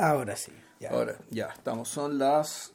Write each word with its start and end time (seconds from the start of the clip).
Ahora 0.00 0.34
sí. 0.36 0.52
Ya. 0.80 0.90
Ahora, 0.90 1.18
ya, 1.30 1.46
estamos. 1.46 1.88
Son 1.88 2.18
las 2.18 2.72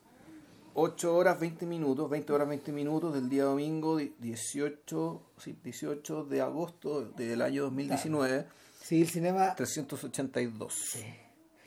8 0.75 1.16
horas 1.16 1.40
20 1.40 1.66
minutos, 1.66 2.09
20 2.09 2.33
horas 2.33 2.48
20 2.48 2.71
minutos 2.71 3.13
del 3.16 3.29
día 3.29 3.45
domingo 3.45 3.98
di- 3.98 4.13
18, 4.19 5.21
sí, 5.38 5.58
18 5.64 6.25
de 6.25 6.42
agosto 6.42 7.01
del 7.01 7.42
año 7.42 7.64
2019, 7.64 8.46
Sí, 8.82 9.02
el 9.02 9.09
cinema. 9.09 9.55
382. 9.55 10.98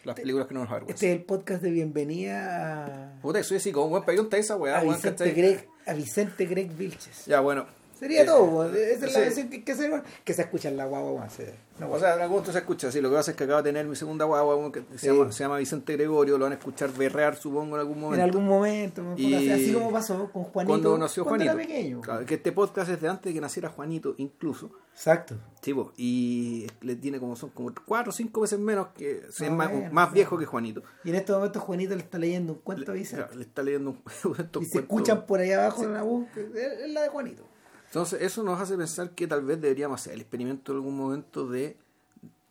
Las 0.05 0.14
películas 0.14 0.46
que 0.46 0.55
no 0.55 0.61
nos 0.61 0.71
avergüenzan. 0.71 0.95
Este 0.95 1.11
es 1.12 1.18
el 1.18 1.25
podcast 1.25 1.61
de 1.62 1.70
bienvenida 1.72 3.16
a, 3.16 3.20
Puta, 3.20 3.43
soy 3.43 3.56
así 3.56 3.72
como 3.72 3.88
buen 3.88 4.04
pegón 4.04 4.29
esa 4.30 4.54
weá, 4.56 4.79
a 4.79 4.82
weón, 4.82 4.95
Vicente 4.95 5.25
¿cachai? 5.25 5.34
Greg, 5.34 5.68
a 5.86 5.93
Vicente 5.95 6.46
Greg 6.46 6.70
Vilches. 6.77 7.27
Ya, 7.27 7.40
bueno. 7.40 7.66
Sería 7.99 8.23
Eh, 8.23 8.27
todo, 8.27 8.73
esa 8.75 9.07
es 9.07 9.14
la 9.14 9.31
sí. 9.33 9.49
que, 9.49 9.64
que 9.64 9.75
se, 9.75 9.91
que 10.25 10.33
se 10.35 10.43
escucha 10.43 10.69
en 10.69 10.77
la 10.77 10.87
guagua, 10.87 11.29
sí. 11.29 11.43
No, 11.81 11.91
O 11.93 11.99
sea, 11.99 12.14
en 12.14 12.21
algún 12.23 12.37
momento 12.37 12.53
se 12.53 12.59
escucha, 12.59 12.91
sí, 12.93 13.01
lo 13.01 13.09
que 13.11 13.17
pasa 13.17 13.31
es 13.32 13.37
que 13.37 13.45
acaba 13.45 13.63
de 13.63 13.69
tener 13.71 13.87
mi 13.87 13.95
segunda 13.96 14.25
guagua, 14.25 14.71
que 14.73 14.82
se, 14.93 14.99
Sí. 14.99 15.07
llama, 15.09 15.32
se 15.32 15.45
llama 15.45 15.59
Vicente 15.59 15.93
Gregorio, 15.95 16.36
lo 16.39 16.45
van 16.45 16.53
a 16.53 16.57
escuchar 16.57 16.91
berrear, 16.93 17.36
supongo, 17.36 17.75
en 17.77 17.81
algún 17.81 17.95
en 17.96 18.00
momento. 18.00 18.25
algún 18.25 18.46
momento, 18.46 19.03
Y- 19.17 19.50
así 19.50 19.72
como 19.72 19.91
pasó 19.93 20.31
con 20.32 20.45
Juanito 20.45 20.72
Cuando 20.72 20.99
nació 20.99 21.25
cuando 21.25 21.45
Juanito. 21.45 21.61
era 21.61 21.69
pequeño. 21.69 22.00
Claro, 22.00 22.27
que 22.27 22.35
este 22.35 22.53
podcast 22.53 22.91
es 22.91 23.00
de 23.00 23.08
antes 23.08 23.25
de 23.31 23.35
que 23.35 23.41
naciera 23.41 23.69
Juanito, 23.69 24.14
incluso. 24.19 24.71
Exacto. 24.93 25.36
Sí, 25.63 25.72
po, 25.75 25.93
y 25.96 26.67
le 26.80 26.96
tiene 26.96 27.21
como 27.21 27.36
son 27.36 27.50
como 27.50 27.72
cuatro 27.86 28.11
o 28.11 28.13
cinco 28.13 28.41
veces 28.41 28.58
menos 28.58 28.89
que 28.96 29.22
o 29.29 29.33
sea, 29.33 29.46
es 29.46 29.53
más, 29.53 29.71
bueno, 29.71 29.93
más 29.93 30.13
viejo 30.13 30.36
que 30.39 30.46
Juanito. 30.46 30.83
Y 31.05 31.11
en 31.11 31.17
este 31.17 31.33
momento 31.33 31.61
Juanito 31.61 31.94
le 31.94 32.03
está 32.03 32.19
leyendo 32.19 32.55
un 32.55 32.58
cuento 32.61 32.91
a 32.91 32.94
Le, 32.94 33.00
Vicente. 33.00 33.34
le 33.36 33.42
está 33.42 33.62
leyendo 33.62 33.91
un 33.91 34.00
estos 34.39 34.62
y 34.62 34.67
se 34.67 34.78
escuchan 34.80 35.27
por 35.27 35.39
ahí 35.41 35.53
abajo 35.53 35.84
en 35.84 35.94
la 35.94 36.03
voz, 36.03 36.25
es 36.36 36.91
la 36.91 37.03
de 37.03 37.08
Juanito. 37.08 37.44
Entonces, 37.89 38.23
eso 38.23 38.42
nos 38.42 38.61
hace 38.61 38.77
pensar 38.77 39.11
que 39.11 39.27
tal 39.27 39.42
vez 39.45 39.61
deberíamos 39.61 40.01
hacer 40.01 40.15
el 40.15 40.20
experimento 40.20 40.73
en 40.73 40.77
algún 40.78 40.97
momento 40.97 41.48
de 41.48 41.77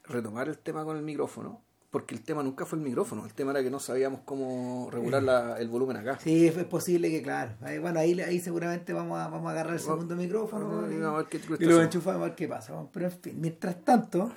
retomar 0.05 0.48
el 0.50 0.58
tema 0.58 0.84
con 0.84 0.98
el 0.98 1.04
micrófono, 1.04 1.62
porque 1.91 2.16
el 2.16 2.22
tema 2.23 2.41
nunca 2.44 2.66
fue 2.66 2.77
el 2.80 2.84
micrófono, 2.84 3.26
el 3.26 3.34
tema 3.34 3.52
era 3.52 3.62
que 3.62 3.70
no 3.70 3.80
sabíamos 3.80 4.22
cómo 4.26 4.90
regular 4.91 5.21
la- 5.21 5.60
el 5.60 5.68
volumen 5.70 5.98
acá. 5.98 6.18
Sí, 6.20 6.48
es 6.48 6.54
posible 6.66 7.10
que, 7.12 7.21
claro. 7.21 7.54
Bueno, 7.82 7.99
ahí, 7.99 8.20
ahí 8.21 8.40
seguramente 8.40 8.94
vamos 8.94 9.20
a, 9.20 9.27
vamos 9.27 9.48
a 9.48 9.52
agarrar 9.52 9.74
el 9.74 9.79
segundo 9.79 10.16
micrófono 10.16 10.90
y, 10.91 10.98
vamos 10.98 11.13
a 11.13 11.18
ver 11.18 11.26
qué 11.27 11.40
y 11.60 11.66
lo 11.66 11.82
enchufamos 11.82 12.22
a 12.22 12.26
ver 12.26 12.35
qué 12.35 12.48
pasa. 12.48 12.74
Pero 12.91 13.05
en 13.05 13.12
fin, 13.12 13.40
mientras 13.40 13.84
tanto, 13.84 14.32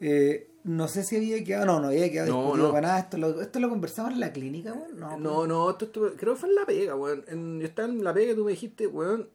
eh, 0.00 0.50
no 0.64 0.88
sé 0.88 1.04
si 1.04 1.16
había 1.16 1.42
quedado, 1.44 1.66
no, 1.66 1.80
no 1.80 1.86
había 1.88 2.10
quedado 2.10 2.28
No, 2.32 2.38
discutido 2.42 2.66
no. 2.68 2.72
para 2.72 2.86
nada. 2.88 2.98
Esto 3.00 3.18
lo, 3.18 3.40
esto 3.40 3.60
lo 3.60 3.68
conversamos 3.68 4.12
en 4.12 4.20
la 4.20 4.32
clínica, 4.32 4.72
bueno, 4.72 4.94
no. 5.10 5.18
No, 5.18 5.46
no, 5.46 5.70
esto, 5.70 5.84
esto- 5.86 6.12
creo 6.16 6.34
que 6.34 6.40
fue 6.40 6.48
en 6.48 6.54
La 6.56 6.66
Pega, 6.66 6.96
weón. 6.96 7.60
Yo 7.60 7.66
estaba 7.66 7.88
en 7.88 8.02
La 8.04 8.12
Pega 8.12 8.32
y 8.32 8.34
tú 8.36 8.44
me 8.44 8.50
dijiste, 8.52 8.86
weón, 8.86 9.28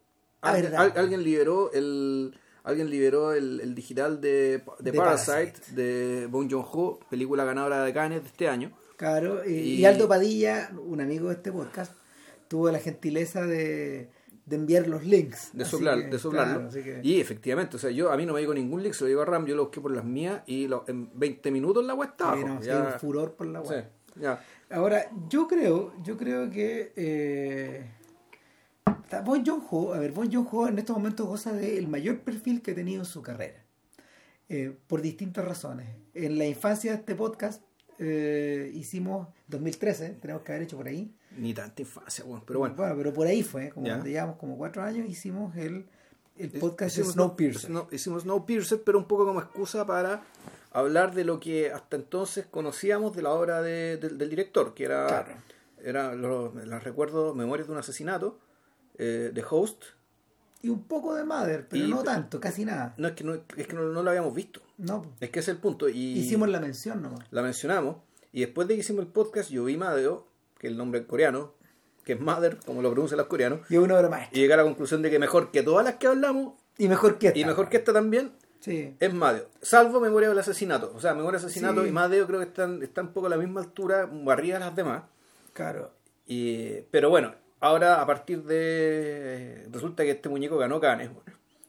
alguien, 0.52 0.76
al- 0.76 0.94
alguien 0.96 1.24
liberó 1.24 1.72
el 1.74 2.38
alguien 2.64 2.90
liberó 2.90 3.34
el, 3.34 3.60
el 3.62 3.76
digital 3.76 4.20
de, 4.22 4.64
de, 4.80 4.92
De 4.92 4.94
Parasite, 4.98 5.52
Parasite. 5.52 5.76
de 5.76 6.26
Bong 6.28 6.50
Joon-ho, 6.52 7.00
película 7.10 7.44
ganadora 7.46 7.84
de 7.84 7.94
Cannes 7.94 8.22
de 8.24 8.28
este 8.28 8.48
año. 8.50 8.72
Claro, 8.98 9.48
y, 9.48 9.52
Y- 9.82 9.86
Aldo 9.86 10.08
Padilla, 10.08 10.72
un 10.84 11.00
amigo 11.00 11.28
de 11.30 11.36
este 11.36 11.52
podcast, 11.52 11.94
tuvo 12.48 12.72
la 12.72 12.80
gentileza 12.80 13.46
de, 13.46 14.10
de 14.48 14.56
enviar 14.56 14.88
los 14.88 15.04
links. 15.06 15.52
De, 15.54 15.64
soplar, 15.64 16.00
que, 16.02 16.08
de 16.08 16.18
soplarlo. 16.18 16.70
claro, 16.70 16.84
que- 16.84 17.02
Y 17.04 17.20
efectivamente, 17.22 17.76
o 17.76 17.80
sea, 17.80 17.92
yo 17.92 18.12
a 18.12 18.18
mí 18.18 18.26
no 18.26 18.34
me 18.34 18.40
llegó 18.40 18.54
ningún 18.56 18.82
link, 18.82 18.94
se 18.94 19.04
lo 19.04 19.10
llegó 19.10 19.22
a 19.22 19.26
Ram, 19.26 19.46
yo 19.46 19.56
lo 19.56 19.66
busqué 19.66 19.80
por 19.80 19.92
las 19.92 20.04
mías 20.06 20.42
y 20.48 20.68
lo- 20.68 20.86
en 20.88 21.12
20 21.14 21.52
minutos 21.52 21.86
la 21.86 21.94
web 21.94 22.10
estaba. 22.10 22.36
sí, 22.36 22.44
no, 22.46 22.60
ya- 22.62 22.94
un 22.94 23.00
furor 23.00 23.36
por 23.36 23.46
la 23.46 23.62
web. 23.62 23.86
sí. 24.18 24.26
Ahora, 24.72 25.08
yo 25.30 25.48
creo, 25.48 25.94
yo 26.02 26.18
creo 26.18 26.50
que 26.50 26.94
eh, 26.96 27.92
Bon 29.24 29.44
Joon-ho, 29.46 29.94
a 29.94 30.00
ver, 30.00 30.12
Bon 30.12 30.30
Joon-ho 30.32 30.68
en 30.68 30.78
estos 30.78 30.96
momentos 30.96 31.26
goza 31.28 31.54
del 31.54 31.88
mayor 31.88 32.20
perfil 32.20 32.62
que 32.62 32.72
ha 32.72 32.76
tenido 32.76 33.02
en 33.02 33.06
su 33.06 33.22
carrera, 33.22 33.64
eh, 34.50 34.76
por 34.88 35.02
distintas 35.02 35.46
razones. 35.46 35.88
En 36.14 36.38
la 36.38 36.46
infancia 36.46 36.92
de 36.92 36.98
este 36.98 37.16
podcast 37.16 37.64
eh, 37.98 38.72
hicimos, 38.76 39.30
2013, 39.48 40.10
tenemos 40.22 40.44
que 40.44 40.52
haber 40.52 40.64
hecho 40.64 40.78
por 40.78 40.88
ahí, 40.88 41.14
Ni 41.38 41.54
tanta 41.54 41.82
infancia, 41.82 42.26
weón, 42.26 42.44
pero 42.46 42.60
bueno. 42.60 42.76
pero 42.78 43.14
por 43.14 43.26
ahí 43.28 43.42
fue, 43.42 43.70
como 43.70 43.86
cuando 43.88 44.06
llevamos 44.06 44.36
como 44.38 44.58
cuatro 44.58 44.84
años, 44.84 45.08
hicimos 45.10 45.56
el, 45.56 45.86
el 46.38 46.52
Hic- 46.52 46.60
podcast 46.60 46.96
de 46.96 47.02
hicimos 47.02 47.14
Snowpiercer. 47.14 47.72
Snow- 47.72 47.88
hicimos 47.94 48.24
Snowpiercer, 48.24 48.84
pero 48.84 48.98
un 48.98 49.06
poco 49.06 49.26
como 49.26 49.40
excusa 49.40 49.86
para 49.86 50.24
hablar 50.72 51.14
de 51.16 51.24
lo 51.24 51.40
que 51.40 51.72
hasta 51.72 51.96
entonces 51.96 52.46
conocíamos 52.46 53.16
de 53.16 53.22
la 53.22 53.32
obra 53.32 53.62
de- 53.62 53.96
del- 53.98 54.18
del 54.18 54.30
director, 54.30 54.74
que 54.74 54.84
era, 54.84 55.08
Claro. 55.08 55.32
era 55.82 56.14
los, 56.16 56.54
los 56.54 56.84
recuerdos, 56.84 57.34
Memorias 57.36 57.68
de 57.68 57.74
un 57.74 57.80
asesinato, 57.80 58.40
eh, 58.98 59.32
de 59.34 59.44
Host. 59.50 59.84
Y 60.62 60.70
un 60.70 60.84
poco 60.84 61.14
de 61.16 61.24
Mother, 61.24 61.68
pero 61.70 61.86
Y- 61.86 61.90
no 61.90 62.02
tanto, 62.04 62.40
casi 62.40 62.66
nada. 62.66 62.94
No 62.98 63.08
es 63.10 63.14
que 63.14 63.24
no, 63.24 63.36
es 63.36 63.68
que 63.68 63.74
no, 63.76 63.84
no 63.84 64.02
lo 64.02 64.10
habíamos 64.10 64.34
visto, 64.34 64.62
No, 64.78 65.14
es 65.20 65.30
que 65.30 65.40
ese 65.40 65.52
es 65.52 65.56
el 65.58 65.62
punto. 65.62 65.88
Y 65.88 66.18
hicimos 66.20 66.50
la 66.50 66.60
mención 66.60 67.02
nomás. 67.04 67.20
la 67.32 67.42
mencionamos, 67.44 67.98
y 68.34 68.42
después 68.42 68.68
de 68.68 68.74
que 68.74 68.80
hicimos 68.82 69.06
el 69.06 69.12
podcast, 69.12 69.50
yo 69.52 69.66
vi 69.66 69.78
Madeo, 69.78 70.26
que 70.58 70.68
es 70.68 70.72
el 70.72 70.78
nombre 70.78 71.02
en 71.02 71.06
coreano, 71.06 71.54
que 72.04 72.14
es 72.14 72.20
Mother, 72.20 72.58
como 72.66 72.82
lo 72.82 72.90
pronuncian 72.92 73.18
los 73.20 73.28
coreanos, 73.28 73.60
Y 73.70 73.78
una 73.78 73.96
obra 73.98 74.10
maestra. 74.10 74.38
y 74.38 74.42
llegué 74.42 74.54
a 74.54 74.58
la 74.58 74.64
conclusión 74.64 75.02
de 75.04 75.10
que 75.12 75.20
mejor 75.20 75.52
que 75.52 75.62
todas 75.64 75.86
las 75.86 75.96
que 75.96 76.08
hablamos, 76.08 76.54
Y 76.78 76.88
mejor 76.88 77.18
que 77.20 77.28
esta. 77.28 77.40
y 77.40 77.46
mejor 77.46 77.70
que 77.70 77.78
esta 77.78 77.94
también, 77.94 78.32
Sí. 78.60 78.96
es 79.00 79.14
Madeo. 79.14 79.48
Salvo 79.62 80.00
Memoria 80.00 80.30
del 80.30 80.40
Asesinato. 80.40 80.92
O 80.96 81.00
sea, 81.00 81.14
Memoria 81.14 81.38
del 81.40 81.46
Asesinato 81.48 81.84
Sí. 81.84 81.90
y 81.90 81.92
Madeo 81.92 82.26
creo 82.26 82.40
que 82.40 82.48
están, 82.48 82.82
están 82.82 83.08
un 83.08 83.14
poco 83.14 83.28
a 83.28 83.30
la 83.30 83.38
misma 83.38 83.62
altura, 83.62 84.10
barridas 84.12 84.60
las 84.60 84.76
demás. 84.76 85.04
Claro. 85.54 85.92
Y, 86.26 86.82
pero 86.92 87.10
bueno, 87.12 87.36
ahora 87.66 88.02
a 88.02 88.06
partir 88.06 88.44
de... 88.44 89.68
Resulta 89.72 90.04
que 90.04 90.12
este 90.12 90.30
muñeco 90.30 90.58
ganó 90.58 90.80
bueno. 90.80 91.12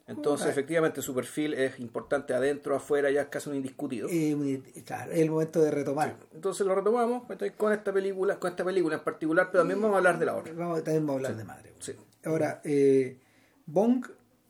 Entonces, 0.08 0.46
Ah. 0.46 0.50
efectivamente, 0.50 1.02
su 1.02 1.14
perfil 1.14 1.54
es 1.54 1.80
importante 1.80 2.32
adentro, 2.32 2.76
afuera, 2.76 3.10
ya 3.10 3.22
es 3.22 3.26
casi 3.28 3.50
un 3.50 3.56
indiscutido. 3.56 4.08
Eh, 4.08 4.36
muy- 4.36 4.58
claro, 4.84 5.10
es 5.10 5.18
el 5.18 5.30
momento 5.30 5.60
de 5.60 5.70
retomar. 5.72 6.16
Entonces 6.32 6.64
lo 6.64 6.76
retomamos 6.76 7.24
¿cachai? 7.26 7.56
con 7.56 7.72
esta 7.72 7.92
película, 7.92 8.38
con 8.38 8.50
esta 8.52 8.64
película 8.64 8.96
en 8.96 9.02
particular, 9.02 9.48
pero 9.50 9.62
también 9.62 9.80
vamos 9.82 9.94
a 9.96 9.98
hablar 9.98 10.18
de 10.20 10.26
la 10.26 10.36
otra. 10.36 10.52
Vamos, 10.52 10.84
también 10.84 11.04
vamos 11.06 11.24
a 11.24 11.26
hablar 11.26 11.36
de 11.36 11.44
madre. 11.44 11.72
Sí. 11.80 11.92
Ahora, 12.24 12.60
eh, 12.62 13.18
Bong, 13.66 14.06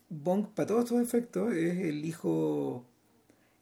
Bong, 0.09 0.47
para 0.53 0.67
todos 0.67 0.83
estos 0.83 1.01
efectos, 1.01 1.51
es 1.53 1.77
el 1.79 2.05
hijo, 2.05 2.85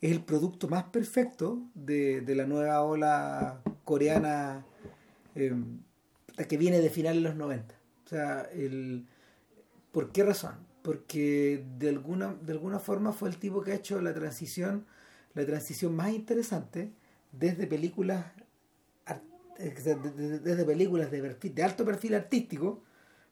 es 0.01 0.11
el 0.11 0.21
producto 0.21 0.67
más 0.67 0.83
perfecto 0.85 1.59
de, 1.75 2.19
de 2.21 2.35
la 2.35 2.45
nueva 2.45 2.81
ola 2.83 3.61
coreana 3.85 4.65
eh, 5.33 5.53
que 6.49 6.57
viene 6.57 6.81
de 6.81 6.89
finales 6.89 7.23
de 7.23 7.29
los 7.29 7.37
90. 7.37 7.73
O 8.05 8.09
sea, 8.09 8.41
el, 8.53 9.05
¿por 9.91 10.11
qué 10.11 10.23
razón? 10.23 10.55
Porque 10.81 11.65
de 11.79 11.89
alguna, 11.89 12.35
de 12.41 12.53
alguna 12.53 12.79
forma 12.79 13.11
fue 13.13 13.29
el 13.29 13.37
tipo 13.37 13.61
que 13.63 13.71
ha 13.71 13.75
hecho 13.75 13.99
la 14.01 14.13
transición, 14.13 14.85
la 15.33 15.45
transición 15.45 15.95
más 15.95 16.11
interesante 16.11 16.91
desde 17.31 17.65
películas 17.67 18.25
eh, 19.57 19.73
de- 19.83 19.95
de- 19.95 20.39
desde 20.39 20.65
películas 20.65 21.09
de, 21.11 21.23
perfil- 21.23 21.53
de 21.53 21.63
alto 21.63 21.85
perfil 21.85 22.13
artístico, 22.15 22.83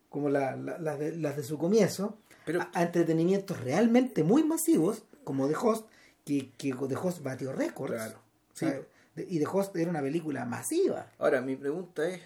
como 0.10 0.30
la- 0.30 0.56
la- 0.56 0.78
las, 0.78 0.98
de, 1.00 1.16
las 1.18 1.36
de 1.36 1.44
su 1.44 1.58
comienzo, 1.58 2.18
Pero- 2.46 2.62
a, 2.62 2.72
a 2.74 2.84
entretenimientos 2.84 3.60
realmente 3.60 4.24
muy 4.24 4.44
masivos, 4.44 5.04
como 5.24 5.48
The 5.48 5.56
Host, 5.56 5.88
que, 6.26 6.52
que 6.58 6.74
The 6.74 6.96
Host 6.96 7.22
batió 7.24 7.52
récords. 7.54 7.94
Claro. 7.94 8.20
O 8.54 8.56
sea, 8.56 8.82
Sí. 9.16 9.26
y 9.30 9.40
The 9.40 9.46
Host 9.52 9.76
era 9.76 9.90
una 9.90 10.02
película 10.02 10.46
masiva. 10.46 11.12
Ahora, 11.20 11.42
mi 11.42 11.56
pregunta 11.56 12.08
es, 12.10 12.22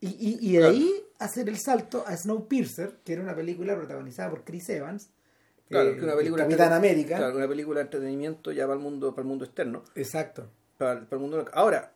Y, 0.00 0.08
y, 0.08 0.38
y 0.40 0.52
de 0.52 0.58
Claro. 0.58 0.74
ahí 0.74 0.90
hacer 1.18 1.48
el 1.48 1.56
salto 1.58 2.04
a 2.06 2.16
Snowpiercer, 2.16 2.98
que 3.04 3.12
era 3.14 3.22
una 3.22 3.34
película 3.34 3.76
protagonizada 3.76 4.30
por 4.30 4.44
Chris 4.44 4.68
Evans, 4.68 5.10
claro, 5.68 5.90
eh, 5.90 5.96
que 5.96 6.04
una 6.04 6.14
película... 6.16 6.44
el 6.44 6.48
Capitán 6.50 6.72
América. 6.72 7.16
Claro, 7.16 7.36
una 7.36 7.48
película 7.48 7.80
de 7.80 7.84
entretenimiento 7.84 8.52
ya 8.52 8.64
para 8.64 8.74
el 8.74 8.80
mundo, 8.82 9.10
para 9.14 9.22
el 9.22 9.28
mundo 9.28 9.44
externo. 9.44 9.82
Exacto. 9.96 10.48
para, 10.76 11.00
para 11.00 11.16
el 11.16 11.20
mundo. 11.20 11.44
Ahora, 11.52 11.92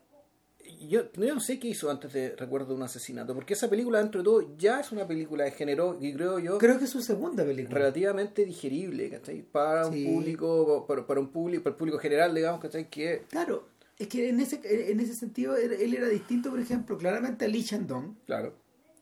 yo, 0.80 1.12
yo 1.12 1.34
no 1.34 1.40
sé 1.40 1.58
qué 1.60 1.68
hizo 1.68 1.90
antes 1.90 2.12
de 2.12 2.34
Recuerdo 2.36 2.74
un 2.74 2.82
asesinato, 2.82 3.34
porque 3.34 3.54
esa 3.54 3.70
película, 3.70 3.98
dentro 4.00 4.20
de 4.20 4.24
todo, 4.24 4.56
ya 4.58 4.80
es 4.80 4.90
una 4.90 5.06
película 5.06 5.44
de 5.44 5.52
género, 5.52 5.96
y 6.00 6.12
creo 6.14 6.40
yo, 6.40 6.58
Creo 6.58 6.78
que 6.78 6.84
es 6.86 6.90
su 6.90 7.02
segunda 7.02 7.44
película. 7.44 7.78
relativamente 7.78 8.44
digerible, 8.44 9.08
¿cachai? 9.10 9.42
Para 9.42 9.84
Sí. 9.92 10.06
un 10.06 10.14
público, 10.16 10.84
para, 10.88 11.06
para 11.06 11.20
un 11.20 11.28
público, 11.28 11.62
para 11.62 11.72
el 11.74 11.78
público 11.78 11.98
general, 11.98 12.34
digamos, 12.34 12.60
¿cachai? 12.60 12.88
Que, 12.90 13.22
Claro, 13.30 13.68
es 13.98 14.08
que 14.08 14.28
en 14.28 14.40
ese, 14.40 14.60
en 14.90 15.00
ese 15.00 15.14
sentido 15.14 15.56
él 15.56 15.94
era 15.94 16.08
distinto, 16.08 16.50
por 16.50 16.60
ejemplo, 16.60 16.96
claramente 16.98 17.44
a 17.44 17.48
Lee 17.48 17.64
Chandong, 17.64 18.14
claro, 18.26 18.54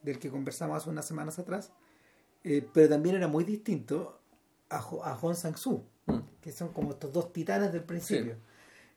del 0.03 0.19
que 0.19 0.31
conversamos 0.31 0.76
hace 0.76 0.91
unas 0.91 1.06
semanas 1.06 1.38
atrás, 1.38 1.73
eh, 2.44 2.67
pero 2.73 2.88
también 2.88 3.17
era 3.17 3.29
muy 3.29 3.44
distinto 3.44 4.20
a, 4.69 4.76
a 4.79 5.14
Hong 5.17 5.35
Sang-soo, 5.35 5.85
Mm. 6.06 6.19
que 6.41 6.50
son 6.50 6.73
como 6.73 6.91
estos 6.93 7.12
dos 7.12 7.32
titanes 7.32 7.73
del 7.73 7.85
principio. 7.85 8.37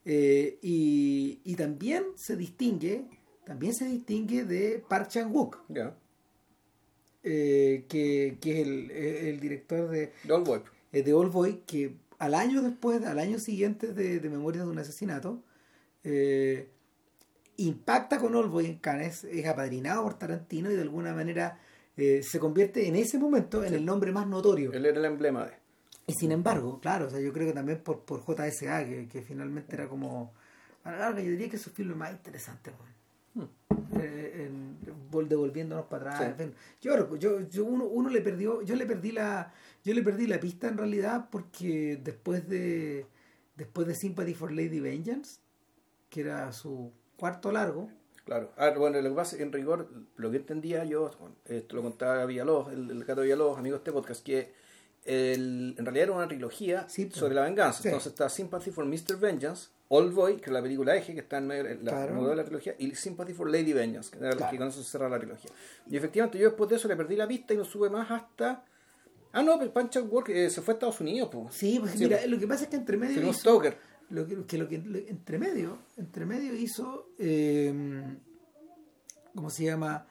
Eh, 0.05 0.57
y, 0.61 1.41
y 1.43 1.55
también 1.55 2.05
se 2.15 2.35
distingue, 2.35 3.05
también 3.45 3.73
se 3.73 3.85
distingue 3.85 4.45
de 4.45 4.83
Park 4.87 5.09
Chan-wook, 5.09 5.59
ya, 5.69 5.95
eh, 7.23 7.85
que, 7.87 8.37
que 8.41 8.61
es 8.61 8.67
el, 8.67 8.91
el 8.91 9.39
director 9.39 9.89
de, 9.89 10.11
de 10.23 10.33
Old 10.33 10.45
Boy. 10.45 10.61
eh, 10.91 11.03
de 11.03 11.13
Old 11.13 11.31
Boy, 11.31 11.61
que 11.65 11.95
al 12.19 12.33
año 12.35 12.61
después, 12.61 13.03
al 13.05 13.19
año 13.19 13.39
siguiente 13.39 13.93
de, 13.93 14.19
de 14.19 14.29
Memorias 14.29 14.65
de 14.65 14.71
un 14.71 14.79
asesinato, 14.79 15.41
eh, 16.03 16.69
impacta 17.57 18.19
con 18.19 18.35
Old 18.35 18.49
Boy 18.51 18.65
en 18.65 18.77
Cannes, 18.77 19.23
es 19.25 19.45
apadrinado 19.45 20.03
por 20.03 20.15
Tarantino 20.15 20.71
y 20.71 20.75
de 20.75 20.81
alguna 20.81 21.13
manera 21.13 21.59
eh, 21.97 22.21
se 22.23 22.39
convierte 22.39 22.87
en 22.87 22.95
ese 22.95 23.17
momento 23.19 23.63
en 23.63 23.73
el 23.73 23.85
nombre 23.85 24.11
más 24.11 24.27
notorio. 24.27 24.71
Él 24.73 24.85
era 24.85 24.99
el 24.99 25.05
emblema 25.05 25.45
de. 25.45 25.53
Y 26.07 26.13
sin 26.13 26.31
embargo, 26.31 26.79
claro, 26.81 27.07
o 27.07 27.09
sea, 27.09 27.19
yo 27.19 27.31
creo 27.31 27.47
que 27.47 27.53
también 27.53 27.79
por, 27.79 28.01
por 28.01 28.21
JSA, 28.25 28.85
que, 28.85 29.07
que 29.07 29.21
finalmente 29.21 29.75
era 29.75 29.87
como 29.87 30.33
a 30.83 30.91
la 30.91 30.97
larga 30.97 31.21
yo 31.21 31.31
diría 31.31 31.49
que 31.49 31.55
es 31.55 31.61
su 31.61 31.69
filme 31.69 31.95
más 31.95 32.11
interesante, 32.11 32.71
weón. 32.71 32.93
Eh, 33.99 34.47
en- 34.47 34.77
vol- 35.11 35.27
devolviéndonos 35.27 35.85
para 35.85 36.11
atrás. 36.11 36.17
Sí. 36.37 36.43
en 36.43 36.49
fin. 36.49 36.55
Yo, 36.81 37.15
yo, 37.17 37.41
yo 37.49 37.65
uno, 37.65 37.85
uno 37.85 38.09
le 38.09 38.21
perdió, 38.21 38.61
yo 38.63 38.75
le 38.75 38.85
perdí 38.85 39.11
la, 39.11 39.53
yo 39.83 39.93
le 39.93 40.03
perdí 40.03 40.27
la 40.27 40.39
pista 40.39 40.67
en 40.67 40.77
realidad 40.77 41.29
porque 41.31 41.99
después 42.03 42.47
de 42.49 43.05
después 43.55 43.87
de 43.87 43.95
Sympathy 43.95 44.33
for 44.33 44.51
Lady 44.51 44.79
Vengeance, 44.79 45.39
que 46.13 46.21
era 46.21 46.51
su 46.53 46.91
cuarto 47.17 47.51
largo, 47.51 47.89
Claro. 48.25 48.53
Ah, 48.55 48.69
bueno, 48.69 49.01
lo 49.01 49.09
que 49.09 49.15
pasa 49.15 49.35
en 49.37 49.51
rigor, 49.51 49.89
lo 50.15 50.31
que 50.31 50.37
entendía 50.37 50.85
yo, 50.85 51.11
esto 51.43 51.75
lo 51.75 51.81
contaba 51.81 52.25
Villalobos, 52.25 52.71
el, 52.71 52.89
el 52.89 53.03
gato 53.03 53.19
Villalobos, 53.21 53.57
amigo 53.59 53.73
de 53.75 53.79
este 53.79 53.91
podcast, 53.91 54.23
que 54.23 54.53
el- 55.03 55.75
en 55.77 55.85
realidad 55.85 56.03
era 56.07 56.13
una 56.13 56.27
trilogía 56.29 56.87
Sí, 56.87 57.05
pues. 57.07 57.17
sobre 57.19 57.35
la 57.35 57.41
venganza. 57.43 57.81
Sí. 57.81 57.89
Entonces 57.89 58.13
está 58.13 58.29
Sympathy 58.29 58.71
for 58.71 58.85
Mr. 58.85 59.17
Vengeance, 59.19 59.67
Old 59.89 60.13
Boy, 60.13 60.37
que 60.37 60.45
es 60.45 60.51
la 60.53 60.61
película 60.61 60.95
eje, 60.95 61.13
que 61.13 61.19
está 61.19 61.39
en 61.39 61.47
medio 61.47 61.63
la, 61.65 61.75
Claro. 61.91 62.27
de 62.29 62.35
la 62.37 62.45
trilogía, 62.45 62.75
y 62.79 62.95
Sympathy 62.95 63.33
for 63.33 63.49
Lady 63.49 63.73
Vengeance, 63.73 64.09
que, 64.11 64.19
era 64.19 64.29
la 64.29 64.35
Claro. 64.37 64.51
que 64.51 64.57
con 64.57 64.67
eso 64.69 64.81
se 64.81 64.89
cerra 64.89 65.09
la 65.09 65.19
trilogía. 65.19 65.51
Y 65.89 65.97
efectivamente 65.97 66.37
yo 66.37 66.45
después 66.47 66.69
de 66.69 66.77
eso 66.77 66.87
le 66.87 66.95
perdí 66.95 67.17
la 67.17 67.27
pista 67.27 67.53
y 67.53 67.57
no 67.57 67.65
sube 67.65 67.89
más 67.89 68.09
hasta... 68.09 68.63
Ah, 69.33 69.41
no, 69.43 69.57
pero 69.59 69.73
Punch 69.73 69.97
Out 69.97 70.09
Work 70.11 70.29
eh, 70.29 70.49
se 70.49 70.61
fue 70.61 70.73
a 70.73 70.75
Estados 70.75 71.01
Unidos, 71.01 71.27
pues. 71.31 71.53
sí, 71.55 71.77
pues 71.79 71.91
Sí, 71.93 72.05
mira, 72.05 72.17
pues. 72.19 72.29
lo 72.29 72.39
que 72.39 72.47
pasa 72.47 72.63
es 72.63 72.69
que 72.69 72.75
entre 72.77 72.95
medio 72.97 73.19
hizo- 73.21 73.33
Stoker. 73.33 73.77
Lo 74.09 74.25
que, 74.27 74.35
lo 74.57 74.67
que 74.67 74.75
entre 75.07 75.37
medio 75.39 75.77
entre 75.97 76.25
medio 76.25 76.55
hizo 76.55 77.09
eh, 77.19 77.73
cómo 79.35 79.49
se 79.49 79.65
llama 79.65 80.05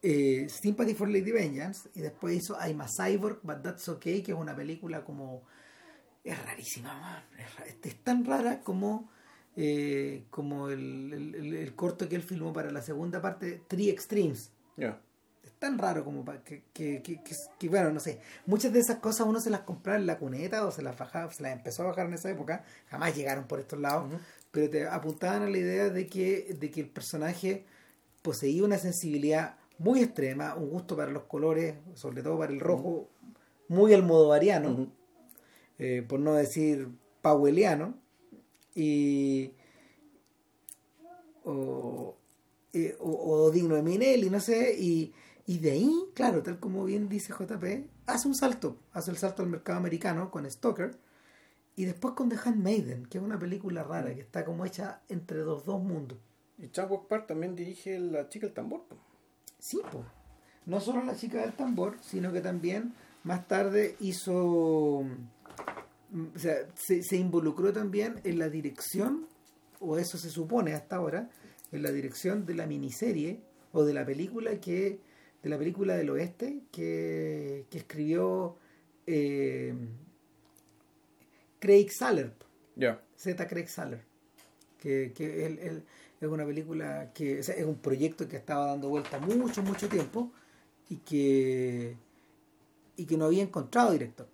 Eh, 0.00 0.46
Sympathy 0.48 0.94
for 0.94 1.08
Lady 1.08 1.32
Vengeance 1.32 1.88
y 1.92 2.00
después 2.02 2.36
hizo 2.36 2.56
I'm 2.64 2.80
a 2.80 2.86
Cyborg 2.86 3.40
but 3.42 3.62
That's 3.64 3.88
Okay 3.88 4.22
que 4.22 4.30
es 4.30 4.38
una 4.38 4.54
película 4.54 5.02
como 5.04 5.42
es 6.22 6.40
rarísima 6.44 6.94
man. 7.00 7.24
es, 7.82 7.96
tan 8.04 8.24
rara 8.24 8.60
como 8.60 9.10
eh, 9.56 10.22
como 10.30 10.68
el, 10.68 11.12
el- 11.12 11.54
el- 11.56 11.74
corto 11.74 12.08
que 12.08 12.14
él 12.14 12.22
filmó 12.22 12.52
para 12.52 12.70
la 12.70 12.80
segunda 12.80 13.20
parte 13.20 13.60
Three 13.66 13.90
Extremes. 13.90 14.52
Tan 15.58 15.78
raro 15.78 16.04
como 16.04 16.24
para 16.24 16.42
que, 16.42 16.62
que, 16.72 17.02
que, 17.02 17.68
bueno, 17.68 17.90
no 17.90 18.00
sé, 18.00 18.20
muchas 18.46 18.72
de 18.72 18.80
esas 18.80 18.98
cosas 18.98 19.26
uno 19.26 19.40
se 19.40 19.50
las 19.50 19.60
compraba 19.60 19.98
en 19.98 20.06
la 20.06 20.18
cuneta 20.18 20.64
o 20.64 20.70
se 20.70 20.82
las 20.82 20.96
bajaba, 20.96 21.32
se 21.32 21.42
las 21.42 21.52
empezó 21.52 21.82
a 21.82 21.86
bajar 21.86 22.06
en 22.06 22.14
esa 22.14 22.30
época, 22.30 22.64
jamás 22.88 23.16
llegaron 23.16 23.46
por 23.46 23.58
estos 23.58 23.78
lados, 23.78 24.12
pero 24.50 24.70
te 24.70 24.86
apuntaban 24.86 25.42
a 25.42 25.50
la 25.50 25.58
idea 25.58 25.90
de 25.90 26.06
que, 26.06 26.56
de 26.58 26.70
que 26.70 26.80
el 26.80 26.88
personaje 26.88 27.64
poseía 28.22 28.64
una 28.64 28.78
sensibilidad 28.78 29.56
muy 29.78 30.02
extrema, 30.02 30.54
un 30.54 30.70
gusto 30.70 30.96
para 30.96 31.10
los 31.10 31.24
colores, 31.24 31.74
sobre 31.94 32.22
todo 32.22 32.38
para 32.38 32.52
el 32.52 32.60
rojo, 32.60 33.08
muy 33.68 33.92
almodovariano, 33.94 34.70
Ujú. 34.70 34.88
eh, 35.78 36.04
por 36.06 36.20
no 36.20 36.34
decir 36.34 36.88
paueliano, 37.20 37.94
y 38.74 39.52
o, 41.44 42.16
eh, 42.72 42.96
o, 43.00 43.10
o 43.10 43.50
digno 43.50 43.74
de 43.74 43.82
Minelli, 43.82 44.30
no 44.30 44.40
sé, 44.40 44.76
y, 44.78 45.12
y 45.48 45.60
de 45.60 45.70
ahí, 45.70 45.90
claro, 46.12 46.42
tal 46.42 46.60
como 46.60 46.84
bien 46.84 47.08
dice 47.08 47.32
JP, 47.32 47.64
hace 48.04 48.28
un 48.28 48.34
salto, 48.34 48.76
hace 48.92 49.10
el 49.10 49.16
salto 49.16 49.42
al 49.42 49.48
mercado 49.48 49.78
americano 49.78 50.30
con 50.30 50.48
Stoker, 50.48 50.98
y 51.74 51.86
después 51.86 52.12
con 52.12 52.28
The 52.28 52.36
Handmaiden, 52.36 53.06
que 53.06 53.16
es 53.16 53.24
una 53.24 53.38
película 53.38 53.82
rara, 53.82 54.14
que 54.14 54.20
está 54.20 54.44
como 54.44 54.66
hecha 54.66 55.00
entre 55.08 55.38
los 55.38 55.64
dos 55.64 55.82
mundos. 55.82 56.18
Y 56.58 56.68
Chadwick 56.68 57.06
Park 57.08 57.28
también 57.28 57.56
dirige 57.56 57.98
La 57.98 58.28
chica 58.28 58.44
del 58.46 58.54
tambor. 58.54 58.82
Sí, 59.58 59.80
pues. 59.90 60.04
No 60.66 60.80
solo 60.82 61.02
la 61.02 61.16
chica 61.16 61.40
del 61.40 61.54
tambor, 61.54 61.96
sino 62.02 62.30
que 62.30 62.42
también 62.42 62.92
más 63.24 63.48
tarde 63.48 63.96
hizo. 64.00 65.02
mm, 66.10 66.26
O 66.36 66.38
sea, 66.38 66.56
se, 66.74 67.02
se 67.02 67.16
involucró 67.16 67.72
también 67.72 68.20
en 68.24 68.38
la 68.38 68.50
dirección, 68.50 69.26
o 69.80 69.96
eso 69.96 70.18
se 70.18 70.28
supone 70.28 70.74
hasta 70.74 70.96
ahora, 70.96 71.30
en 71.72 71.82
la 71.82 71.90
dirección 71.90 72.44
de 72.44 72.54
la 72.54 72.66
miniserie 72.66 73.40
o 73.72 73.84
de 73.84 73.94
la 73.94 74.04
película 74.04 74.60
que. 74.60 75.07
De 75.42 75.48
la 75.48 75.58
película 75.58 75.96
del 75.96 76.10
oeste 76.10 76.62
que, 76.72 77.66
que 77.70 77.78
escribió 77.78 78.56
eh, 79.06 79.74
Craig 81.60 81.90
Saller. 81.90 82.32
Ya. 82.76 83.00
Z. 83.16 83.46
Craig 83.48 83.68
Saller, 83.68 84.02
que, 84.78 85.12
que 85.14 85.46
él, 85.46 85.58
él- 85.60 85.82
es 86.20 86.28
una 86.28 86.44
película 86.44 87.12
que 87.14 87.38
o 87.40 87.42
sea, 87.44 87.54
es 87.54 87.64
un 87.64 87.76
proyecto 87.76 88.26
que 88.28 88.36
estaba 88.36 88.66
dando 88.66 88.88
vuelta 88.88 89.20
mucho, 89.20 89.62
mucho 89.62 89.88
tiempo 89.88 90.32
y 90.88 90.96
que 90.96 91.96
y 92.96 93.06
que 93.06 93.16
no 93.16 93.26
había 93.26 93.42
encontrado 93.44 93.92
director. 93.92 94.26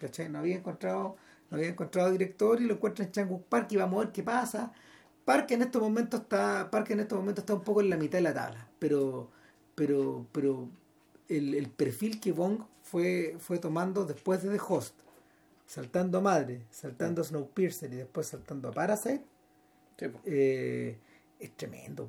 ¿Cachai? 0.00 0.28
No 0.28 0.40
había 0.40 0.56
encontrado, 0.56 1.16
no 1.50 1.56
había 1.56 1.68
encontrado 1.68 2.10
director 2.10 2.60
y 2.60 2.64
lo 2.66 2.74
encuentra 2.74 3.04
en 3.04 3.12
Changwook 3.12 3.44
Park 3.44 3.68
y 3.70 3.76
vamos 3.76 4.00
a 4.00 4.04
ver 4.06 4.12
qué 4.12 4.22
pasa. 4.22 4.72
Park 5.24 5.50
en 5.52 5.62
estos 5.62 5.80
momentos 5.82 6.20
está, 6.20 6.68
Park 6.70 6.90
en 6.90 7.00
estos 7.00 7.18
momentos 7.18 7.42
está 7.42 7.54
un 7.54 7.62
poco 7.62 7.80
en 7.80 7.90
la 7.90 7.96
mitad 7.96 8.18
de 8.18 8.22
la 8.22 8.34
tabla, 8.34 8.68
pero, 8.78 9.30
pero, 9.76 10.26
pero 10.32 10.68
el, 11.28 11.54
el 11.54 11.68
perfil 11.70 12.18
que 12.20 12.32
Bong 12.32 12.62
fue, 12.82 13.36
fue 13.38 13.58
tomando 13.58 14.04
después 14.04 14.42
de 14.42 14.50
The 14.50 14.60
Host, 14.68 14.94
saltando 15.66 16.18
a 16.18 16.20
Madre, 16.20 16.62
saltando 16.70 17.20
a 17.22 17.24
Snowpiercer 17.24 17.92
y 17.92 17.96
después 17.96 18.26
saltando 18.26 18.68
a 18.68 18.72
Parasite, 18.72 19.22
Sí, 19.98 20.06
eh, 20.26 20.98
es 21.40 21.56
tremendo. 21.56 22.08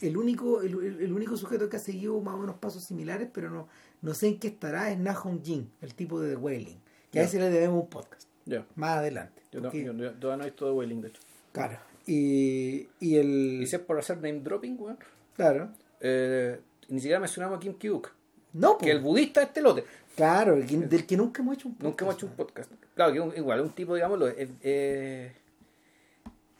El 0.00 0.16
único, 0.16 0.62
el, 0.62 1.00
el- 1.00 1.12
único 1.12 1.36
sujeto 1.36 1.68
que 1.68 1.76
ha 1.76 1.80
seguido 1.80 2.20
más 2.20 2.34
o 2.34 2.38
menos 2.38 2.56
pasos 2.56 2.84
similares, 2.84 3.28
pero 3.32 3.50
no, 3.50 3.68
no 4.02 4.14
sé 4.14 4.28
en 4.28 4.38
qué 4.38 4.48
estará, 4.48 4.90
es 4.92 4.98
Na 4.98 5.14
Hong 5.14 5.40
Jin, 5.42 5.70
el 5.80 5.94
tipo 5.94 6.20
de 6.20 6.30
The 6.30 6.36
Wailing, 6.36 6.80
que 7.10 7.18
a 7.20 7.22
ese 7.24 7.38
le 7.40 7.50
debemos 7.50 7.82
un 7.84 7.88
podcast, 7.90 8.28
más 8.76 8.98
adelante. 8.98 9.42
Yo, 9.50 9.60
no, 9.60 9.68
porque- 9.68 9.84
yo, 9.84 9.92
yo 9.94 10.12
todavía 10.14 10.36
no 10.38 10.42
he 10.44 10.50
visto 10.50 10.66
The 10.66 10.72
Wailing, 10.72 11.00
de 11.02 11.08
hecho. 11.08 11.22
Claro. 11.52 11.78
Y, 12.06 12.88
y 13.00 13.16
el. 13.16 13.60
Y 13.62 13.66
si 13.66 13.76
es 13.76 13.82
por 13.82 13.98
hacer 13.98 14.16
name 14.16 14.40
dropping, 14.40 14.76
weón. 14.80 14.98
Claro. 15.36 15.70
eh, 16.00 16.60
ni 16.92 17.00
siquiera 17.00 17.18
mencionamos 17.20 17.56
a 17.56 17.60
Kim 17.60 17.74
Kyuk. 17.74 18.10
No, 18.54 18.76
Que 18.78 18.90
el 18.90 18.98
pues, 18.98 19.04
budista 19.04 19.40
de 19.40 19.46
este 19.46 19.62
lote. 19.62 19.84
claro, 20.14 20.54
el 20.54 20.66
que- 20.66 20.76
del 20.76 21.06
que 21.06 21.16
nunca 21.16 21.40
hemos 21.42 21.54
hecho 21.56 21.68
un 21.68 21.74
podcast. 21.74 21.84
Nunca 21.88 22.04
hemos 22.04 22.14
hecho 22.16 22.26
un 22.26 22.32
podcast. 22.32 22.70
Claro, 22.94 23.12
que 23.12 23.20
un- 23.20 23.36
igual, 23.36 23.60
un 23.62 23.70
tipo, 23.70 23.94
digámoslo, 23.94 24.28
es, 24.28 24.48
es- 24.60 25.32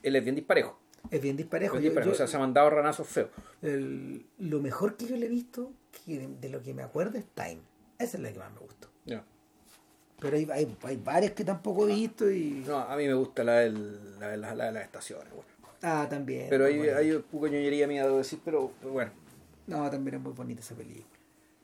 él 0.02 0.16
es 0.16 0.24
bien 0.24 0.34
disparejo. 0.34 0.78
Es 1.10 1.20
bien 1.20 1.36
disparejo. 1.36 1.76
Es 1.76 1.82
disparejo, 1.82 2.10
yo- 2.10 2.14
o 2.14 2.16
sea, 2.16 2.26
se 2.26 2.36
ha 2.36 2.40
mandado 2.40 2.70
ranazos 2.70 3.06
feos. 3.08 3.28
el- 3.60 4.24
lo 4.38 4.60
mejor 4.60 4.96
que 4.96 5.06
yo 5.06 5.16
le 5.16 5.26
he 5.26 5.28
visto, 5.28 5.72
que 6.06 6.26
de 6.40 6.48
lo 6.48 6.62
que 6.62 6.72
me 6.74 6.82
acuerdo, 6.82 7.18
es 7.18 7.24
Time. 7.34 7.60
Esa 7.98 8.16
es 8.16 8.22
la 8.22 8.32
que 8.32 8.38
más 8.38 8.52
me 8.52 8.60
gustó. 8.60 8.88
Pero 10.20 10.36
hay, 10.36 10.46
hay, 10.52 10.76
hay 10.84 10.96
varias 10.98 11.32
que 11.32 11.44
tampoco 11.44 11.88
he 11.88 11.92
visto 11.94 12.30
y. 12.30 12.62
No, 12.64 12.78
a 12.78 12.96
mí 12.96 13.08
me 13.08 13.14
gusta 13.14 13.42
la, 13.42 13.58
del- 13.58 14.20
la, 14.20 14.28
de 14.28 14.36
las- 14.36 14.56
la 14.56 14.64
de 14.66 14.72
las 14.72 14.84
estaciones, 14.84 15.26
weón. 15.32 15.44
Ah, 15.82 16.06
también. 16.08 16.46
Pero 16.48 16.64
hay, 16.66 16.78
bueno. 16.78 16.96
hay 16.96 17.10
un 17.10 17.22
poco 17.22 17.46
de 17.46 17.50
ñoñería 17.50 17.88
mía, 17.88 18.04
debo 18.04 18.18
decir, 18.18 18.38
pero, 18.44 18.70
pero 18.80 18.92
bueno. 18.92 19.10
No, 19.66 19.88
también 19.90 20.16
es 20.16 20.22
muy 20.22 20.32
bonita 20.32 20.60
esa 20.60 20.74
película. 20.74 21.06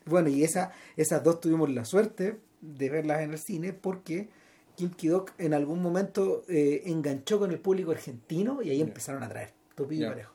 Bueno, 0.05 0.29
y 0.29 0.43
esa, 0.43 0.73
esas 0.97 1.23
dos 1.23 1.41
tuvimos 1.41 1.71
la 1.71 1.85
suerte 1.85 2.41
de 2.61 2.91
verlas 2.91 3.21
en 3.21 3.33
el 3.33 3.39
cine 3.39 3.73
porque 3.73 4.29
Kim 4.75 4.91
Ki-dok 4.91 5.33
en 5.39 5.55
algún 5.55 5.83
momento 5.83 6.45
eh, 6.49 6.83
enganchó 6.87 7.39
con 7.39 7.51
el 7.51 7.59
público 7.59 7.91
argentino 7.91 8.63
y 8.63 8.71
ahí 8.71 8.81
empezaron 8.81 9.23
a 9.23 9.29
traer. 9.29 9.53
Topillo 9.75 10.07
y 10.07 10.09
parejo. 10.09 10.33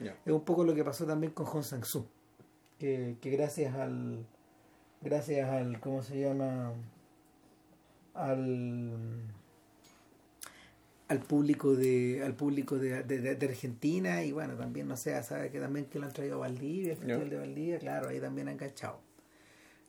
Es 0.00 0.32
un 0.32 0.42
poco 0.42 0.64
lo 0.64 0.74
que 0.74 0.84
pasó 0.84 1.06
también 1.06 1.32
con 1.32 1.46
Hong 1.46 1.62
Sang-soo. 1.62 2.06
Que, 2.78 3.16
que 3.20 3.30
gracias 3.30 3.74
al. 3.74 4.26
Gracias 5.00 5.48
al. 5.48 5.80
¿Cómo 5.80 6.02
se 6.02 6.20
llama? 6.20 6.72
Al. 8.14 9.22
Al 11.08 11.20
público 11.20 11.76
de 11.76 12.22
al 12.24 12.34
público 12.34 12.78
de, 12.78 13.02
de- 13.04 13.34
de- 13.36 13.46
Argentina 13.46 14.24
y 14.24 14.32
bueno 14.32 14.54
también 14.56 14.88
no 14.88 14.96
sé 14.96 15.22
sabe 15.22 15.50
que 15.50 15.60
también 15.60 15.86
que 15.86 16.00
lo 16.00 16.06
han 16.06 16.12
traído 16.12 16.34
a 16.36 16.38
Valdivia 16.38 16.92
el 16.92 16.98
festival 16.98 17.30
de 17.30 17.36
Valdivia 17.38 17.78
claro 17.78 18.08
ahí 18.08 18.18
también 18.20 18.48
ha 18.48 18.52
enganchado 18.52 18.98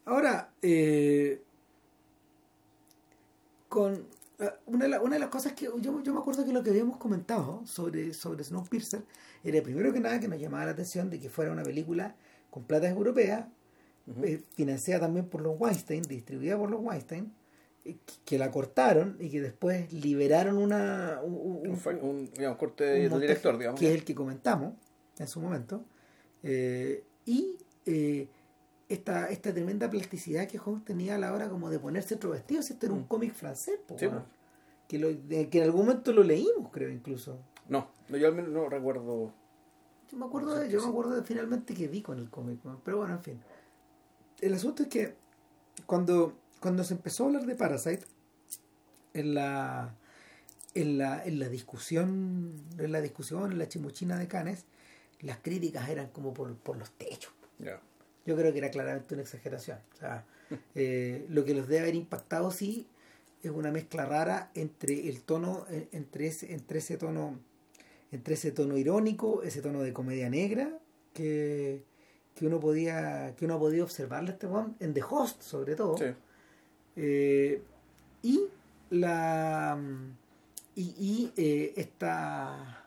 ahora 0.06 0.52
eh, 0.62 1.42
con 3.70 4.06
ah, 4.40 4.54
una 4.66 4.86
de, 4.86 4.90
la- 4.90 5.02
una 5.02 5.16
de 5.16 5.20
las 5.20 5.30
cosas 5.30 5.54
que 5.54 5.66
yo, 5.66 5.80
yo 6.04 6.14
me 6.14 6.20
acuerdo 6.20 6.46
que 6.46 6.54
lo 6.54 6.64
que 6.64 6.70
habíamos 6.70 6.98
comentado 6.98 7.66
sobre, 7.66 8.14
sobre 8.14 8.44
Snowpiercer 8.44 9.04
era 9.44 9.62
primero 9.62 9.94
que 9.94 10.00
nada 10.00 10.20
que 10.20 10.28
nos 10.28 10.40
llamaba 10.40 10.66
la 10.66 10.72
atención 10.72 11.10
de 11.10 11.20
que 11.20 11.30
fuera 11.30 11.52
una 11.52 11.64
película 11.64 12.16
con 12.50 12.64
plata 12.64 12.90
europea, 12.90 13.50
eh, 14.24 14.42
financiada 14.56 15.02
también 15.02 15.28
por 15.28 15.42
los 15.42 15.56
Weinstein, 15.60 16.04
distribuida 16.04 16.58
por 16.58 16.72
los 16.72 16.82
Weinstein, 16.82 17.26
eh, 17.26 17.37
que, 18.26 18.38
la 18.38 18.52
cortaron 18.52 19.18
y 19.20 19.30
que 19.30 19.42
después 19.42 19.92
liberaron 19.94 20.58
una, 20.58 21.20
un, 21.24 21.34
un- 21.34 22.00
Un, 22.02 22.30
digamos, 22.34 22.58
corte 22.58 22.84
del 22.84 23.02
montaje 23.10 23.22
director, 23.28 23.58
digamos. 23.58 23.80
que 23.80 23.88
es 23.90 23.96
el 23.96 24.04
que 24.04 24.14
comentamos 24.16 24.74
en 25.20 25.28
su 25.28 25.40
momento 25.42 25.84
eh, 26.44 27.04
y 27.26 27.58
eh, 27.86 28.28
esta, 28.90 29.30
esta 29.30 29.54
tremenda 29.54 29.90
plasticidad 29.90 30.48
que 30.48 30.58
Hong 30.58 30.82
tenía 30.84 31.16
a 31.16 31.18
la 31.18 31.34
hora 31.34 31.50
como 31.50 31.70
de 31.70 31.80
ponerse 31.80 32.16
otro 32.16 32.30
vestido 32.32 32.62
si 32.62 32.74
este 32.74 32.86
era 32.86 32.94
un 32.96 33.02
Mm. 33.02 33.08
cómic 33.08 33.34
francés 33.34 33.80
po, 33.86 33.98
Sí, 33.98 34.08
po. 34.08 34.24
que, 34.88 34.98
lo, 35.00 35.08
de- 35.14 35.50
que 35.50 35.58
en 35.58 35.64
algún 35.66 35.86
momento 35.88 36.12
lo 36.14 36.24
leímos 36.24 36.72
creo 36.72 36.90
incluso 36.90 37.40
No, 37.70 37.90
yo 38.10 38.28
al 38.28 38.34
menos 38.36 38.52
no 38.52 38.70
recuerdo. 38.70 39.32
yo 40.12 40.18
me 40.18 40.26
acuerdo 40.26 40.56
de, 40.56 40.70
yo 40.70 40.82
me 40.82 40.88
acuerdo 40.88 41.16
de 41.16 41.24
finalmente 41.24 41.74
que 41.74 41.88
vi 41.88 42.02
con 42.02 42.18
el 42.20 42.30
cómic 42.30 42.60
pero 42.84 42.98
bueno 42.98 43.16
en 43.16 43.24
fin 43.24 43.40
el 44.40 44.54
asunto 44.54 44.84
es 44.84 44.90
que 44.90 45.16
cuando 45.86 46.34
cuando 46.60 46.84
se 46.84 46.94
empezó 46.94 47.24
a 47.24 47.28
hablar 47.28 47.46
de 47.46 47.56
Parasite 47.56 48.06
en 49.14 49.34
la 49.34 49.96
en 50.78 50.98
la, 50.98 51.26
en 51.26 51.40
la 51.40 51.50
discusión, 51.50 52.54
en 52.78 52.92
la 52.92 53.02
discusión, 53.02 53.52
en 53.52 53.58
la 53.58 53.68
chimuchina 53.68 54.18
de 54.18 54.28
Canes, 54.28 54.66
las 55.22 55.38
críticas 55.38 55.90
eran 55.90 56.10
como 56.10 56.34
por, 56.34 56.56
por 56.56 56.78
los 56.78 56.92
techos. 56.92 57.34
Yo 58.26 58.36
creo 58.36 58.52
que 58.52 58.60
era 58.60 58.70
claramente 58.70 59.16
una 59.16 59.24
exageración. 59.24 59.80
O 59.96 59.98
sea, 59.98 60.26
eh, 60.76 61.26
lo 61.30 61.46
que 61.46 61.56
los 61.56 61.68
debe 61.68 61.82
haber 61.82 61.96
impactado 61.96 62.52
sí 62.52 62.88
es 63.42 63.52
una 63.52 63.72
mezcla 63.72 64.06
rara 64.06 64.52
entre 64.54 65.10
el 65.10 65.22
tono, 65.22 65.66
eh, 65.70 65.88
entre 65.92 66.28
ese, 66.28 66.54
entre 66.54 66.80
ese 66.80 66.98
tono, 66.98 67.40
entre 68.12 68.36
ese 68.36 68.52
tono 68.52 68.78
irónico, 68.78 69.42
ese 69.44 69.62
tono 69.62 69.82
de 69.82 69.94
comedia 69.94 70.30
negra 70.30 70.78
que, 71.14 71.84
que 72.36 72.46
uno 72.46 72.60
podía, 72.60 73.34
que 73.36 73.46
uno 73.46 73.56
ha 73.56 73.60
podido 73.60 73.84
observarle 73.84 74.32
este 74.32 74.48
en 74.80 74.94
The 74.94 75.04
Host, 75.10 75.42
sobre 75.42 75.76
todo. 75.76 75.96
Eh, 76.98 77.62
y 78.24 78.42
la 78.90 79.78
y, 80.76 80.82
y 80.82 81.34
eh, 81.38 81.74
esta, 81.76 82.86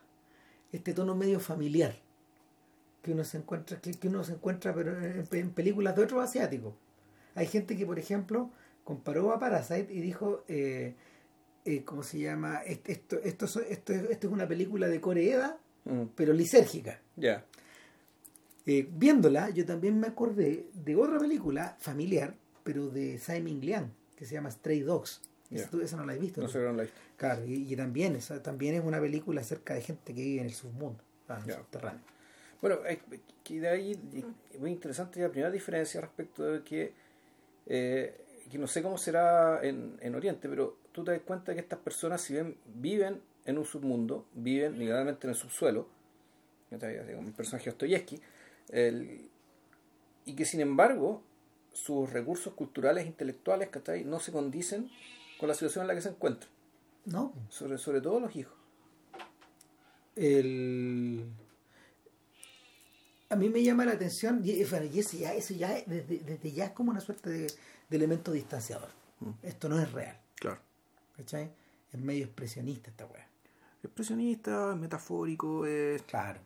este 0.72 0.92
tono 0.94 1.16
medio 1.16 1.40
familiar 1.40 1.94
que 3.02 3.12
uno 3.12 3.24
se 3.24 3.38
encuentra 3.38 3.80
que, 3.80 4.08
uno 4.08 4.22
se 4.22 4.34
encuentra 4.34 4.74
pero 4.74 4.96
en, 5.02 5.50
películas 5.50 5.96
de 5.96 6.04
otros 6.04 6.22
asiáticos. 6.22 6.74
Hay 7.34 7.46
gente 7.46 7.76
que 7.76 7.86
por 7.86 7.98
ejemplo 7.98 8.50
comparó 8.84 9.32
a 9.32 9.38
Parasite 9.38 9.92
y 9.92 10.00
dijo 10.00 10.44
eh, 10.48 10.94
cómo 11.84 12.02
se 12.02 12.20
llama 12.20 12.62
esto 12.62 12.92
esto, 12.92 13.20
esto, 13.22 13.60
esto, 13.68 13.92
es 13.92 14.24
una 14.24 14.46
película 14.46 14.88
de 14.88 15.00
Corea 15.00 15.56
mm. 15.84 16.02
pero 16.14 16.32
lisérgica. 16.32 17.00
Ya. 17.16 17.44
Eh, 18.66 18.88
viéndola 18.88 19.50
yo 19.50 19.64
también 19.64 19.98
me 19.98 20.06
acordé 20.06 20.68
de 20.74 20.94
otra 20.94 21.18
película 21.18 21.76
familiar 21.80 22.36
pero 22.62 22.88
de 22.88 23.18
Simon 23.18 23.60
Liang 23.60 23.99
que 24.20 24.26
se 24.26 24.34
llama 24.34 24.52
Stray 24.52 24.82
Dogs 24.82 25.22
esa, 25.50 25.96
no 25.96 26.06
la 26.06 26.14
he 26.14 26.18
visto. 26.18 26.40
No, 26.40 26.72
la 26.72 26.86
Claro, 27.16 27.42
y, 27.44 27.74
también, 27.74 28.16
esa, 28.16 28.42
también 28.42 28.74
es 28.74 28.84
una 28.84 29.00
película 29.00 29.40
acerca 29.40 29.74
de 29.74 29.82
gente 29.82 30.14
que 30.14 30.22
vive 30.22 30.40
en 30.40 30.46
el 30.46 30.54
submundo, 30.54 31.02
en 31.28 31.50
el 31.50 31.56
subterráneo. 31.56 32.02
Bueno, 32.60 32.78
de 33.48 33.68
ahí 33.68 33.98
muy 34.58 34.70
interesante 34.70 35.20
la 35.20 35.28
primera 35.28 35.50
diferencia 35.50 36.00
respecto 36.00 36.44
de 36.44 36.62
que, 36.62 36.92
eh, 37.66 38.44
que 38.50 38.58
no 38.58 38.66
sé 38.66 38.82
cómo 38.82 38.96
será 38.96 39.60
en, 39.62 39.98
en, 40.00 40.14
Oriente, 40.14 40.48
pero 40.48 40.76
tú 40.92 41.02
te 41.02 41.10
das 41.12 41.20
cuenta 41.22 41.52
que 41.54 41.60
estas 41.60 41.78
personas, 41.80 42.20
si 42.20 42.34
bien 42.34 42.56
viven 42.66 43.20
en 43.44 43.58
un 43.58 43.64
submundo, 43.64 44.26
viven 44.34 44.78
literalmente 44.78 45.26
en 45.26 45.30
el 45.30 45.36
subsuelo, 45.36 45.88
un 46.70 47.32
personaje 47.32 47.70
Dostoyevsky, 47.70 48.20
y 50.26 50.34
que 50.34 50.44
sin 50.44 50.60
embargo 50.60 51.22
sus 51.72 52.10
recursos 52.10 52.54
culturales 52.54 53.04
e 53.04 53.08
intelectuales 53.08 53.70
no 54.04 54.20
se 54.20 54.32
condicen 54.32 54.90
con 55.38 55.48
la 55.48 55.54
situación 55.54 55.82
en 55.82 55.88
la 55.88 55.94
que 55.94 56.02
se 56.02 56.10
encuentra. 56.10 56.48
No. 57.06 57.32
Sobre, 57.48 57.78
sobre 57.78 58.00
todo 58.00 58.20
los 58.20 58.34
hijos. 58.36 58.54
El... 60.16 61.24
A 63.30 63.36
mí 63.36 63.48
me 63.48 63.62
llama 63.62 63.84
la 63.84 63.92
atención, 63.92 64.42
y, 64.44 64.50
eso 64.60 64.82
ya, 65.16 65.32
eso 65.34 65.54
ya 65.54 65.82
desde, 65.86 66.52
ya 66.52 66.66
es 66.66 66.70
como 66.72 66.90
una 66.90 67.00
suerte 67.00 67.30
de, 67.30 67.46
elemento 67.90 68.32
distanciador. 68.32 68.88
Mm. 69.20 69.30
Esto 69.42 69.68
no 69.68 69.80
es 69.80 69.90
real. 69.92 70.18
Claro. 70.34 70.60
¿Cachai? 71.16 71.50
Es 71.92 72.00
medio 72.00 72.24
expresionista 72.24 72.90
esta 72.90 73.06
weá. 73.06 73.26
Expresionista, 73.82 74.74
metafórico, 74.74 75.64
es... 75.64 76.02
Claro. 76.02 76.40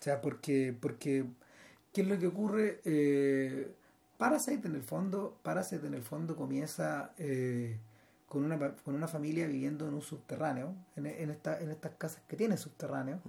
O 0.00 0.02
sea, 0.02 0.20
porque, 0.20 0.74
porque 0.78 1.24
¿qué 1.92 2.00
es 2.00 2.08
lo 2.08 2.18
que 2.18 2.26
ocurre? 2.26 2.80
Eh, 2.84 3.72
Parasite 4.22 4.68
en 4.68 4.74
el 4.76 4.82
fondo, 4.82 5.38
Parasite 5.42 5.86
en 5.86 5.94
el 5.94 6.02
fondo 6.02 6.36
comienza 6.36 7.12
eh, 7.18 7.78
con 8.28 8.44
una, 8.44 8.56
con 8.76 8.94
una 8.94 9.08
familia 9.08 9.46
viviendo 9.46 9.88
en 9.88 9.94
un 9.94 10.02
subterráneo, 10.02 10.74
en, 10.96 11.06
en, 11.06 11.30
esta, 11.30 11.60
en 11.60 11.70
estas 11.70 11.92
casas 11.96 12.22
que 12.28 12.36
tienen 12.36 12.56
subterráneo, 12.56 13.20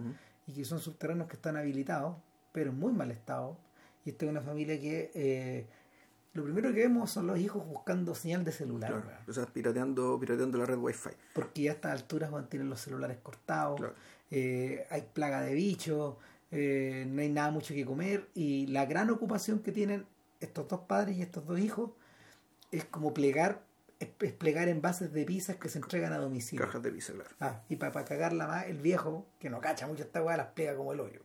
y 0.46 0.54
que 0.54 0.66
son 0.66 0.80
subterráneos 0.80 1.28
que 1.28 1.36
están 1.36 1.58
habilitados, 1.58 2.16
pero 2.52 2.70
en 2.70 2.78
muy 2.78 2.94
mal 2.94 3.10
estado. 3.12 3.58
Y 4.06 4.12
esta 4.12 4.26
es 4.26 4.32
una 4.32 4.42
familia 4.42 4.80
que 4.80 5.12
eh, 5.16 5.66
lo 6.34 6.44
primero 6.44 6.72
que 6.72 6.82
vemos 6.82 7.10
son 7.10 7.28
los 7.28 7.40
hijos 7.40 7.66
buscando 7.66 8.14
señal 8.14 8.44
de 8.44 8.52
celular. 8.52 9.24
o 9.28 9.34
sea, 9.34 9.46
pirateando, 9.46 10.20
pirateando 10.20 10.58
la 10.58 10.66
red 10.66 10.78
wifi. 10.78 11.10
Porque 11.34 11.64
ya 11.64 11.72
a 11.72 11.74
estas 11.76 11.92
alturas 11.92 12.32
tienen 12.50 12.70
los 12.70 12.80
celulares 12.80 13.18
cortados, 13.24 13.82
eh, 14.30 14.86
hay 14.90 15.02
plaga 15.14 15.42
de 15.42 15.54
bichos, 15.54 16.18
eh, 16.52 17.06
no 17.10 17.22
hay 17.22 17.30
nada 17.30 17.50
mucho 17.50 17.74
que 17.74 17.84
comer, 17.84 18.30
y 18.36 18.68
la 18.68 18.86
gran 18.86 19.10
ocupación 19.10 19.60
que 19.60 19.72
tienen 19.72 20.06
estos 20.46 20.68
dos 20.68 20.82
padres 20.82 21.18
y 21.18 21.22
estos 21.22 21.46
dos 21.46 21.60
hijos 21.60 21.92
es 22.72 22.86
como 22.86 23.14
plegar 23.14 23.64
es, 24.00 24.34
plegar 24.34 24.68
envases 24.68 25.14
de 25.14 25.26
pizzas 25.26 25.58
que 25.58 25.70
se 25.70 25.80
entregan 25.80 26.14
a 26.14 26.18
domicilio. 26.18 26.66
Cajas 26.66 26.84
de 26.84 26.92
pizza, 26.92 27.14
claro. 27.14 27.30
Ah, 27.40 27.62
y 27.70 27.76
para 27.78 28.06
cagarla 28.06 28.48
más, 28.48 28.66
el 28.68 28.78
viejo, 28.78 29.26
que 29.40 29.50
no 29.50 29.62
cacha 29.62 29.88
mucho 29.88 30.04
esta 30.04 30.22
weá, 30.22 30.38
las 30.38 30.48
plega 30.48 30.76
como 30.76 30.94
el 30.94 31.00
hoyo. 31.00 31.22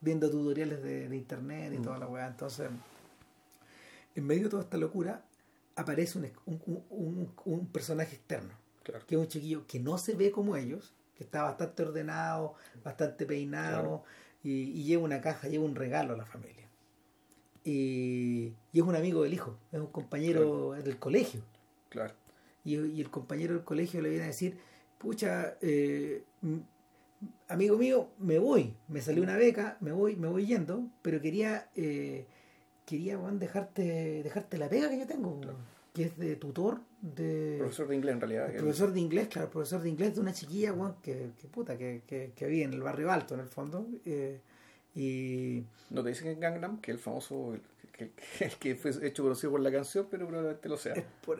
Viendo 0.00 0.30
tutoriales 0.30 0.82
de, 0.82 1.04
internet 1.16 1.72
y 1.74 1.78
mm. 1.78 1.82
toda 1.82 1.98
la 1.98 2.06
weá. 2.06 2.26
Entonces, 2.26 2.68
en 4.14 4.26
medio 4.26 4.44
de 4.44 4.50
toda 4.50 4.62
esta 4.62 4.76
locura, 4.76 5.24
aparece 5.76 6.18
un, 6.46 7.68
personaje 7.72 8.16
externo. 8.16 8.54
Que 9.06 9.16
es 9.16 9.20
un 9.20 9.28
chiquillo 9.28 9.66
que 9.66 9.80
no 9.80 9.98
se 9.98 10.14
ve 10.14 10.30
como 10.30 10.56
ellos, 10.56 10.94
que 11.14 11.24
está 11.24 11.42
bastante 11.42 11.82
ordenado, 11.82 12.54
bastante 12.82 13.26
peinado, 13.26 14.02
y, 14.42 14.82
lleva 14.84 15.02
una 15.02 15.20
caja, 15.20 15.48
lleva 15.48 15.64
un 15.64 15.74
regalo 15.74 16.14
a 16.14 16.16
la 16.16 16.24
familia. 16.24 16.67
Y, 17.68 18.54
y, 18.72 18.78
es 18.80 18.82
un 18.82 18.96
amigo 18.96 19.22
del 19.22 19.34
hijo, 19.34 19.58
es 19.70 19.78
un 19.78 19.88
compañero 19.88 20.72
del 20.72 20.98
colegio. 20.98 21.42
Claro. 21.90 22.14
Y, 22.64 22.76
el 22.98 23.10
compañero 23.10 23.52
del 23.52 23.64
colegio 23.64 24.00
le 24.00 24.08
viene 24.08 24.24
a 24.24 24.28
decir, 24.28 24.56
pucha, 24.96 25.58
eh, 25.60 26.22
amigo 27.46 27.76
mío, 27.76 28.08
me 28.18 28.38
voy, 28.38 28.74
me 28.88 29.02
salió 29.02 29.22
una 29.22 29.36
beca, 29.36 29.76
me 29.80 29.92
voy, 29.92 30.16
me 30.16 30.28
voy 30.28 30.46
yendo, 30.46 30.88
pero 31.02 31.20
quería, 31.20 31.68
eh, 31.76 32.26
quería 32.86 33.18
dejarte, 33.18 34.22
dejarte 34.22 34.56
la 34.56 34.68
beca 34.68 34.88
que 34.88 35.00
yo 35.00 35.06
tengo, 35.06 35.38
que 35.92 36.04
es 36.04 36.16
de 36.16 36.36
tutor, 36.36 36.80
de 37.02 37.56
profesor 37.58 37.88
de 37.88 37.96
inglés 37.96 38.14
en 38.14 38.20
realidad. 38.22 38.54
Profesor 38.56 38.92
de 38.94 39.00
inglés, 39.00 39.28
claro, 39.28 39.50
profesor 39.50 39.82
de 39.82 39.90
inglés 39.90 40.14
de 40.14 40.22
una 40.22 40.32
chiquilla, 40.32 40.74
que, 41.02 41.32
que 41.38 41.48
puta, 41.48 41.76
que, 41.76 42.02
que, 42.06 42.32
que 42.34 42.46
vive 42.46 42.64
en 42.64 42.72
el 42.72 42.80
barrio 42.80 43.12
alto 43.12 43.34
en 43.34 43.40
el 43.40 43.48
fondo. 43.48 43.86
Eh, 44.06 44.40
y 44.98 45.64
no 45.90 46.02
te 46.02 46.08
dicen 46.08 46.26
en 46.26 46.40
Gangnam 46.40 46.80
que 46.80 46.90
el 46.90 46.98
famoso 46.98 47.54
que, 47.92 48.10
que, 48.58 48.74
fue 48.74 48.90
hecho 49.06 49.22
conocido 49.22 49.52
por 49.52 49.60
la 49.60 49.70
canción, 49.70 50.08
pero 50.10 50.26
probablemente 50.26 50.68
lo 50.68 50.76
sea. 50.76 50.94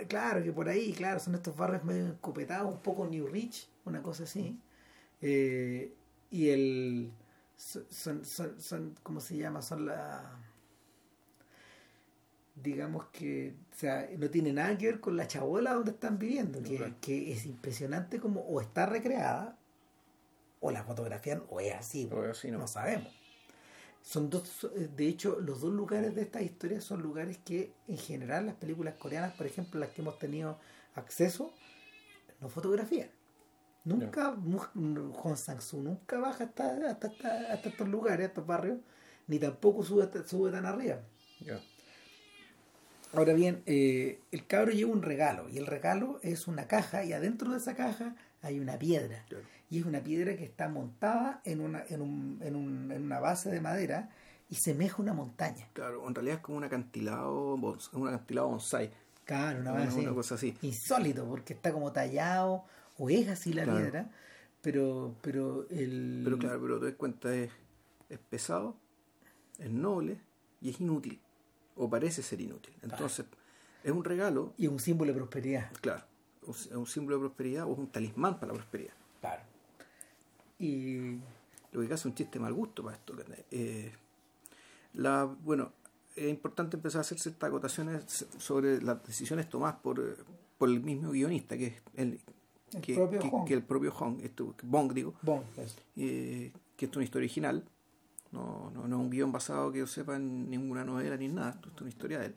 claro, 0.07 0.45
que 0.45 0.53
por 0.53 0.69
ahí, 0.69 0.93
claro, 0.93 1.19
son 1.19 1.35
estos 1.35 1.57
barrios 1.57 1.83
medio 1.83 2.07
encopetados, 2.07 2.73
un 2.73 2.81
poco 2.81 3.09
New 3.09 3.27
Rich, 3.27 3.69
una 3.85 4.01
cosa 4.01 4.23
así. 4.23 4.61
Eh, 5.21 5.93
y 6.31 6.51
el. 6.51 7.11
Son, 7.57 8.25
son, 8.25 8.61
son, 8.61 8.95
¿cómo 9.03 9.21
se 9.21 9.37
llama? 9.37 9.61
Son 9.61 9.87
la. 9.87 10.39
Digamos 12.55 13.07
que, 13.07 13.57
o 13.73 13.77
sea, 13.77 14.09
no 14.17 14.31
tiene 14.31 14.53
nada 14.53 14.79
que 14.79 14.87
ver 14.87 15.01
con 15.01 15.17
la 15.17 15.27
chabola 15.27 15.75
donde 15.75 15.91
están 15.91 16.17
viviendo, 16.17 16.63
que, 16.63 16.95
que 17.01 17.33
es 17.33 17.45
impresionante 17.45 18.21
como 18.21 18.41
o 18.43 18.61
está 18.61 18.87
recreada, 18.87 19.59
o 20.61 20.71
la 20.71 20.85
fotografían, 20.85 21.43
o 21.49 21.59
es 21.59 21.75
así, 21.75 22.09
o 22.13 22.25
es 22.25 22.31
así 22.31 22.53
no 22.53 22.67
sabemos 22.69 23.19
son 24.09 24.31
dos, 24.31 24.65
eh, 24.75 24.89
de 24.97 25.07
hecho, 25.07 25.39
los 25.39 25.61
dos 25.61 25.71
lugares 25.71 26.15
de 26.15 26.23
esta 26.23 26.41
historia 26.41 26.81
son 26.81 27.03
lugares 27.03 27.37
que 27.45 27.75
en 27.89 27.99
general 27.99 28.47
las 28.47 28.55
películas 28.55 28.95
coreanas, 28.95 29.35
por 29.35 29.45
ejemplo, 29.45 29.79
las 29.79 29.91
que 29.91 30.01
hemos 30.01 30.19
tenido 30.19 30.59
acceso, 30.95 31.53
no 32.41 32.49
fotografían. 32.49 33.11
Nunca, 33.85 34.35
Hong 34.35 35.37
Sang-soo 35.37 35.83
nunca 35.83 36.19
baja 36.19 36.45
hasta, 36.45 36.89
hasta, 36.89 37.09
hasta, 37.09 37.69
estos 37.69 37.87
lugares, 37.87 38.29
estos 38.29 38.47
barrios, 38.47 38.79
ni 39.27 39.39
tampoco 39.39 39.85
sube, 39.85 40.09
sube 40.27 40.51
tan 40.51 40.65
arriba. 40.65 41.03
Ahora 43.13 43.35
bien, 43.35 43.63
eh, 43.67 44.23
el 44.33 44.47
cabro 44.47 44.73
lleva 44.73 44.91
un 44.91 45.03
regalo 45.03 45.51
y 45.51 45.59
el 45.59 45.67
regalo 45.67 46.19
es 46.23 46.47
una 46.47 46.67
caja 46.67 47.05
y 47.05 47.13
adentro 47.13 47.51
de 47.51 47.59
esa 47.59 47.77
caja 47.77 48.17
hay 48.43 48.61
una 48.61 48.79
piedra 48.79 49.25
y 49.71 49.81
es 49.81 49.87
una 49.87 50.01
piedra 50.01 50.37
que 50.37 50.45
está 50.45 50.69
montada 50.69 51.41
en 51.45 51.61
una, 51.61 51.85
en, 51.89 52.01
un, 52.01 52.39
en, 52.43 52.57
un, 52.57 52.93
en 52.93 53.03
una 53.03 53.21
base 53.21 53.51
de 53.51 53.61
madera 53.61 54.11
y 54.49 54.55
semeja 54.55 55.03
una 55.03 55.13
montaña. 55.13 55.69
Claro, 55.75 56.07
en 56.07 56.15
realidad 56.15 56.37
es 56.37 56.43
como 56.43 56.59
un 56.59 56.65
acantilado, 56.65 57.55
un 57.55 58.09
acantilado 58.09 58.49
bonsai. 58.49 58.91
Claro, 59.25 59.61
una, 59.61 60.15
cosa 60.15 60.37
así. 60.37 60.57
Insólito, 60.63 61.27
porque 61.27 61.53
está 61.53 61.71
como 61.71 61.93
tallado, 61.93 62.65
o 62.97 63.11
es 63.11 63.29
así 63.29 63.53
la 63.53 63.65
piedra, 63.65 64.11
pero, 64.63 65.15
pero 65.21 65.69
el... 65.69 66.23
Pero 66.25 66.39
claro, 66.39 66.61
pero 66.63 66.81
te 66.81 66.87
das 66.87 66.95
cuenta, 66.95 67.35
es, 67.35 67.51
es 68.09 68.19
pesado, 68.19 68.75
es 69.59 69.71
noble 69.71 70.19
y 70.63 70.71
es 70.71 70.81
inútil, 70.81 71.21
o 71.77 71.91
parece 71.91 72.23
ser 72.23 72.41
inútil. 72.41 72.73
Entonces, 72.83 73.27
es 73.85 73.93
un 73.93 74.05
regalo. 74.05 74.55
Y 74.57 74.65
es 74.65 74.73
un 74.73 74.81
símbolo 74.81 75.13
de 75.13 75.19
prosperidad. 75.19 75.71
Claro, 75.81 76.05
es 76.53 76.67
un 76.69 76.87
símbolo 76.87 77.17
de 77.17 77.21
prosperidad 77.21 77.67
o 77.67 77.73
es 77.73 77.79
un 77.79 77.89
talismán 77.89 78.35
para 78.41 78.49
la 78.53 78.55
prosperidad. 78.59 78.93
Claro. 79.21 79.43
Y 80.59 81.19
lo 81.73 81.87
que 81.87 81.95
hace 81.95 82.09
un 82.09 82.15
chiste 82.15 82.39
mal 82.39 82.53
gusto 82.53 82.83
para 82.83 82.97
esto. 82.97 83.15
Eh, 83.51 83.93
la, 84.95 85.25
bueno, 85.25 85.73
es 86.17 86.29
importante 86.29 86.77
empezar 86.77 86.99
a 86.99 87.03
hacer 87.03 87.19
ciertas 87.19 87.49
acotaciones 87.49 88.27
sobre 88.39 88.81
las 88.83 89.03
decisiones 89.07 89.49
tomadas 89.49 89.77
por, 89.77 90.17
por 90.57 90.69
el 90.69 90.81
mismo 90.81 91.11
guionista, 91.13 91.57
que 91.57 91.67
es 91.67 91.83
el, 91.95 92.21
El 92.73 92.81
que, 92.81 92.95
propio 92.95 93.21
que- 93.21 93.29
Hong. 93.31 93.45
que 93.47 93.55
el 93.55 93.63
propio 93.63 93.93
Hong, 93.93 94.21
esto, 94.23 94.55
Bong 94.65 94.93
digo, 94.93 95.15
Bong, 95.23 95.43
eso. 95.57 95.77
eh, 95.97 96.53
que 96.77 96.85
esto 96.87 96.95
es 96.95 96.97
una 96.99 97.05
historia 97.05 97.25
original, 97.27 97.65
no, 98.33 98.71
no, 98.75 98.89
no 98.89 98.97
es 98.97 99.03
un 99.03 99.11
guion 99.11 99.31
basado 99.33 99.71
que 99.73 99.79
yo 99.79 99.87
sepa 99.87 100.17
en 100.17 100.51
ninguna 100.51 100.85
novela 100.85 101.17
ni 101.17 101.29
nada, 101.29 101.51
esto 101.51 101.71
es 101.75 101.81
una 101.81 101.91
historia 101.91 102.19
de 102.19 102.27
él. 102.27 102.35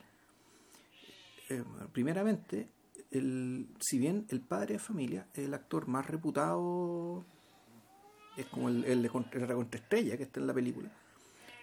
Eh, 1.49 1.63
primeramente, 1.91 2.69
el, 3.11 3.67
si 3.79 3.97
bien 3.99 4.25
el 4.29 4.41
padre 4.41 4.73
de 4.73 4.79
familia 4.79 5.27
es 5.33 5.45
el 5.45 5.53
actor 5.53 5.87
más 5.87 6.07
reputado, 6.07 7.23
es 8.37 8.45
como 8.47 8.69
el, 8.69 8.85
el 8.85 9.01
la 9.03 9.09
contraestrella 9.53 10.17
que 10.17 10.23
está 10.23 10.39
en 10.39 10.47
la 10.47 10.53
película. 10.53 10.89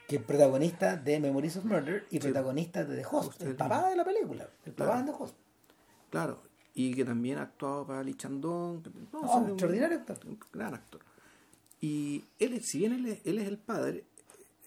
que 0.06 0.16
es 0.16 0.22
protagonista 0.22 0.96
de 0.96 1.20
Memories 1.20 1.56
of 1.56 1.64
Murder 1.64 2.06
y 2.10 2.18
protagonista 2.18 2.84
de 2.84 2.96
The 2.96 3.06
Host, 3.10 3.30
Usted 3.30 3.46
el 3.48 3.56
papá 3.56 3.90
de 3.90 3.96
la 3.96 4.04
película, 4.04 4.48
el 4.64 4.72
papá 4.72 5.02
de 5.02 5.10
The 5.10 5.16
Host. 5.18 5.34
Claro, 6.10 6.42
y 6.74 6.94
que 6.94 7.04
también 7.04 7.38
ha 7.38 7.42
actuado 7.42 7.86
para 7.86 8.02
Lee 8.02 8.16
no, 8.30 8.80
sea, 9.26 9.36
un- 9.36 9.48
extraordinario 9.50 9.98
actor. 9.98 10.18
Un 10.26 10.38
gran 10.52 10.74
actor. 10.74 11.00
Y 11.80 12.24
él, 12.38 12.60
si 12.62 12.78
bien 12.78 12.92
él 12.92 13.06
es, 13.06 13.20
él 13.24 13.38
es 13.38 13.46
el 13.48 13.58
padre, 13.58 14.04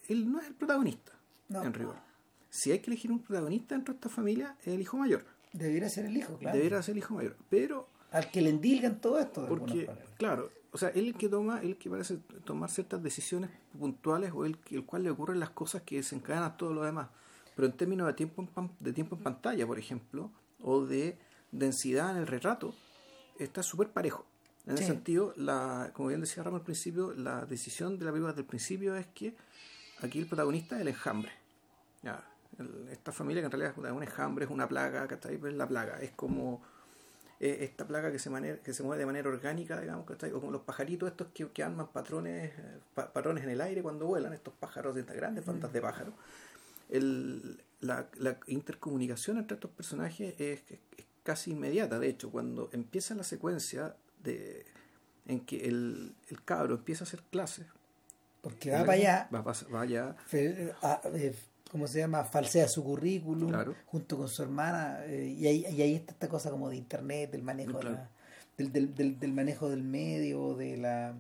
él 0.08 0.32
no 0.32 0.40
es 0.40 0.48
el 0.48 0.54
protagonista, 0.56 1.12
No. 1.50 1.64
en 1.64 1.74
rigor. 1.74 1.96
Si 2.50 2.72
hay 2.72 2.80
que 2.80 2.88
elegir 2.92 3.12
un 3.12 3.20
protagonista 3.20 3.76
dentro 3.76 3.94
de 3.94 3.98
esta 3.98 4.10
familia, 4.10 4.56
es 4.62 4.68
el 4.68 4.82
hijo 4.82 4.98
mayor. 4.98 5.24
Debería 5.54 5.90
ser 5.90 6.06
el 6.06 6.16
hijo, 6.18 6.38
claro. 6.38 6.58
Debería 6.58 6.82
ser 6.82 6.94
el 6.94 7.00
hijo 7.00 7.16
mayor. 7.16 7.36
Pero, 7.50 7.88
Al 8.12 8.30
que 8.32 8.42
le 8.42 8.50
endilgan 8.50 9.00
todo 9.02 9.20
esto. 9.20 9.42
De 9.44 9.48
porque, 9.48 9.90
claro, 10.18 10.50
o 10.72 10.78
sea, 10.78 10.90
él 10.90 11.08
el 11.08 11.16
que 11.16 11.28
toma, 11.30 11.62
él 11.62 11.78
que 11.78 11.90
parece 11.90 12.18
tomar 12.46 12.70
ciertas 12.70 13.02
decisiones 13.04 13.50
puntuales 13.78 14.32
o 14.34 14.46
el, 14.46 14.58
que- 14.58 14.76
el 14.76 14.86
cual 14.86 15.04
le 15.04 15.10
ocurren 15.10 15.40
las 15.40 15.50
cosas 15.52 15.82
que 15.84 15.98
desencadenan 15.98 16.56
todo 16.58 16.74
lo 16.74 16.84
demás. 16.84 17.10
Pero 17.56 17.68
en 17.68 17.74
términos 17.74 18.08
de 18.08 18.14
tiempo 18.14 18.42
en, 18.42 18.48
pan- 18.48 18.72
de 18.80 18.94
tiempo 18.94 19.16
en 19.16 19.24
pantalla, 19.24 19.66
por 19.68 19.78
ejemplo, 19.78 20.32
o 20.62 20.86
de 20.86 21.18
densidad 21.52 22.12
en 22.12 22.18
el 22.18 22.28
retrato, 22.28 22.74
está 23.40 23.62
súper 23.64 23.90
parejo. 23.90 24.26
En 24.66 24.78
Sí. 24.78 24.84
ese 24.84 24.94
sentido, 24.94 25.34
la, 25.38 25.92
como 25.94 26.10
bien 26.10 26.22
decía 26.22 26.44
Ramos 26.44 26.60
al 26.62 26.66
principio, 26.66 27.14
la 27.14 27.46
decisión 27.46 27.98
de 27.98 28.06
la 28.06 28.12
película 28.12 28.32
desde 28.32 28.42
el 28.42 28.48
principio 28.48 28.96
es 28.96 29.08
que 29.08 29.36
aquí 30.02 30.20
el 30.20 30.28
protagonista 30.28 30.76
es 30.76 30.82
el 30.82 30.88
enjambre. 30.90 31.32
Ya, 32.04 32.24
el- 32.60 32.88
esta 32.92 33.12
familia 33.12 33.42
que 33.42 33.46
en 33.46 33.52
realidad 33.52 33.74
es 33.78 33.92
un 33.92 34.04
enjambre, 34.04 34.46
es 34.46 34.52
una 34.52 34.68
plaga, 34.68 35.08
¿cachai? 35.08 35.36
Es 35.36 35.54
la 35.54 35.68
plaga, 35.68 36.02
es 36.02 36.12
como 36.12 36.62
eh, 37.40 37.64
esta 37.64 37.88
plaga 37.88 38.12
que 38.12 38.20
se, 38.20 38.30
mane- 38.30 38.60
que 38.60 38.72
se 38.74 38.84
mueve 38.84 39.00
de 39.00 39.06
manera 39.08 39.28
orgánica, 39.30 39.80
digamos, 39.82 40.06
¿cachai? 40.06 40.32
O 40.32 40.40
como 40.40 40.52
los 40.52 40.62
pajaritos 40.62 41.10
estos 41.10 41.28
que, 41.34 41.48
que 41.50 41.64
arman 41.64 41.88
patrones, 41.88 42.52
pa- 42.94 43.12
patrones 43.12 43.44
en 43.44 43.50
el 43.50 43.62
aire 43.62 43.82
cuando 43.82 44.06
vuelan, 44.06 44.32
estos 44.34 44.54
pájaros 44.54 44.94
de 44.94 45.02
estas 45.02 45.16
grandes 45.16 45.44
bandas 45.46 45.74
de 45.74 45.82
pájaros. 45.82 46.14
El- 46.90 47.64
la, 47.80 48.08
la 48.20 48.38
intercomunicación 48.48 49.38
entre 49.40 49.56
estos 49.56 49.72
personajes 49.72 50.36
es, 50.40 50.62
es 50.70 50.80
casi 51.24 51.52
inmediata. 51.52 51.98
De 51.98 52.10
hecho, 52.10 52.30
cuando 52.30 52.70
empieza 52.74 53.16
la 53.16 53.24
secuencia 53.24 53.96
de 54.24 54.66
en 55.26 55.40
que 55.40 55.68
el, 55.68 56.14
el 56.30 56.44
cabro 56.44 56.76
empieza 56.76 57.04
a 57.04 57.08
hacer 57.08 57.22
clases, 57.32 57.66
Porque 58.42 58.72
va 59.32 59.44
para 59.44 59.52
allá, 59.52 59.74
va, 59.74 59.82
allá, 59.82 60.16
fe- 60.28 60.74
a- 60.82 61.02
eh, 61.06 61.34
¿cómo 61.72 61.88
se 61.88 62.00
llama? 62.00 62.24
Falsea 62.26 62.68
su 62.68 62.84
currículum 62.84 63.50
Claro. 63.50 63.76
junto 63.86 64.18
con 64.18 64.28
su 64.28 64.44
hermana. 64.44 65.06
eh, 65.06 65.36
y, 65.40 65.48
ahí, 65.48 65.66
y 65.72 65.82
ahí 65.82 65.96
está 65.96 66.12
esta 66.12 66.28
cosa 66.30 66.52
como 66.52 66.70
de 66.70 66.76
internet, 66.76 67.32
del 67.32 67.44
manejo, 67.44 67.74
de 67.74 67.80
Claro. 67.80 67.96
la- 67.96 68.10
del, 68.58 68.72
del, 68.74 68.94
del, 68.96 69.20
del 69.20 69.32
manejo 69.34 69.70
del 69.70 69.82
medio, 69.84 70.54
de 70.56 70.78
la 70.78 71.16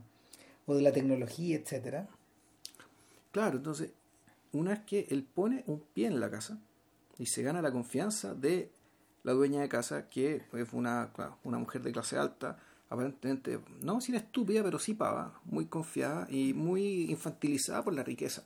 o 0.68 0.76
de 0.76 0.82
la 0.82 0.92
tecnología, 0.92 1.56
etcétera. 1.58 2.08
Claro, 3.32 3.58
entonces, 3.58 3.92
una 4.52 4.72
vez 4.72 4.82
que 4.82 5.08
él 5.10 5.24
pone 5.24 5.64
un 5.68 5.80
pie 5.94 6.08
en 6.08 6.20
la 6.20 6.30
casa 6.30 6.60
y 7.18 7.26
se 7.28 7.42
gana 7.42 7.62
la 7.62 7.72
confianza 7.72 8.34
de 8.36 8.70
la 9.24 9.32
dueña 9.34 9.62
de 9.62 9.70
casa, 9.70 10.10
que 10.10 10.42
es 10.54 10.74
una, 10.74 11.12
claro, 11.16 11.38
una 11.44 11.58
mujer 11.58 11.82
de 11.82 11.92
clase 11.92 12.18
alta, 12.18 12.58
aparentemente, 12.90 13.60
no 13.82 13.96
decir 13.96 14.16
estúpida, 14.16 14.62
pero 14.64 14.78
sí 14.80 14.94
pava, 14.94 15.40
muy 15.46 15.66
confiada 15.66 16.28
y 16.30 16.54
muy 16.54 17.10
infantilizada 17.10 17.84
por 17.84 17.94
la 17.94 18.04
riqueza. 18.04 18.44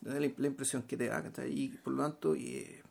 Da 0.00 0.18
la, 0.20 0.28
la 0.36 0.46
impresión 0.46 0.82
que 0.84 0.96
te 0.96 1.06
da, 1.08 1.22
¿cachai? 1.22 1.50
y 1.52 1.68
por 1.70 1.92
lo 1.92 2.02
tanto, 2.02 2.36
y, 2.36 2.56
eh, 2.56 2.82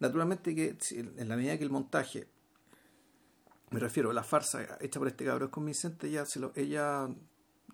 naturalmente 0.00 0.54
que 0.54 0.76
en 0.96 1.28
la 1.28 1.36
medida 1.36 1.56
que 1.56 1.64
el 1.64 1.70
montaje, 1.70 2.26
me 3.70 3.80
refiero 3.80 4.10
a 4.10 4.14
la 4.14 4.22
farsa 4.22 4.76
hecha 4.80 4.98
por 4.98 5.08
este 5.08 5.24
cabrón 5.24 5.48
es 5.48 5.52
convincente, 5.52 6.08
ella 6.08 6.26
se 6.26 6.40
lo, 6.40 6.52
ella 6.54 7.08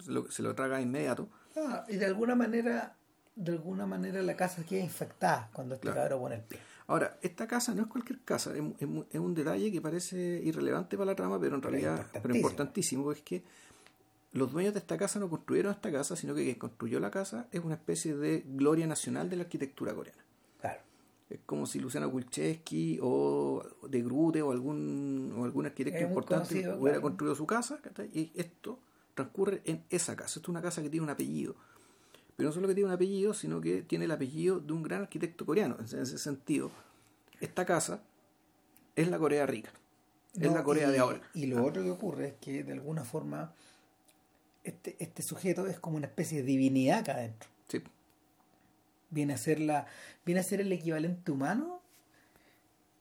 se 0.04 0.10
lo, 0.12 0.30
se 0.30 0.42
lo 0.42 0.54
traga 0.54 0.76
de 0.76 0.82
inmediato. 0.82 1.28
Ah, 1.56 1.84
y 1.88 1.96
de 1.96 2.06
alguna 2.06 2.36
manera, 2.36 2.94
de 3.34 3.52
alguna 3.52 3.84
manera 3.86 4.22
la 4.22 4.36
casa 4.36 4.64
queda 4.64 4.80
infectada 4.80 5.50
cuando 5.52 5.74
este 5.74 5.88
Claro. 5.88 6.00
cabrón 6.02 6.20
pone 6.20 6.34
el 6.36 6.42
pie. 6.42 6.58
Ahora, 6.86 7.18
esta 7.20 7.46
casa 7.46 7.74
no 7.74 7.82
es 7.82 7.88
cualquier 7.88 8.20
casa, 8.20 8.52
es, 8.56 8.62
es 8.78 8.88
es 9.10 9.20
un 9.20 9.34
detalle 9.34 9.70
que 9.72 9.80
parece 9.80 10.40
irrelevante 10.44 10.96
para 10.96 11.10
la 11.10 11.16
trama, 11.16 11.38
pero 11.40 11.56
en 11.56 11.62
realidad 11.62 11.96
importantísimo. 11.96 12.22
pero 12.22 12.34
importantísimo, 12.36 13.12
es 13.12 13.22
que 13.22 13.42
los 14.32 14.52
dueños 14.52 14.74
de 14.74 14.80
esta 14.80 14.96
casa 14.98 15.18
no 15.18 15.28
construyeron 15.30 15.72
esta 15.72 15.90
casa, 15.90 16.14
sino 16.16 16.34
que 16.34 16.44
quien 16.44 16.56
construyó 16.56 17.00
la 17.00 17.10
casa 17.10 17.46
es 17.52 17.64
una 17.64 17.74
especie 17.74 18.14
de 18.16 18.44
gloria 18.46 18.86
nacional 18.86 19.30
de 19.30 19.36
la 19.36 19.42
arquitectura 19.44 19.94
coreana. 19.94 20.22
Claro. 20.60 20.80
Es 21.30 21.40
como 21.46 21.66
si 21.66 21.78
Luciano 21.80 22.10
Kulczewski 22.10 22.98
o 23.02 23.62
de 23.88 24.02
Grute 24.02 24.42
o 24.42 24.50
algún, 24.52 25.34
o 25.36 25.44
algún 25.44 25.66
arquitecto 25.66 25.98
Es 25.98 26.08
importante 26.08 26.48
conocido, 26.54 26.72
hubiera 26.74 26.96
claro. 26.98 27.02
construido 27.02 27.34
su 27.34 27.46
casa, 27.46 27.78
y 28.14 28.30
esto 28.34 28.78
transcurre 29.14 29.62
en 29.64 29.82
esa 29.90 30.14
casa. 30.16 30.38
Esto 30.38 30.40
es 30.42 30.48
una 30.48 30.62
casa 30.62 30.82
que 30.82 30.90
tiene 30.90 31.04
un 31.04 31.10
apellido. 31.10 31.54
Pero 32.36 32.50
no 32.50 32.52
solo 32.54 32.68
que 32.68 32.74
tiene 32.74 32.88
un 32.88 32.94
apellido, 32.94 33.34
sino 33.34 33.60
que 33.60 33.82
tiene 33.82 34.04
el 34.04 34.10
apellido 34.12 34.60
de 34.60 34.72
un 34.72 34.82
gran 34.84 35.02
arquitecto 35.02 35.44
coreano. 35.44 35.76
En 35.80 35.84
ese 35.98 36.18
sentido, 36.18 36.70
esta 37.40 37.64
casa 37.66 38.00
es 38.94 39.08
la 39.08 39.18
Corea 39.18 39.44
rica. 39.46 39.70
Es 40.34 40.42
No, 40.48 40.54
la 40.54 40.62
Corea 40.62 40.88
y- 40.88 40.92
de 40.92 40.98
ahora. 40.98 41.20
Y 41.34 41.46
lo 41.46 41.64
otro 41.64 41.82
que 41.82 41.90
ocurre 41.90 42.28
es 42.28 42.34
que 42.34 42.62
de 42.62 42.72
alguna 42.74 43.02
forma 43.04 43.52
este, 44.68 44.96
este 44.98 45.22
sujeto 45.22 45.66
es 45.66 45.78
como 45.80 45.96
una 45.96 46.06
especie 46.06 46.38
de 46.38 46.44
divinidad 46.44 47.00
acá 47.00 47.12
adentro. 47.14 47.48
Sí, 47.68 47.82
Viene 49.10 49.34
a 49.34 49.38
ser 49.38 49.60
la, 49.60 49.86
viene 50.24 50.40
a 50.40 50.44
ser 50.44 50.60
el 50.60 50.70
equivalente 50.72 51.30
humano 51.32 51.80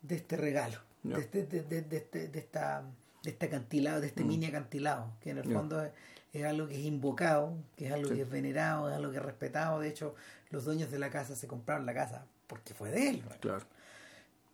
de 0.01 0.15
este 0.15 0.37
regalo, 0.37 0.79
de, 1.03 1.19
este, 1.19 1.43
de, 1.45 1.61
de- 1.63 1.81
de 1.81 1.97
este, 1.97 2.27
de 2.29 2.39
esta, 2.39 2.83
de 3.23 3.29
este 3.31 3.45
acantilado, 3.47 3.99
de 4.01 4.07
este 4.07 4.23
Mm. 4.23 4.27
mini 4.27 4.45
acantilado, 4.45 5.11
que 5.21 5.31
en 5.31 5.39
el 5.39 5.51
fondo 5.51 5.83
es, 5.83 5.91
es 6.33 6.43
algo 6.45 6.67
que 6.67 6.75
es 6.79 6.85
invocado, 6.85 7.57
que 7.75 7.87
es 7.87 7.91
algo 7.91 8.09
Sí. 8.09 8.15
que 8.15 8.21
es 8.21 8.29
venerado, 8.29 8.89
es 8.89 8.95
algo 8.95 9.11
que 9.11 9.17
es 9.17 9.23
respetado. 9.23 9.79
De 9.81 9.89
hecho, 9.89 10.15
los 10.49 10.63
dueños 10.65 10.91
de 10.91 10.99
la 10.99 11.09
casa 11.09 11.35
se 11.35 11.47
compraron 11.47 11.85
la 11.85 11.93
casa 11.93 12.25
porque 12.47 12.73
fue 12.73 12.89
de 12.91 13.09
él. 13.09 13.23
claro. 13.41 13.65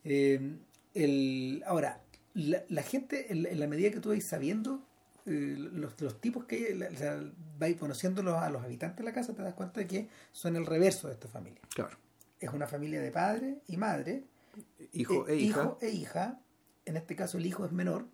Eh, 0.06 0.58
el, 0.95 1.63
ahora, 1.65 2.02
la, 2.34 2.63
la 2.69 2.82
gente, 2.84 3.32
en 3.32 3.43
la, 3.43 3.49
en 3.49 3.60
la 3.60 3.67
medida 3.67 3.91
que 3.91 3.99
tú 3.99 4.10
vais 4.10 4.26
sabiendo, 4.28 4.82
eh, 5.25 5.55
los, 5.57 5.99
los 6.01 6.19
tipos 6.21 6.45
que 6.45 6.73
la- 6.75 6.88
o 6.89 6.95
sea, 6.95 7.21
vais 7.57 7.77
conociéndolos 7.77 8.36
a 8.36 8.49
los 8.49 8.63
habitantes 8.63 8.97
de 8.97 9.03
la 9.03 9.13
casa, 9.13 9.33
te 9.33 9.41
das 9.41 9.53
cuenta 9.53 9.79
de 9.81 9.88
que 9.88 10.09
son 10.31 10.55
el 10.55 10.65
reverso 10.65 11.07
de 11.07 11.13
esta 11.13 11.27
familia. 11.27 11.62
Claro. 11.73 11.97
Es 12.39 12.49
una 12.51 12.67
familia 12.67 13.01
de 13.01 13.12
padre 13.12 13.59
y 13.67 13.77
madre, 13.77 14.25
Hijo 14.91 15.27
eh, 15.27 15.33
e 15.33 15.36
hija. 15.38 15.62
hijo 15.62 15.77
e 15.81 15.89
hija. 15.91 16.39
En 16.86 16.97
este 16.97 17.15
caso, 17.15 17.38
el 17.38 17.45
hijo 17.45 17.65
es 17.65 17.71
menor 17.71 18.05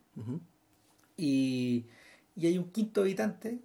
y, 1.18 1.88
y 2.36 2.48
hay 2.48 2.58
un 2.58 2.72
quinto 2.72 3.02
habitante 3.02 3.60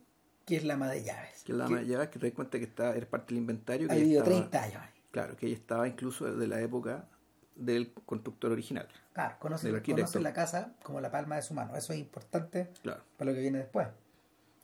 que 0.44 0.57
es 0.57 0.64
la 0.64 0.74
ama 0.74 0.90
de 0.90 1.04
llaves. 1.04 1.42
Que 1.44 1.52
la 1.52 1.66
que 1.66 1.87
ya 1.87 2.11
que 2.11 2.18
te 2.18 2.26
das 2.26 2.35
cuenta 2.35 2.59
que 2.59 2.64
está, 2.64 2.94
eres 2.96 3.07
parte 3.09 3.28
del 3.35 3.38
inventario. 3.38 3.87
ha 3.90 3.94
Que 3.94 4.00
vivido 4.00 4.22
estaba- 4.22 4.37
30 4.50 4.62
años. 4.62 4.83
Claro, 5.11 5.37
que 5.37 5.46
ella 5.46 5.54
estaba 5.57 5.87
incluso 5.87 6.35
de 6.35 6.48
la 6.48 6.61
época 6.61 7.09
del 7.54 7.92
constructor 7.92 8.52
original. 8.52 8.88
Claro, 9.12 9.36
conoce, 9.38 9.70
la 9.70 10.32
casa 10.32 10.74
como 10.82 11.00
la 11.00 11.10
palma 11.10 11.36
de 11.36 11.42
su 11.42 11.54
mano. 11.54 11.76
Eso 11.76 11.92
es 11.92 11.98
importante 11.98 12.70
Claro. 12.82 13.02
para 13.16 13.30
lo 13.30 13.34
que 13.34 13.42
viene 13.42 13.58
después. 13.58 13.88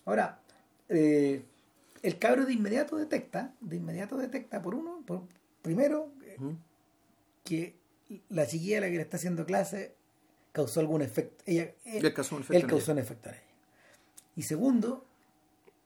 Ahora, 0.05 0.40
eh, 0.88 1.44
el 2.03 2.18
cabro 2.18 2.46
de 2.46 2.53
inmediato 2.53 2.96
detecta, 2.96 3.53
de 3.61 3.76
inmediato 3.76 4.16
detecta 4.16 4.61
por 4.61 4.74
uno, 4.74 5.03
por, 5.07 5.22
primero, 5.62 6.11
eh, 6.24 6.37
que 7.44 7.76
la 8.29 8.46
chiquilla 8.46 8.79
a 8.79 8.81
la 8.83 8.87
que 8.88 8.96
le 8.96 9.03
está 9.03 9.16
haciendo 9.16 9.44
clase 9.46 9.94
causó 10.53 10.81
algún 10.81 11.03
efecto. 11.03 11.44
Ella, 11.46 11.72
él, 11.85 12.12
causó 12.12 12.37
un 12.37 12.42
efecto 12.42 12.57
él 12.57 12.62
en 12.62 12.68
causó 12.68 12.92
un 12.92 12.98
efecto 12.98 13.29
en 13.29 13.35
ella. 13.37 13.44
Y 14.37 14.42
segundo, 14.42 15.05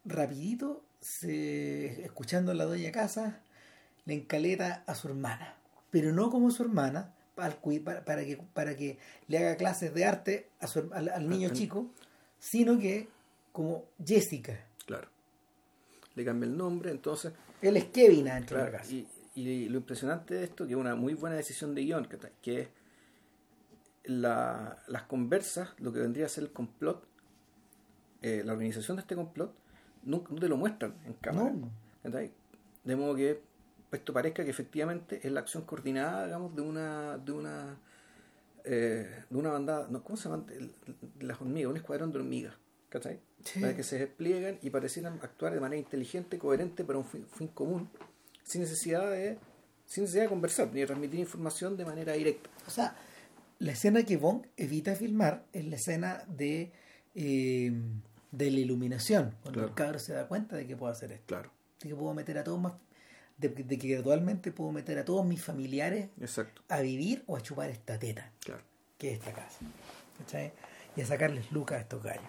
rapidito, 0.05 0.83
se, 1.01 2.05
escuchando 2.05 2.53
a 2.53 2.55
la 2.55 2.65
doña 2.65 2.93
casa, 2.93 3.41
le 4.07 4.15
encaleta 4.15 4.85
a 4.87 4.95
su 4.95 5.09
hermana. 5.09 5.57
Pero 5.95 6.13
no 6.13 6.29
como 6.29 6.51
su 6.51 6.65
hermana, 6.65 7.15
para, 7.37 7.55
para 8.05 8.25
que, 8.25 8.37
para 8.53 8.77
que 8.77 8.99
le 9.29 9.39
haga 9.39 9.57
clases 9.57 9.95
de 9.95 10.05
arte 10.05 10.49
a 10.59 10.67
su 10.67 10.81
her- 10.81 10.93
al, 10.93 11.09
al 11.09 11.29
niño 11.29 11.51
Ah, 11.53 11.55
chico, 11.55 11.87
sino 12.37 12.77
que 12.81 13.07
como 13.53 13.85
Jessica. 14.05 14.67
Claro. 14.87 15.07
Le 16.17 16.25
cambia 16.25 16.49
el 16.49 16.57
nombre, 16.57 16.91
entonces. 16.91 17.33
Él 17.63 17.77
es 17.77 17.85
Kevin 17.87 18.27
adentro 18.29 18.57
de 18.57 18.63
Claro, 18.65 18.73
la 18.73 18.79
casa. 18.81 18.93
y, 18.93 19.07
y 19.37 19.69
lo 19.69 19.79
impresionante 19.79 20.35
de 20.35 20.43
esto, 20.45 20.67
que 20.67 20.73
es 20.73 20.77
una 20.79 20.97
muy 20.97 21.15
buena 21.15 21.37
decisión 21.37 21.77
de 21.77 21.83
guion, 21.85 22.07
que, 22.07 22.19
que 22.43 22.61
es 22.63 22.69
la- 24.05 24.77
las 24.89 25.03
conversas, 25.05 25.71
lo 25.79 25.93
que 25.93 26.01
vendría 26.01 26.27
a 26.27 26.29
ser 26.29 26.43
el 26.45 26.51
complot, 26.53 27.07
eh, 28.23 28.43
la 28.45 28.53
organización 28.53 28.97
de 28.97 29.03
este 29.03 29.15
complot, 29.15 29.55
nunca 30.03 30.33
no 30.33 30.41
te 30.41 30.49
lo 30.49 30.57
muestran 30.57 30.95
en 31.07 31.13
cámara. 31.15 31.53
No. 31.53 31.71
De 32.83 32.97
modo 32.97 33.15
que 33.15 33.41
esto 33.95 34.13
parezca 34.13 34.45
que 34.45 34.51
efectivamente 34.51 35.21
es 35.23 35.31
la 35.33 35.41
acción 35.41 35.65
coordinada, 35.65 36.27
digamos, 36.27 36.55
de 36.55 36.63
una, 36.63 37.19
de 37.19 37.33
una 37.33 37.79
eh, 38.65 39.25
de 39.29 39.37
una 39.37 39.51
bandada, 39.51 39.89
no, 39.91 40.03
¿cómo 40.03 40.17
se 40.17 40.29
llama? 40.29 40.47
El- 40.53 40.75
Las 41.21 41.41
hormigas, 41.41 41.71
un 41.71 41.77
escuadrón 41.77 42.13
de 42.13 42.19
hormigas, 42.19 42.55
¿cachai? 42.89 43.21
Sí. 43.45 43.61
Para 43.61 43.77
que 43.77 43.83
se 43.83 43.99
despliegan 43.99 44.59
y 44.63 44.71
parecieran 44.71 45.19
actuar 45.23 45.53
de 45.53 45.61
manera 45.61 45.79
inteligente, 45.79 46.39
coherente 46.39 46.83
para 46.85 46.99
un 46.99 47.05
fin, 47.05 47.27
fin 47.27 47.49
común, 47.49 47.91
sin 48.43 48.63
necesidad 48.63 49.11
de 49.11 49.39
sin 49.87 50.05
necesidad 50.05 50.23
de 50.25 50.29
conversar 50.31 50.69
ni 50.73 50.81
de 50.81 50.87
transmitir 50.87 51.21
información 51.21 51.77
de 51.77 51.85
manera 51.85 52.15
directa. 52.15 52.49
O 52.67 52.71
sea, 52.71 52.97
la 53.59 53.73
escena 53.73 54.03
que 54.03 54.17
Bond 54.17 54.47
evita 54.57 54.95
filmar 54.95 55.45
es 55.53 55.67
la 55.67 55.77
escena 55.77 56.25
de, 56.27 56.73
eh, 57.15 57.71
de 58.33 58.51
la 58.51 58.59
iluminación, 58.61 59.35
cuando 59.43 59.61
Claro. 59.61 59.69
el 59.69 59.75
cabro 59.75 59.99
se 59.99 60.15
da 60.15 60.27
cuenta 60.27 60.57
de 60.57 60.67
que 60.67 60.75
puedo 60.75 60.91
hacer 60.91 61.13
esto, 61.13 61.27
Claro, 61.27 61.51
de 61.83 61.89
que 61.91 61.95
puedo 61.95 62.15
meter 62.15 62.39
a 62.39 62.45
todos 62.45 62.59
más, 62.59 62.73
de, 63.37 63.49
de 63.49 63.79
que 63.79 63.89
gradualmente 63.89 64.53
puedo 64.53 64.71
meter 64.73 64.99
a 64.99 65.05
todos 65.05 65.25
mis 65.27 65.43
familiares 65.43 66.09
exacto, 66.21 66.63
a 66.69 66.81
vivir 66.81 67.25
o 67.27 67.37
a 67.37 67.41
chupar 67.43 67.71
esta 67.71 67.99
teta, 67.99 68.31
claro. 68.41 68.63
que 68.99 69.13
es 69.13 69.19
esta 69.19 69.33
casa, 69.33 69.59
¿cachai? 70.19 70.53
Y 70.97 71.01
a 71.01 71.07
sacarles 71.07 71.51
lucas 71.53 71.79
a 71.79 71.81
estos 71.83 72.03
gallos. 72.03 72.23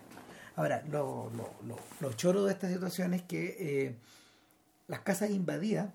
Ahora, 0.55 0.83
lo, 0.89 1.29
lo, 1.35 1.53
lo, 1.67 1.77
lo 1.99 2.13
choro 2.13 2.45
de 2.45 2.53
esta 2.53 2.67
situación 2.69 3.13
es 3.13 3.21
que 3.23 3.55
eh, 3.59 3.95
las 4.87 5.01
casas 5.01 5.29
invadidas 5.29 5.93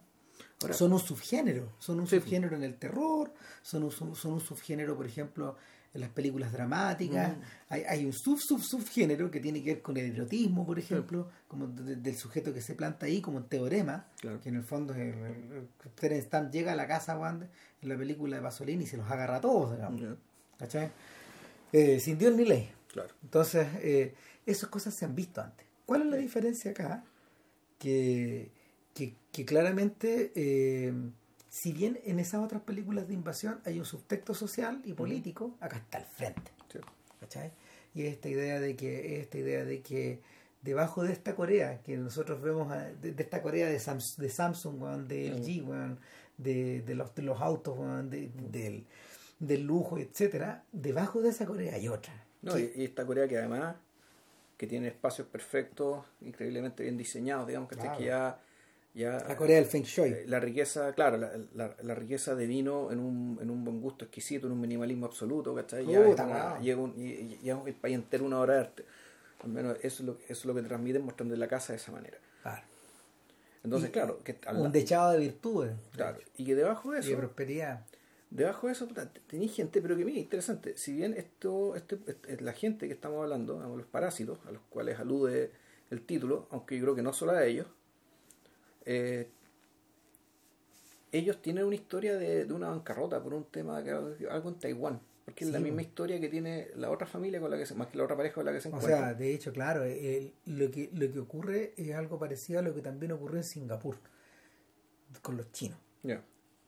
Ahora- 0.63 0.75
son 0.75 0.93
un 0.93 1.01
subgénero, 1.01 1.73
son 1.79 1.99
un 2.01 2.07
Sí. 2.07 2.21
subgénero 2.21 2.55
en 2.57 2.63
el 2.65 2.77
terror, 2.77 3.33
son 3.63 3.83
un, 3.85 3.91
son 3.91 4.33
un 4.33 4.41
subgénero, 4.41 4.97
por 4.97 5.07
ejemplo, 5.07 5.57
en 5.93 6.01
las 6.01 6.11
películas 6.11 6.53
dramáticas. 6.53 7.37
Mm. 7.37 7.41
Hay, 7.71 7.83
hay 7.89 8.05
un 8.07 8.13
sub 8.13 8.39
sub 8.41 8.63
subgénero 8.63 9.31
que 9.31 9.41
tiene 9.41 9.63
que 9.63 9.75
ver 9.75 9.83
con 9.83 9.97
el 9.97 10.15
erotismo, 10.15 10.65
por 10.65 10.79
ejemplo, 10.79 11.29
como 11.49 11.67
de- 11.67 11.97
del 11.97 12.17
sujeto 12.17 12.55
que 12.55 12.61
se 12.61 12.75
planta 12.75 13.07
ahí, 13.07 13.21
como 13.21 13.39
un 13.39 13.49
teorema, 13.49 14.07
Claro. 14.21 14.41
que 14.41 14.51
en 14.51 14.57
el 14.57 14.63
fondo 14.63 14.93
es 14.95 15.01
el, 15.01 15.15
el- 15.25 15.53
el- 15.53 15.69
Terence 15.97 16.27
Stamp 16.29 16.53
llega 16.53 16.73
a 16.73 16.77
la 16.77 16.87
casa 16.87 17.19
Wanda, 17.19 17.49
en 17.83 17.89
la 17.89 17.97
película 17.97 18.37
de 18.37 18.43
Pasolini 18.43 18.85
y 18.85 18.87
se 18.87 18.97
los 18.97 19.11
agarra 19.11 19.37
a 19.37 19.41
todos, 19.41 19.73
digamos. 19.75 20.17
¿cachai? 20.59 20.91
Eh, 21.73 21.99
sin 22.01 22.19
Dios 22.19 22.35
ni 22.37 22.45
ley. 22.45 22.71
Claro. 22.93 23.15
Entonces, 23.23 23.67
eh, 23.83 24.15
esas 24.47 24.69
cosas 24.69 24.95
se 24.95 25.05
han 25.05 25.15
visto 25.15 25.41
antes. 25.41 25.67
¿Cuál 25.87 26.03
es 26.03 26.09
la 26.09 26.17
diferencia 26.19 26.71
acá? 26.73 27.05
Que, 27.79 28.51
que, 28.95 29.15
que 29.33 29.45
claramente, 29.45 30.33
eh, 30.35 30.93
si 31.51 31.73
bien 31.73 32.01
en 32.05 32.19
esas 32.21 32.43
otras 32.43 32.63
películas 32.63 33.07
de 33.09 33.13
invasión 33.15 33.61
hay 33.67 33.79
un 33.79 33.85
subtexto 33.85 34.33
social 34.35 34.81
y 34.85 34.95
político, 34.95 35.55
acá 35.61 35.77
está 35.77 35.99
al 35.99 36.05
frente. 36.07 36.51
Sí. 36.73 36.79
¿cachai? 37.21 37.53
Y 37.95 38.07
esta 38.07 38.29
idea 38.31 38.59
de 38.61 38.77
que, 38.77 39.21
esta 39.21 39.37
idea 39.37 39.65
de 39.65 39.83
que 39.83 40.23
debajo 40.63 41.03
de 41.03 41.13
esta 41.13 41.35
Corea, 41.35 41.83
que 41.83 41.97
nosotros 41.97 42.41
vemos, 42.41 42.71
a- 42.73 42.85
de, 42.93 43.13
de 43.13 43.23
esta 43.23 43.43
Corea 43.43 43.69
de, 43.69 43.79
Sams- 43.79 44.17
de 44.17 44.31
Samsung, 44.31 44.81
weón, 44.81 45.09
de 45.09 45.29
LG, 45.29 45.69
weón, 45.69 45.99
de, 46.39 46.81
de, 46.83 46.95
los, 46.95 47.15
de 47.15 47.23
los 47.23 47.41
autos, 47.41 47.77
weón, 47.77 48.09
de- 48.11 48.31
del, 48.51 48.87
del 49.39 49.63
lujo, 49.65 49.99
etcétera, 49.99 50.65
debajo 50.73 51.21
de 51.21 51.31
esa 51.31 51.45
Corea 51.47 51.75
hay 51.75 51.89
otra. 51.89 52.13
No, 52.43 52.59
y 52.59 52.73
esta 52.85 53.05
Corea 53.05 53.27
que 53.29 53.37
además 53.39 53.75
que 54.57 54.67
tiene 54.67 54.89
espacios 54.89 55.27
perfectos, 55.27 56.05
increíblemente 56.21 56.83
bien 56.83 56.97
diseñados, 56.97 57.47
digamos 57.47 57.69
que, 57.71 57.77
Claro. 57.77 57.99
que 57.99 58.05
ya, 58.05 58.39
ya 58.95 59.25
la 59.29 59.37
Corea 59.37 59.57
del 59.57 59.67
Feng 59.67 59.85
Shui. 59.85 60.09
eh, 60.11 60.25
la 60.27 60.41
riqueza, 60.41 60.93
claro, 60.95 61.17
la, 61.17 61.31
la, 61.55 61.77
la 61.83 61.95
riqueza 61.95 62.35
de 62.35 62.47
vino 62.47 62.91
en 62.91 62.99
un, 62.99 63.39
en 63.41 63.51
un 63.51 63.65
buen 63.65 63.81
gusto 63.81 64.05
exquisito, 64.05 64.47
en 64.47 64.53
un 64.55 64.61
minimalismo 64.61 65.07
absoluto, 65.07 65.55
¿cachai? 65.55 65.87
Ya 65.87 66.03
Puta, 66.05 66.27
una- 66.27 66.59
llega 66.61 66.81
un, 66.81 66.95
es 67.01 67.67
el 67.67 67.75
país 67.75 67.95
entero 67.95 68.25
una 68.25 68.41
obra 68.41 68.55
de 68.55 68.61
arte. 68.61 68.85
Al 69.45 69.51
menos 69.51 69.77
eso 69.83 70.03
es 70.03 70.07
lo, 70.07 70.13
eso 70.25 70.33
es 70.33 70.45
lo 70.45 70.55
que 70.55 70.63
transmiten 70.63 71.03
mostrando 71.05 71.35
la 71.37 71.49
casa 71.49 71.73
de 71.73 71.79
esa 71.79 71.93
manera. 71.93 72.19
Claro. 72.43 72.63
Entonces, 73.63 73.91
Y- 73.91 73.93
claro, 73.93 74.19
que 74.25 74.39
al- 74.47 74.57
Un 74.57 74.73
dechado 74.73 75.13
de 75.13 75.19
virtudes. 75.19 75.73
claro, 75.93 76.19
y 76.37 76.45
que 76.45 76.55
debajo 76.55 76.91
de 76.93 76.99
Y 76.99 77.03
de 77.03 77.09
eso, 77.11 77.19
prosperidad. 77.19 77.87
debajo 78.31 78.67
de 78.67 78.73
eso 78.73 78.89
tenéis 79.29 79.55
gente, 79.55 79.81
pero 79.83 79.97
que 79.97 80.05
mira, 80.05 80.19
interesante, 80.19 80.77
si 80.77 80.93
bien 80.95 81.15
esto, 81.15 81.75
este, 81.77 81.99
este- 82.07 82.41
la 82.43 82.53
gente 82.53 82.87
que 82.89 82.95
estamos 82.95 83.23
hablando, 83.23 83.59
los 83.77 83.87
parásitos, 83.87 84.39
a 84.47 84.51
los 84.53 84.63
cuales 84.71 84.99
alude 84.99 85.53
el 85.91 86.03
título, 86.03 86.49
aunque 86.51 86.77
yo 86.77 86.83
creo 86.83 86.95
que 86.95 87.03
no 87.03 87.13
solo 87.13 87.33
a 87.33 87.45
ellos, 87.45 87.67
eh, 88.87 89.29
ellos 91.13 91.43
tienen 91.43 91.65
una 91.65 91.75
historia 91.75 92.17
de, 92.17 92.45
de 92.47 92.53
una 92.53 92.69
bancarrota 92.69 93.23
por 93.23 93.35
un 93.35 93.45
tema, 93.45 93.83
que 93.83 93.91
algo 93.91 94.49
en 94.49 94.55
Taiwán, 94.57 95.01
porque 95.25 95.45
es 95.45 95.51
la 95.51 95.59
misma 95.59 95.83
historia 95.83 96.21
que 96.21 96.29
tiene 96.29 96.69
la 96.77 96.91
otra 96.91 97.07
familia 97.07 97.41
con 97.41 97.51
la 97.51 97.57
que 97.59 97.67
se, 97.67 97.75
más 97.75 97.89
que 97.89 97.99
la 97.99 98.05
otra 98.05 98.17
pareja 98.17 98.37
con 98.37 98.45
la 98.45 98.53
que 98.53 98.61
se 98.61 98.69
O 98.69 98.77
encuentra. 98.77 98.97
sea, 98.99 99.15
de 99.15 99.35
hecho, 99.35 99.53
claro, 99.53 99.83
el- 99.85 100.33
lo, 100.47 100.71
que, 100.71 100.89
lo 100.93 101.13
que 101.13 101.19
ocurre 101.19 101.75
es 101.77 101.95
algo 101.95 102.19
parecido 102.19 102.61
a 102.61 102.63
lo 102.63 102.75
que 102.75 102.81
también 102.81 103.11
ocurrió 103.13 103.39
en 103.39 103.45
Singapur 103.45 103.97
con 105.23 105.37
los 105.37 105.51
chinos. 105.53 105.79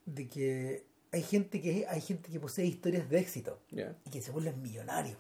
De 0.05 0.27
que 0.27 0.85
hay 1.12 1.22
gente 1.22 1.61
que 1.61 1.87
hay 1.88 2.01
gente 2.01 2.29
que 2.31 2.40
posee 2.40 2.66
historias 2.66 3.09
de 3.09 3.18
éxito 3.20 3.61
y 4.05 4.11
que 4.11 4.20
se 4.20 4.33
vuelven 4.33 4.61
millonarios. 4.61 5.18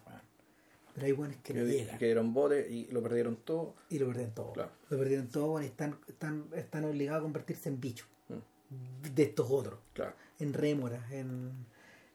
Pero 0.94 1.06
hay 1.06 1.12
buenos 1.12 1.36
que 1.38 1.52
Que, 1.54 1.60
no 1.60 1.64
llegan 1.66 1.98
que 1.98 2.04
dieron 2.06 2.34
bote 2.34 2.68
y 2.70 2.86
lo 2.92 3.02
perdieron 3.02 3.36
todo. 3.36 3.74
y 3.88 3.98
lo 3.98 4.06
perdieron 4.08 4.34
todo. 4.34 4.52
Claro. 4.52 4.70
Lo 4.90 4.98
perdieron 4.98 5.28
todo 5.28 5.60
y 5.62 5.66
están, 5.66 5.98
están, 6.08 6.46
están 6.54 6.84
obligados 6.84 7.20
a 7.20 7.22
convertirse 7.22 7.68
en 7.68 7.80
bichos 7.80 8.08
Mm, 8.28 9.14
de 9.14 9.22
estos 9.24 9.50
otros, 9.50 9.78
Claro. 9.92 10.14
en 10.38 10.52
rémoras, 10.54 11.10
en, 11.12 11.50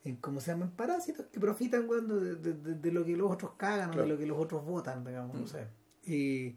en 0.04 0.16
¿cómo 0.16 0.40
se 0.40 0.52
llaman? 0.52 0.72
Parásitos 0.72 1.28
que 1.28 1.40
profitan 1.40 1.88
weón, 1.88 2.08
de, 2.08 2.36
de- 2.36 2.54
de- 2.54 2.74
de 2.76 2.92
lo 2.92 3.06
que 3.06 3.16
los 3.16 3.32
otros 3.32 3.52
cagan 3.58 3.92
o 3.92 4.02
de 4.02 4.08
lo 4.08 4.18
que 4.18 4.26
los 4.26 4.40
otros 4.40 4.66
votan, 4.66 5.04
digamos, 5.06 5.36
no 5.36 5.42
Mm. 5.44 5.48
sé. 5.48 5.68
Y, 6.06 6.56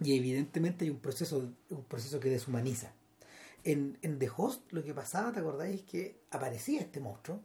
y 0.00 0.16
evidentemente 0.18 0.84
hay 0.84 0.90
un 0.90 0.98
proceso, 0.98 1.50
un 1.70 1.84
proceso 1.84 2.18
que 2.20 2.28
deshumaniza. 2.28 2.92
En, 3.62 3.96
en 4.02 4.18
The 4.18 4.28
Host 4.36 4.70
lo 4.72 4.82
que 4.82 4.92
pasaba, 4.92 5.32
¿te 5.32 5.40
acordáis? 5.40 5.82
Que 5.84 6.18
aparecía 6.30 6.80
este 6.80 7.00
monstruo 7.00 7.40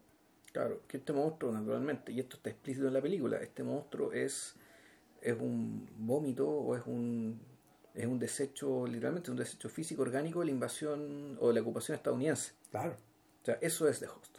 Claro, 0.60 0.82
que 0.90 0.98
este 0.98 1.14
monstruo, 1.14 1.54
naturalmente, 1.54 2.12
y 2.12 2.20
esto 2.20 2.36
está 2.36 2.50
explícito 2.50 2.86
en 2.90 2.94
la 2.94 3.02
película, 3.02 3.38
este 3.38 3.64
monstruo 3.64 4.12
es, 4.12 4.58
es 5.22 5.34
un 5.40 5.88
vómito 6.00 6.50
o 6.50 6.76
es 6.76 6.84
un, 6.86 7.40
es 7.96 8.06
un 8.06 8.20
desecho, 8.20 8.86
literalmente 8.86 9.32
un 9.32 9.38
desecho 9.38 9.70
físico 9.70 10.02
orgánico 10.02 10.42
de 10.42 10.48
la 10.48 10.52
invasión 10.52 11.38
o 11.40 11.48
de 11.48 11.54
la 11.54 11.62
ocupación 11.62 11.96
estadounidense. 11.96 12.52
Claro. 12.72 12.98
O 13.42 13.46
sea, 13.46 13.58
eso 13.62 13.88
es 13.88 14.02
The 14.02 14.08
Host. 14.08 14.38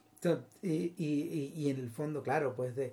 Y, 0.60 0.92
y, 0.98 1.52
y- 1.56 1.70
en 1.70 1.78
el 1.80 1.88
fondo, 1.88 2.22
claro, 2.22 2.54
pues 2.54 2.76
de, 2.76 2.92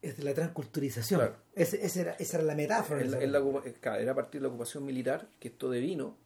es 0.00 0.16
de 0.16 0.24
la 0.24 0.32
transculturización. 0.32 1.20
Claro. 1.20 1.36
Ese, 1.54 1.84
ese 1.84 2.00
era, 2.00 2.12
esa 2.12 2.38
era 2.38 2.46
la 2.46 2.54
metáfora. 2.54 3.02
Es 3.02 3.10
la- 3.10 3.18
esa- 3.18 3.26
es 3.26 3.30
la 3.32 3.72
claro, 3.82 4.00
era 4.00 4.12
a 4.12 4.14
partir 4.14 4.40
de 4.40 4.44
la 4.44 4.48
ocupación 4.48 4.82
militar 4.86 5.28
que 5.38 5.48
esto 5.48 5.68
devino 5.68 6.16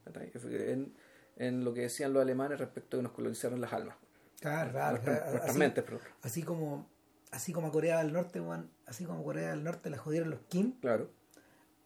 en, 0.45 0.93
en 1.39 1.65
lo 1.65 1.75
que 1.75 1.81
decían 1.81 2.13
los 2.13 2.23
alemanes 2.23 2.61
respecto 2.61 2.97
a 2.97 3.01
que 3.01 3.03
nos 3.03 3.13
colonizaron 3.13 3.61
las 3.61 3.73
almas. 3.73 3.97
Claro, 4.43 4.73
claro. 4.73 5.01
así, 5.45 5.59
perdón. 5.59 6.01
así 6.23 6.43
como 6.43 6.91
así 7.31 7.53
como 7.53 7.69
a 7.69 7.73
Corea 7.73 7.99
del 7.99 8.13
Norte, 8.13 8.41
weón, 8.41 8.71
así 8.87 9.05
como 9.05 9.21
a 9.21 9.25
Corea 9.25 9.51
del 9.51 9.65
Norte 9.65 9.89
la 9.89 9.99
jodieron 9.99 10.31
los 10.31 10.41
Kim, 10.49 10.79
Claro, 10.81 11.11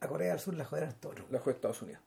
a 0.00 0.08
Corea 0.08 0.30
del 0.30 0.40
Sur 0.40 0.54
la 0.54 0.64
jodieron 0.64 0.94
otros. 0.94 1.30
la 1.30 1.38
de 1.38 1.50
Estados 1.50 1.82
Unidos. 1.82 2.02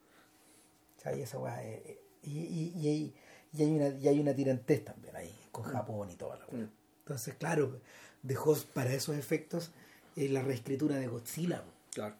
O 0.98 1.02
sea, 1.02 1.16
y 1.16 1.22
esa 1.22 1.38
weá, 1.40 1.64
eh, 1.64 1.84
eh, 1.86 2.02
y, 2.24 2.40
y, 2.40 2.74
y, 2.76 2.88
hay, 2.88 3.16
y 3.54 3.64
hay 3.64 3.72
una 3.72 3.88
y 3.88 4.08
hay 4.08 4.20
una 4.20 4.34
tirantez 4.36 4.84
también 4.84 5.16
ahí, 5.16 5.34
con 5.52 5.64
Japón 5.64 6.10
y 6.10 6.16
toda 6.16 6.36
la 6.38 6.46
weá. 6.48 6.66
Mm. 6.66 6.72
Entonces, 7.00 7.36
claro, 7.36 7.80
dejó 8.22 8.56
para 8.74 8.92
esos 8.92 9.16
efectos 9.16 9.72
eh, 10.16 10.28
la 10.30 10.42
reescritura 10.42 10.98
de 10.98 11.08
Godzilla. 11.08 11.64
Claro. 11.94 12.16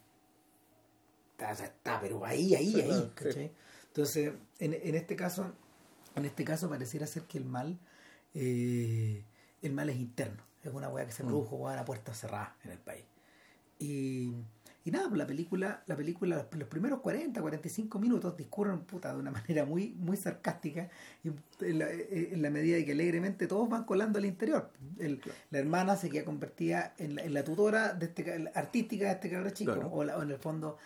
está, 1.32 1.52
está, 1.52 2.00
pero 2.00 2.24
ahí, 2.26 2.56
ahí, 2.56 2.72
Sí, 2.72 2.82
ahí. 2.82 3.52
Entonces, 3.88 4.34
en, 4.60 4.74
en 4.74 4.96
este 4.96 5.16
caso, 5.16 5.52
en 6.16 6.26
este 6.26 6.46
caso 6.46 6.70
pareciera 6.70 7.06
ser 7.06 7.24
que 7.24 7.38
el 7.38 7.46
mal, 7.46 7.78
eh, 8.34 9.24
el 9.62 9.74
mal 9.74 9.90
es 9.90 9.98
interno. 9.98 10.44
Es 10.64 10.74
una 10.74 10.90
weá 10.90 11.06
que 11.06 11.12
se 11.12 11.24
Mm. 11.24 11.28
produjo 11.28 11.56
weá, 11.58 11.80
a 11.80 11.86
puerta 11.86 12.14
cerrada 12.14 12.56
en 12.64 12.72
el 12.72 12.80
país. 12.80 13.06
Y, 13.80 14.34
y 14.84 14.92
nada, 14.92 15.10
la 15.16 15.26
película, 15.26 15.84
la 15.88 15.96
película, 15.96 16.46
los, 16.52 16.68
primeros 16.68 17.00
40, 17.00 17.40
45 17.40 17.98
minutos 18.00 18.36
discurren 18.36 18.82
puta 18.82 19.14
de 19.14 19.20
una 19.20 19.32
manera 19.48 19.66
muy, 19.66 19.92
muy 19.98 20.18
sarcástica 20.18 20.90
y 21.24 21.30
en 21.66 21.80
la, 21.80 21.88
en 21.92 22.42
la 22.42 22.50
medida 22.50 22.76
de 22.78 22.86
que 22.86 22.92
alegremente 22.92 23.48
todos 23.48 23.70
van 23.70 23.86
colando 23.86 24.20
al 24.20 24.26
interior. 24.26 24.70
El- 25.00 25.22
La 25.52 25.60
hermana 25.60 25.96
se 25.96 26.10
queda 26.10 26.26
convertida 26.26 26.94
en 26.98 27.16
la, 27.16 27.24
en 27.24 27.34
la 27.34 27.44
tutora 27.44 27.94
de 27.94 28.08
este, 28.08 28.24
ca- 28.26 28.52
artística 28.60 29.06
de 29.06 29.12
este 29.14 29.30
cabrón 29.30 29.54
chico, 29.54 29.74
Claro. 29.74 29.90
o, 29.92 30.04
la- 30.04 30.18
o 30.18 30.24
en 30.24 30.32
el 30.32 30.38
fondo 30.40 30.78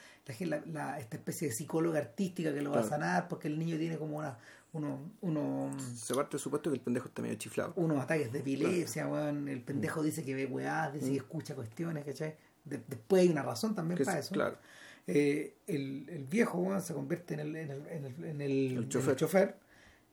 la, 0.72 1.00
esta 1.00 1.18
especie 1.18 1.50
de 1.50 1.54
psicóloga 1.54 2.00
artística 2.00 2.54
que 2.54 2.62
lo 2.62 2.72
va 2.72 2.80
a 2.80 2.84
sanar 2.84 3.28
porque 3.28 3.48
el 3.50 3.58
niño 3.60 3.78
tiene 3.78 3.98
como 3.98 4.18
una, 4.20 4.38
uno, 4.74 5.12
uno, 5.22 5.72
Se 5.96 6.14
parte 6.14 6.32
del 6.32 6.40
supuesto 6.42 6.70
que 6.70 6.76
el 6.78 6.82
pendejo 6.82 7.08
está 7.08 7.22
medio 7.22 7.36
chiflado. 7.36 7.74
unos 7.76 8.04
ataques 8.04 8.32
de 8.32 8.40
epilepsia, 8.40 9.08
weón. 9.08 9.48
el 9.48 9.62
pendejo 9.62 10.02
dice 10.04 10.24
que 10.24 10.34
ve 10.36 10.46
weá, 10.48 10.92
dice 10.92 11.10
que 11.12 11.18
escucha 11.18 11.56
cuestiones, 11.56 12.04
¿cachai? 12.06 12.36
De- 12.66 12.82
después 12.88 13.22
hay 13.22 13.30
una 13.30 13.44
razón 13.44 13.76
también 13.76 13.98
Que 13.98 14.06
para 14.06 14.20
es- 14.20 14.26
eso. 14.26 14.34
Claro. 14.36 14.58
Eh, 15.06 15.58
el, 15.68 16.08
el 16.10 16.24
viejo 16.26 16.58
weón, 16.60 16.82
se 16.82 16.94
convierte 16.94 17.34
en 17.36 17.40
el, 17.42 17.56
en 17.56 17.72
el, 17.72 17.88
en 17.88 18.06
el, 18.06 18.24
en 18.26 18.42
el- 18.42 18.90
chofer. 18.90 19.16
chofer 19.16 19.58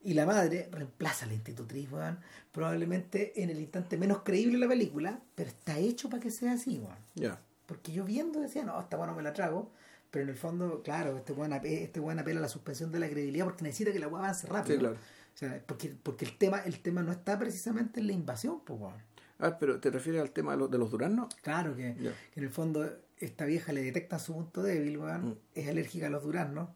y 0.03 0.15
la 0.15 0.25
madre 0.27 0.69
reemplaza 0.73 1.25
a 1.27 1.29
la 1.29 1.35
institutriz, 1.35 1.91
weón, 1.93 2.19
probablemente 2.53 3.43
en 3.43 3.51
el 3.51 3.61
instante 3.61 3.97
menos 3.97 4.23
creíble 4.23 4.55
de 4.55 4.59
la 4.61 4.69
película, 4.69 5.21
pero 5.35 5.49
está 5.49 5.79
hecho 5.79 6.09
para 6.11 6.23
que 6.23 6.31
sea 6.31 6.53
así, 6.53 6.79
weón. 6.79 6.97
Ya. 7.15 7.41
Porque 7.67 7.93
yo 7.93 8.05
viendo 8.05 8.41
decía, 8.41 8.65
no, 8.65 8.79
esta 8.81 8.97
weón 8.97 9.11
no 9.11 9.17
me 9.17 9.23
la 9.23 9.33
trago, 9.33 9.71
pero 10.11 10.25
en 10.25 10.29
el 10.31 10.37
fondo, 10.37 10.83
claro, 10.83 11.17
este 11.17 11.33
ape- 11.35 11.83
este 11.85 12.01
weón 12.01 12.19
apela 12.19 12.39
a 12.41 12.43
la 12.43 12.49
suspensión 12.49 12.91
de 12.93 12.99
la 12.99 13.09
credibilidad 13.09 13.45
porque 13.45 13.63
necesita 13.65 13.93
que 13.93 13.99
la 13.99 14.09
weón 14.09 14.25
avance 14.25 14.47
rápido. 14.47 14.75
Sí, 14.75 14.81
claro. 14.81 14.97
O 14.97 15.39
sea, 15.39 15.63
porque, 15.67 15.95
porque 16.03 16.25
el 16.25 16.37
tema, 16.37 16.59
el 16.61 16.81
tema 16.81 17.03
no 17.03 17.13
está 17.13 17.39
precisamente 17.39 18.01
en 18.01 18.07
la 18.09 18.13
invasión, 18.13 18.61
pues 18.65 18.81
weón. 18.81 18.95
Ah, 19.39 19.57
pero 19.59 19.81
¿te 19.81 19.91
refieres 19.91 20.21
al 20.21 20.33
tema 20.33 20.53
de 20.53 20.59
los, 20.59 20.71
de 20.71 20.77
los 20.79 20.91
duraznos? 20.91 21.35
Claro, 21.37 21.75
que, 21.77 21.95
que 21.95 22.41
en 22.41 22.45
el 22.45 22.51
fondo 22.51 22.93
esta 23.19 23.45
vieja 23.47 23.73
le 23.73 23.83
detecta 23.83 24.19
su 24.19 24.35
punto 24.35 24.63
débil, 24.63 24.99
weón, 24.99 25.29
Mm. 25.31 25.37
es 25.55 25.69
alérgica 25.69 26.09
a 26.09 26.11
los 26.11 26.23
duraznos, 26.25 26.69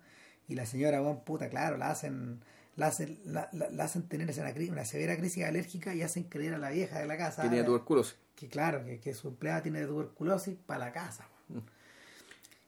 y 0.48 0.54
la 0.54 0.64
señora, 0.64 1.02
weón, 1.02 1.24
puta, 1.24 1.48
claro, 1.50 1.76
la 1.76 1.90
hacen, 1.90 2.40
la 2.76 2.86
hacen, 2.86 3.18
la, 3.24 3.48
la- 3.52 3.68
la 3.70 3.84
hacen 3.84 4.04
tener 4.08 4.30
esa 4.30 4.42
una 4.70 4.84
severa 4.84 5.16
crisis 5.16 5.44
alérgica 5.44 5.94
y 5.94 6.02
hacen 6.02 6.24
creer 6.24 6.54
a 6.54 6.58
la 6.58 6.70
vieja 6.70 6.98
de 7.00 7.06
la 7.06 7.16
casa 7.18 7.48
Que 7.50 7.60
eh, 7.60 7.64
tuberculosis. 7.64 8.16
que 8.36 8.48
claro, 8.48 8.84
que, 8.84 8.98
que 9.00 9.12
su 9.14 9.28
empleada 9.28 9.62
tiene 9.62 9.84
tuberculosis 9.86 10.56
para 10.66 10.86
la 10.86 10.92
casa. 10.92 11.28
weón. 11.50 11.62
Mm. 11.64 11.66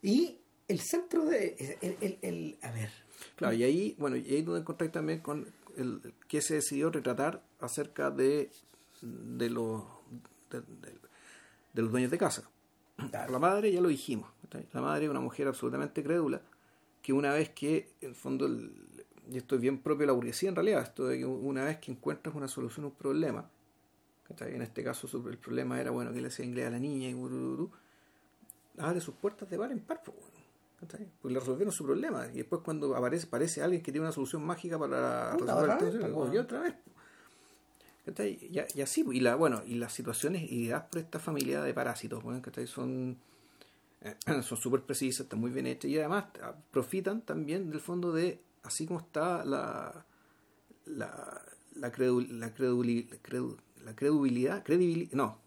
Y 0.02 0.40
el 0.68 0.81
centro 0.81 1.24
de, 1.24 1.79
el, 1.81 1.96
el, 2.00 2.18
el- 2.22 2.59
a 2.62 2.70
ver, 2.72 2.90
Claro, 3.37 3.55
y 3.55 3.64
ahí, 3.64 3.94
bueno, 3.98 4.16
y 4.16 4.35
ahí 4.35 4.42
donde 4.42 4.61
encontráis 4.61 4.92
también 4.92 5.20
con 5.20 5.46
el 5.76 6.14
que 6.29 6.40
se 6.42 6.55
decidió 6.55 6.90
retratar 6.90 7.42
acerca 7.61 8.11
de, 8.11 8.50
de 9.02 9.50
los 9.50 9.83
de, 10.50 10.61
de- 10.61 10.98
de 11.72 11.83
los 11.83 11.90
dueños 11.90 12.11
de 12.11 12.18
casa. 12.18 12.48
Claro. 13.11 13.31
La 13.33 13.38
madre, 13.38 13.70
ya 13.70 13.81
lo 13.83 13.88
dijimos, 13.88 14.31
la 14.72 14.81
madre 14.81 15.05
es 15.05 15.11
una 15.11 15.20
mujer 15.20 15.46
absolutamente 15.48 16.02
crédula, 16.02 16.40
que 17.02 17.12
una 17.12 17.33
vez 17.35 17.50
que, 17.50 17.90
en 18.00 18.09
el 18.11 18.14
fondo, 18.14 18.46
el- 18.46 18.72
y 19.31 19.37
esto 19.37 19.57
es 19.57 19.61
bien 19.61 19.79
propio 19.81 20.00
de 20.02 20.07
la 20.07 20.12
burguesía 20.12 20.48
en 20.48 20.55
realidad, 20.55 20.83
esto 20.83 21.07
de 21.07 21.18
que 21.18 21.24
una 21.26 21.64
vez 21.64 21.79
que 21.79 21.90
encuentras 21.92 22.35
una 22.35 22.48
solución 22.48 22.85
a 22.85 22.88
un 22.88 22.94
problema, 22.94 23.50
en 24.40 24.62
este 24.62 24.83
caso 24.83 25.09
el 25.29 25.38
problema 25.38 25.81
era, 25.81 25.90
bueno, 25.90 26.12
que 26.12 26.20
le 26.20 26.29
hacía 26.29 26.44
inglés 26.44 26.66
a 26.66 26.70
la 26.70 26.79
niña 26.79 27.09
y 27.11 27.14
abre 28.79 29.00
sus 29.00 29.14
puertas 29.14 29.48
de 29.50 29.59
par 29.59 29.70
en 29.72 29.81
par, 29.81 30.02
pues. 30.02 30.16
Pues 31.20 31.32
le 31.32 31.40
resolvieron 31.40 31.72
su 31.72 31.84
problema. 31.84 32.26
Y 32.32 32.38
después 32.38 32.62
cuando 32.64 32.94
aparece, 32.94 33.26
aparece 33.26 33.62
alguien 33.62 33.82
que 33.82 33.92
tiene 33.92 34.06
una 34.06 34.12
solución 34.12 34.44
mágica 34.44 34.78
para 34.78 35.36
Puta, 35.38 35.54
resolver 35.54 36.04
el 36.04 36.12
pues, 36.12 36.34
y 36.34 36.38
otra 36.38 36.60
vez. 36.60 36.74
Y, 38.24 38.78
y 38.78 38.80
así, 38.82 39.04
y 39.10 39.20
la, 39.20 39.34
bueno, 39.34 39.62
y 39.66 39.74
las 39.74 39.92
situaciones 39.92 40.50
ideadas 40.50 40.84
por 40.90 41.00
esta 41.00 41.18
familia 41.18 41.62
de 41.62 41.74
parásitos. 41.74 42.22
Son 42.66 43.16
eh, 44.02 44.14
son 44.42 44.56
súper 44.58 44.82
precisas, 44.82 45.22
están 45.24 45.40
muy 45.40 45.50
bien 45.50 45.66
hechas 45.66 45.90
y 45.90 45.98
además 45.98 46.26
ah, 46.42 46.54
profitan 46.70 47.22
también 47.22 47.70
del 47.70 47.80
fondo 47.80 48.12
de, 48.12 48.40
así 48.62 48.86
como 48.86 49.00
está 49.00 49.44
la 49.44 50.04
la, 50.84 51.42
la, 51.74 51.92
credu- 51.92 52.28
la, 52.28 52.54
creduli- 52.54 53.08
la 53.10 53.16
credu- 53.22 53.56
la 53.84 53.96
credibilidad, 53.96 54.64
credibil- 54.64 55.10
no, 55.12 55.40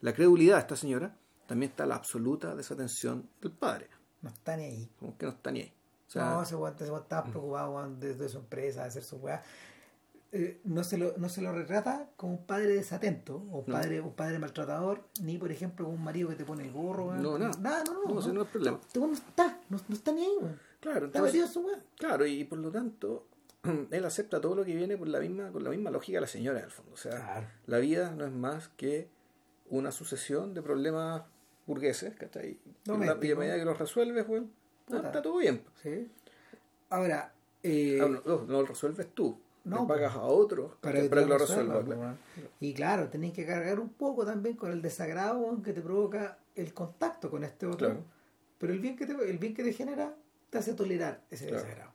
la 0.00 0.12
credulidad 0.14 0.54
de 0.56 0.60
esta 0.60 0.76
señora, 0.76 1.16
también 1.48 1.70
está 1.70 1.84
la 1.84 1.96
absoluta 1.96 2.54
desatención 2.54 3.28
del 3.42 3.50
padre, 3.50 3.88
no 4.24 4.30
está 4.30 4.56
ni 4.56 4.64
ahí. 4.64 4.90
como 4.98 5.16
que 5.16 5.26
no 5.26 5.32
está 5.32 5.50
ni 5.52 5.60
ahí. 5.60 5.72
O 6.08 6.10
sea, 6.10 6.30
no, 6.30 6.42
ese 6.42 6.54
weón 6.56 6.74
weón 6.78 6.90
Mm. 6.92 7.02
estaba 7.02 7.24
preocupado 7.24 7.70
weón, 7.72 8.00
de, 8.00 8.14
de 8.14 8.28
su 8.28 8.38
empresa, 8.38 8.82
de 8.82 8.88
hacer 8.88 9.02
su 9.04 9.16
weá. 9.16 9.42
Eh, 10.32 10.60
no, 10.64 10.82
se 10.82 10.98
lo, 10.98 11.14
no 11.16 11.28
se 11.28 11.42
lo 11.42 11.52
retrata 11.52 12.08
como 12.16 12.32
un 12.34 12.44
padre 12.44 12.74
desatento, 12.74 13.36
o 13.36 13.58
un 13.60 13.64
No. 13.68 13.72
padre, 13.74 14.00
un 14.00 14.12
padre 14.14 14.38
maltratador, 14.40 15.04
ni 15.22 15.38
por 15.38 15.52
ejemplo 15.52 15.84
como 15.86 15.96
un 15.96 16.02
marido 16.02 16.28
que 16.28 16.34
te 16.34 16.44
pone 16.44 16.64
el 16.64 16.72
gorro. 16.72 17.06
weón. 17.06 17.22
No, 17.22 17.38
nada. 17.38 17.52
Nada, 17.60 17.84
no, 17.84 17.92
no. 18.04 18.14
No, 18.14 18.20
ese 18.20 18.32
no 18.32 18.42
es 18.42 18.48
problema. 18.48 18.78
Este 18.84 18.98
weón 18.98 19.12
no 19.12 19.16
está, 19.16 19.60
no, 19.70 19.78
no 19.88 19.94
está 19.94 20.12
ni 20.12 20.22
ahí, 20.22 20.36
weón. 20.40 20.58
claro, 20.80 21.06
Está 21.06 21.18
entonces, 21.20 21.50
su 21.50 21.60
weá. 21.60 21.78
claro, 21.96 22.26
y 22.26 22.42
por 22.44 22.58
lo 22.58 22.70
tanto, 22.72 23.26
él 23.90 24.04
acepta 24.04 24.40
todo 24.40 24.56
lo 24.56 24.64
que 24.64 24.74
viene 24.74 24.96
por 24.96 25.06
la 25.08 25.20
misma, 25.20 25.50
con 25.52 25.62
la 25.62 25.70
misma 25.70 25.90
lógica 25.90 26.16
de 26.16 26.22
la 26.22 26.26
señora, 26.26 26.58
en 26.58 26.64
el 26.64 26.70
fondo. 26.72 26.92
O 26.92 26.96
sea, 26.96 27.12
Claro. 27.16 27.46
la 27.66 27.78
vida 27.78 28.10
no 28.10 28.24
es 28.24 28.32
más 28.32 28.68
que 28.76 29.08
una 29.70 29.92
sucesión 29.92 30.52
de 30.52 30.62
problemas 30.62 31.22
burgueses, 31.66 32.14
¿cachai? 32.16 32.50
Y 32.50 32.58
la- 32.86 33.18
Y 33.20 33.30
a 33.32 33.36
medida 33.36 33.56
que 33.56 33.64
los 33.64 33.78
resuelves, 33.78 34.26
bueno, 34.26 34.48
está 34.90 35.22
todo 35.22 35.38
bien. 35.38 35.62
Sí. 35.82 36.08
Ahora, 36.90 37.32
eh, 37.62 37.98
Ah, 38.02 38.08
no, 38.08 38.20
no, 38.24 38.42
no 38.44 38.60
lo 38.60 38.66
resuelves 38.66 39.08
tú. 39.14 39.38
No, 39.64 39.86
pagas 39.86 40.14
a 40.14 40.22
otros 40.24 40.72
para 40.82 41.00
que, 41.00 41.08
que 41.08 41.24
lo 41.24 41.38
resuelva, 41.38 41.82
claro. 41.82 42.18
Y 42.60 42.74
claro, 42.74 43.08
tenéis 43.08 43.32
que 43.32 43.46
cargar 43.46 43.80
un 43.80 43.88
poco 43.88 44.26
también 44.26 44.56
con 44.56 44.70
el 44.70 44.82
desagrado 44.82 45.62
que 45.62 45.72
te 45.72 45.80
provoca 45.80 46.36
el 46.54 46.74
contacto 46.74 47.30
con 47.30 47.44
este 47.44 47.64
otro. 47.64 47.78
Claro. 47.88 48.04
Pero 48.58 48.74
el 48.74 48.80
bien 48.80 48.94
que 48.94 49.06
te, 49.06 49.12
el 49.30 49.38
bien 49.38 49.54
que 49.54 49.64
te 49.64 49.72
genera 49.72 50.14
te 50.50 50.58
hace 50.58 50.74
tolerar 50.74 51.22
ese 51.30 51.46
Claro. 51.46 51.62
desagrado. 51.64 51.92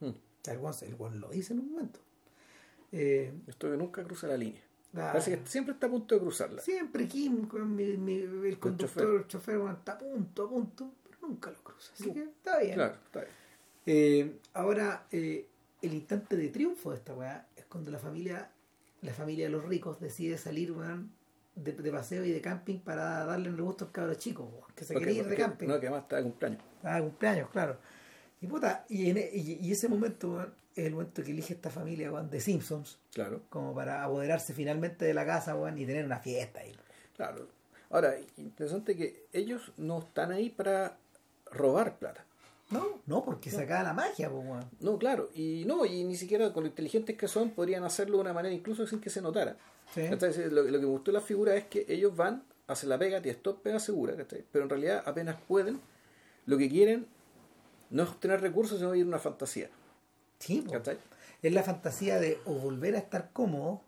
Mm. 0.00 0.10
Sea, 0.42 0.54
el 0.88 0.94
weón 0.98 1.20
lo 1.20 1.28
dice 1.30 1.52
en 1.52 1.60
un 1.60 1.70
momento. 1.70 2.00
Eh, 2.90 3.32
Esto 3.46 3.70
que 3.70 3.76
nunca 3.76 4.02
cruza 4.02 4.26
la 4.26 4.36
línea. 4.36 4.60
La- 4.92 5.12
Parece 5.12 5.38
que 5.38 5.46
siempre 5.46 5.74
está 5.74 5.86
a 5.86 5.90
punto 5.90 6.14
de 6.14 6.20
cruzarla. 6.20 6.60
Siempre 6.62 7.06
Kim, 7.08 7.46
con 7.46 7.74
mi, 7.74 7.96
mi- 7.96 8.20
el 8.48 8.58
conductor, 8.58 9.20
el 9.20 9.26
chofer, 9.26 9.60
está 9.78 9.92
a 9.92 9.98
punto, 9.98 10.44
a 10.44 10.48
punto, 10.48 10.92
pero 11.04 11.16
nunca 11.28 11.50
lo 11.50 11.62
cruza. 11.62 11.92
Así 11.94 12.08
No. 12.08 12.14
que 12.14 12.22
está 12.24 12.58
bien. 12.58 12.74
Claro, 12.74 12.94
está 13.06 13.20
bien. 13.20 13.32
Eh, 13.86 14.38
ahora, 14.54 15.06
eh, 15.10 15.46
el 15.80 15.94
instante 15.94 16.36
de 16.36 16.48
triunfo 16.48 16.90
de 16.90 16.96
esta 16.98 17.14
weá 17.14 17.46
es 17.56 17.64
cuando 17.64 17.90
la 17.90 17.98
familia, 17.98 18.50
la 19.00 19.12
familia 19.12 19.46
de 19.46 19.50
los 19.50 19.64
ricos 19.64 19.98
decide 20.00 20.38
salir, 20.38 20.72
weón, 20.72 21.10
de, 21.54 21.72
de 21.72 21.90
paseo 21.90 22.24
y 22.24 22.30
de 22.30 22.40
camping 22.40 22.78
para 22.78 23.24
darle 23.24 23.50
un 23.50 23.60
gusto 23.60 23.86
al 23.86 23.92
cabro 23.92 24.14
chico, 24.14 24.44
weón, 24.44 24.64
que 24.76 24.84
se 24.84 24.92
Porque- 24.94 25.06
quería 25.08 25.22
ir 25.22 25.28
de 25.28 25.36
camping. 25.36 25.66
No, 25.68 25.80
que 25.80 25.86
además 25.86 26.02
está 26.04 26.16
de 26.16 26.22
cumpleaños. 26.22 26.62
Ah, 26.82 27.00
cumpleaños, 27.00 27.50
claro. 27.50 27.76
Y 28.42 28.46
puta, 28.46 28.84
y, 28.90 29.08
en- 29.10 29.18
y- 29.18 29.58
y 29.66 29.72
ese 29.72 29.88
momento, 29.88 30.42
es 30.74 30.84
el 30.86 30.92
momento 30.92 31.22
que 31.22 31.30
elige 31.30 31.54
esta 31.54 31.70
familia, 31.70 32.12
weón, 32.12 32.28
de 32.28 32.40
Simpsons, 32.40 32.98
Claro, 33.14 33.40
como 33.48 33.74
para 33.74 34.04
apoderarse 34.04 34.52
finalmente 34.52 35.04
de 35.06 35.14
la 35.14 35.24
casa, 35.24 35.54
weón, 35.56 35.78
y 35.78 35.86
tener 35.86 36.04
una 36.04 36.18
fiesta 36.18 36.60
ahí. 36.60 36.74
claro. 37.16 37.46
Ahora, 37.90 38.14
interesante 38.38 38.96
que 38.96 39.26
ellos 39.34 39.70
no 39.76 39.98
están 39.98 40.32
ahí 40.32 40.48
para 40.48 40.96
robar 41.50 41.98
plata. 41.98 42.24
No, 42.70 43.02
no, 43.06 43.22
porque 43.22 43.50
se 43.50 43.60
acaba 43.64 43.82
la 43.82 43.92
magia, 43.92 44.30
pues, 44.30 44.44
weón. 44.46 44.64
No, 44.80 44.98
claro, 44.98 45.28
y 45.34 45.64
no, 45.66 45.84
y 45.84 46.02
ni 46.04 46.16
siquiera 46.16 46.52
con 46.54 46.62
lo 46.64 46.68
inteligentes 46.70 47.18
que 47.18 47.28
son 47.28 47.50
podrían 47.50 47.84
hacerlo 47.84 48.16
de 48.16 48.22
una 48.22 48.32
manera 48.32 48.54
incluso 48.54 48.86
sin 48.86 48.98
que 48.98 49.10
se 49.10 49.20
notara. 49.20 49.56
Sí. 49.94 50.08
¿Cachai? 50.08 50.32
Lo, 50.50 50.62
lo 50.62 50.80
que 50.80 50.86
me 50.86 50.86
gustó 50.86 51.10
de 51.10 51.18
la 51.18 51.20
figura 51.20 51.54
es 51.54 51.66
que 51.66 51.84
ellos 51.86 52.16
van, 52.16 52.42
hacen 52.66 52.88
la 52.88 52.98
pega, 52.98 53.20
tienes 53.20 53.42
todo 53.42 53.56
pega 53.58 53.78
segura, 53.78 54.16
¿cachai? 54.16 54.42
pero 54.50 54.64
en 54.64 54.70
realidad 54.70 55.02
apenas 55.04 55.36
pueden, 55.46 55.78
lo 56.46 56.56
que 56.56 56.70
quieren 56.70 57.06
no 57.92 58.02
es 58.02 58.08
obtener 58.10 58.40
recursos, 58.40 58.78
sino 58.78 58.90
vivir 58.90 59.06
una 59.06 59.18
fantasía. 59.18 59.70
Sí. 60.38 60.64
Es 61.42 61.52
la 61.52 61.62
fantasía 61.62 62.18
de 62.18 62.38
o 62.44 62.52
volver 62.54 62.94
a 62.96 62.98
estar 62.98 63.30
cómodo 63.32 63.82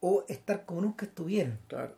o 0.00 0.24
estar 0.28 0.64
como 0.64 0.80
nunca 0.82 1.06
estuvieron. 1.06 1.58
Claro. 1.68 1.94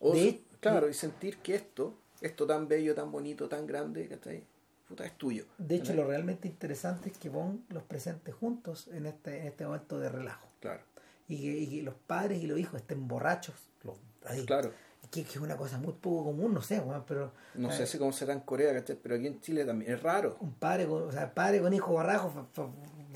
O 0.00 0.14
De- 0.14 0.42
claro, 0.60 0.88
y 0.88 0.94
sentir 0.94 1.38
que 1.38 1.54
esto, 1.54 1.96
esto 2.20 2.46
tan 2.46 2.68
bello, 2.68 2.94
tan 2.94 3.10
bonito, 3.10 3.48
tan 3.48 3.66
grande, 3.66 4.08
¿cachai? 4.08 4.44
Puta, 4.88 5.04
es 5.04 5.16
tuyo. 5.18 5.44
De 5.58 5.76
hecho, 5.76 5.92
lo 5.94 6.06
realmente 6.06 6.48
interesante 6.48 7.10
es 7.10 7.18
que 7.18 7.28
Bond 7.28 7.70
los 7.72 7.82
presente 7.82 8.32
juntos 8.32 8.88
en 8.88 9.06
este, 9.06 9.40
en 9.40 9.48
este 9.48 9.64
momento 9.66 9.98
de 9.98 10.08
relajo. 10.08 10.46
Claro, 10.60 10.82
Y 11.28 11.40
que, 11.42 11.58
y 11.58 11.66
que 11.68 11.82
los 11.82 11.94
padres 11.94 12.42
y 12.42 12.46
los 12.46 12.58
hijos 12.58 12.80
estén 12.80 13.06
borrachos. 13.06 13.54
los- 13.84 13.98
ahí. 14.24 14.44
claro. 14.46 14.72
Que, 15.10 15.22
que 15.24 15.30
es 15.30 15.36
una 15.38 15.56
cosa 15.56 15.78
muy 15.78 15.94
poco 15.94 16.24
común, 16.24 16.52
no 16.52 16.60
sé, 16.60 16.80
weón, 16.80 17.02
pero 17.08 17.32
No 17.54 17.70
eh, 17.70 17.72
sé 17.72 17.86
si 17.86 17.96
cómo 17.96 18.12
será 18.12 18.34
en 18.34 18.40
Corea, 18.40 18.74
¿cachai? 18.74 18.96
Pero 19.02 19.14
aquí 19.14 19.26
en 19.26 19.40
Chile 19.40 19.64
también 19.64 19.92
es 19.92 20.02
raro. 20.02 20.36
un 20.40 20.52
padre 20.52 20.86
con, 20.86 21.02
o 21.04 21.12
sea, 21.12 21.32
padre 21.32 21.60
con 21.62 21.72
hijo 21.72 21.96
fa- 21.96 22.46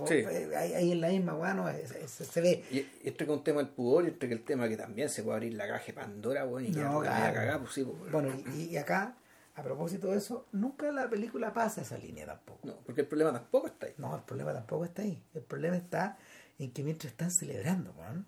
Sí. 0.07 0.14
eh, 0.14 0.51
ahí, 0.57 0.73
ahí 0.73 0.92
en 0.92 1.01
la 1.03 1.09
misma, 1.09 1.35
weón, 1.35 1.57
no, 1.59 1.68
es- 1.68 1.90
es- 1.90 2.11
se, 2.11 2.25
se 2.25 2.40
ve. 2.40 2.64
Y 2.71 2.87
entre 3.07 3.27
que 3.27 3.33
un 3.33 3.45
tema 3.45 3.59
del 3.62 3.68
pudor 3.68 4.05
y 4.05 4.09
entre 4.09 4.27
que 4.27 4.35
el 4.35 4.42
tema 4.42 4.66
que 4.68 4.77
también 4.79 5.11
se 5.11 5.23
puede 5.23 5.37
abrir 5.37 5.53
la 5.55 5.68
caja 5.68 5.85
de 5.85 5.92
Pandora, 5.92 6.47
weón, 6.47 6.64
y 6.64 6.71
No, 6.71 7.01
claro. 7.01 7.35
cagada, 7.35 7.59
pues 7.59 7.73
sí, 7.73 7.85
pues, 7.85 8.11
Bueno, 8.11 8.31
y, 8.57 8.62
y 8.71 8.77
acá, 8.79 9.14
a 9.55 9.62
propósito 9.62 10.11
de 10.12 10.16
eso, 10.16 10.47
nunca 10.53 10.90
la 10.92 11.11
película 11.11 11.53
pasa 11.53 11.83
esa 11.83 11.99
línea 11.99 12.25
tampoco. 12.25 12.61
No, 12.66 12.77
porque 12.87 13.03
el 13.03 13.07
problema 13.07 13.33
tampoco 13.35 13.66
está 13.66 13.85
ahí. 13.87 13.92
No, 13.99 14.16
el 14.16 14.23
problema 14.23 14.55
tampoco 14.55 14.87
está 14.87 15.03
ahí. 15.03 15.23
El 15.35 15.42
problema 15.42 15.77
está 15.77 16.16
en 16.59 16.73
que 16.73 16.83
mientras 16.83 17.12
están 17.12 17.31
celebrando, 17.31 17.92
weón, 17.99 18.25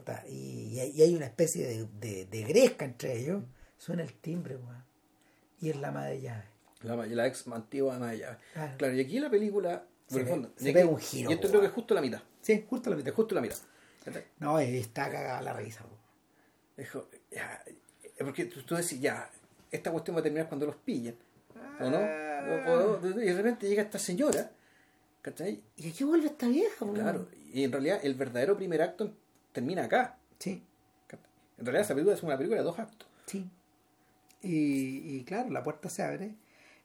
puta, 0.00 0.24
y, 0.28 0.74
y 0.74 0.80
hay- 1.02 1.14
una 1.14 1.26
especie 1.26 1.66
de, 1.66 1.86
de, 2.00 2.24
de 2.26 2.42
gresca 2.44 2.84
entre 2.84 3.18
ellos, 3.18 3.42
suena 3.76 4.02
el 4.02 4.12
timbre, 4.14 4.56
weón. 4.56 4.84
Y 5.60 5.70
es 5.70 5.76
la 5.76 5.88
ama 5.88 6.06
de 6.06 6.20
llave. 6.20 6.44
La, 6.82 6.96
la 6.96 7.26
ex 7.26 7.46
antigua 7.48 7.96
ama 7.96 8.10
de 8.12 8.18
llave. 8.18 8.38
Claro. 8.54 8.76
Claro, 8.78 8.94
y 8.94 9.00
aquí 9.00 9.18
la 9.20 9.30
película. 9.30 9.84
Se 10.08 10.22
ve- 10.22 10.30
fondo, 10.30 10.52
se 10.56 10.70
aquí- 10.70 10.82
un 10.82 10.98
giro, 10.98 11.30
Y 11.30 11.34
esto 11.34 11.48
creo 11.48 11.60
que 11.60 11.66
es 11.68 11.72
justo 11.72 11.94
la 11.94 12.00
mitad. 12.00 12.20
Sí, 12.40 12.64
justo 12.68 12.90
la 12.90 12.96
mitad. 12.96 13.12
Justo 13.12 13.34
la 13.34 13.40
mitad. 13.42 13.56
No, 14.38 14.58
está 14.58 15.10
cagada 15.10 15.42
la 15.42 15.52
risa, 15.52 15.84
weón. 15.84 16.00
Porque 18.18 18.44
tú, 18.46 18.62
tú 18.62 18.74
decís, 18.74 19.00
ya, 19.00 19.30
esta 19.70 19.90
cuestión 19.90 20.16
va 20.16 20.20
a 20.20 20.22
terminar 20.22 20.48
cuando 20.48 20.66
los 20.66 20.76
pillen. 20.76 21.16
¿O 21.80 21.88
no? 21.90 21.98
O- 21.98 22.98
o- 23.02 23.06
y 23.20 23.26
de 23.26 23.34
repente 23.34 23.68
llega 23.68 23.82
esta 23.82 23.98
señora, 23.98 24.50
¿cachai? 25.22 25.62
¿Y 25.76 25.88
aquí 25.90 26.04
vuelve 26.04 26.26
esta 26.26 26.48
vieja? 26.48 26.86
Claro, 26.94 27.28
y 27.52 27.64
en 27.64 27.72
realidad 27.72 28.00
el 28.02 28.14
verdadero 28.14 28.56
primer 28.56 28.82
acto 28.82 29.12
termina 29.52 29.84
acá. 29.84 30.18
Sí. 30.38 30.62
En 31.58 31.66
realidad 31.66 31.82
esa 31.84 31.94
película 31.94 32.16
es 32.16 32.22
una 32.22 32.36
película 32.36 32.58
de 32.60 32.64
dos 32.64 32.78
actos. 32.78 33.08
sí. 33.26 33.48
Y, 34.42 35.16
y 35.18 35.24
claro, 35.24 35.50
la 35.50 35.62
puerta 35.62 35.90
se 35.90 36.02
abre, 36.02 36.34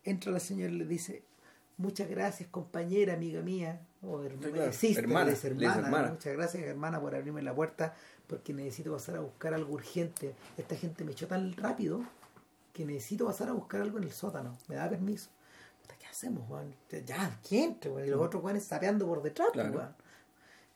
entra 0.04 0.30
la 0.30 0.42
señora 0.42 0.74
y 0.74 0.76
le 0.76 0.86
dice, 0.86 1.24
muchas 1.78 2.10
gracias 2.10 2.50
compañera, 2.50 3.14
amiga 3.14 3.42
mía, 3.42 3.80
o 4.02 4.22
hermana, 4.24 4.52
claro. 4.52 4.74
sister, 4.74 5.06
Hermana, 5.06 6.10
muchas 6.12 6.34
gracias 6.34 6.64
hermana 6.64 7.00
por 7.00 7.16
abrirme 7.16 7.42
la 7.42 7.56
puerta 7.56 7.96
porque 8.28 8.54
necesito 8.54 8.92
pasar 8.92 9.16
a 9.16 9.20
buscar 9.22 9.54
algo 9.54 9.74
urgente. 9.74 10.36
Esta 10.58 10.76
gente 10.76 11.06
me 11.06 11.14
echó 11.14 11.28
tan 11.28 11.54
rápido 11.56 12.04
que 12.74 12.86
necesito 12.86 13.26
pasar 13.26 13.50
a 13.50 13.54
buscar 13.54 13.82
algo 13.82 14.00
en 14.00 14.04
el 14.04 14.12
sótano. 14.12 14.58
¿Me 14.68 14.76
da 14.76 14.90
permiso? 14.90 15.30
¿Qué 16.00 16.08
hacemos, 16.08 16.46
Juan? 16.48 16.74
Ya, 17.06 17.40
weón. 17.46 18.06
Y 18.06 18.10
los 18.10 18.22
otros 18.22 18.42
Juanes 18.42 18.64
sapeando 18.66 19.06
por 19.08 19.22
detrás, 19.22 19.50
pues, 19.54 19.72
Claro. 19.72 19.94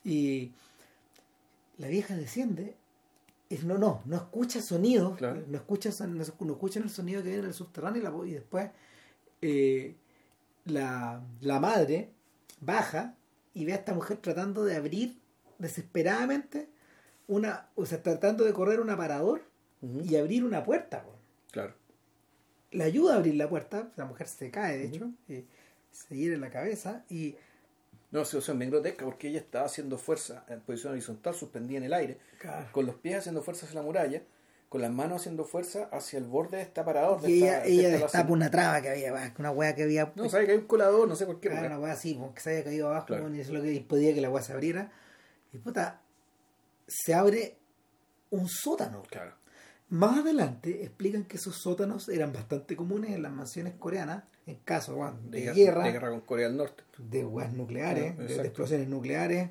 Y 0.04 0.52
la 1.80 1.88
vieja 1.88 2.14
desciende 2.14 2.76
es- 3.48 3.64
no, 3.64 3.78
no, 3.78 4.02
no 4.04 4.16
escucha 4.16 4.60
sonidos, 4.62 5.16
Claro. 5.18 5.42
no, 5.48 5.56
escucha, 5.56 5.90
no, 6.06 6.22
escuchan 6.22 6.82
el 6.84 6.90
sonido 6.90 7.22
que 7.22 7.28
viene 7.30 7.42
del 7.44 7.54
subterráneo 7.54 8.00
y, 8.00 8.04
la- 8.04 8.28
y 8.28 8.34
después 8.34 8.70
eh, 9.42 9.96
la, 10.66 11.22
la 11.40 11.58
madre 11.60 12.10
baja 12.60 13.14
y 13.54 13.64
ve 13.64 13.72
a 13.72 13.76
esta 13.76 13.94
mujer 13.94 14.18
tratando 14.18 14.64
de 14.64 14.76
abrir 14.76 15.18
desesperadamente 15.58 16.68
una, 17.26 17.68
o 17.74 17.86
sea, 17.86 18.02
tratando 18.02 18.44
de 18.44 18.52
correr 18.52 18.80
un 18.80 18.90
aparador 18.90 19.42
y 19.82 20.16
abrir 20.16 20.44
una 20.44 20.62
puerta. 20.64 21.04
Claro. 21.52 21.74
Le 22.72 22.84
ayuda 22.84 23.14
a 23.14 23.16
abrir 23.16 23.34
la 23.36 23.48
puerta, 23.48 23.90
la 23.96 24.04
mujer 24.04 24.28
se 24.28 24.50
cae 24.50 24.78
de 24.78 24.84
hecho, 24.86 25.10
y 25.28 25.44
se 25.90 26.16
hiere 26.16 26.36
la 26.36 26.50
cabeza 26.50 27.04
y 27.08 27.34
No, 28.10 28.24
situación 28.24 28.58
bien 28.58 28.70
grotesca 28.70 29.04
porque 29.04 29.28
ella 29.28 29.38
estaba 29.38 29.66
haciendo 29.66 29.96
fuerza 29.96 30.44
en 30.48 30.60
posición 30.60 30.92
horizontal, 30.92 31.34
suspendida 31.34 31.78
en 31.78 31.84
el 31.84 31.94
aire, 31.94 32.18
con 32.72 32.86
los 32.86 32.96
pies 32.96 33.18
haciendo 33.18 33.42
fuerza 33.42 33.66
hacia 33.66 33.76
la 33.80 33.86
muralla, 33.86 34.22
con 34.68 34.80
las 34.82 34.90
manos 34.90 35.20
haciendo 35.20 35.44
fuerza 35.44 35.88
hacia 35.92 36.18
el 36.18 36.24
borde 36.24 36.56
de 36.56 36.80
aparador. 36.80 37.20
de 37.20 37.30
y 37.30 37.36
ella, 37.42 37.56
esta- 37.58 37.66
de 37.66 37.72
ella 37.72 37.88
esta 37.94 37.98
destapa 38.04 38.32
una 38.32 38.50
traba 38.50 38.80
que 38.82 38.88
había 38.90 39.32
una 39.38 39.50
hueá 39.52 39.74
que 39.74 39.82
había 39.84 40.12
No, 40.16 40.28
sabe 40.28 40.46
que 40.46 40.52
hay 40.52 40.58
un 40.58 40.66
colador, 40.66 41.08
no 41.08 41.14
sé 41.16 41.26
por 41.26 41.40
qué. 41.40 41.48
Claro, 41.48 41.62
porque- 41.62 41.74
una 41.74 41.78
weá 41.84 41.92
así, 41.92 42.20
que 42.34 42.40
se 42.40 42.50
había 42.50 42.64
caído 42.64 42.88
abajo 42.88 43.06
Claro. 43.06 43.34
y 43.34 43.40
eso 43.40 43.50
es 43.52 43.56
lo 43.58 43.62
que 43.62 43.72
impedía 43.74 44.14
que 44.14 44.20
la 44.20 44.30
weá 44.30 44.42
se 44.42 44.52
abriera. 44.52 44.92
Y 45.52 45.58
puta, 45.58 46.00
se 46.88 47.14
abre 47.14 47.56
un 48.30 48.48
sótano. 48.48 49.02
Claro. 49.08 49.34
Más 49.88 50.18
adelante 50.20 50.84
explican 50.84 51.24
que 51.24 51.36
esos 51.36 51.56
sótanos 51.60 52.08
eran 52.08 52.32
bastante 52.32 52.76
comunes 52.76 53.10
en 53.10 53.22
las 53.22 53.32
mansiones 53.32 53.74
coreanas, 53.74 54.22
en 54.50 54.56
caso 54.64 54.94
weón, 54.96 55.30
de, 55.30 55.40
guerra, 55.42 55.54
guerra, 55.54 55.84
de 55.84 55.92
guerra 55.92 56.10
con 56.10 56.20
Corea 56.20 56.48
del 56.48 56.56
Norte. 56.56 56.82
de 56.98 57.24
weas 57.24 57.52
nucleares, 57.52 58.14
Ah, 58.18 58.22
de- 58.22 58.34
explosiones 58.36 58.88
nucleares. 58.88 59.50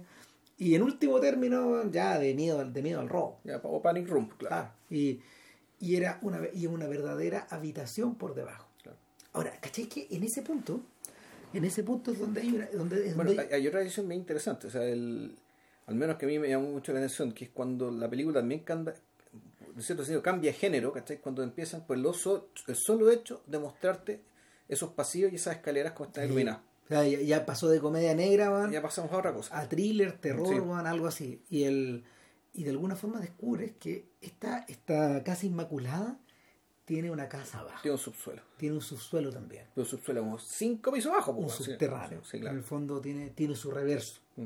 Y 0.57 0.75
en 0.75 0.83
último 0.83 1.19
término, 1.19 1.89
ya 1.89 2.19
de 2.19 2.33
miedo, 2.33 2.59
al- 2.59 2.73
de 2.73 2.81
miedo 2.81 2.99
al 2.99 3.09
robo. 3.09 3.39
Ya, 3.45 3.57
o 3.63 3.81
Panic 3.81 4.07
Room, 4.09 4.29
claro. 4.37 4.55
Claro. 4.55 4.71
Y, 4.89 5.21
y 5.79 5.95
era 5.95 6.19
una, 6.21 6.41
y 6.53 6.65
una 6.67 6.87
verdadera 6.87 7.47
habitación 7.49 8.15
por 8.15 8.35
debajo. 8.35 8.67
Claro. 8.83 8.97
Ahora, 9.33 9.53
¿cachai? 9.61 9.85
Que 9.85 10.07
en 10.11 10.23
ese 10.23 10.41
punto, 10.41 10.81
en 11.53 11.63
ese 11.63 11.83
punto 11.83 12.11
es 12.11 12.19
donde 12.19 12.41
hay 12.41 12.49
una, 12.53 12.65
donde, 12.73 13.13
Bueno, 13.13 13.31
donde 13.31 13.43
hay, 13.43 13.53
hay 13.61 13.67
otra 13.67 13.79
decisión 13.79 14.07
bien 14.09 14.19
interesante, 14.21 14.67
o 14.67 14.69
sea, 14.69 14.83
el, 14.83 15.33
al 15.87 15.95
menos 15.95 16.17
que 16.17 16.25
a 16.25 16.27
mí 16.27 16.37
me 16.37 16.49
llamó 16.49 16.69
mucho 16.71 16.91
la 16.91 16.99
atención, 16.99 17.31
que 17.31 17.45
es 17.45 17.51
cuando 17.51 17.89
la 17.89 18.09
película 18.09 18.39
también 18.41 18.59
cambia, 18.61 18.93
en 19.75 19.81
cierto 19.81 20.03
sentido, 20.03 20.21
cambia 20.21 20.51
género, 20.51 20.91
¿cachai? 20.91 21.19
Cuando 21.21 21.41
empiezan 21.41 21.87
por 21.87 21.95
el, 21.97 22.13
so- 22.13 22.49
el 22.67 22.75
solo 22.75 23.09
hecho 23.09 23.41
de 23.47 23.59
mostrarte 23.59 24.19
esos 24.69 24.91
pasillos 24.91 25.33
y 25.33 25.35
esas 25.35 25.57
escaleras 25.57 25.91
como 25.93 26.07
están 26.07 26.25
iluminadas. 26.25 26.61
O 26.85 26.87
sea, 26.87 27.05
ya, 27.05 27.19
ya 27.19 27.45
pasó 27.45 27.67
de 27.69 27.79
comedia 27.81 28.15
negra, 28.15 28.69
Ya 28.71 28.81
pasamos 28.81 29.11
a 29.11 29.17
otra 29.17 29.33
cosa. 29.33 29.59
a 29.59 29.67
thriller, 29.67 30.13
terror, 30.19 30.47
Sí. 30.47 30.87
algo 30.87 31.07
así. 31.07 31.43
Y 31.49 31.63
el 31.63 32.05
y 32.53 32.63
de 32.63 32.71
alguna 32.71 32.95
forma 32.95 33.19
descubres 33.19 33.73
que 33.79 34.09
esta, 34.21 34.65
esta 34.67 35.23
casa 35.23 35.45
inmaculada 35.45 36.17
tiene 36.83 37.11
una 37.11 37.29
casa 37.29 37.59
abajo. 37.59 37.77
Tiene 37.83 37.93
un 37.93 37.99
subsuelo. 37.99 38.41
Tiene 38.57 38.75
un 38.75 38.81
subsuelo 38.81 39.31
también. 39.31 39.65
Tiene 39.75 39.83
un 39.83 39.85
subsuelo 39.85 40.21
como 40.21 40.39
cinco 40.39 40.91
pisos 40.91 41.11
abajo. 41.13 41.31
Un 41.33 41.43
pues, 41.43 41.57
sí. 41.57 41.63
subterráneo. 41.65 42.21
En 42.33 42.47
el 42.47 42.63
fondo 42.63 42.99
tiene, 42.99 43.29
tiene 43.29 43.55
su 43.55 43.69
reverso. 43.69 44.21
Mm. 44.37 44.45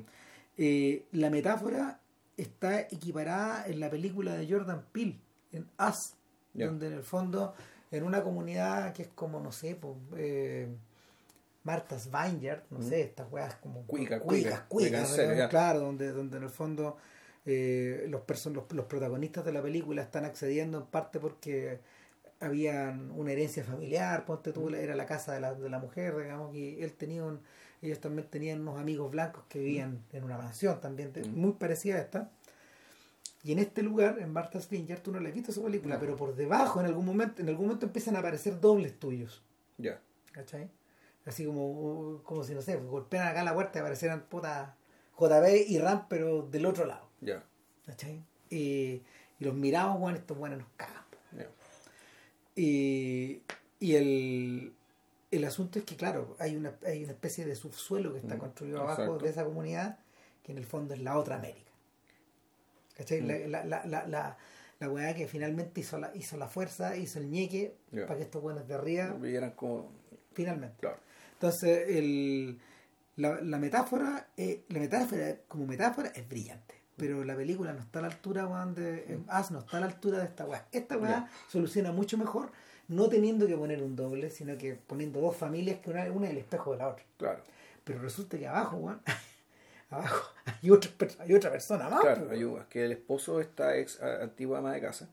Eh, 0.58 1.06
la 1.14 1.30
metáfora 1.30 2.02
está 2.36 2.82
equiparada 2.82 3.66
en 3.68 3.80
la 3.80 3.90
película 3.90 4.36
de 4.36 4.52
Jordan 4.52 4.86
Peele, 4.92 5.20
en 5.54 5.70
Us, 5.80 6.16
Ya. 6.54 6.66
donde 6.68 6.88
en 6.88 6.94
el 6.94 7.04
fondo, 7.04 7.56
en 7.94 8.04
una 8.04 8.24
comunidad 8.24 8.92
que 8.94 9.04
es 9.04 9.08
como, 9.10 9.40
no 9.40 9.52
sé, 9.52 9.76
pues, 9.76 9.96
eh, 10.18 10.68
Vineyard, 11.64 12.64
no 12.72 12.82
sé, 12.82 13.02
estas 13.02 13.32
weas 13.32 13.56
como 13.56 13.84
Cuica, 13.84 14.20
cuicas, 14.20 14.62
cuica, 14.62 14.66
cuicas, 14.68 14.68
cuica, 14.68 15.00
en 15.00 15.08
serio, 15.08 15.30
¿verdad? 15.30 15.44
ya. 15.46 15.50
claro, 15.50 15.80
donde, 15.80 16.12
donde 16.12 16.38
en 16.38 16.44
el 16.44 16.50
fondo 16.50 16.98
eh, 17.46 18.06
los, 18.10 18.24
los, 18.28 18.74
los 18.74 18.86
protagonistas 18.86 19.46
de 19.46 19.54
la 19.54 19.62
película 19.62 20.02
están 20.02 20.26
accediendo 20.26 20.80
en 20.80 20.86
parte 20.86 21.20
porque 21.20 21.80
habían 22.40 23.12
una 23.12 23.32
herencia 23.32 23.64
familiar, 23.64 24.26
ponte 24.26 24.52
tú, 24.52 24.70
era 24.70 24.96
la 24.96 25.06
casa 25.06 25.34
de 25.34 25.40
la, 25.40 25.54
de 25.54 25.70
la 25.70 25.80
mujer, 25.80 26.18
digamos, 26.18 26.54
y 26.56 26.82
él 26.82 26.94
tenía 26.94 27.24
un, 27.24 27.40
ellos 27.82 28.00
también 28.00 28.28
tenían 28.28 28.62
unos 28.62 28.80
amigos 28.80 29.12
blancos 29.12 29.44
que 29.48 29.60
vivían 29.60 30.04
en 30.12 30.24
una 30.24 30.38
mansión 30.38 30.82
también, 30.82 31.14
muy 31.34 31.54
parecida 31.54 31.96
a 31.96 32.00
esta. 32.00 32.32
Y 33.44 33.52
en 33.52 33.60
este 33.60 33.84
lugar, 33.84 34.20
en 34.20 34.32
Martha's 34.32 34.70
Vineyard, 34.70 35.02
tú 35.02 35.12
no 35.12 35.20
le 35.20 35.30
has 35.30 35.36
visto 35.36 35.52
esa 35.52 35.62
película, 35.62 35.96
No. 35.96 36.00
pero 36.02 36.16
por 36.16 36.34
debajo, 36.36 36.80
en 36.80 36.86
algún 36.86 37.06
momento, 37.06 37.42
en 37.42 37.50
algún 37.50 37.66
momento 37.66 37.86
empiezan 37.86 38.16
a 38.16 38.20
aparecer 38.20 38.60
dobles 38.62 38.98
tuyos. 38.98 39.44
Ya. 39.78 40.00
¿Cachai? 40.32 40.70
Así 41.26 41.46
como, 41.46 42.22
como 42.24 42.44
si, 42.44 42.54
no 42.54 42.62
sé, 42.62 42.78
golpean 42.78 43.28
acá 43.28 43.44
la 43.44 43.54
puerta 43.54 43.80
y 43.80 43.82
aparecieran 43.82 44.22
puta 44.30 44.76
JB 45.20 45.68
y 45.70 45.78
Ram, 45.80 46.06
pero 46.10 46.44
del 46.44 46.66
otro 46.66 46.86
lado. 46.86 47.08
Ya. 47.22 47.44
¿Cachai? 47.86 48.24
Y, 48.50 49.02
y 49.40 49.44
los 49.46 49.54
miramos, 49.54 50.00
bueno, 50.00 50.18
estos 50.18 50.38
buenos 50.38 50.60
nos 50.60 50.68
cagan. 50.78 51.04
ya. 51.38 51.50
Y, 52.56 53.42
y 53.80 53.96
el, 53.96 54.74
el 55.32 55.44
asunto 55.46 55.80
es 55.80 55.86
que, 55.86 55.96
claro, 55.96 56.36
hay 56.40 56.56
una, 56.56 56.76
hay 56.86 57.04
una 57.04 57.14
especie 57.14 57.46
de 57.46 57.56
subsuelo 57.56 58.14
que 58.14 58.20
está 58.20 58.36
Mm, 58.36 58.40
construido 58.40 58.80
abajo 58.82 59.02
exacto. 59.04 59.24
de 59.26 59.30
esa 59.32 59.44
comunidad, 59.44 60.00
que 60.44 60.52
en 60.52 60.58
el 60.58 60.66
fondo 60.66 60.94
es 60.94 61.02
la 61.02 61.18
otra 61.18 61.36
América. 61.38 61.72
¿Cachai? 62.96 63.22
Mm. 63.22 63.28
La, 63.28 63.66
la, 63.66 63.86
la, 63.86 64.08
la, 64.08 64.38
la, 64.80 64.90
weá 64.90 65.14
que 65.16 65.28
finalmente 65.28 65.82
hizo 65.82 65.98
la, 65.98 66.12
hizo 66.16 66.38
la 66.38 66.48
fuerza, 66.48 66.96
hizo 66.96 67.20
el 67.20 67.30
ñeque 67.30 67.76
para 67.92 68.18
que 68.18 68.24
estos 68.24 68.42
buenos 68.42 68.68
de 68.68 68.74
arriba, 68.74 69.16
Y 69.24 69.36
eran 69.36 69.52
como. 69.52 69.92
finalmente. 70.34 70.78
Claro. 70.80 70.98
Entonces, 71.34 71.90
el, 71.90 72.60
la, 73.18 73.42
la 73.42 73.58
metáfora, 73.58 74.28
eh, 74.38 74.64
la 74.70 74.80
metáfora 74.80 75.38
como 75.48 75.66
metáfora 75.68 76.10
es 76.10 76.28
brillante. 76.28 76.76
Pero 76.96 77.24
la 77.24 77.36
película 77.36 77.74
no 77.74 77.80
está 77.82 78.00
a 78.00 78.02
la 78.04 78.08
altura, 78.10 78.46
weón, 78.46 78.76
de 78.76 79.06
en 79.12 79.26
Us 79.30 79.52
no 79.52 79.60
está 79.60 79.78
a 79.78 79.80
la 79.80 79.88
altura 79.88 80.20
de 80.20 80.26
esta 80.26 80.46
weá. 80.46 80.68
Esta 80.72 80.98
weá 80.98 81.28
soluciona 81.50 81.92
mucho 81.92 82.18
mejor, 82.20 82.52
no 82.88 83.10
teniendo 83.10 83.48
que 83.48 83.58
poner 83.58 83.82
un 83.82 83.96
doble, 83.96 84.30
sino 84.30 84.58
que 84.58 84.76
poniendo 84.76 85.20
dos 85.20 85.36
familias 85.36 85.80
que 85.80 85.90
una, 85.90 86.04
una 86.12 86.28
es 86.28 86.34
el 86.34 86.38
espejo 86.38 86.72
de 86.74 86.78
la 86.78 86.90
otra. 86.90 87.04
Claro. 87.18 87.42
Pero 87.84 88.00
resulta 88.00 88.38
que 88.38 88.48
abajo, 88.48 88.78
weón, 88.78 89.02
abajo 89.94 90.32
hay 90.46 90.70
hay 91.20 91.34
otra 91.34 91.52
persona 91.52 91.90
más, 91.90 92.02
Claro, 92.02 92.22
po, 92.22 92.28
weón, 92.28 92.34
ayuda. 92.36 92.68
Que 92.70 92.86
el 92.86 92.92
esposo 92.92 93.38
de 93.38 93.44
esta 93.44 93.78
ex 93.78 94.02
antigua 94.02 94.60
ama 94.60 94.74
de 94.74 94.82
casa. 94.82 95.10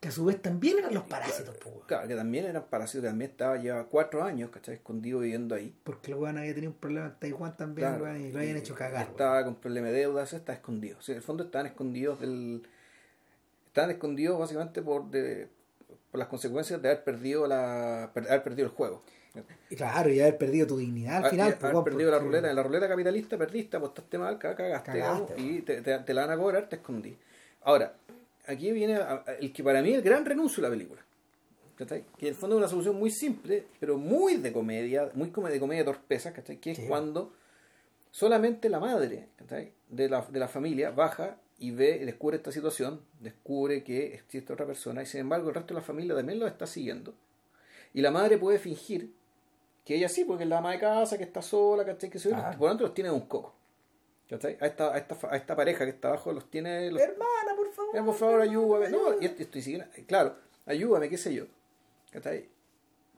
que 0.00 0.08
a 0.08 0.10
su 0.12 0.24
vez 0.24 0.40
también 0.40 0.78
eran 0.78 0.94
los 0.94 1.04
parásitos, 1.04 1.56
weón. 1.64 1.80
Claro, 1.86 2.08
que 2.08 2.14
también 2.16 2.44
eran 2.46 2.64
parásitos, 2.64 3.02
que 3.02 3.08
también 3.08 3.30
estaba, 3.30 3.56
lleva 3.58 3.84
cuatro 3.84 4.22
años, 4.22 4.50
¿cachai? 4.50 4.76
Escondido 4.76 5.18
viviendo 5.20 5.54
ahí. 5.54 5.74
Porque 5.84 6.12
el 6.12 6.18
weón 6.18 6.38
había 6.38 6.54
tenido 6.54 6.72
un 6.72 6.78
problema 6.78 7.06
en 7.06 7.14
Taiwán 7.18 7.56
también, 7.56 7.88
Claro, 7.88 8.04
weón, 8.04 8.20
y 8.20 8.32
lo 8.32 8.38
habían 8.38 8.56
hecho 8.56 8.74
cagar. 8.74 9.02
weón. 9.02 9.10
Estaba 9.10 9.44
con 9.44 9.54
problema 9.56 9.88
de 9.88 9.94
deudas, 9.94 10.32
está 10.32 10.52
escondido. 10.52 10.98
O 10.98 11.02
sea, 11.02 11.12
en 11.14 11.16
el 11.18 11.22
fondo 11.22 11.44
estaban 11.44 11.66
escondidos 11.66 12.20
del. 12.20 12.62
Estaban 13.66 13.90
escondidos 13.90 14.38
básicamente 14.38 14.82
por, 14.82 15.10
de, 15.10 15.48
por 16.10 16.18
las 16.18 16.28
consecuencias 16.28 16.82
de 16.82 16.88
haber 16.88 17.04
perdido 17.04 17.46
la 17.46 18.04
haber 18.04 18.42
perdido 18.42 18.66
el 18.68 18.74
juego. 18.74 19.02
Y 19.70 19.76
claro, 19.76 20.10
y 20.10 20.20
haber 20.20 20.36
perdido 20.38 20.66
tu 20.66 20.76
dignidad 20.78 21.18
al 21.18 21.24
Ah, 21.26 21.30
final. 21.30 21.48
y 21.50 21.52
pues, 21.60 21.72
haber 21.72 21.84
perdido 21.84 22.10
la 22.10 22.18
ruleta, 22.18 22.50
en 22.50 22.56
la 22.56 22.62
ruleta 22.62 22.88
capitalista 22.88 23.38
perdiste, 23.38 23.76
apostaste 23.76 24.18
mal, 24.18 24.38
ca- 24.38 24.56
cagaste, 24.56 24.92
Cagaste, 24.92 25.40
y 25.40 25.62
te, 25.62 25.80
te- 25.82 25.98
te 26.00 26.14
la 26.14 26.26
van 26.26 26.36
a 26.38 26.40
cobrar, 26.42 26.68
te 26.68 26.76
escondí. 26.76 27.16
Ahora, 27.62 27.94
aquí 28.46 28.72
viene 28.72 28.98
el 29.38 29.52
que 29.52 29.62
para 29.62 29.80
mí 29.82 29.90
es 29.90 29.96
el 29.96 30.02
gran 30.02 30.24
renuncio 30.24 30.62
de 30.62 30.68
la 30.68 30.74
película. 30.74 31.02
¿cachai? 31.76 32.04
Que 32.18 32.26
en 32.28 32.34
el 32.34 32.38
fondo 32.38 32.56
es 32.56 32.58
una 32.60 32.68
solución 32.68 32.96
muy 32.96 33.10
simple, 33.10 33.64
pero 33.78 33.96
muy 33.96 34.36
de 34.36 34.52
comedia, 34.52 35.08
muy 35.14 35.30
de 35.50 35.58
comedia 35.60 35.84
torpeza, 35.84 36.32
¿cachai? 36.32 36.58
Que 36.58 36.72
es 36.72 36.76
Sí. 36.78 36.84
cuando 36.86 37.32
solamente 38.10 38.68
la 38.68 38.80
madre 38.80 39.28
¿cachai? 39.36 39.72
de, 39.88 40.08
la, 40.08 40.22
de 40.22 40.38
la 40.38 40.48
familia 40.48 40.90
baja 40.90 41.36
y 41.58 41.70
ve 41.70 41.98
y 42.02 42.04
descubre 42.04 42.36
esta 42.36 42.52
situación, 42.52 43.00
descubre 43.20 43.82
que 43.84 44.14
existe 44.14 44.52
otra 44.52 44.66
persona 44.66 45.02
y 45.02 45.06
sin 45.06 45.20
embargo 45.20 45.48
el 45.48 45.54
resto 45.54 45.74
de 45.74 45.80
la 45.80 45.86
familia 45.86 46.14
también 46.14 46.38
lo 46.38 46.46
está 46.46 46.66
siguiendo. 46.66 47.14
Y 47.94 48.00
la 48.02 48.10
madre 48.10 48.36
puede 48.38 48.58
fingir 48.58 49.10
que 49.90 49.96
ella 49.96 50.08
sí, 50.08 50.24
porque 50.24 50.44
es 50.44 50.48
la 50.48 50.58
ama 50.58 50.70
de 50.70 50.78
casa, 50.78 51.18
que 51.18 51.24
está 51.24 51.42
sola, 51.42 51.84
¿cachai? 51.84 52.08
Que 52.08 52.20
se 52.20 52.28
Claro. 52.28 52.56
por 52.56 52.60
lo 52.60 52.68
tanto 52.68 52.84
los 52.84 52.94
tiene 52.94 53.10
de 53.10 53.16
un 53.16 53.22
coco. 53.22 53.56
¿cachai? 54.28 54.56
A 54.60 54.66
esta, 54.66 54.94
a, 54.94 54.98
esta, 54.98 55.16
a 55.28 55.36
esta 55.36 55.56
pareja 55.56 55.84
que 55.84 55.90
está 55.90 56.06
abajo 56.10 56.32
los 56.32 56.48
tiene... 56.48 56.92
Los, 56.92 57.02
Hermana, 57.02 57.56
por 57.56 57.72
favor. 57.72 57.96
"Eh, 57.96 58.02
por 58.04 58.14
favor, 58.14 58.40
ayúdame. 58.40 58.88
No, 58.88 59.20
y 59.20 59.24
esto- 59.24 59.42
estoy 59.42 59.62
siguiendo. 59.62 59.88
Claro, 60.06 60.36
ayúdame, 60.66 61.08
qué 61.08 61.18
sé 61.18 61.34
yo. 61.34 61.46
¿cachai? 62.12 62.48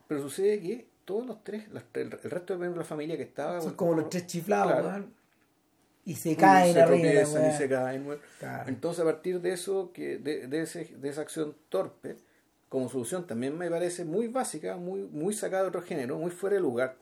Pero 0.09 0.23
sucede 0.23 0.59
que 0.61 0.89
todos 1.05 1.27
los 1.27 1.45
tres, 1.45 1.69
los 1.69 1.83
tres- 1.93 2.07
el 2.25 2.31
resto 2.31 2.57
de 2.57 2.71
la 2.75 2.85
familia 2.85 3.19
que 3.19 3.25
estaba... 3.25 3.61
Son 3.61 3.75
como 3.75 3.93
los 3.93 4.09
tres 4.09 4.27
chiflados, 4.27 4.73
Claro. 4.73 4.89
weón. 4.89 5.15
Y 6.07 6.15
se 6.15 6.35
caen 6.37 6.73
se 6.73 6.81
arriba. 6.81 7.01
tropiezan 7.03 7.51
y 7.51 7.53
se 7.59 7.69
caen, 7.69 8.07
weón. 8.07 8.21
Claro. 8.39 8.69
Entonces, 8.71 9.03
a 9.03 9.05
partir 9.05 9.43
de 9.43 9.53
eso, 9.53 9.93
que 9.93 10.17
de, 10.17 10.47
de, 10.49 10.63
ese, 10.63 10.87
de 10.97 11.09
esa 11.11 11.21
acción 11.21 11.55
torpe, 11.69 12.17
como 12.73 12.89
solución 12.89 13.27
también 13.27 13.57
me 13.59 13.69
parece 13.71 14.05
muy 14.07 14.29
básica, 14.29 14.77
muy, 14.77 15.01
muy 15.03 15.35
sacada 15.35 15.65
de 15.65 15.69
otro 15.69 15.83
género, 15.83 16.17
muy 16.19 16.31
fuera 16.31 16.55
de 16.57 16.63
lugar. 16.63 16.97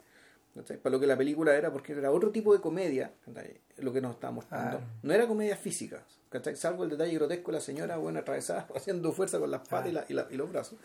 ¿cachai? 0.55 0.79
Para 0.79 0.91
lo 0.95 0.99
que 1.01 1.07
la 1.07 1.16
película 1.16 1.55
era, 1.55 1.73
porque 1.73 1.93
era 1.93 2.11
otro 2.11 2.33
tipo 2.33 2.53
de 2.53 2.61
comedia, 2.61 3.12
¿cachai? 3.25 3.61
lo 3.79 3.93
que 3.93 4.01
nos 4.01 4.14
estaba 4.14 4.33
mostrando. 4.33 4.79
Claro. 4.79 4.93
No 5.05 5.14
era 5.14 5.29
comedia 5.29 5.57
física, 5.57 6.05
¿cachai? 6.29 6.57
salvo 6.57 6.83
el 6.83 6.91
detalle 6.91 7.14
grotesco 7.14 7.53
de 7.53 7.59
la 7.59 7.61
señora 7.61 7.97
bueno 7.99 8.18
atravesada, 8.18 8.66
haciendo 8.75 9.12
fuerza 9.12 9.39
con 9.39 9.51
las 9.53 9.61
patas 9.68 9.89
y, 9.91 9.93
la- 9.93 10.05
y, 10.09 10.12
la- 10.14 10.27
y 10.31 10.37
los 10.37 10.51
brazos. 10.51 10.77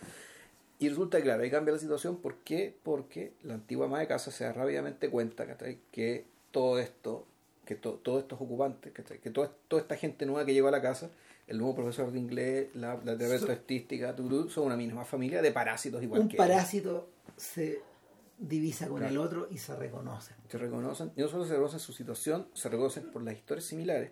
Y 0.77 0.87
resulta 0.89 1.17
que, 1.17 1.23
claro, 1.23 1.41
ahí 1.41 1.49
cambia 1.49 1.73
la 1.73 1.79
situación. 1.79 2.17
¿Por 2.17 2.35
qué? 2.43 2.77
Porque 2.83 3.33
la 3.41 3.55
antigua 3.55 3.87
ama 3.87 3.99
de 4.01 4.07
casa 4.07 4.29
se 4.29 4.43
da 4.43 4.53
rápidamente 4.53 5.09
cuenta 5.09 5.47
que 5.91 6.25
todo 6.51 6.77
esto 6.79 7.25
que 7.65 7.73
to- 7.75 7.95
todos 8.03 8.21
estos 8.21 8.39
ocupantes, 8.39 8.93
que 8.93 9.29
toda, 9.31 9.51
toda 9.67 9.81
esta 9.81 9.95
gente 9.95 10.27
nueva 10.27 10.45
que 10.45 10.53
llegó 10.53 10.67
a 10.67 10.71
la 10.71 10.83
casa, 10.83 11.09
el 11.47 11.57
nuevo 11.57 11.75
profesor 11.75 12.11
de 12.11 12.19
inglés, 12.19 12.67
la, 12.75 12.95
la 13.03 13.17
terapeuta 13.17 13.45
So- 13.47 13.51
artística, 13.51 14.15
turú, 14.15 14.49
son 14.49 14.65
una 14.65 14.75
misma 14.77 15.05
familia 15.05 15.41
de 15.41 15.51
parásitos 15.51 16.01
igual 16.01 16.21
un 16.21 16.27
que 16.29 16.35
ellos. 16.37 16.47
parásito 16.47 17.09
se 17.37 17.81
divisa 18.37 18.87
con 18.87 18.97
Claro. 18.97 19.11
el 19.11 19.17
otro 19.19 19.47
y 19.51 19.57
se 19.57 19.75
reconocen. 19.75 20.35
Se 20.49 20.57
reconocen, 20.57 21.11
y 21.15 21.21
no 21.21 21.27
solo 21.27 21.45
se 21.45 21.51
reconocen 21.51 21.79
su 21.79 21.93
situación, 21.93 22.47
se 22.53 22.67
reconocen 22.69 23.11
por 23.11 23.21
las 23.23 23.35
historias 23.35 23.65
similares. 23.65 24.11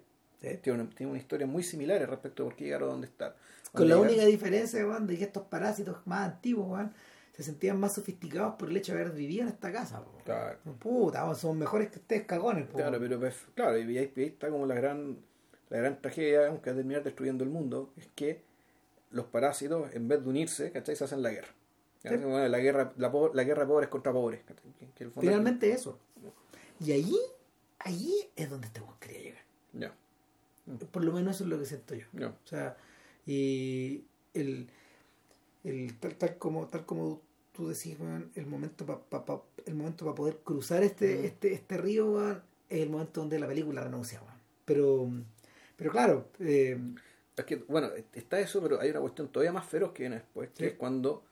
Tienen 0.61 0.81
una, 0.81 0.89
tienen 0.89 1.11
una 1.11 1.19
historia 1.19 1.47
muy 1.47 1.63
similar 1.63 2.01
respecto 2.09 2.43
a 2.43 2.45
por 2.47 2.55
qué 2.57 2.65
llegaron 2.65 2.89
a 2.89 2.91
donde 2.91 3.07
están. 3.07 3.34
Con 3.71 3.88
la 3.88 3.97
única 3.97 4.25
diferencia, 4.25 4.86
weón, 4.86 5.07
de 5.07 5.17
que 5.17 5.23
estos 5.23 5.43
parásitos 5.43 5.97
más 6.05 6.25
antiguos, 6.34 6.69
weón, 6.69 6.93
se 7.31 7.43
sentían 7.43 7.79
más 7.79 7.95
sofisticados 7.95 8.55
por 8.55 8.69
el 8.69 8.77
hecho 8.77 8.93
de 8.93 9.01
haber 9.01 9.13
vivido 9.13 9.43
en 9.43 9.47
esta 9.49 9.71
casa. 9.71 10.01
weón. 10.01 10.21
Claro. 10.25 10.59
Puta, 10.79 11.34
son 11.36 11.57
mejores 11.57 11.89
que 11.89 11.99
ustedes 11.99 12.25
cagones. 12.25 12.67
po, 12.67 12.77
Claro, 12.77 12.99
pero 12.99 13.19
pues, 13.19 13.36
claro, 13.55 13.77
y 13.79 13.97
ahí 13.97 14.11
está 14.17 14.49
como 14.49 14.65
la 14.65 14.75
gran, 14.75 15.17
la 15.74 15.80
gran 15.80 15.99
tragedia 15.99 16.41
digamos, 16.41 16.61
que 16.61 16.69
va 16.69 16.74
a 16.74 16.78
terminar 16.78 17.03
destruyendo 17.03 17.43
el 17.43 17.49
mundo, 17.49 17.91
es 17.97 18.07
que 18.13 18.43
los 19.09 19.26
parásitos, 19.26 19.91
en 19.93 20.07
vez 20.07 20.24
de 20.24 20.30
unirse, 20.30 20.71
¿cachai? 20.71 20.95
se 20.95 21.03
hacen 21.03 21.24
la 21.24 21.32
guerra. 21.32 21.47
Sí. 21.97 22.09
¿cachai? 22.09 22.24
Bueno, 22.24 22.47
la 22.47 22.59
guerra, 22.59 22.93
la, 22.95 23.43
guerra 23.43 23.63
de 23.63 23.67
pobres 23.67 23.89
contra 23.89 24.13
pobres. 24.13 24.41
Finalmente 25.19 25.71
eso. 25.71 25.97
Y 26.80 26.91
allí, 26.91 27.17
allí 27.80 28.13
es 28.36 28.51
donde 28.51 28.67
este 28.67 28.82
quería 28.99 29.19
llegar. 29.19 29.43
Ya, 29.74 29.95
Por 30.91 31.03
lo 31.03 31.11
menos 31.11 31.38
eso 31.38 31.43
es 31.45 31.49
lo 31.49 31.57
que 31.57 31.65
siento 31.65 31.95
yo. 31.95 32.05
O 32.19 32.47
sea, 32.47 32.78
y 33.26 34.03
el, 34.36 34.69
el 35.63 35.97
tal, 35.99 36.15
tal 36.17 36.38
como 36.38 36.67
tal 36.67 36.86
como 36.86 37.19
tú 37.51 37.69
decís, 37.69 37.99
weón, 37.99 38.32
el 38.36 38.45
momento 38.45 38.86
para 38.86 39.41
el 39.65 39.74
momento 39.74 40.05
para 40.05 40.13
poder 40.13 40.38
cruzar 40.43 40.84
este, 40.84 41.15
Ujú. 41.15 41.26
este, 41.26 41.53
este 41.53 41.78
río, 41.78 42.32
es 42.69 42.82
el 42.82 42.91
momento 42.91 43.21
donde 43.21 43.39
la 43.39 43.47
película 43.47 43.82
renuncia, 43.82 44.21
weón. 44.21 44.38
Pero, 44.65 45.09
pero 45.76 45.91
claro, 45.91 46.30
eh, 46.39 46.78
Es 47.36 47.45
que, 47.45 47.55
bueno, 47.55 47.89
está 48.13 48.39
eso, 48.39 48.61
pero 48.61 48.80
hay 48.80 48.91
una 48.91 48.99
cuestión 48.99 49.28
todavía 49.30 49.51
más 49.51 49.65
feroz 49.65 49.91
que 49.91 50.03
viene 50.03 50.17
después, 50.17 50.49
que 50.51 50.55
Sí. 50.57 50.65
es 50.65 50.74
cuando 50.74 51.24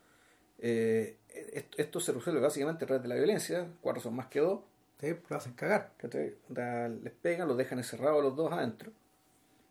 eh, 0.60 1.18
esto, 1.54 1.78
esto 1.80 2.00
se 2.00 2.12
resuelve 2.12 2.40
básicamente 2.42 2.86
a 2.86 2.88
través 2.88 3.04
de 3.04 3.10
la 3.10 3.16
violencia, 3.16 3.68
cuatro 3.82 4.02
son 4.02 4.16
más 4.16 4.28
que 4.28 4.40
dos, 4.40 4.62
sí, 5.00 5.08
lo 5.30 5.36
hacen 5.38 5.54
cagar. 5.54 5.94
les 6.12 7.14
pegan, 7.22 7.48
los 7.48 7.58
dejan 7.58 7.78
encerrados 7.80 8.20
a 8.20 8.24
los 8.24 8.36
dos 8.36 8.52
adentro. 8.52 8.92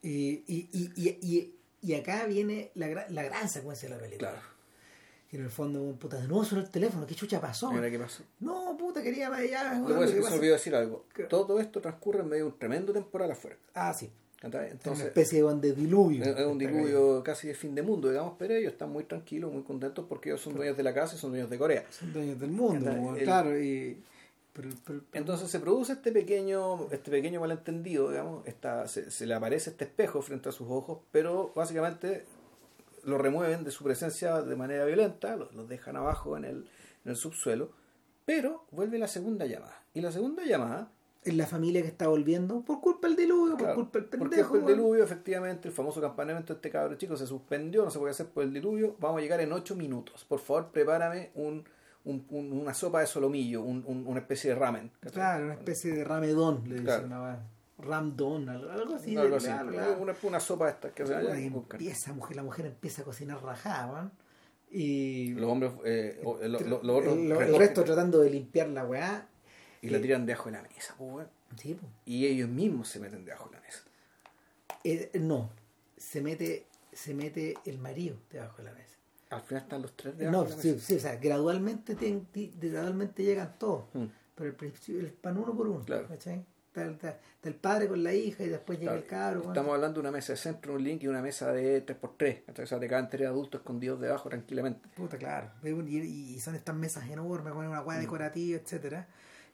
Y, 0.03 0.45
y, 0.47 0.68
y, 0.73 0.93
y, 0.97 1.18
y, 1.21 1.55
y 1.83 1.95
acá 1.95 2.25
viene 2.27 2.71
la, 2.75 3.07
la 3.09 3.23
gran 3.23 3.49
secuencia 3.49 3.89
de 3.89 3.95
la 3.97 4.01
película. 4.01 4.31
Claro. 4.31 4.47
Y 5.33 5.37
en 5.37 5.45
el 5.45 5.51
fondo, 5.51 5.95
puta, 5.97 6.16
de 6.16 6.27
nuevo 6.27 6.45
suena 6.45 6.64
el 6.64 6.71
teléfono, 6.71 7.07
¿qué 7.07 7.14
chucha 7.14 7.41
pasó? 7.41 7.71
Mira 7.71 7.89
qué 7.91 7.99
pasó. 7.99 8.25
No, 8.41 8.77
puta, 8.77 9.01
quería 9.03 9.29
para 9.29 9.43
allá. 9.43 9.75
Se 10.09 10.21
me 10.21 10.27
olvidó 10.29 10.55
decir 10.55 10.75
algo. 10.75 11.07
Todo 11.29 11.61
esto 11.61 11.81
transcurre 11.81 12.21
en 12.21 12.29
medio 12.29 12.45
de 12.47 12.51
un 12.53 12.59
tremendo 12.59 12.93
temporal 12.93 13.31
afuera. 13.31 13.57
Ah, 13.75 13.95
sí. 13.95 14.11
¿Cachai? 14.41 14.62
Es 14.66 14.70
una 14.72 14.72
Entonces, 14.72 15.07
especie 15.07 15.43
de 15.45 15.72
diluvio. 15.72 16.24
es 16.24 16.47
un 16.47 16.59
diluvio 16.59 17.22
casi 17.22 17.47
de 17.49 17.55
fin 17.55 17.74
de 17.74 17.82
mundo, 17.82 18.09
digamos, 18.09 18.34
pero 18.38 18.55
ellos 18.55 18.72
están 18.72 18.91
muy 18.91 19.05
tranquilos, 19.05 19.53
muy 19.53 19.62
contentos 19.62 20.05
porque 20.09 20.30
ellos 20.30 20.41
son 20.41 20.55
dueños 20.57 20.76
de 20.76 20.82
la 20.82 20.93
casa 20.93 21.14
y 21.14 21.18
son 21.18 21.30
dueños 21.30 21.49
de 21.51 21.59
Corea. 21.59 21.84
Son 21.91 22.12
dueños 22.12 22.41
del 22.41 22.51
mundo, 22.51 23.14
el- 23.16 23.22
claro, 23.24 23.57
y... 23.61 24.03
Pero, 24.53 24.68
pero- 24.84 25.01
Entonces 25.12 25.49
se 25.49 25.61
produce 25.61 25.93
este 25.93 26.11
pequeño, 26.11 26.91
este 26.91 27.09
pequeño 27.12 27.38
malentendido, 27.38 28.11
digamos, 28.11 28.45
esta, 28.49 28.88
se, 28.88 29.09
se 29.12 29.24
le 29.24 29.34
aparece 29.34 29.70
este 29.70 29.84
espejo 29.84 30.20
frente 30.22 30.49
a 30.49 30.53
sus 30.53 30.68
ojos, 30.68 30.99
pero 31.12 31.53
básicamente 31.55 32.24
lo 33.05 33.16
remueven 33.16 33.62
de 33.62 33.70
su 33.70 33.84
presencia 33.84 34.43
de 34.43 34.57
manera 34.57 34.84
violenta, 34.84 35.36
los, 35.36 35.55
los 35.55 35.68
dejan 35.68 35.97
abajo 35.97 36.36
en 36.36 36.45
el, 36.45 36.57
en 37.05 37.11
el 37.12 37.16
subsuelo, 37.16 37.70
pero 38.24 38.64
vuelve 38.72 38.99
la 38.99 39.07
segunda 39.07 39.47
llamada. 39.47 39.82
Y 39.95 40.01
la 40.01 40.11
segunda 40.11 40.45
llamada, 40.45 40.91
es 41.23 41.35
la 41.35 41.47
familia 41.47 41.83
que 41.83 41.89
está 41.89 42.09
volviendo 42.09 42.62
por 42.62 42.81
culpa 42.81 43.07
del 43.09 43.16
diluvio, 43.16 43.57
claro, 43.57 43.75
por 43.75 43.85
culpa 43.85 43.99
del 43.99 44.09
pendejo. 44.09 44.55
el 44.57 44.62
weón. 44.64 44.77
diluvio, 44.79 45.05
efectivamente, 45.05 45.68
el 45.68 45.75
famoso 45.75 46.01
campamento 46.01 46.55
de 46.55 46.59
este 46.59 46.71
cabro 46.71 46.97
chico 46.97 47.16
se 47.16 47.27
suspendió, 47.27 47.85
no 47.85 47.91
se 47.91 47.99
puede 47.99 48.12
hacer 48.12 48.27
por 48.27 48.43
el 48.43 48.53
diluvio, 48.55 48.97
vamos 48.99 49.18
a 49.18 49.21
llegar 49.23 49.41
en 49.41 49.53
ocho 49.53 49.77
minutos. 49.77 50.25
Por 50.25 50.41
favor, 50.41 50.71
prepárame 50.73 51.31
un, 51.35 51.62
un- 52.05 52.25
un- 52.31 52.53
una 52.53 52.73
sopa 52.73 53.01
de 53.01 53.07
solomillo, 53.07 53.61
un- 53.62 53.85
un- 53.87 54.07
una 54.07 54.21
especie 54.21 54.51
de 54.51 54.57
ramen. 54.57 54.91
Claro, 55.12 55.45
una 55.45 55.55
especie 55.55 55.93
de 55.95 56.05
ramedón, 56.05 56.62
le 56.64 56.81
dicen 56.81 56.85
Claro. 56.85 57.07
una 57.07 57.23
weá. 57.23 57.47
Ramdon, 57.79 58.49
algo 58.49 58.71
algo 58.71 58.95
así. 58.95 59.16
Algo 59.16 59.37
así. 59.37 59.47
claro. 59.47 59.97
Una, 60.01 60.14
una 60.23 60.41
sopa 60.41 60.66
de 60.66 60.73
estas 60.73 60.93
que 60.93 61.07
se 61.07 61.14
empieza, 61.47 62.12
mujer, 62.12 62.37
la 62.37 62.43
mujer 62.43 62.66
empieza 62.66 63.03
a 63.03 63.05
cocinar 63.07 63.43
rajada, 63.43 63.93
weón. 63.93 64.12
Y 64.71 65.35
Los 65.35 65.51
hombres, 65.51 65.73
eh, 65.85 66.21
o- 66.25 66.39
lo- 66.41 66.61
lo- 66.61 66.83
los 66.83 66.97
otros 66.99 67.16
el, 67.18 67.57
resto 67.57 67.83
tratando 67.85 68.21
de 68.21 68.31
limpiar 68.31 68.68
la 68.68 68.85
weá. 68.85 69.27
Y 69.83 69.89
la 69.91 70.01
tiran 70.01 70.26
debajo 70.26 70.51
de 70.51 70.57
la 70.57 70.62
mesa, 70.62 70.95
weón. 70.99 71.28
Sí, 71.57 71.74
po. 71.74 71.87
Y 72.05 72.26
ellos 72.26 72.49
mismos 72.49 72.89
se 72.89 73.01
meten 73.01 73.24
debajo 73.24 73.49
de 73.49 73.57
la 73.57 73.61
mesa. 73.62 73.81
Eh, 74.85 75.11
no, 75.20 75.51
se 75.97 76.20
mete, 76.20 76.66
se 76.93 77.14
mete 77.14 77.55
el 77.64 77.78
marido 77.78 78.16
debajo 78.31 78.59
de 78.59 78.64
la 78.64 78.72
mesa. 78.72 78.97
Al 79.31 79.43
final 79.43 79.62
están 79.62 79.83
los 79.83 79.97
tres 79.97 80.16
debajo 80.18 80.37
No, 80.39 80.45
de 80.45 80.51
la 80.57 80.62
sí, 80.62 80.68
mesa. 80.72 80.87
sí, 80.87 80.95
o 80.97 81.01
sea, 81.01 81.16
gradualmente, 81.16 81.95
gradualmente 82.61 83.22
llegan 83.22 83.59
todos. 83.59 83.85
Mm. 83.95 84.07
Pero 84.35 84.51
al 84.51 84.57
principio 84.57 85.01
el 85.01 85.12
pan 85.12 85.37
uno 85.39 85.55
por 85.57 85.68
uno. 85.68 85.85
Claro. 85.85 86.09
¿cachai? 86.09 86.45
Está, 86.68 86.87
está- 86.87 87.09
está 87.35 87.49
el 87.49 87.55
padre 87.57 87.89
con 87.89 88.03
la 88.03 88.14
hija 88.14 88.45
y 88.45 88.49
después 88.49 88.78
llega 88.78 88.93
Claro, 88.93 89.03
el 89.03 89.09
cabro. 89.09 89.49
Estamos 89.49 89.74
hablando 89.74 89.95
de 89.95 90.01
una 90.01 90.11
mesa 90.12 90.33
de 90.33 90.37
centro, 90.39 90.74
un 90.74 90.83
link 90.85 91.03
y 91.03 91.09
una 91.09 91.20
mesa 91.20 91.53
de 91.53 91.85
3x3. 91.85 92.62
O 92.62 92.66
sea, 92.66 92.78
te 92.78 92.89
tres 92.89 93.26
adultos 93.28 93.61
escondidos 93.61 94.01
debajo 94.01 94.28
tranquilamente. 94.28 94.89
Puta, 94.95 95.18
claro. 95.18 95.51
Y, 95.62 95.97
y 95.99 96.41
son 96.41 96.55
estas 96.55 96.74
mesas 96.76 97.09
enormes 97.11 97.53
con 97.53 97.66
una 97.66 97.83
Mm. 97.83 97.87
hueá 97.87 97.99
decorativa, 97.99 98.59
etcétera. 98.59 99.09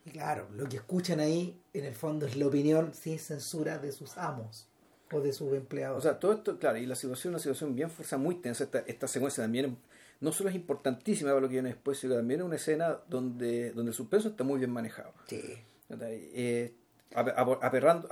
Y 0.06 0.10
claro, 0.10 0.46
lo 0.54 0.68
que 0.68 0.76
escuchan 0.76 1.18
ahí, 1.20 1.60
en 1.74 1.84
el 1.84 1.94
fondo, 1.94 2.26
es 2.26 2.36
la 2.36 2.46
opinión 2.46 2.94
sin 2.94 3.18
censura 3.18 3.78
de 3.78 3.90
sus 3.92 4.16
amos 4.16 4.68
o 5.12 5.20
de 5.20 5.32
sus 5.32 5.52
empleados. 5.52 5.98
O 5.98 6.00
sea, 6.00 6.18
todo 6.20 6.32
esto, 6.32 6.58
claro, 6.58 6.78
y 6.78 6.86
la 6.86 6.94
situación 6.94 7.32
es 7.32 7.34
una 7.34 7.38
situación 7.40 7.74
bien 7.74 7.90
fuerza, 7.90 8.16
muy 8.16 8.36
tensa. 8.36 8.64
Esta, 8.64 8.78
esta 8.86 9.08
secuencia 9.08 9.42
también 9.44 9.76
no 10.20 10.32
solo 10.32 10.48
es 10.50 10.54
importantísima 10.56 11.30
para 11.30 11.40
lo 11.40 11.48
que 11.48 11.54
viene 11.54 11.70
después, 11.70 11.98
sino 11.98 12.14
también 12.14 12.40
es 12.40 12.46
una 12.46 12.56
escena 12.56 12.98
donde, 13.08 13.72
donde 13.72 13.90
el 13.90 13.94
suspenso 13.94 14.28
está 14.28 14.44
muy 14.44 14.58
bien 14.58 14.70
manejado. 14.70 15.12
sí. 15.28 15.42
eh, 15.90 16.72
aperrando- 17.14 18.08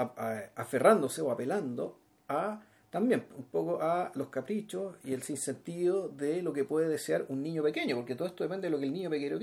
aferrándose 0.57 1.21
o 1.23 1.31
apelando 1.31 1.99
a 2.29 2.63
también 2.91 3.25
un 3.37 3.45
poco 3.45 3.83
a 3.83 4.13
los 4.15 4.29
caprichos 4.29 4.95
y 5.05 5.15
el 5.15 5.23
sinsentido 5.23 6.09
de 6.09 6.43
lo 6.43 6.53
que 6.53 6.63
puede 6.65 6.89
desear 6.89 7.27
un 7.29 7.43
niño 7.43 7.63
pequeño, 7.65 7.97
porque 7.97 8.15
todo 8.15 8.29
esto 8.29 8.45
depende 8.45 8.69
de 8.69 8.71
lo 8.71 8.79
que 8.79 8.85
el 8.85 8.93
niño 8.93 9.11
pequeño. 9.11 9.39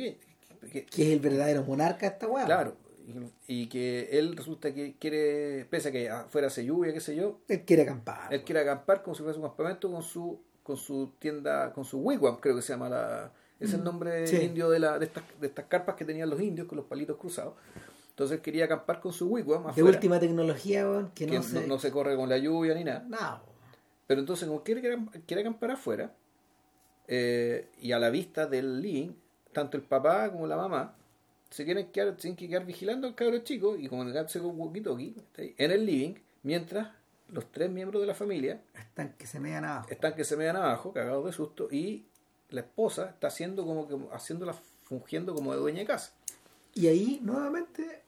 Que- 0.71 0.85
Que 0.85 1.03
es 1.07 1.09
el 1.13 1.19
verdadero 1.19 1.63
monarca 1.63 2.01
de 2.01 2.13
esta 2.13 2.27
hueá. 2.27 2.45
claro, 2.45 2.75
y, 3.47 3.63
y 3.63 3.67
que 3.67 4.09
él 4.11 4.35
resulta 4.37 4.73
que 4.73 4.95
quiere, 4.99 5.65
pese 5.69 5.89
a 5.89 5.91
que 5.91 6.09
afuera 6.09 6.47
hace 6.47 6.63
lluvia, 6.65 6.93
qué 6.93 6.99
sé 6.99 7.15
yo, 7.15 7.39
Él 7.47 7.61
quiere 7.65 7.83
acampar. 7.83 8.33
él 8.33 8.43
quiere 8.43 8.61
acampar 8.61 9.01
como 9.03 9.15
si 9.15 9.23
fuese 9.23 9.39
un 9.39 9.45
campamento 9.47 9.91
con 9.91 10.03
su 10.03 10.39
con 10.63 10.77
su 10.77 11.13
tienda, 11.17 11.73
con 11.73 11.83
su 11.83 11.99
wigwam, 11.99 12.37
creo 12.39 12.55
que 12.55 12.61
se 12.61 12.73
llama 12.73 12.87
la 12.89 13.31
es 13.59 13.73
el 13.73 13.83
nombre 13.83 14.25
Sí. 14.27 14.37
indio 14.37 14.69
de, 14.69 14.79
la, 14.79 14.97
de, 14.99 15.05
estas, 15.05 15.23
de 15.39 15.47
estas 15.47 15.65
carpas 15.65 15.95
que 15.95 16.05
tenían 16.05 16.29
los 16.29 16.39
indios 16.41 16.67
con 16.67 16.77
los 16.77 16.85
palitos 16.85 17.17
cruzados. 17.17 17.53
Entonces 18.09 18.37
él 18.37 18.41
quería 18.41 18.65
acampar 18.65 18.99
con 19.01 19.11
su 19.13 19.27
wigwam 19.27 19.63
de 19.65 19.69
afuera, 19.71 19.89
última 19.89 20.19
tecnología, 20.19 21.09
que, 21.15 21.25
que 21.27 21.35
no, 21.37 21.43
se... 21.43 21.67
no 21.67 21.77
se 21.79 21.91
corre 21.91 22.15
con 22.15 22.27
la 22.29 22.37
lluvia 22.39 22.73
ni 22.75 22.83
nada. 22.83 23.05
No. 23.07 23.41
Pero 24.07 24.19
entonces, 24.19 24.47
como 24.47 24.63
quiere, 24.63 24.81
quiere 25.27 25.41
acampar 25.41 25.71
afuera, 25.71 26.11
eh, 27.07 27.69
y 27.79 27.91
a 27.91 27.99
la 27.99 28.09
vista 28.09 28.45
del 28.47 28.81
living, 28.81 29.11
tanto 29.53 29.77
el 29.77 29.83
papá 29.83 30.31
como 30.31 30.47
la 30.47 30.55
mamá 30.57 30.95
se 31.49 31.65
quieren 31.65 31.91
quedar, 31.91 32.15
tienen 32.15 32.37
que 32.37 32.47
quedar 32.47 32.65
vigilando 32.65 33.07
al 33.07 33.15
cabro 33.15 33.39
chico 33.39 33.75
y 33.75 33.87
comunicarse 33.89 34.39
con 34.39 34.57
walkie-talkie 34.57 35.13
en 35.57 35.71
el 35.71 35.85
living, 35.85 36.13
mientras 36.43 36.89
los 37.29 37.51
tres 37.51 37.69
miembros 37.69 38.01
de 38.01 38.07
la 38.07 38.15
familia 38.15 38.61
Están 38.73 39.13
que 39.17 39.27
se 39.27 39.39
mean 39.39 39.65
abajo. 39.65 39.87
están 39.89 40.15
que 40.15 40.23
se 40.23 40.37
medan 40.37 40.55
abajo, 40.57 40.93
cagados 40.93 41.25
de 41.25 41.31
susto, 41.33 41.67
y 41.71 42.05
la 42.49 42.61
esposa 42.61 43.09
está 43.09 43.27
haciendo 43.27 43.65
como 43.65 43.87
que 43.87 43.97
haciéndola 44.13 44.53
fungiendo 44.83 45.33
como 45.35 45.53
de 45.53 45.59
dueña 45.59 45.79
de 45.79 45.85
casa. 45.85 46.13
Y 46.73 46.87
ahí, 46.87 47.19
nuevamente, 47.21 48.01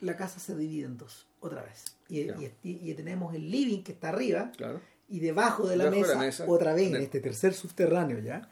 la 0.00 0.16
casa 0.16 0.38
se 0.40 0.56
divide 0.56 0.86
en 0.86 0.96
dos, 0.98 1.26
otra 1.40 1.62
vez. 1.62 1.96
Y, 2.08 2.20
y- 2.20 2.52
y 2.62 2.94
tenemos 2.94 3.34
el 3.34 3.50
living 3.50 3.82
que 3.82 3.92
está 3.92 4.08
arriba, 4.10 4.50
Claro. 4.56 4.80
y 5.08 5.20
debajo 5.20 5.66
de 5.68 5.76
la, 5.76 5.84
Debajo 5.84 5.96
de 5.96 6.06
mesa, 6.08 6.18
la 6.18 6.26
mesa, 6.26 6.44
otra 6.48 6.74
vez, 6.74 6.88
en 6.92 7.02
este 7.02 7.20
tercer 7.20 7.54
subterráneo 7.54 8.18
ya, 8.18 8.48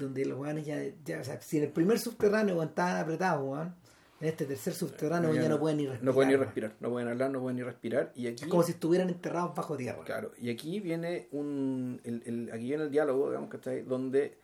donde 0.00 0.24
los 0.24 0.38
weones 0.38 0.66
ya, 0.66 0.82
ya, 1.04 1.20
o 1.20 1.24
sea, 1.24 1.40
si 1.40 1.58
en 1.58 1.64
el 1.64 1.70
primer 1.70 1.98
subterráneo 1.98 2.62
estaban 2.62 2.96
apretados, 2.96 3.42
weón, 3.48 3.74
en 4.20 4.28
este 4.28 4.44
tercer 4.44 4.74
subterráneo 4.74 5.32
ya, 5.34 5.48
no 5.48 5.58
pueden 5.58 5.78
ni 5.78 5.84
respirar. 5.86 6.04
No 6.04 6.12
pueden 6.14 6.30
ni 6.30 6.36
respirar, 6.36 6.72
no 6.80 6.90
pueden 6.90 7.08
hablar, 7.08 7.30
no 7.30 7.40
pueden 7.40 7.56
ni 7.56 7.62
respirar. 7.62 8.12
Y 8.14 8.26
aquí, 8.26 8.44
Es 8.44 8.50
como 8.50 8.62
si 8.62 8.72
estuvieran 8.72 9.08
enterrados 9.08 9.54
bajo 9.54 9.76
tierra. 9.76 10.02
claro, 10.04 10.32
y 10.38 10.50
aquí 10.50 10.80
viene 10.80 11.28
un, 11.32 12.00
el, 12.04 12.22
el- 12.26 12.50
aquí 12.52 12.64
viene 12.64 12.84
el 12.84 12.90
diálogo, 12.90 13.28
digamos, 13.28 13.48
¿cachai? 13.50 13.82
donde 13.82 14.36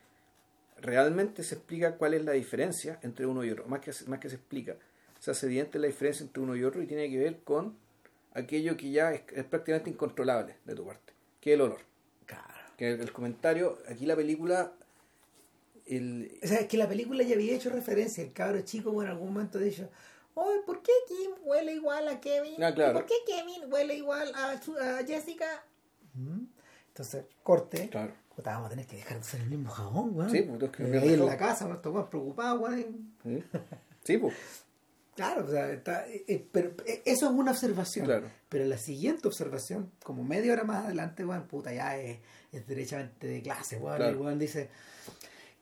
realmente 0.80 1.42
se 1.42 1.54
explica 1.56 1.96
cuál 1.96 2.14
es 2.14 2.24
la 2.24 2.32
diferencia 2.32 2.98
entre 3.02 3.26
uno 3.26 3.44
y 3.44 3.50
otro. 3.50 3.66
Más 3.66 3.80
que, 3.80 3.92
más 4.06 4.18
que 4.20 4.28
se 4.28 4.36
explica, 4.36 4.76
se 5.18 5.30
hace 5.30 5.46
evidente 5.46 5.78
la 5.78 5.86
diferencia 5.86 6.24
entre 6.24 6.42
uno 6.42 6.54
y 6.56 6.64
otro 6.64 6.82
y 6.82 6.86
tiene 6.86 7.10
que 7.10 7.18
ver 7.18 7.40
con 7.44 7.76
aquello 8.34 8.76
que 8.76 8.90
ya 8.90 9.12
es, 9.12 9.22
es 9.34 9.44
prácticamente 9.44 9.90
incontrolable 9.90 10.56
de 10.64 10.74
tu 10.74 10.84
parte, 10.86 11.12
que 11.40 11.50
es 11.52 11.54
el 11.54 11.60
olor. 11.62 11.80
Claro. 12.26 12.44
Que 12.76 12.92
el, 12.92 13.00
el 13.00 13.12
comentario, 13.12 13.78
aquí 13.88 14.04
la 14.06 14.16
película, 14.16 14.72
el, 15.86 16.38
O 16.42 16.46
sea, 16.46 16.58
es 16.60 16.66
que 16.66 16.76
la 16.76 16.88
película 16.88 17.22
ya 17.22 17.34
había 17.34 17.54
hecho 17.54 17.70
referencia. 17.70 18.22
El 18.22 18.32
cabro 18.32 18.60
chico, 18.62 18.90
bueno, 18.92 19.10
en 19.10 19.16
algún 19.16 19.32
momento 19.32 19.58
ha 19.58 19.62
dicho, 19.62 19.88
oye, 20.34 20.60
¿por 20.66 20.82
qué 20.82 20.92
Kim 21.08 21.30
huele 21.44 21.74
igual 21.74 22.08
a 22.08 22.20
Kevin? 22.20 22.62
Ah, 22.62 22.74
claro. 22.74 22.94
¿Por 22.94 23.06
qué 23.06 23.14
Kevin 23.26 23.72
huele 23.72 23.94
igual 23.94 24.32
a, 24.34 24.60
su- 24.60 24.76
a 24.78 25.04
Jessica? 25.06 25.46
Mm. 26.14 26.44
Entonces, 26.88 27.24
corte. 27.42 27.88
Claro. 27.90 28.12
Puta, 28.34 28.50
vamos 28.52 28.66
a 28.66 28.70
tener 28.70 28.86
que 28.86 28.96
dejar 28.96 29.14
de 29.14 29.20
usar 29.20 29.40
el 29.40 29.48
mismo 29.48 29.70
jabón, 29.70 30.14
weón. 30.16 30.30
Sí, 30.30 30.42
pues, 30.42 30.70
que 30.70 30.82
Eh, 30.82 30.86
de 30.86 31.14
en 31.14 31.24
la 31.26 31.36
casa, 31.38 31.70
estos 31.72 31.92
weón 31.94 32.10
preocupados, 32.10 32.60
weón. 32.60 33.14
¿Sí? 33.22 33.42
Sí, 34.04 34.18
pues. 34.18 34.34
Claro, 35.14 35.46
o 35.46 35.50
sea, 35.50 35.72
está, 35.72 36.06
eh, 36.08 36.24
eh, 36.28 36.46
pero 36.52 36.72
eh, 36.84 37.00
eso 37.06 37.26
es 37.26 37.32
una 37.32 37.52
observación. 37.52 38.04
Claro. 38.04 38.30
Pero 38.50 38.66
la 38.66 38.76
siguiente 38.76 39.26
observación, 39.26 39.90
como 40.02 40.22
media 40.22 40.52
hora 40.52 40.64
más 40.64 40.84
adelante, 40.84 41.24
weón, 41.24 41.46
puta, 41.46 41.72
ya 41.72 41.96
es, 41.96 42.18
es 42.52 42.66
derechamente 42.66 43.26
de 43.26 43.40
clase, 43.40 43.78
weón. 43.78 43.96
Claro. 43.96 44.12
El 44.12 44.18
weón 44.18 44.38
dice, 44.38 44.68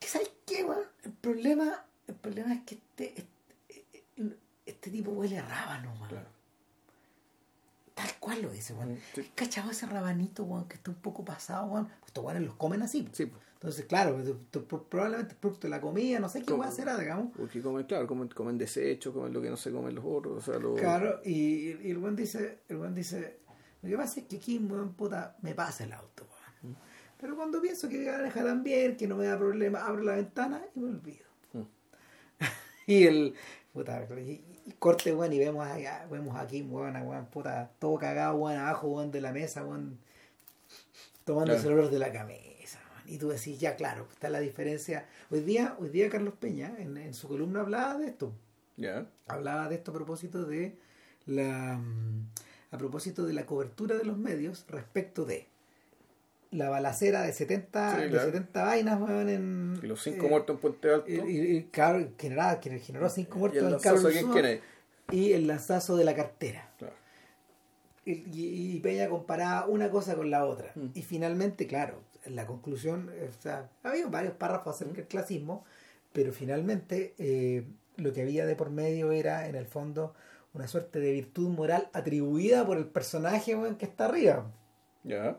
¿qué 0.05 0.11
sabes 0.11 0.31
qué, 0.45 0.65
weón? 0.65 0.85
El 1.03 1.13
problema, 1.13 1.85
el 2.07 2.15
problema 2.15 2.53
es 2.53 2.63
que 2.65 2.75
este, 2.75 3.15
este, 3.17 4.37
este 4.67 4.91
tipo 4.91 5.13
huele 5.13 5.39
a 5.39 5.47
rábano, 5.47 5.95
weón. 5.95 6.09
Claro. 6.09 6.29
Tal 7.95 8.11
cual 8.21 8.43
lo 8.43 8.51
dice, 8.51 8.75
weón. 8.75 8.93
Mm, 8.93 8.99
sí. 9.15 9.31
¿Cachado 9.35 9.71
ese 9.71 9.87
rabanito, 9.87 10.45
weón, 10.45 10.69
que 10.69 10.75
está 10.75 10.91
un 10.91 10.99
poco 10.99 11.25
pasado, 11.25 11.67
weón? 11.67 11.89
Estos 12.05 12.23
weones 12.23 12.43
los 12.43 12.55
comen 12.57 12.83
así, 12.83 13.03
pues. 13.03 13.17
Sí, 13.17 13.27
pues. 13.27 13.43
Entonces, 13.55 13.87
claro, 13.87 14.23
probablemente 14.91 15.35
producto 15.37 15.67
de 15.67 15.71
la 15.71 15.81
comida, 15.81 16.21
no 16.21 16.29
sé 16.29 16.41
qué 16.41 16.47
¿Cómo? 16.47 16.65
weón 16.65 16.75
será, 16.75 16.99
digamos. 16.99 17.33
Porque 17.35 17.63
comen, 17.63 17.87
claro, 17.87 18.07
comen, 18.07 18.29
comen 18.29 18.59
desecho, 18.59 19.11
comen 19.15 19.33
lo 19.33 19.41
que 19.41 19.49
no 19.49 19.57
se 19.57 19.73
comen 19.73 19.95
los 19.95 20.05
otros. 20.07 20.37
O 20.37 20.41
sea, 20.43 20.61
lo... 20.61 20.75
Claro, 20.75 21.23
y, 21.25 21.71
y 21.79 21.91
el 21.91 21.97
buen 21.97 22.15
dice, 22.15 22.59
el 22.69 22.77
buen 22.77 22.95
dice, 22.95 23.39
lo 23.81 23.89
que 23.89 23.97
pasa 23.97 24.21
es 24.21 24.27
que 24.27 24.37
aquí, 24.37 24.59
buen 24.59 24.93
puta, 24.93 25.39
me 25.41 25.55
pasa 25.55 25.85
el 25.85 25.95
auto, 25.95 26.27
weón. 26.63 26.77
Pero 27.21 27.37
cuando 27.37 27.61
pienso 27.61 27.89
que 27.89 27.99
me 27.99 28.05
dejarán 28.05 28.63
bien, 28.63 28.97
que 28.97 29.07
no 29.07 29.17
me 29.17 29.27
da 29.27 29.39
problema, 29.39 29.85
abro 29.87 30.03
la 30.03 30.17
ventana 30.17 30.63
y 30.75 30.81
me 30.81 30.91
olvido. 30.91 31.25
Mm. 31.53 31.63
y 32.87 33.05
el 33.05 33.35
puta, 33.73 34.07
y, 34.19 34.43
y 34.67 34.73
corte, 34.79 35.15
weón, 35.15 35.33
y 35.33 35.39
vemos 35.39 35.67
allá, 35.67 36.07
vemos 36.11 36.37
aquí, 36.37 36.63
weón, 36.63 36.95
weón, 37.07 37.27
puta, 37.27 37.71
todo 37.79 37.99
cagado, 37.99 38.37
weón, 38.37 38.59
abajo, 38.59 38.89
weón, 38.89 39.11
de 39.11 39.21
la 39.21 39.33
mesa, 39.33 39.65
weón, 39.65 39.99
tomándose 41.25 41.61
Claro. 41.63 41.73
el 41.75 41.79
olor 41.81 41.91
de 41.93 41.99
la 41.99 42.13
camisa, 42.13 42.81
weón. 42.95 43.09
Y 43.09 43.19
tú 43.19 43.29
decís, 43.29 43.59
ya 43.59 43.77
claro, 43.77 44.07
está 44.13 44.29
la 44.29 44.41
diferencia. 44.41 45.07
Hoy 45.31 45.41
día, 45.41 45.77
hoy 45.79 45.89
día 45.89 46.09
Carlos 46.11 46.35
Peña, 46.39 46.75
en, 46.79 46.97
en 46.97 47.15
su 47.15 47.29
columna 47.29 47.61
hablaba 47.61 47.99
de 47.99 48.07
esto 48.09 48.33
Ya. 48.77 49.07
hablaba 49.27 49.69
de 49.69 49.77
esto 49.77 49.91
a 49.91 49.95
propósito 49.95 50.45
de 50.45 50.77
la 51.27 51.79
mm, 51.79 52.29
a 52.73 52.79
propósito 52.79 53.25
de 53.25 53.33
la 53.33 53.47
cobertura 53.47 53.97
de 53.97 54.05
los 54.05 54.19
medios 54.19 54.65
respecto 54.69 55.25
de 55.25 55.47
la 56.57 56.69
balacera 56.71 57.23
de 57.23 57.33
70 57.33 57.95
Sí, 57.97 58.03
de 58.03 58.09
claro. 58.11 58.27
70 58.27 58.63
vainas 58.65 59.01
weón, 59.01 59.29
en 59.29 59.81
Y 59.83 59.87
los 59.87 60.03
cinco 60.03 60.27
eh, 60.27 60.29
muertos 60.31 60.55
en 60.57 60.61
Puente 60.61 60.91
Alto. 60.93 61.09
y, 61.11 61.15
y- 61.15 61.57
y 61.57 61.63
claro, 61.65 62.07
generaba, 62.19 62.61
generó 62.63 63.09
cinco 63.09 63.37
y 63.37 63.39
muertos 63.41 63.63
el 63.63 63.75
en 63.75 63.81
Carlos 63.81 64.13
y 65.11 65.33
el 65.33 65.47
lanzazo 65.47 65.97
de 65.97 66.05
la 66.05 66.15
cartera 66.15 66.71
Claro. 66.79 66.95
y, 68.05 68.13
y- 68.13 68.77
y 68.77 68.81
Peña 68.81 69.09
comparaba 69.09 69.67
una 69.67 69.91
cosa 69.91 70.15
con 70.15 70.31
la 70.31 70.45
otra. 70.45 70.73
Mm. 70.75 70.87
Y 70.95 71.03
finalmente, 71.03 71.67
claro, 71.67 72.01
la 72.27 72.47
conclusión, 72.47 73.11
o 73.11 73.43
sea, 73.43 73.69
había 73.83 74.07
varios 74.07 74.35
párrafos 74.35 74.77
acerca 74.77 74.95
del 74.95 75.07
clasismo, 75.07 75.65
pero 76.13 76.33
finalmente 76.33 77.15
eh, 77.19 77.65
lo 77.97 78.13
que 78.13 78.23
había 78.23 78.47
de 78.47 78.57
por 78.57 78.71
medio 78.71 79.13
era, 79.13 79.49
en 79.49 79.57
el 79.57 79.67
fondo, 79.67 80.15
una 80.55 80.69
suerte 80.69 81.01
de 81.01 81.11
virtud 81.13 81.49
moral 81.51 81.89
atribuida 81.93 82.65
por 82.65 82.77
el 82.79 82.87
personaje 82.87 83.55
weón, 83.57 83.77
que 83.77 83.85
está 83.87 84.07
arriba. 84.07 84.47
Ya. 85.03 85.37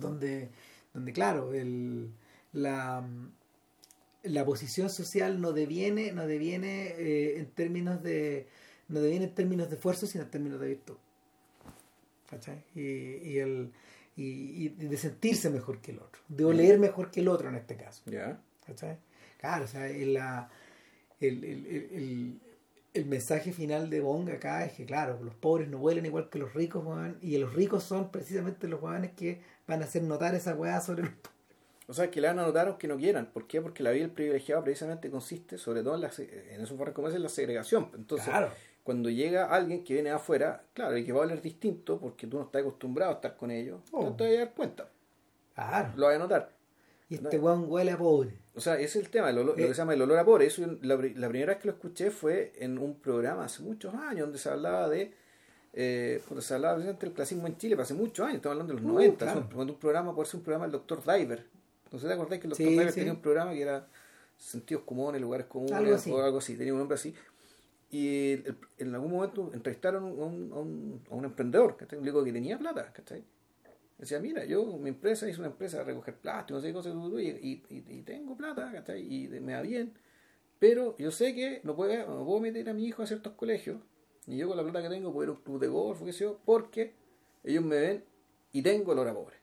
Donde, 0.00 0.50
donde 0.92 1.12
claro, 1.12 1.54
el, 1.54 2.10
la, 2.52 3.06
la 4.22 4.44
posición 4.44 4.90
social 4.90 5.40
no 5.40 5.52
deviene, 5.52 6.12
no 6.12 6.26
deviene 6.26 6.94
eh, 6.98 7.38
en 7.38 7.46
términos 7.46 8.02
de 8.02 8.48
no 8.88 9.00
deviene 9.00 9.26
en 9.26 9.34
términos 9.34 9.68
de 9.70 9.76
esfuerzo, 9.76 10.06
sino 10.06 10.24
en 10.24 10.30
términos 10.30 10.60
de 10.60 10.68
virtud. 10.68 10.96
¿Cachai? 12.28 12.64
Y, 12.74 12.80
y, 12.82 13.38
el, 13.38 13.72
y, 14.16 14.64
y 14.64 14.68
de 14.68 14.96
sentirse 14.96 15.50
mejor 15.50 15.80
que 15.80 15.92
el 15.92 15.98
otro, 15.98 16.20
de 16.28 16.44
oler 16.44 16.78
mejor 16.78 17.10
que 17.10 17.20
el 17.20 17.28
otro 17.28 17.48
en 17.48 17.56
este 17.56 17.76
caso. 17.76 18.02
Ya. 18.06 18.40
¿Cachai? 18.66 18.98
Claro, 19.38 19.64
o 19.64 19.68
sea, 19.68 19.88
el, 19.88 20.16
el, 21.20 21.44
el, 21.44 22.40
el, 22.94 23.06
mensaje 23.06 23.52
final 23.52 23.90
de 23.90 24.00
Bong 24.00 24.30
acá 24.30 24.64
es 24.64 24.72
que, 24.72 24.86
claro, 24.86 25.22
los 25.22 25.34
pobres 25.34 25.68
no 25.68 25.78
huelen 25.78 26.06
igual 26.06 26.30
que 26.30 26.38
los 26.38 26.54
ricos, 26.54 26.84
y 27.20 27.36
los 27.36 27.52
ricos 27.52 27.84
son 27.84 28.10
precisamente 28.10 28.68
los 28.68 28.82
weones 28.82 29.12
que 29.12 29.42
van 29.66 29.82
a 29.82 29.84
hacer 29.84 30.02
notar 30.02 30.34
esa 30.34 30.54
weá 30.54 30.80
sobre 30.80 31.02
los 31.04 31.12
pobres. 31.12 31.30
O 31.86 31.92
sea, 31.92 32.10
que 32.10 32.20
le 32.20 32.28
van 32.28 32.38
a 32.38 32.46
notar 32.46 32.66
aunque 32.68 32.88
no 32.88 32.96
quieran. 32.96 33.26
¿Por 33.26 33.46
qué? 33.46 33.60
Porque 33.60 33.82
la 33.82 33.90
vida 33.90 34.02
del 34.04 34.10
privilegiado 34.12 34.64
precisamente 34.64 35.10
consiste, 35.10 35.58
sobre 35.58 35.82
todo 35.82 35.94
en, 35.96 36.00
la, 36.00 36.10
se- 36.12 36.54
en 36.54 36.60
esos 36.62 36.78
barrios 36.78 36.94
como 36.94 37.08
ese, 37.08 37.18
en 37.18 37.22
la 37.22 37.28
segregación. 37.28 37.90
Entonces, 37.94 38.26
Claro. 38.28 38.50
cuando 38.82 39.10
llega 39.10 39.46
alguien 39.54 39.84
que 39.84 39.92
viene 39.94 40.08
de 40.08 40.14
afuera, 40.16 40.64
claro, 40.72 40.96
y 40.96 41.04
que 41.04 41.12
va 41.12 41.20
a 41.20 41.24
oler 41.24 41.42
distinto, 41.42 41.98
porque 42.00 42.26
tú 42.26 42.38
no 42.38 42.44
estás 42.44 42.62
acostumbrado 42.62 43.12
a 43.12 43.14
estar 43.16 43.36
con 43.36 43.50
ellos, 43.50 43.80
Oh. 43.92 44.06
tú 44.06 44.16
te 44.16 44.24
vas 44.24 44.32
a 44.34 44.38
dar 44.46 44.54
cuenta. 44.54 44.88
Claro. 45.54 45.92
Lo 45.96 46.06
vas 46.06 46.16
a 46.16 46.18
notar. 46.18 46.52
Y 47.10 47.16
este 47.16 47.38
weón 47.38 47.66
huele 47.68 47.90
a 47.92 47.98
pobre. 47.98 48.30
O 48.54 48.60
sea, 48.60 48.74
ese 48.76 48.98
es 48.98 49.04
el 49.04 49.10
tema, 49.10 49.28
el 49.28 49.36
olor- 49.36 49.56
lo 49.58 49.64
Eh. 49.64 49.68
que 49.68 49.74
se 49.74 49.74
llama 49.74 49.92
el 49.92 50.00
olor 50.00 50.18
a 50.18 50.24
pobre. 50.24 50.46
Eso, 50.46 50.62
la, 50.80 50.94
la 50.96 51.28
primera 51.28 51.52
vez 51.52 51.58
que 51.58 51.68
lo 51.68 51.74
escuché 51.74 52.10
fue 52.10 52.52
en 52.56 52.78
un 52.78 52.94
programa 52.98 53.44
hace 53.44 53.62
muchos 53.62 53.92
años, 53.94 54.20
donde 54.20 54.38
se 54.38 54.48
hablaba 54.48 54.88
de. 54.88 55.12
Eh, 55.76 56.22
cuando 56.28 56.40
se 56.40 56.54
hablaba 56.54 56.74
precisamente 56.74 57.06
del 57.06 57.14
clasismo 57.14 57.46
en 57.48 57.56
Chile, 57.58 57.76
hace 57.80 57.94
muchos 57.94 58.24
años, 58.24 58.36
estamos 58.36 58.52
hablando 58.60 58.74
de 58.74 58.80
los 58.80 58.88
Uh, 58.90 58.94
90. 58.94 59.24
claro. 59.24 59.40
es 59.40 59.46
un- 59.46 59.52
cuando 59.52 59.72
un 59.72 59.78
programa, 59.80 60.14
puede 60.14 60.28
ser 60.28 60.36
un 60.38 60.44
programa 60.44 60.64
del 60.66 60.72
doctor 60.72 61.02
Diver. 61.04 61.46
No 61.90 61.98
sé, 61.98 62.06
¿te 62.06 62.12
acordás 62.12 62.38
que 62.38 62.46
el 62.46 62.50
doctor 62.50 62.66
Sí, 62.66 62.70
Diver 62.72 62.88
sí. 62.92 63.00
tenía 63.00 63.12
un 63.12 63.20
programa 63.20 63.52
que 63.52 63.62
era 63.62 63.86
sentidos 64.38 64.84
comunes, 64.84 65.20
lugares 65.20 65.46
comunes, 65.46 65.74
Algo 65.74 65.94
así. 65.94 66.10
o 66.12 66.22
algo 66.22 66.38
así, 66.38 66.56
tenía 66.56 66.72
un 66.72 66.78
nombre 66.78 66.94
así. 66.94 67.12
Y 67.90 68.32
el- 68.32 68.56
en 68.78 68.94
algún 68.94 69.10
momento 69.12 69.50
entrevistaron 69.52 70.04
a 70.04 70.06
un, 70.06 70.52
a 70.52 70.56
un, 70.58 71.00
a 71.10 71.14
un 71.14 71.24
emprendedor, 71.24 71.76
¿cachai? 71.76 71.98
Un 71.98 72.04
que 72.24 72.32
tenía 72.32 72.56
plata, 72.58 72.92
¿cachai? 72.92 73.24
Decía, 73.98 74.18
mira, 74.20 74.44
yo, 74.44 74.64
mi 74.78 74.90
empresa 74.90 75.28
es 75.28 75.38
una 75.38 75.46
empresa 75.48 75.78
de 75.78 75.84
recoger 75.84 76.14
plástico, 76.16 76.56
no 76.58 76.60
sé 76.60 76.68
qué 76.68 76.72
cosas, 76.72 76.94
y, 77.20 77.28
y, 77.28 77.62
y- 77.70 77.84
y 77.98 78.02
tengo 78.02 78.36
plata, 78.36 78.70
¿cachai? 78.72 79.02
Y 79.02 79.28
me 79.28 79.54
va 79.54 79.62
bien, 79.62 79.92
pero 80.58 80.96
yo 80.98 81.10
sé 81.10 81.34
que 81.34 81.60
no 81.64 81.74
puedo, 81.76 81.94
no 82.08 82.24
puedo 82.24 82.40
meter 82.40 82.68
a 82.68 82.74
mi 82.74 82.84
hijo 82.86 83.02
a 83.02 83.06
ciertos 83.06 83.32
colegios, 83.34 83.78
ni 84.26 84.36
yo 84.36 84.48
con 84.48 84.56
la 84.56 84.62
plata 84.62 84.82
que 84.82 84.88
tengo 84.88 85.12
puedo 85.12 85.24
ir 85.24 85.28
a 85.34 85.38
un 85.38 85.42
club 85.44 85.60
de 85.60 85.68
golf, 85.68 86.02
o 86.02 86.04
qué 86.04 86.12
sé 86.12 86.24
yo, 86.24 86.38
porque 86.44 86.92
ellos 87.42 87.64
me 87.64 87.76
ven 87.76 88.04
y 88.52 88.62
tengo 88.62 88.92
olor 88.92 89.08
a 89.08 89.14
pobre. 89.14 89.36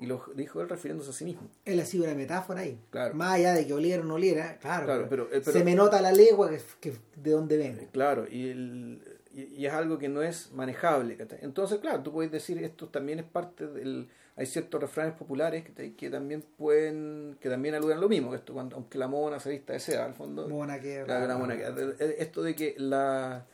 Y 0.00 0.06
lo 0.06 0.22
dijo 0.36 0.60
él 0.60 0.68
refiriéndose 0.68 1.10
a 1.10 1.12
sí 1.12 1.24
mismo. 1.24 1.48
Él 1.64 1.80
ha 1.80 1.84
sido 1.84 2.04
una 2.04 2.14
metáfora 2.14 2.60
ahí. 2.60 2.80
Claro. 2.90 3.14
Más 3.14 3.34
allá 3.34 3.52
de 3.52 3.66
que 3.66 3.72
oliera 3.74 4.02
o 4.02 4.04
no 4.06 4.14
oliera, 4.14 4.56
claro. 4.58 4.86
Claro, 4.86 5.06
pero- 5.10 5.24
eh, 5.24 5.40
pero- 5.44 5.52
se 5.58 5.64
me 5.64 5.74
nota 5.74 6.00
la 6.00 6.12
legua 6.12 6.48
que, 6.50 6.60
que- 6.80 6.96
de 7.16 7.30
dónde 7.32 7.56
vengo. 7.56 7.80
Eh, 7.82 7.88
Claro, 7.92 8.26
y, 8.30 8.48
el- 8.48 9.02
y, 9.34 9.66
es 9.66 9.72
algo 9.72 9.98
que 9.98 10.08
no 10.08 10.22
es 10.22 10.52
manejable. 10.52 11.16
Entonces, 11.42 11.78
claro, 11.80 12.02
tú 12.04 12.12
puedes 12.12 12.30
decir 12.30 12.62
esto 12.62 12.88
también 12.88 13.18
es 13.18 13.24
parte 13.24 13.66
del... 13.66 14.08
Hay 14.36 14.46
ciertos 14.46 14.80
refranes 14.80 15.14
populares 15.14 15.64
que, 15.64 15.96
que 15.96 16.10
también 16.10 16.42
pueden, 16.56 17.36
que 17.40 17.48
también 17.48 17.74
aluden 17.74 17.98
a 17.98 18.00
lo 18.00 18.08
mismo, 18.08 18.30
que 18.30 18.36
esto 18.36 18.52
cuando, 18.54 18.76
aunque 18.76 18.96
la 18.98 19.08
mona 19.08 19.40
se 19.40 19.50
vista 19.50 19.72
de 19.72 19.80
seda, 19.80 20.04
al 20.04 20.14
fondo... 20.14 20.48
Mona 20.48 20.78
que. 20.80 21.02
Claro, 21.04 21.26
la 21.26 21.36
mona 21.36 21.56
que- 21.56 22.14
Esto 22.20 22.42
de 22.44 22.54
que 22.54 22.76
la, 22.78 23.44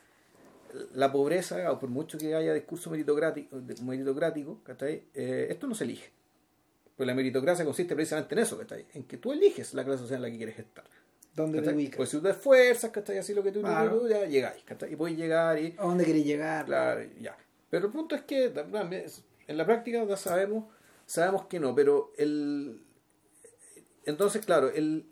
la 0.94 1.12
pobreza, 1.12 1.70
o 1.72 1.78
por 1.78 1.88
mucho 1.88 2.18
que 2.18 2.34
haya 2.34 2.52
discurso 2.52 2.90
meritocrático, 2.90 3.56
meritocrático 3.82 4.60
¿cachai? 4.64 5.04
Eh, 5.14 5.46
esto 5.50 5.66
no 5.66 5.74
se 5.74 5.84
elige. 5.84 6.10
Pues 6.96 7.06
la 7.06 7.14
meritocracia 7.14 7.64
consiste 7.64 7.94
precisamente 7.94 8.34
en 8.34 8.40
eso, 8.40 8.58
¿cachai? 8.58 8.86
En 8.94 9.04
que 9.04 9.16
tú 9.18 9.32
eliges 9.32 9.74
la 9.74 9.84
clase 9.84 10.02
social 10.02 10.16
en 10.18 10.22
la 10.22 10.30
que 10.30 10.36
quieres 10.36 10.58
estar. 10.58 10.84
¿Dónde 11.34 11.60
te 11.62 11.72
ubicas? 11.74 11.96
Pues 11.96 12.10
si 12.10 12.16
tú 12.18 12.22
te 12.22 12.30
esfuerzas, 12.30 12.90
¿cachai? 12.92 13.18
Así 13.18 13.34
lo 13.34 13.42
que 13.42 13.50
tú, 13.50 13.60
Claro. 13.60 13.98
tú, 14.00 14.08
ya 14.08 14.24
llegáis, 14.26 14.62
¿cachai? 14.64 14.92
Y 14.92 14.96
puedes 14.96 15.16
llegar 15.16 15.58
y... 15.58 15.74
¿A 15.78 15.82
dónde 15.84 16.04
querés 16.04 16.24
llegar? 16.24 16.64
Claro, 16.66 17.02
ya. 17.20 17.36
Pero 17.70 17.86
el 17.86 17.92
punto 17.92 18.14
es 18.14 18.22
que 18.22 18.52
en 19.48 19.56
la 19.56 19.66
práctica 19.66 20.04
ya 20.04 20.16
sabemos, 20.16 20.66
sabemos 21.06 21.46
que 21.46 21.58
no, 21.58 21.74
pero 21.74 22.12
el... 22.16 22.80
Entonces, 24.06 24.44
claro, 24.44 24.70
el... 24.70 25.06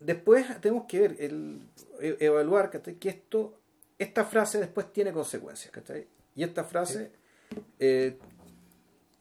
Después 0.00 0.44
tenemos 0.60 0.86
que 0.88 0.98
ver, 1.00 1.16
el, 1.20 1.60
e- 2.00 2.16
evaluar 2.18 2.70
¿cachai? 2.70 2.96
que 2.96 3.08
esto, 3.10 3.60
esta 4.02 4.24
frase 4.24 4.58
después 4.58 4.92
tiene 4.92 5.12
consecuencias, 5.12 5.70
¿cachai? 5.72 6.06
Y 6.34 6.42
esta 6.42 6.64
frase, 6.64 7.10
eh, 7.78 8.18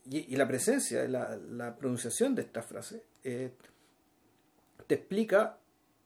y, 0.09 0.33
y 0.33 0.35
la 0.35 0.47
presencia, 0.47 1.07
la, 1.07 1.35
la 1.37 1.75
pronunciación 1.75 2.35
de 2.35 2.41
esta 2.43 2.61
frase, 2.61 3.03
eh, 3.23 3.51
te 4.87 4.95
explica 4.95 5.57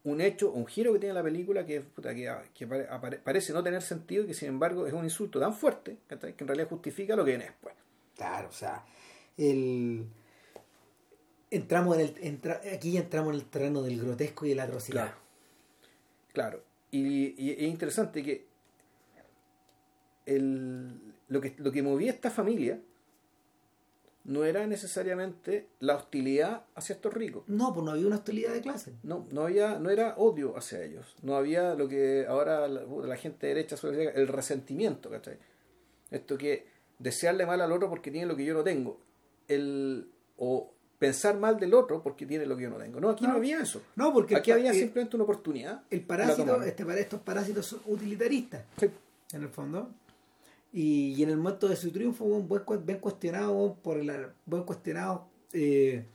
un 0.04 0.22
hecho, 0.22 0.52
un 0.52 0.68
giro 0.68 0.94
que 0.94 1.00
tiene 1.00 1.14
la 1.16 1.24
película 1.24 1.66
que, 1.66 1.84
que, 2.02 2.32
que 2.54 2.68
pare- 2.68 2.88
apare- 2.90 3.20
parece 3.24 3.54
no 3.54 3.64
tener 3.64 3.82
sentido 3.82 4.24
y 4.24 4.28
que 4.28 4.34
sin 4.36 4.50
embargo 4.50 4.86
es 4.86 4.94
un 4.94 5.04
insulto 5.04 5.40
tan 5.40 5.54
fuerte 5.56 5.98
¿cachai? 6.08 6.34
que 6.36 6.44
en 6.44 6.48
realidad 6.48 6.70
justifica 6.70 7.16
lo 7.16 7.26
que 7.26 7.32
viene 7.32 7.46
después. 7.46 7.74
Claro, 8.16 8.50
o 8.50 8.52
sea, 8.52 8.86
el 9.38 10.06
entramos 11.50 11.98
en 11.98 12.02
el 12.02 12.16
entra- 12.22 12.62
aquí 12.74 12.92
ya 12.94 13.00
entramos 13.02 13.34
en 13.34 13.40
el 13.40 13.46
terreno 13.48 13.82
del 13.82 14.00
grotesco 14.00 14.46
y 14.46 14.50
de 14.50 14.56
la 14.56 14.64
atrocidad. 14.64 15.06
Claro. 15.06 15.20
Claro. 16.34 16.64
Y, 16.92 17.34
y 17.44 17.52
es 17.52 17.62
interesante 17.64 18.22
que 18.24 18.45
el, 20.26 21.00
lo 21.28 21.42
que 21.42 21.54
lo 21.58 21.72
que 21.72 21.82
movía 21.84 22.12
esta 22.12 22.30
familia 22.32 22.80
no 24.24 24.44
era 24.44 24.66
necesariamente 24.66 25.68
la 25.80 25.96
hostilidad 25.96 26.64
hacia 26.74 26.96
estos 26.96 27.14
ricos. 27.14 27.44
No, 27.48 27.74
pues 27.74 27.86
no 27.86 27.92
había 27.92 28.08
una 28.08 28.16
hostilidad 28.16 28.54
de 28.54 28.62
clase. 28.62 28.94
No, 29.04 29.28
no 29.32 29.44
había, 29.44 29.78
no 29.78 29.92
era 29.92 30.16
odio 30.18 30.58
hacia 30.58 30.82
ellos. 30.84 31.16
No 31.22 31.36
había 31.36 31.76
lo 31.76 31.88
que 31.88 32.26
ahora 32.28 32.68
la, 32.68 32.82
la 32.84 33.18
gente 33.18 33.46
derecha 33.46 33.78
suele 33.78 33.98
decir, 33.98 34.14
el 34.20 34.28
resentimiento, 34.28 35.12
¿cachai? 35.12 35.38
Esto 36.10 36.40
que 36.40 36.66
desearle 36.98 37.46
mal 37.46 37.62
al 37.62 37.72
otro 37.72 37.88
porque 37.88 38.10
tiene 38.10 38.26
lo 38.26 38.36
que 38.36 38.46
yo 38.46 38.56
no 38.56 38.64
tengo. 38.64 39.00
El, 39.48 40.08
o 40.38 40.72
pensar 40.98 41.38
mal 41.38 41.60
del 41.60 41.76
otro 41.76 42.02
porque 42.02 42.26
tiene 42.26 42.48
lo 42.48 42.58
que 42.58 42.64
yo 42.64 42.72
no 42.72 42.78
tengo. 42.78 43.00
No, 43.00 43.10
aquí 43.12 43.26
no, 43.26 43.34
No. 43.34 43.38
había 43.38 43.60
eso. 43.62 43.84
No, 43.96 44.12
porque 44.12 44.36
Aquí 44.38 44.50
había 44.50 44.72
el- 44.72 44.76
simplemente 44.78 45.16
una 45.18 45.26
oportunidad. 45.26 45.84
El 45.92 46.02
parásito, 46.02 46.64
este, 46.64 46.84
para 46.84 47.00
estos 47.00 47.22
parásitos 47.22 47.68
son 47.68 47.82
utilitaristas, 47.86 48.64
Sí. 48.80 48.88
en 49.34 49.44
el 49.44 49.50
fondo. 49.50 49.92
Y, 50.76 51.14
y 51.14 51.24
en 51.24 51.30
el 51.30 51.38
momento 51.38 51.70
de 51.70 51.78
su 51.78 51.90
triunfo, 51.92 52.26
un 52.26 52.48
buen, 52.50 52.64
bien 52.86 53.00
cuestionado 53.00 53.78
por 53.82 53.98
el 53.98 54.28
buen 54.46 54.64
cuestionado 54.64 55.26
eh, 55.54 56.06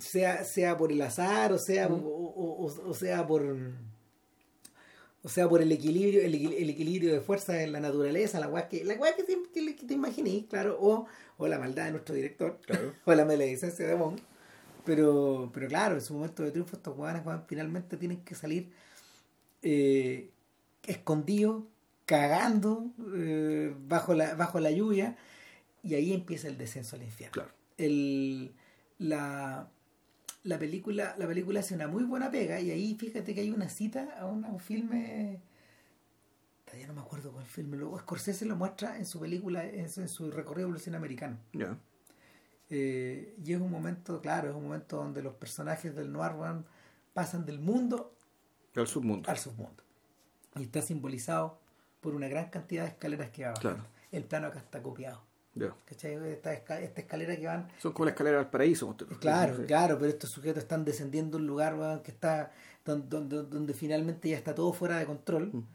sea, 0.00 0.44
sea 0.44 0.76
por 0.76 0.92
el 0.92 1.00
azar, 1.00 1.52
o 1.52 1.58
sea, 1.58 1.86
o, 1.88 1.94
o- 1.96 2.66
o- 2.66 2.90
o 2.90 2.94
sea 2.94 3.26
por 3.26 3.42
o 5.22 5.28
sea 5.28 5.48
por 5.48 5.60
el 5.60 5.72
equilibrio, 5.72 6.20
el, 6.22 6.34
el 6.34 6.70
equilibrio 6.70 7.12
de 7.12 7.20
fuerza 7.20 7.60
en 7.62 7.72
la 7.72 7.80
naturaleza, 7.80 8.38
la 8.38 8.48
weá 8.48 8.68
que, 8.68 8.84
la 8.84 8.94
weá 8.94 9.16
que, 9.16 9.24
siempre- 9.24 9.74
que, 9.74 9.86
te 9.86 9.94
imaginé, 9.94 10.46
claro, 10.48 10.76
o, 10.80 11.06
o 11.38 11.48
la 11.48 11.58
maldad 11.58 11.86
de 11.86 11.92
nuestro 11.92 12.14
director, 12.14 12.60
Claro. 12.64 12.92
o 13.04 13.14
la 13.14 13.24
maledicencia 13.24 13.86
de 13.88 13.94
Bond. 13.94 14.20
Pero, 14.84 15.50
pero 15.52 15.66
claro, 15.66 15.96
en 15.96 16.00
su 16.00 16.14
momento 16.14 16.44
de 16.44 16.52
triunfo 16.52 16.76
estos 16.76 16.96
weón, 16.96 17.42
finalmente 17.48 17.96
tienen 17.96 18.20
que 18.22 18.36
salir 18.36 18.70
eh, 19.62 20.30
escondidos, 20.84 21.64
cagando 22.06 22.92
eh, 23.14 23.74
bajo, 23.86 24.14
la, 24.14 24.34
bajo 24.34 24.58
la 24.60 24.70
lluvia, 24.70 25.16
y 25.82 25.94
ahí 25.94 26.12
empieza 26.14 26.48
el 26.48 26.56
descenso 26.56 26.96
al 26.96 27.02
infierno. 27.02 27.32
Claro. 27.34 27.50
El, 27.76 28.54
la, 28.98 29.68
la, 30.44 30.58
película, 30.58 31.14
la 31.18 31.26
película 31.26 31.60
hace 31.60 31.74
una 31.74 31.88
muy 31.88 32.04
buena 32.04 32.30
pega, 32.30 32.58
y 32.60 32.70
ahí 32.70 32.94
fíjate 32.94 33.34
que 33.34 33.42
hay 33.42 33.50
una 33.50 33.68
cita 33.68 34.08
a, 34.18 34.24
un- 34.26 34.44
a 34.44 34.48
un 34.48 34.60
filme. 34.60 35.40
Ya 36.78 36.86
no 36.88 36.94
me 36.94 37.00
acuerdo 37.00 37.32
cuál 37.32 37.46
filme, 37.46 37.76
luego 37.78 37.98
Scorsese 37.98 38.44
lo 38.44 38.54
muestra 38.56 38.98
en 38.98 39.06
su 39.06 39.18
película, 39.20 39.64
en 39.64 39.88
su, 39.88 40.00
en 40.02 40.08
su 40.08 40.30
recorrido 40.30 40.68
por 40.68 40.76
el 40.76 40.82
cine 40.82 40.96
americano. 40.98 41.38
Ya. 41.54 41.78
Eh, 42.68 43.34
y 43.44 43.52
es 43.52 43.60
un 43.60 43.70
momento, 43.70 44.20
claro, 44.20 44.50
es 44.50 44.54
un 44.56 44.64
momento 44.64 44.96
donde 44.96 45.22
los 45.22 45.34
personajes 45.34 45.94
del 45.94 46.12
noir 46.12 46.32
weón, 46.34 46.66
pasan 47.14 47.46
del 47.46 47.60
mundo 47.60 48.14
El 48.74 48.86
submundo. 48.86 49.30
al 49.30 49.38
submundo. 49.38 49.82
Y 50.56 50.64
está 50.64 50.82
simbolizado 50.82 51.58
por 52.06 52.14
una 52.14 52.28
gran 52.28 52.50
cantidad 52.50 52.84
de 52.84 52.90
escaleras 52.90 53.30
que 53.30 53.44
va 53.46 53.54
Claro. 53.54 53.78
bajando. 53.78 53.96
El 54.12 54.22
plano 54.24 54.46
acá 54.46 54.60
está 54.60 54.80
copiado. 54.80 55.20
¿Cachai? 55.86 56.14
Esta, 56.30 56.52
esca- 56.54 56.78
esta 56.80 57.00
escalera 57.00 57.36
que 57.36 57.46
van. 57.46 57.66
Son 57.78 57.92
como 57.92 58.04
la 58.04 58.12
escalera 58.12 58.38
al 58.38 58.48
paraíso. 58.48 58.94
Claro, 59.18 59.56
Sí. 59.56 59.62
claro, 59.64 59.98
pero 59.98 60.10
estos 60.10 60.30
sujetos 60.30 60.62
están 60.62 60.84
descendiendo 60.84 61.36
a 61.36 61.40
un 61.40 61.48
lugar 61.48 62.02
que 62.04 62.12
está 62.12 62.52
donde, 62.84 63.08
donde, 63.08 63.42
donde 63.42 63.74
finalmente 63.74 64.28
ya 64.28 64.36
está 64.36 64.54
todo 64.54 64.72
fuera 64.72 64.98
de 64.98 65.06
control. 65.06 65.50
Mm. 65.52 65.66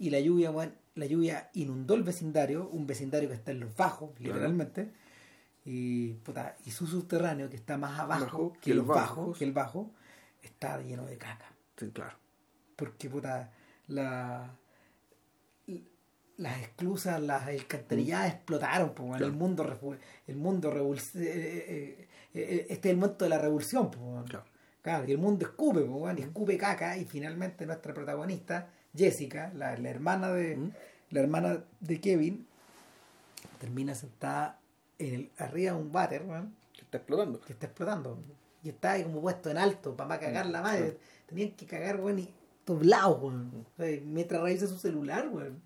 Y 0.00 0.10
la 0.10 0.20
lluvia, 0.20 0.50
weón, 0.50 0.74
la 0.94 1.06
lluvia 1.06 1.48
inundó 1.54 1.94
el 1.94 2.02
vecindario, 2.02 2.68
un 2.68 2.86
vecindario 2.86 3.30
que 3.30 3.34
está 3.36 3.52
en 3.52 3.60
los 3.60 3.74
bajos, 3.74 4.10
Claro. 4.16 4.34
literalmente. 4.34 4.92
Y, 5.64 6.12
puta, 6.24 6.54
y 6.66 6.70
su 6.70 6.86
subterráneo, 6.86 7.48
que 7.48 7.56
está 7.56 7.78
más 7.78 7.98
abajo 7.98 8.24
Bajo 8.24 8.52
que, 8.60 8.74
los 8.74 8.86
bajos, 8.86 9.16
bajos. 9.16 9.38
que 9.38 9.44
el 9.44 9.52
bajo, 9.52 9.90
está 10.42 10.80
lleno 10.82 11.06
de 11.06 11.16
caca. 11.16 11.46
Sí, 11.78 11.90
claro. 11.92 12.16
porque 12.76 13.08
puta 13.08 13.50
la 13.88 14.50
las 16.38 16.60
esclusas, 16.62 17.20
las 17.20 17.46
alcantarilladas 17.46 18.32
explotaron, 18.34 18.94
pues, 18.94 19.08
Claro. 19.10 19.26
el 19.26 19.32
mundo 19.32 19.98
el 20.26 20.36
mundo 20.36 20.72
eh, 20.72 20.96
eh, 21.16 22.08
eh, 22.34 22.66
este 22.70 22.88
es 22.88 22.92
el 22.94 22.96
momento 22.98 23.24
de 23.24 23.28
la 23.28 23.38
revolución, 23.38 23.90
pues. 23.90 24.30
Claro. 24.30 24.44
Claro, 24.80 25.04
que 25.04 25.12
el 25.12 25.18
mundo 25.18 25.44
escupe, 25.44 25.80
pues, 25.82 26.18
y 26.18 26.22
escupe 26.22 26.56
caca 26.56 26.96
y 26.96 27.04
finalmente 27.04 27.66
nuestra 27.66 27.92
protagonista, 27.92 28.68
Jessica, 28.96 29.52
la, 29.54 29.76
la 29.76 29.90
hermana 29.90 30.32
de 30.32 30.56
Mm. 30.56 30.72
la 31.10 31.20
hermana 31.20 31.64
de 31.80 32.00
Kevin, 32.00 32.46
termina 33.60 33.94
sentada 33.94 34.58
en 34.98 35.14
el, 35.14 35.30
arriba 35.38 35.72
de 35.72 35.78
un 35.78 35.92
váter, 35.92 36.22
weón, 36.24 36.54
Que 36.72 36.82
está 36.82 36.98
explotando. 36.98 37.40
que 37.40 37.52
está 37.52 37.66
explotando. 37.66 38.18
Y 38.62 38.68
está 38.70 38.92
ahí 38.92 39.02
como 39.04 39.20
puesto 39.20 39.50
en 39.50 39.58
alto 39.58 39.96
para 39.96 40.08
más 40.08 40.18
cagar 40.18 40.46
la 40.46 40.62
madre. 40.62 40.98
Tenían 41.26 41.52
que 41.52 41.66
cagar, 41.66 42.00
weón, 42.00 42.20
y 42.20 42.32
doblados, 42.66 43.20
weón. 43.22 43.66
O 43.76 43.82
sea, 43.82 44.00
mientras 44.04 44.40
revisa 44.42 44.66
su 44.66 44.78
celular, 44.78 45.28
weón. 45.28 45.60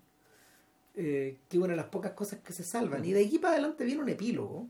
Eh, 0.95 1.37
que 1.49 1.57
una 1.57 1.69
de 1.69 1.75
las 1.77 1.87
pocas 1.87 2.11
cosas 2.11 2.39
que 2.41 2.53
se 2.53 2.63
salvan. 2.63 3.03
Y 3.03 3.13
de 3.13 3.25
aquí 3.25 3.39
para 3.39 3.53
adelante 3.53 3.83
viene 3.83 4.01
un 4.03 4.09
epílogo. 4.09 4.67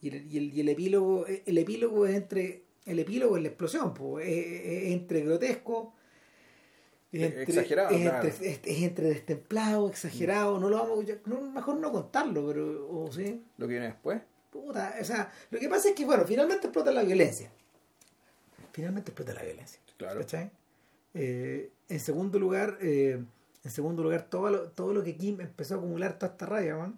Y 0.00 0.08
el, 0.08 0.26
y 0.32 0.38
el, 0.38 0.54
y 0.54 0.60
el 0.60 0.68
epílogo, 0.70 1.26
el 1.26 1.58
epílogo 1.58 2.06
es 2.06 2.14
entre. 2.16 2.62
El 2.86 2.98
epílogo 3.00 3.36
es 3.36 3.42
la 3.42 3.48
explosión, 3.48 3.92
pues, 3.92 4.26
es, 4.26 4.36
es- 4.46 4.82
es 4.84 4.92
entre 4.92 5.20
grotesco. 5.22 5.92
Es 7.12 7.22
entre, 7.22 7.42
Exagerado, 7.42 7.90
es, 7.90 8.00
claro. 8.02 8.28
entre, 8.28 8.50
es- 8.50 8.60
es 8.64 8.82
entre 8.82 9.08
destemplado, 9.08 9.88
exagerado. 9.88 10.58
No 10.58 10.70
lo 10.70 10.78
vamos, 10.78 11.04
ya- 11.04 11.18
no, 11.26 11.40
mejor 11.50 11.76
no 11.76 11.92
contarlo, 11.92 12.46
pero. 12.46 12.88
O, 12.90 13.12
sí. 13.12 13.42
Lo 13.58 13.66
que 13.66 13.72
viene 13.72 13.86
después. 13.88 14.22
Puta, 14.50 14.94
o 15.00 15.04
sea, 15.04 15.30
lo 15.50 15.58
que 15.58 15.68
pasa 15.68 15.90
es 15.90 15.94
que, 15.94 16.06
bueno, 16.06 16.24
finalmente 16.24 16.66
explota 16.68 16.90
la 16.90 17.02
violencia. 17.02 17.50
Finalmente 18.72 19.10
explota 19.10 19.34
la 19.34 19.42
violencia. 19.42 19.80
Claro. 19.98 20.20
Eh, 21.14 21.70
en 21.88 22.00
segundo 22.00 22.38
lugar, 22.38 22.78
eh, 22.80 23.22
en 23.68 23.74
segundo 23.74 24.02
lugar, 24.02 24.22
todo 24.30 24.48
lo, 24.50 24.68
todo 24.70 24.94
lo 24.94 25.04
que 25.04 25.14
Kim 25.14 25.40
empezó 25.40 25.74
a 25.74 25.78
acumular, 25.78 26.18
toda 26.18 26.32
esta 26.32 26.46
rabia. 26.46 26.90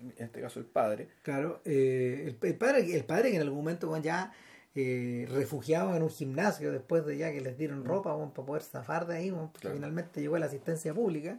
En 0.00 0.12
este 0.18 0.40
caso 0.42 0.60
el 0.60 0.66
padre. 0.66 1.08
Claro, 1.22 1.60
eh, 1.64 2.24
el, 2.26 2.48
el 2.48 2.56
padre, 2.56 2.94
el 2.94 3.04
padre 3.04 3.30
que 3.30 3.36
en 3.36 3.42
algún 3.42 3.58
momento 3.58 3.88
weón, 3.88 4.02
ya 4.02 4.32
eh, 4.74 5.26
refugiado 5.30 5.96
en 5.96 6.02
un 6.02 6.10
gimnasio 6.10 6.72
después 6.72 7.06
de 7.06 7.16
ya 7.16 7.32
que 7.32 7.40
les 7.40 7.56
dieron 7.56 7.84
ropa 7.86 8.14
weón, 8.14 8.32
para 8.32 8.46
poder 8.46 8.62
zafar 8.62 9.06
de 9.06 9.16
ahí, 9.16 9.30
porque 9.30 9.60
Claro. 9.60 9.76
finalmente 9.76 10.20
llegó 10.20 10.36
a 10.36 10.40
la 10.40 10.46
asistencia 10.46 10.92
pública. 10.92 11.38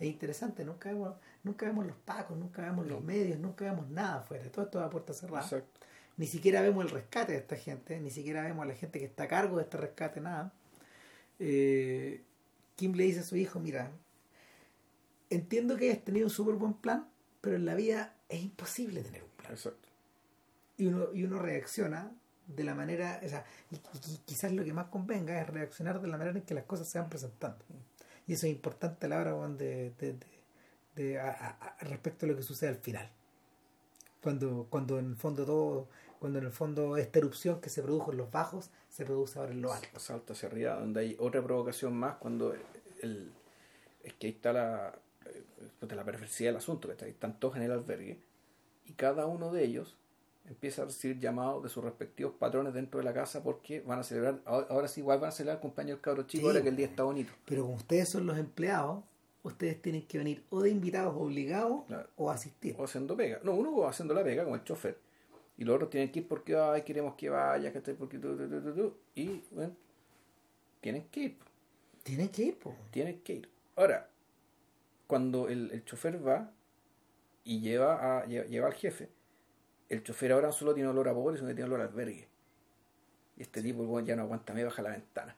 Es 0.00 0.06
interesante, 0.06 0.64
nunca 0.64 0.88
vemos, 0.90 1.14
nunca 1.44 1.66
vemos 1.66 1.86
los 1.86 1.96
pacos, 1.96 2.38
nunca 2.38 2.62
vemos 2.62 2.86
los 2.86 3.02
medios, 3.04 3.38
nunca 3.38 3.64
vemos 3.66 3.88
nada 3.90 4.16
afuera, 4.20 4.50
todo 4.50 4.64
esto 4.64 4.80
a 4.80 4.88
puerta 4.88 5.12
cerrada. 5.12 5.42
Exacto. 5.44 5.80
Ni 6.16 6.26
siquiera 6.26 6.62
vemos 6.62 6.84
el 6.86 6.90
rescate 6.90 7.32
de 7.32 7.38
esta 7.38 7.56
gente, 7.56 8.00
ni 8.00 8.10
siquiera 8.10 8.42
vemos 8.44 8.62
a 8.64 8.68
la 8.68 8.74
gente 8.74 8.98
que 8.98 9.04
está 9.04 9.24
a 9.24 9.28
cargo 9.28 9.58
de 9.58 9.64
este 9.64 9.76
rescate, 9.76 10.20
nada. 10.22 10.52
Eh, 11.38 12.22
Kim 12.76 12.92
le 12.94 13.04
dice 13.04 13.20
a 13.20 13.22
su 13.22 13.36
hijo, 13.36 13.58
mira, 13.60 13.90
entiendo 15.30 15.76
que 15.76 15.90
hayas 15.90 16.04
tenido 16.04 16.26
un 16.26 16.30
súper 16.30 16.54
buen 16.54 16.74
plan, 16.74 17.08
pero 17.40 17.56
en 17.56 17.64
la 17.64 17.74
vida 17.74 18.14
es 18.28 18.42
imposible 18.42 19.02
tener 19.02 19.22
un 19.22 19.30
plan. 19.30 19.52
Exacto. 19.52 19.88
Y 20.78 20.86
uno, 20.86 21.12
y 21.14 21.24
uno 21.24 21.38
reacciona 21.38 22.10
de 22.46 22.64
la 22.64 22.74
manera, 22.74 23.20
o 23.24 23.28
sea, 23.28 23.44
y, 23.70 23.76
y 23.76 24.18
quizás 24.24 24.52
lo 24.52 24.62
que 24.64 24.72
más 24.72 24.86
convenga 24.86 25.40
es 25.40 25.48
reaccionar 25.48 26.00
de 26.00 26.08
la 26.08 26.16
manera 26.18 26.38
en 26.38 26.44
que 26.44 26.54
las 26.54 26.64
cosas 26.64 26.88
se 26.88 26.98
van 26.98 27.08
presentando. 27.08 27.64
Y 28.26 28.34
eso 28.34 28.46
es 28.46 28.52
importante 28.52 29.06
a 29.06 29.08
la 29.08 29.20
hora 29.20 29.48
de, 29.48 29.90
de, 29.98 30.12
de- 30.12 30.26
de- 30.96 31.20
a- 31.20 31.30
a- 31.30 31.50
a- 31.68 31.84
respecto 31.84 32.26
a 32.26 32.28
lo 32.28 32.36
que 32.36 32.42
sucede 32.42 32.70
al 32.70 32.76
final. 32.78 33.10
Cuando, 34.22 34.66
cuando 34.68 34.98
en 34.98 35.06
el 35.06 35.16
fondo 35.16 35.44
todo, 35.46 35.88
cuando 36.18 36.38
en 36.40 36.46
el 36.46 36.52
fondo 36.52 36.96
esta 36.96 37.18
erupción 37.20 37.60
que 37.60 37.68
se 37.70 37.82
produjo 37.82 38.10
en 38.12 38.18
los 38.18 38.30
bajos, 38.30 38.70
se 38.88 39.04
produce 39.04 39.38
ahora 39.38 39.52
en 39.52 39.62
lo 39.62 39.72
alto. 39.72 40.00
Salto 40.00 40.32
hacia 40.32 40.48
arriba, 40.48 40.74
donde 40.78 41.00
hay 41.00 41.16
otra 41.20 41.42
provocación 41.42 41.94
más 41.96 42.16
cuando 42.16 42.54
el, 43.02 43.32
es 44.02 44.12
que 44.14 44.26
ahí 44.26 44.32
está 44.32 44.52
la, 44.52 44.98
eh, 45.28 45.42
puta, 45.80 45.94
la 45.94 46.04
perversidad 46.04 46.50
del 46.50 46.56
asunto, 46.56 46.88
que 46.94 47.08
están 47.08 47.38
todos 47.38 47.56
en 47.56 47.62
el 47.62 47.72
albergue 47.72 48.18
y 48.86 48.92
cada 48.92 49.26
uno 49.26 49.52
de 49.52 49.64
ellos 49.64 49.96
empieza 50.48 50.82
a 50.82 50.84
recibir 50.84 51.18
llamados 51.18 51.62
de 51.64 51.68
sus 51.68 51.82
respectivos 51.82 52.34
patrones 52.38 52.72
dentro 52.72 52.98
de 52.98 53.04
la 53.04 53.12
casa 53.12 53.42
porque 53.42 53.80
van 53.80 53.98
a 53.98 54.02
celebrar, 54.04 54.40
ahora 54.44 54.86
sí 54.86 55.00
igual 55.00 55.18
van 55.18 55.28
a 55.30 55.32
celebrar 55.32 55.56
el 55.56 55.60
cumpleaños 55.62 55.96
del 55.96 56.02
cabro 56.02 56.22
chico, 56.22 56.42
Sí. 56.42 56.46
ahora 56.48 56.62
que 56.62 56.68
el 56.68 56.76
día 56.76 56.86
está 56.86 57.02
bonito. 57.02 57.32
Pero 57.44 57.62
como 57.62 57.74
ustedes 57.74 58.08
son 58.08 58.26
los 58.26 58.38
empleados, 58.38 59.02
ustedes 59.42 59.82
tienen 59.82 60.02
que 60.06 60.18
venir 60.18 60.44
o 60.50 60.60
de 60.62 60.70
invitados 60.70 61.14
obligados 61.18 61.84
Claro. 61.86 62.08
o 62.16 62.30
asistir. 62.30 62.76
O 62.78 62.84
haciendo 62.84 63.16
pega. 63.16 63.40
No, 63.42 63.54
uno 63.54 63.76
va 63.76 63.90
haciendo 63.90 64.14
la 64.14 64.22
pega 64.22 64.44
como 64.44 64.54
el 64.54 64.62
chofer. 64.64 64.98
Y 65.58 65.64
los 65.64 65.74
otros 65.74 65.90
tienen 65.90 66.12
que 66.12 66.20
ir 66.20 66.28
porque 66.28 66.56
ay, 66.56 66.82
queremos 66.82 67.14
que 67.16 67.28
vaya, 67.28 67.72
que 67.72 67.78
esté 67.78 67.94
porque 67.94 68.18
tú, 68.18 68.36
tú, 68.36 68.48
tú, 68.48 68.60
tú, 68.60 68.72
tú. 68.74 68.94
Y 69.16 69.42
bueno, 69.50 69.74
tienen 70.80 71.08
que 71.10 71.20
ir. 71.20 71.36
Tienen 72.04 72.28
que 72.28 72.42
ir, 72.44 72.58
po. 72.58 72.72
Tienes 72.92 73.16
que 73.22 73.34
ir. 73.34 73.48
Ahora, 73.74 74.08
cuando 75.06 75.48
el, 75.48 75.70
el 75.72 75.84
chofer 75.84 76.26
va 76.26 76.50
y 77.44 77.60
lleva, 77.60 78.18
a, 78.20 78.26
lleva, 78.26 78.46
lleva 78.46 78.66
al 78.66 78.74
jefe, 78.74 79.08
el 79.88 80.02
chofer 80.02 80.32
ahora 80.32 80.48
no 80.48 80.52
solo 80.52 80.74
tiene 80.74 80.88
olor 80.88 81.08
a 81.08 81.14
pobre, 81.14 81.36
sino 81.36 81.48
que 81.48 81.54
tiene 81.54 81.68
olor 81.68 81.80
a 81.80 81.84
albergue. 81.84 82.28
Y 83.36 83.42
este 83.42 83.62
tipo 83.62 83.82
weón, 83.84 84.04
ya 84.06 84.16
no 84.16 84.22
aguanta, 84.22 84.52
me 84.54 84.64
baja 84.64 84.82
la 84.82 84.90
ventana. 84.90 85.36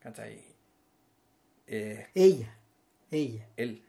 ¿Cachai? 0.00 0.42
Eh, 1.66 2.06
Ella, 2.14 2.56
ella, 3.10 3.46
él, 3.56 3.82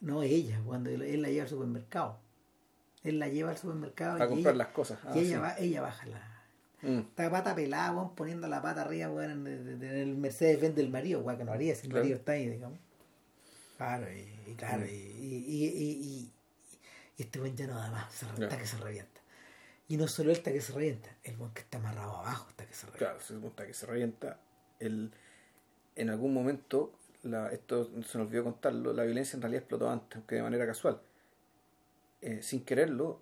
no 0.00 0.22
ella, 0.22 0.60
cuando 0.66 0.90
él, 0.90 1.22
la 1.22 1.28
lleva 1.28 1.44
al 1.44 1.48
supermercado. 1.48 2.18
Él 3.02 3.18
la 3.18 3.28
lleva 3.28 3.50
al 3.50 3.56
supermercado 3.58 4.22
a 4.22 4.26
comprar 4.28 4.54
ella, 4.54 4.64
las 4.64 4.68
cosas. 4.74 4.98
Ah, 5.04 5.12
y 5.14 5.20
ella, 5.20 5.36
sí. 5.36 5.40
va, 5.40 5.56
ella 5.58 5.80
baja 5.82 6.06
la, 6.06 6.30
Mm, 6.82 6.98
Está 6.98 7.30
pata 7.30 7.54
pelada, 7.54 7.92
weón, 7.92 8.14
poniendo 8.14 8.46
la 8.46 8.60
pata 8.60 8.82
arriba, 8.82 9.08
weón, 9.10 9.30
en 9.30 9.46
el, 9.46 9.82
en 9.82 9.96
el 9.96 10.16
Mercedes 10.16 10.60
Benz 10.60 10.74
del 10.76 10.90
marido, 10.90 11.20
weón, 11.20 11.38
que 11.38 11.44
no 11.44 11.52
haría 11.52 11.74
si 11.74 11.86
el 11.86 11.90
Claro. 11.92 12.02
marido 12.04 12.18
está 12.18 12.32
ahí, 12.32 12.46
digamos. 12.50 12.78
Claro, 13.76 14.06
y, 14.12 14.50
y 14.50 14.54
claro, 14.54 14.86
y, 14.86 14.90
y, 14.90 15.64
y, 15.66 15.90
y- 16.02 16.30
este 17.16 17.38
buen 17.40 17.56
ya 17.56 17.66
no 17.66 17.74
da 17.78 17.90
más, 17.90 18.12
se, 18.12 18.26
Ya. 18.38 18.44
está 18.44 18.58
que 18.58 18.66
se 18.66 18.76
revienta. 18.78 19.20
Y 19.88 19.96
no 19.96 20.08
solo 20.08 20.30
él 20.30 20.36
está 20.36 20.52
que 20.52 20.60
se 20.60 20.72
revienta, 20.72 21.10
el 21.22 21.36
buen 21.36 21.52
que 21.52 21.60
está 21.60 21.78
amarrado 21.78 22.16
abajo 22.16 22.48
está 22.50 22.66
que 22.66 22.74
se 22.74 22.86
revienta. 22.86 23.06
Claro, 23.06 23.20
se 23.20 23.34
monta 23.34 23.66
que 23.66 23.74
se 23.74 23.86
revienta. 23.86 24.38
El, 24.80 25.12
en 25.96 26.10
algún 26.10 26.32
momento, 26.34 26.92
la, 27.22 27.50
esto 27.52 27.84
se 27.84 27.92
nos 27.96 28.14
olvidó 28.16 28.44
contarlo, 28.44 28.92
la 28.92 29.04
violencia 29.04 29.36
en 29.36 29.42
realidad 29.42 29.62
explotó 29.62 29.90
antes, 29.90 30.16
aunque 30.16 30.36
de 30.36 30.42
manera 30.42 30.66
casual. 30.66 31.00
Eh, 32.20 32.42
sin 32.42 32.64
quererlo, 32.64 33.20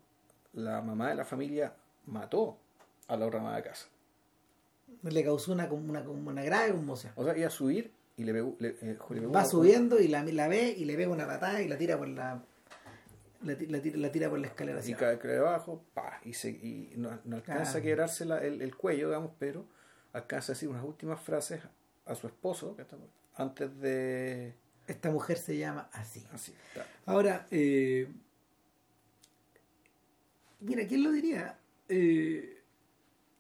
la 0.53 0.81
mamá 0.81 1.09
de 1.09 1.17
la 1.17 1.25
familia 1.25 1.75
mató 2.07 2.59
a 3.09 3.17
la 3.17 3.27
otra 3.27 3.41
mamá 3.41 3.57
de 3.57 3.63
casa. 3.65 3.89
Le 5.03 5.25
causó 5.25 5.53
una, 5.53 5.69
como 5.69 5.91
una, 5.91 6.01
una 6.03 6.43
grave 6.43 6.71
conmoción. 6.73 7.13
O 7.17 7.25
sea, 7.25 7.37
iba 7.37 7.49
a 7.49 7.51
subir 7.51 7.93
y 8.17 8.25
le 8.25 8.33
pegó. 8.33 8.57
Le, 8.59 8.69
eh, 8.69 8.77
le 9.11 9.21
pegó 9.21 9.33
Va 9.33 9.45
subiendo 9.45 10.01
y 10.01 10.09
la, 10.09 10.23
la 10.25 10.49
ve 10.49 10.75
y 10.77 10.85
le 10.85 10.97
pega 10.97 11.11
una 11.11 11.27
patada 11.27 11.63
y 11.63 11.69
la 11.69 11.77
tira 11.79 11.97
por 11.99 12.09
la. 12.09 12.43
La, 13.43 13.57
ti- 13.59 13.67
la 13.67 13.81
tira, 13.83 13.99
la 13.99 14.13
tira 14.13 14.31
por 14.31 14.39
la 14.39 14.47
escalera 14.47 14.81
Y 14.87 14.95
cae, 14.95 15.19
cae 15.19 15.33
debajo, 15.33 15.83
pa, 15.95 16.21
y, 16.25 16.33
se, 16.33 16.51
y 16.51 16.93
no, 16.97 17.19
no 17.25 17.37
alcanza 17.37 17.79
Ah. 17.79 17.81
a 17.81 17.83
quebrarse 17.83 18.25
la- 18.25 18.39
el, 18.39 18.63
el 18.63 18.77
cuello, 18.77 19.09
digamos, 19.09 19.33
pero 19.39 19.67
alcanza 20.13 20.53
a 20.53 20.55
decir 20.55 20.69
unas 20.69 20.85
últimas 20.85 21.21
frases 21.21 21.61
a 22.07 22.15
su 22.15 22.27
esposo 22.29 22.77
antes 23.35 23.81
de. 23.81 24.55
Esta 24.87 25.11
mujer 25.11 25.39
se 25.39 25.57
llama 25.57 25.89
así. 25.93 26.25
Ahora, 27.07 27.47
eh, 27.51 28.07
mira, 30.61 30.87
¿quién 30.87 31.03
lo 31.03 31.11
diría? 31.13 31.59
Eh, 31.89 32.63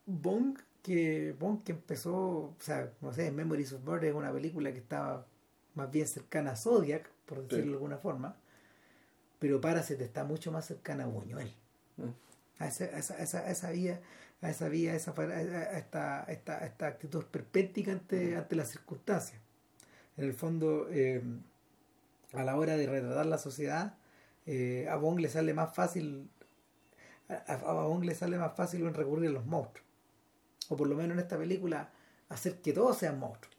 Bong, 0.06 0.58
que 0.82 1.34
Bong 1.38 1.62
que 1.62 1.72
empezó, 1.72 2.16
o 2.16 2.56
sea, 2.58 2.90
no 3.00 3.12
sé, 3.12 3.30
Memories 3.30 3.72
of 3.72 3.84
Murder 3.84 4.10
es 4.10 4.14
una 4.14 4.32
película 4.32 4.72
que 4.72 4.78
estaba 4.78 5.26
más 5.74 5.90
bien 5.90 6.06
cercana 6.06 6.52
a 6.52 6.56
Zodiac, 6.56 7.08
por 7.26 7.42
decirlo 7.42 7.62
Sí. 7.64 7.68
de 7.68 7.74
alguna 7.74 7.98
forma, 7.98 8.36
pero 9.38 9.60
Parasite 9.60 10.04
está 10.04 10.24
mucho 10.24 10.52
más 10.52 10.66
cercana 10.66 11.04
a 11.04 11.06
Buñuel. 11.06 11.52
Mm. 11.96 12.10
A 12.58 12.66
esa, 12.68 12.84
a 12.84 12.98
esa, 12.98 13.14
a 13.14 13.22
esa, 13.22 13.38
a 13.40 13.50
esa 13.50 13.70
vía, 13.70 14.00
a 14.40 14.50
esa 14.50 14.68
vía, 14.68 14.92
a, 14.92 14.96
esa, 14.96 15.12
a 15.12 15.78
esta, 15.78 16.24
esta, 16.24 16.58
esta 16.66 16.86
actitud 16.86 17.24
perpética 17.24 17.92
ante, 17.92 18.36
ante 18.36 18.56
las 18.56 18.68
circunstancias. 18.70 19.40
En 20.16 20.24
el 20.24 20.34
fondo, 20.34 20.88
eh, 20.90 21.22
a 22.34 22.42
la 22.44 22.56
hora 22.56 22.76
de 22.76 22.86
retratar 22.86 23.26
la 23.26 23.38
sociedad, 23.38 23.94
eh, 24.46 24.86
a 24.90 24.96
Bong 24.96 25.20
le 25.20 25.28
sale 25.28 25.54
más 25.54 25.74
fácil, 25.74 26.28
a, 27.28 27.52
a 27.54 27.72
Bong 27.86 28.04
le 28.04 28.14
sale 28.14 28.36
más 28.36 28.54
fácil 28.54 28.86
en 28.86 28.94
recurrir 28.94 29.28
a 29.30 29.32
los 29.32 29.46
monstruos. 29.46 29.86
O 30.72 30.76
por 30.76 30.88
lo 30.88 30.96
menos 30.96 31.12
en 31.16 31.20
esta 31.26 31.38
película, 31.38 31.78
hacer 32.34 32.52
que 32.62 32.72
todos 32.72 32.96
sean 32.98 33.18
monstruos, 33.18 33.56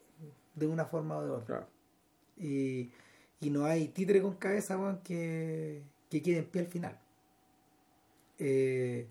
de 0.60 0.66
una 0.66 0.84
forma 0.92 1.16
o 1.18 1.24
de 1.24 1.30
otra. 1.30 1.46
Claro. 1.46 1.66
Y, 2.36 2.90
y 3.40 3.50
no 3.50 3.64
hay 3.66 3.88
títere 3.88 4.20
con 4.22 4.34
cabeza 4.36 4.74
que, 5.04 5.82
que 6.10 6.22
quede 6.22 6.38
en 6.38 6.46
pie 6.52 6.60
al 6.62 6.68
final. 6.68 6.98
Eh, 8.38 9.06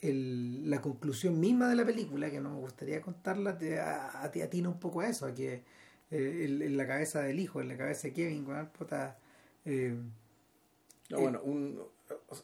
el- 0.00 0.70
la 0.70 0.80
conclusión 0.82 1.40
misma 1.40 1.68
de 1.70 1.76
la 1.76 1.84
película, 1.86 2.30
que 2.30 2.40
no 2.40 2.50
me 2.50 2.58
gustaría 2.60 3.00
contarla, 3.02 3.56
te, 3.58 3.80
a, 3.80 4.10
a- 4.10 4.24
atina 4.24 4.68
un 4.68 4.78
poco 4.78 5.00
a 5.00 5.08
eso, 5.08 5.26
a 5.26 5.34
que 5.34 5.62
eh, 6.10 6.44
en, 6.46 6.62
en 6.62 6.76
la 6.76 6.86
cabeza 6.86 7.22
del 7.22 7.40
hijo, 7.40 7.60
en 7.60 7.68
la 7.68 7.76
cabeza 7.76 8.08
de 8.08 8.14
Kevin, 8.14 8.46
weón, 8.46 8.68
puta, 8.68 9.18
eh, 9.64 9.96
No, 11.10 11.20
bueno, 11.20 11.40
un, 11.42 11.80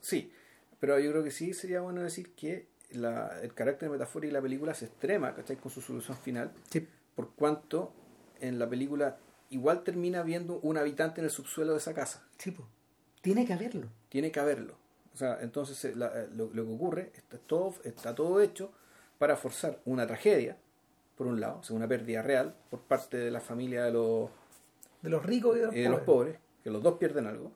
sí, 0.01 0.33
pero 0.81 0.99
yo 0.99 1.11
creo 1.11 1.23
que 1.25 1.31
sí 1.31 1.53
sería 1.55 1.81
bueno 1.83 2.03
decir 2.03 2.33
que 2.35 2.67
la, 2.95 3.41
el 3.43 3.55
carácter 3.55 3.91
metafórico 3.91 4.31
de 4.31 4.39
la 4.39 4.43
película 4.43 4.75
se 4.75 4.87
extrema, 4.87 5.35
¿cachai? 5.35 5.57
Con 5.57 5.71
su 5.71 5.81
solución 5.81 6.17
final, 6.17 6.53
sí, 6.71 6.87
por 7.15 7.31
cuanto 7.35 7.93
en 8.41 8.59
la 8.59 8.69
película 8.69 9.17
igual 9.51 9.83
termina 9.85 10.23
viendo 10.23 10.59
un 10.61 10.77
habitante 10.79 11.21
en 11.21 11.27
el 11.27 11.31
subsuelo 11.31 11.73
de 11.73 11.79
esa 11.79 11.95
casa. 11.95 12.25
sí, 12.39 12.51
po. 12.51 12.67
tiene 13.21 13.47
que 13.47 13.53
haberlo. 13.53 13.89
Tiene 14.09 14.31
que 14.33 14.41
haberlo. 14.41 14.77
O 15.13 15.17
sea, 15.17 15.39
entonces 15.41 15.85
eh, 15.85 15.95
la- 15.95 16.23
eh, 16.23 16.29
lo, 16.35 16.51
lo 16.53 16.65
que 16.67 16.73
ocurre 16.73 17.13
está 17.15 17.39
todo, 17.39 17.75
está 17.85 18.15
todo 18.15 18.41
hecho 18.41 18.73
para 19.19 19.37
forzar 19.37 19.81
una 19.85 20.07
tragedia, 20.07 20.57
por 21.17 21.29
un 21.29 21.39
lado, 21.41 21.59
o 21.61 21.63
sea, 21.63 21.77
una 21.77 21.87
pérdida 21.87 22.21
real 22.23 22.57
por 22.71 22.81
parte 22.81 23.17
de 23.17 23.31
la 23.31 23.41
familia 23.41 23.85
de 23.85 23.93
los, 23.93 24.29
De 25.03 25.09
los 25.11 25.25
ricos 25.25 25.57
y 25.57 25.61
de 25.61 25.67
los, 25.67 25.75
y 25.77 25.81
de 25.81 25.89
los 25.89 26.01
pobres. 26.01 26.35
pobres, 26.35 26.39
que 26.65 26.71
los 26.71 26.83
dos 26.83 26.99
pierden 26.99 27.27
algo, 27.29 27.53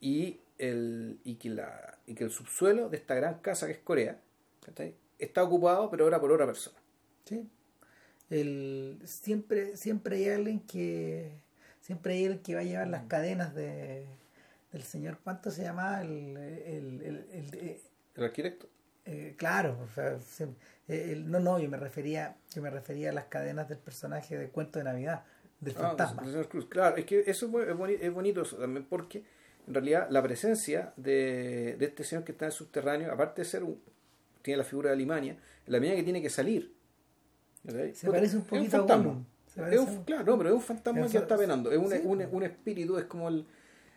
y, 0.00 0.38
el, 0.58 1.18
y, 1.24 1.34
que 1.36 1.50
la, 1.50 1.97
y 2.08 2.14
que 2.14 2.24
el 2.24 2.30
subsuelo 2.30 2.88
de 2.88 2.96
esta 2.96 3.14
gran 3.14 3.40
casa 3.40 3.66
que 3.66 3.72
es 3.72 3.78
Corea 3.78 4.20
¿cachai? 4.64 4.94
está 5.18 5.42
ocupado, 5.42 5.90
pero 5.90 6.04
ahora 6.04 6.20
por 6.20 6.32
otra 6.32 6.46
persona. 6.46 6.78
Sí. 7.24 7.48
El, 8.30 8.98
siempre, 9.04 9.76
siempre 9.76 10.16
hay 10.16 10.28
alguien 10.30 10.60
que 10.60 11.32
siempre 11.80 12.14
hay 12.14 12.24
alguien 12.26 12.42
que 12.42 12.54
va 12.54 12.60
a 12.60 12.64
llevar 12.64 12.88
las 12.88 13.04
cadenas 13.04 13.54
de 13.54 14.06
del 14.72 14.82
señor 14.82 15.18
¿cuánto 15.24 15.50
se 15.50 15.62
llama? 15.62 16.02
el, 16.02 16.36
el, 16.36 17.00
el- 17.02 17.26
el- 17.32 17.54
eh, 17.54 17.80
El 18.16 18.24
arquitecto. 18.24 18.68
eh, 19.06 19.34
claro 19.38 19.78
o 19.82 19.88
sea, 19.94 20.20
se- 20.20 20.44
eh, 20.88 21.12
el- 21.12 21.30
no 21.30 21.40
no 21.40 21.58
yo 21.58 21.70
me 21.70 21.78
refería 21.78 22.36
yo 22.54 22.60
me 22.60 22.68
refería 22.70 23.10
a 23.10 23.12
las 23.14 23.24
cadenas 23.26 23.66
del 23.68 23.78
personaje 23.78 24.36
del 24.36 24.50
cuento 24.50 24.78
de 24.78 24.84
navidad 24.84 25.24
del 25.60 25.74
Ah, 25.78 25.80
fantasma 25.88 26.22
Cruz. 26.50 26.66
Claro, 26.66 26.96
es 26.98 27.06
que 27.06 27.20
eso 27.26 27.46
es 27.46 27.74
boni- 27.74 27.96
es 27.98 28.12
bonito 28.12 28.42
eso 28.42 28.56
también 28.58 28.84
porque 28.84 29.24
en 29.68 29.74
realidad 29.74 30.08
la 30.10 30.22
presencia 30.22 30.92
de, 30.96 31.76
de 31.78 31.84
este 31.86 32.02
señor 32.04 32.24
que 32.24 32.32
está 32.32 32.46
en 32.46 32.50
el 32.50 32.56
subterráneo, 32.56 33.12
aparte 33.12 33.42
de 33.42 33.44
ser 33.44 33.62
un, 33.62 33.80
tiene 34.42 34.58
la 34.58 34.64
figura 34.64 34.88
de 34.90 34.94
Alemania, 34.96 35.32
en 35.66 35.72
la 35.72 35.78
medida 35.78 35.94
que 35.96 36.02
tiene 36.02 36.22
que 36.22 36.30
salir. 36.30 36.74
se 37.66 37.92
Puta, 38.06 38.12
parece 38.12 38.36
un 38.36 38.42
es 38.42 38.48
poquito 38.48 38.70
fantasma. 38.78 39.24
Es 39.70 39.80
un- 39.80 39.88
a- 39.98 40.04
claro, 40.04 40.24
no, 40.24 40.38
pero 40.38 40.50
es 40.50 40.54
un 40.56 40.62
fantasma 40.62 41.04
Es 41.06 41.12
que 41.12 41.18
está 41.18 41.36
penando. 41.36 41.70
Es 41.70 41.78
un, 41.78 41.90
sí, 41.90 42.00
un, 42.04 42.22
un 42.32 42.42
espíritu, 42.44 42.96
es 42.98 43.04
como 43.04 43.28
el. 43.28 43.44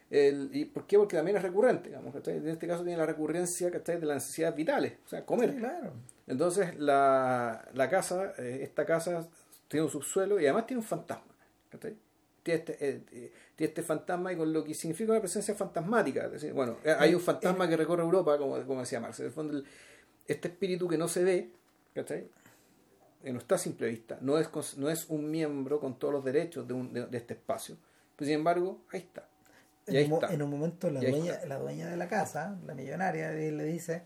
el 0.09 0.49
¿Y 0.53 0.65
por 0.65 0.87
qué? 0.87 0.97
Porque 0.97 1.15
también 1.15 1.37
es 1.37 1.43
recurrente. 1.43 1.89
Digamos. 1.89 2.13
En 2.27 2.47
este 2.47 2.67
caso 2.67 2.83
tiene 2.83 2.97
la 2.97 3.05
recurrencia 3.05 3.69
¿cachai? 3.71 3.99
de 3.99 4.05
las 4.07 4.15
necesidades 4.23 4.55
vitales, 4.55 4.93
o 5.05 5.07
sea, 5.09 5.25
comer. 5.25 5.51
Sí, 5.51 5.57
claro 5.57 5.93
Entonces, 6.27 6.77
la, 6.79 7.67
la 7.73 7.89
casa, 7.89 8.33
eh, 8.39 8.59
esta 8.63 8.85
casa 8.85 9.27
tiene 9.67 9.85
un 9.85 9.91
subsuelo 9.91 10.39
y 10.39 10.45
además 10.45 10.65
tiene 10.67 10.81
un 10.81 10.87
fantasma. 10.87 11.31
¿cachai? 11.69 11.95
Tiene 12.43 12.59
este, 12.59 12.73
eh, 12.89 13.01
eh, 13.11 13.31
tiene 13.55 13.69
este 13.69 13.83
fantasma 13.83 14.33
y 14.33 14.37
con 14.37 14.51
lo 14.51 14.63
que 14.63 14.73
significa 14.73 15.11
una 15.11 15.21
presencia 15.21 15.53
fantasmática. 15.55 16.25
Es 16.25 16.31
decir, 16.31 16.53
bueno, 16.53 16.77
eh, 16.83 16.95
hay 16.97 17.13
un 17.13 17.21
fantasma 17.21 17.67
que 17.69 17.77
recorre 17.77 18.01
Europa, 18.03 18.37
como, 18.37 18.59
como 18.65 18.79
decía 18.79 18.99
Marx. 18.99 19.19
En 19.19 19.27
el 19.27 19.31
fondo, 19.31 19.53
el- 19.57 19.65
este 20.27 20.47
espíritu 20.47 20.87
que 20.87 20.97
no 20.97 21.07
se 21.07 21.23
ve, 21.23 21.49
¿cachai? 21.93 22.27
que 23.23 23.31
no 23.31 23.37
está 23.37 23.53
a 23.55 23.57
simple 23.59 23.87
vista, 23.87 24.17
no 24.21 24.39
es, 24.39 24.49
no 24.77 24.89
es 24.89 25.05
un 25.09 25.29
miembro 25.29 25.79
con 25.79 25.99
todos 25.99 26.11
los 26.11 26.23
derechos 26.25 26.67
de, 26.67 26.73
un- 26.73 26.91
de, 26.91 27.05
de 27.05 27.17
este 27.17 27.35
espacio. 27.35 27.77
Pero 28.15 28.25
sin 28.25 28.35
embargo, 28.35 28.81
ahí 28.91 29.01
está. 29.01 29.27
Ahí 29.87 29.97
en, 30.05 30.11
un, 30.11 30.23
está. 30.23 30.33
en 30.33 30.41
un 30.41 30.49
momento 30.49 30.89
la 30.89 31.01
dueña, 31.01 31.39
la 31.47 31.59
dueña 31.59 31.87
de 31.87 31.97
la 31.97 32.07
casa, 32.07 32.57
la 32.65 32.73
millonaria, 32.73 33.31
eh, 33.33 33.51
le 33.51 33.63
dice 33.65 34.01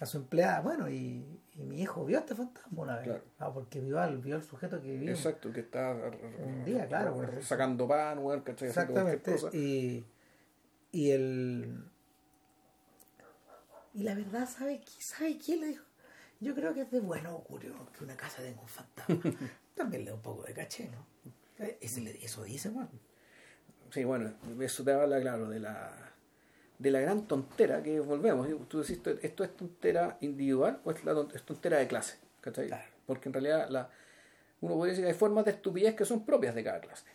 a 0.00 0.06
su 0.06 0.16
empleada, 0.18 0.60
bueno, 0.60 0.88
y, 0.90 1.24
y 1.54 1.62
mi 1.62 1.80
hijo 1.80 2.04
vio 2.04 2.18
a 2.18 2.20
este 2.20 2.34
fantasma 2.34 2.82
una 2.82 2.96
vez. 2.96 3.04
Claro. 3.04 3.24
Ah, 3.38 3.52
porque 3.52 3.80
vio 3.80 4.00
al, 4.00 4.18
vio 4.18 4.34
al 4.36 4.42
sujeto 4.42 4.80
que 4.82 4.90
vivía. 4.90 5.10
Exacto, 5.12 5.52
que 5.52 5.60
está 5.60 5.92
Un 6.38 6.64
día, 6.64 6.86
claro, 6.88 7.14
bueno. 7.14 7.32
sacando 7.42 7.86
pan, 7.86 8.18
weón, 8.18 8.40
¿cachai? 8.42 8.68
Exactamente. 8.68 9.32
cosa. 9.32 9.50
Y, 9.56 10.04
y 10.92 11.10
el. 11.10 11.84
Y 13.94 14.02
la 14.02 14.14
verdad, 14.14 14.48
¿sabe, 14.48 14.82
¿sabe 14.98 15.38
quién 15.38 15.60
le 15.60 15.68
dijo? 15.68 15.84
Yo 16.40 16.54
creo 16.54 16.74
que 16.74 16.80
es 16.82 16.90
de 16.90 16.98
buen 17.00 17.24
augurio 17.26 17.74
que 17.96 18.02
una 18.04 18.16
casa 18.16 18.42
tenga 18.42 18.60
un 18.60 18.68
fantasma. 18.68 19.16
También 19.76 20.04
le 20.04 20.10
da 20.10 20.16
un 20.16 20.22
poco 20.22 20.42
de 20.42 20.52
caché, 20.52 20.90
¿no? 20.90 21.06
Eh, 21.64 21.78
le- 22.00 22.24
eso 22.24 22.42
dice, 22.42 22.68
bueno. 22.70 22.90
Sí, 23.90 24.02
bueno, 24.02 24.32
eso 24.60 24.82
te 24.82 24.92
habla, 24.92 25.20
claro, 25.20 25.48
de 25.48 25.60
la 25.60 26.12
de 26.84 26.90
la 26.90 27.00
gran 27.00 27.26
tontera 27.26 27.82
que 27.82 27.98
volvemos. 27.98 28.46
Tú 28.68 28.80
decís, 28.82 28.96
¿esto- 28.98 29.18
¿esto 29.22 29.42
es 29.42 29.56
tontera 29.56 30.18
individual 30.20 30.78
o 30.84 30.90
es, 30.90 31.02
la 31.04 31.14
ton- 31.14 31.30
es 31.34 31.42
tontera 31.42 31.78
de 31.78 31.86
clase? 31.88 32.18
¿cachai? 32.42 32.66
Claro. 32.68 32.84
Porque 33.06 33.28
en 33.30 33.32
realidad 33.32 33.68
la, 33.70 33.88
uno 34.60 34.74
podría 34.74 34.90
decir 34.92 35.04
que 35.04 35.10
hay 35.12 35.16
formas 35.18 35.44
de 35.46 35.52
estupidez 35.52 35.94
que 35.94 36.04
son 36.04 36.24
propias 36.26 36.54
de 36.54 36.62
cada 36.62 36.80
clase. 36.80 37.06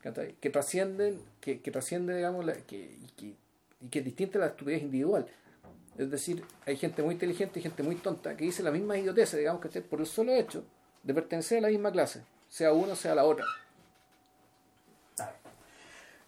¿cachai? 0.00 0.34
Que 0.40 0.50
trascienden, 0.50 1.20
que, 1.40 1.60
que 1.60 1.70
trasciende, 1.72 2.14
digamos, 2.16 2.44
la, 2.44 2.54
que, 2.54 2.76
y, 2.76 3.06
que, 3.16 3.26
y 3.80 3.88
que 3.90 3.98
es 3.98 4.04
distinta 4.04 4.38
a 4.38 4.42
la 4.42 4.46
estupidez 4.48 4.82
individual. 4.82 5.26
Es 5.96 6.08
decir, 6.12 6.44
hay 6.64 6.76
gente 6.76 7.02
muy 7.02 7.14
inteligente 7.14 7.58
y 7.58 7.62
gente 7.62 7.82
muy 7.82 7.96
tonta 7.96 8.36
que 8.36 8.44
dice 8.44 8.62
la 8.62 8.70
misma 8.70 8.96
idiotez, 8.96 9.36
digamos, 9.36 9.60
que 9.60 9.80
por 9.80 9.98
el 9.98 10.06
solo 10.06 10.32
hecho 10.32 10.62
de 11.02 11.12
pertenecer 11.12 11.58
a 11.58 11.62
la 11.62 11.68
misma 11.68 11.90
clase, 11.90 12.22
sea 12.48 12.72
uno 12.72 12.94
sea 12.94 13.16
la 13.16 13.24
otra. 13.24 13.44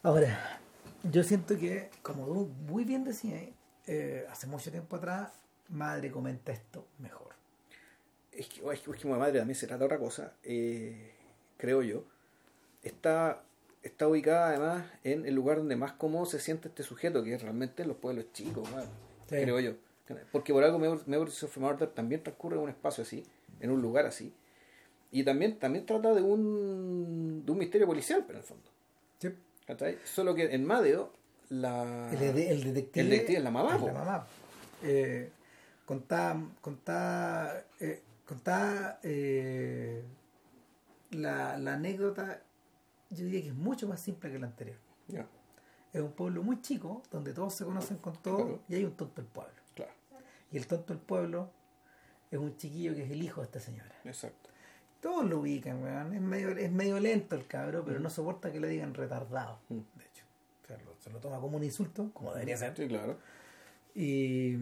Ahora, 0.02 0.58
yo 1.04 1.22
siento 1.22 1.56
que, 1.58 1.90
como 2.02 2.26
tú 2.26 2.46
muy 2.68 2.84
bien 2.84 3.04
decías, 3.04 3.42
eh, 3.86 4.26
hace 4.30 4.46
mucho 4.46 4.70
tiempo 4.70 4.96
atrás, 4.96 5.32
madre 5.68 6.10
comenta 6.10 6.52
esto 6.52 6.86
mejor. 6.98 7.34
es 8.32 8.46
que, 8.48 8.60
es 8.72 8.80
que, 8.80 8.90
es 8.90 8.96
que 9.00 9.08
madre 9.08 9.38
también 9.38 9.54
se 9.56 9.66
trata 9.66 9.80
de 9.80 9.84
otra 9.86 9.98
cosa, 9.98 10.32
eh, 10.42 11.12
creo 11.56 11.82
yo. 11.82 12.04
Está, 12.82 13.42
está 13.82 14.08
ubicada 14.08 14.48
además 14.50 14.84
en 15.04 15.26
el 15.26 15.34
lugar 15.34 15.58
donde 15.58 15.76
más 15.76 15.92
cómodo 15.92 16.26
se 16.26 16.40
siente 16.40 16.68
este 16.68 16.82
sujeto, 16.82 17.22
que 17.22 17.34
es 17.34 17.42
realmente 17.42 17.82
en 17.82 17.88
los 17.88 17.96
pueblos 17.98 18.26
chicos, 18.32 18.70
bueno, 18.70 18.88
Sí. 19.28 19.36
creo 19.36 19.60
yo. 19.60 19.72
Porque 20.32 20.52
por 20.52 20.64
algo 20.64 20.78
Memories 20.80 21.42
of 21.44 21.56
Murder 21.58 21.88
también 21.90 22.20
transcurre 22.22 22.56
en 22.56 22.62
un 22.62 22.68
espacio 22.68 23.02
así, 23.02 23.22
en 23.60 23.70
un 23.70 23.80
lugar 23.80 24.06
así. 24.06 24.32
Y 25.12 25.22
también, 25.22 25.56
también 25.58 25.86
trata 25.86 26.14
de 26.14 26.22
un, 26.22 27.44
de 27.46 27.52
un 27.52 27.58
misterio 27.58 27.86
policial, 27.86 28.24
pero 28.26 28.38
en 28.38 28.42
el 28.42 28.48
fondo. 28.48 28.70
Solo 30.04 30.34
que 30.34 30.54
en 30.54 30.64
Madeo 30.64 31.12
la... 31.50 32.10
El, 32.12 32.18
de- 32.34 32.50
el 32.50 32.64
detective. 32.64 33.00
El 33.04 33.10
detective 33.10 33.38
es 33.38 33.44
la 33.44 33.50
mamá, 33.50 33.76
es 33.76 33.82
la 33.82 33.92
mamá. 33.92 34.26
Eh, 34.82 35.30
contaba 35.84 36.40
contaba, 36.60 37.54
eh, 37.80 38.02
contaba, 38.26 38.98
eh, 39.02 40.04
la, 41.10 41.58
la 41.58 41.74
anécdota, 41.74 42.42
yo 43.10 43.24
diría 43.24 43.42
que 43.42 43.48
es 43.48 43.54
mucho 43.54 43.88
más 43.88 44.00
simple 44.00 44.30
que 44.30 44.38
la 44.38 44.46
anterior. 44.46 44.78
Es 45.92 46.00
un 46.00 46.12
pueblo 46.12 46.44
muy 46.44 46.60
chico, 46.62 47.02
donde 47.10 47.32
todos 47.32 47.52
se 47.52 47.64
conocen 47.64 47.96
con 47.98 48.14
todos 48.22 48.42
Claro. 48.42 48.60
y 48.68 48.74
hay 48.76 48.84
un 48.84 48.92
tonto 48.96 49.20
del 49.20 49.28
pueblo. 49.30 49.52
claro, 49.74 49.90
Y 50.52 50.56
el 50.56 50.66
tonto 50.68 50.92
del 50.94 51.02
pueblo 51.02 51.50
es 52.30 52.38
un 52.38 52.56
chiquillo 52.56 52.94
que 52.94 53.02
es 53.02 53.10
el 53.10 53.20
hijo 53.20 53.40
de 53.40 53.46
esta 53.46 53.58
señora. 53.58 53.92
exacto. 54.04 54.49
Todos 55.00 55.24
lo 55.28 55.38
ubican, 55.40 55.82
weón. 55.82 56.14
Es 56.14 56.20
medio, 56.20 56.50
es 56.50 56.70
medio 56.70 57.00
lento 57.00 57.34
el 57.36 57.46
cabro, 57.46 57.84
pero 57.84 57.98
no 58.00 58.10
soporta 58.10 58.52
que 58.52 58.60
le 58.60 58.68
digan 58.68 58.92
retardado, 58.94 59.58
Mm. 59.68 59.74
de 59.98 60.04
hecho. 60.04 60.24
O 60.62 60.66
sea, 60.66 60.76
lo- 60.84 60.94
se 61.00 61.10
lo 61.10 61.18
toma 61.18 61.40
como 61.40 61.56
un 61.56 61.64
insulto, 61.64 62.10
como 62.12 62.32
debería 62.34 62.56
ser. 62.56 62.76
Sí, 62.76 62.86
claro. 62.86 63.16
Y, 63.94 64.56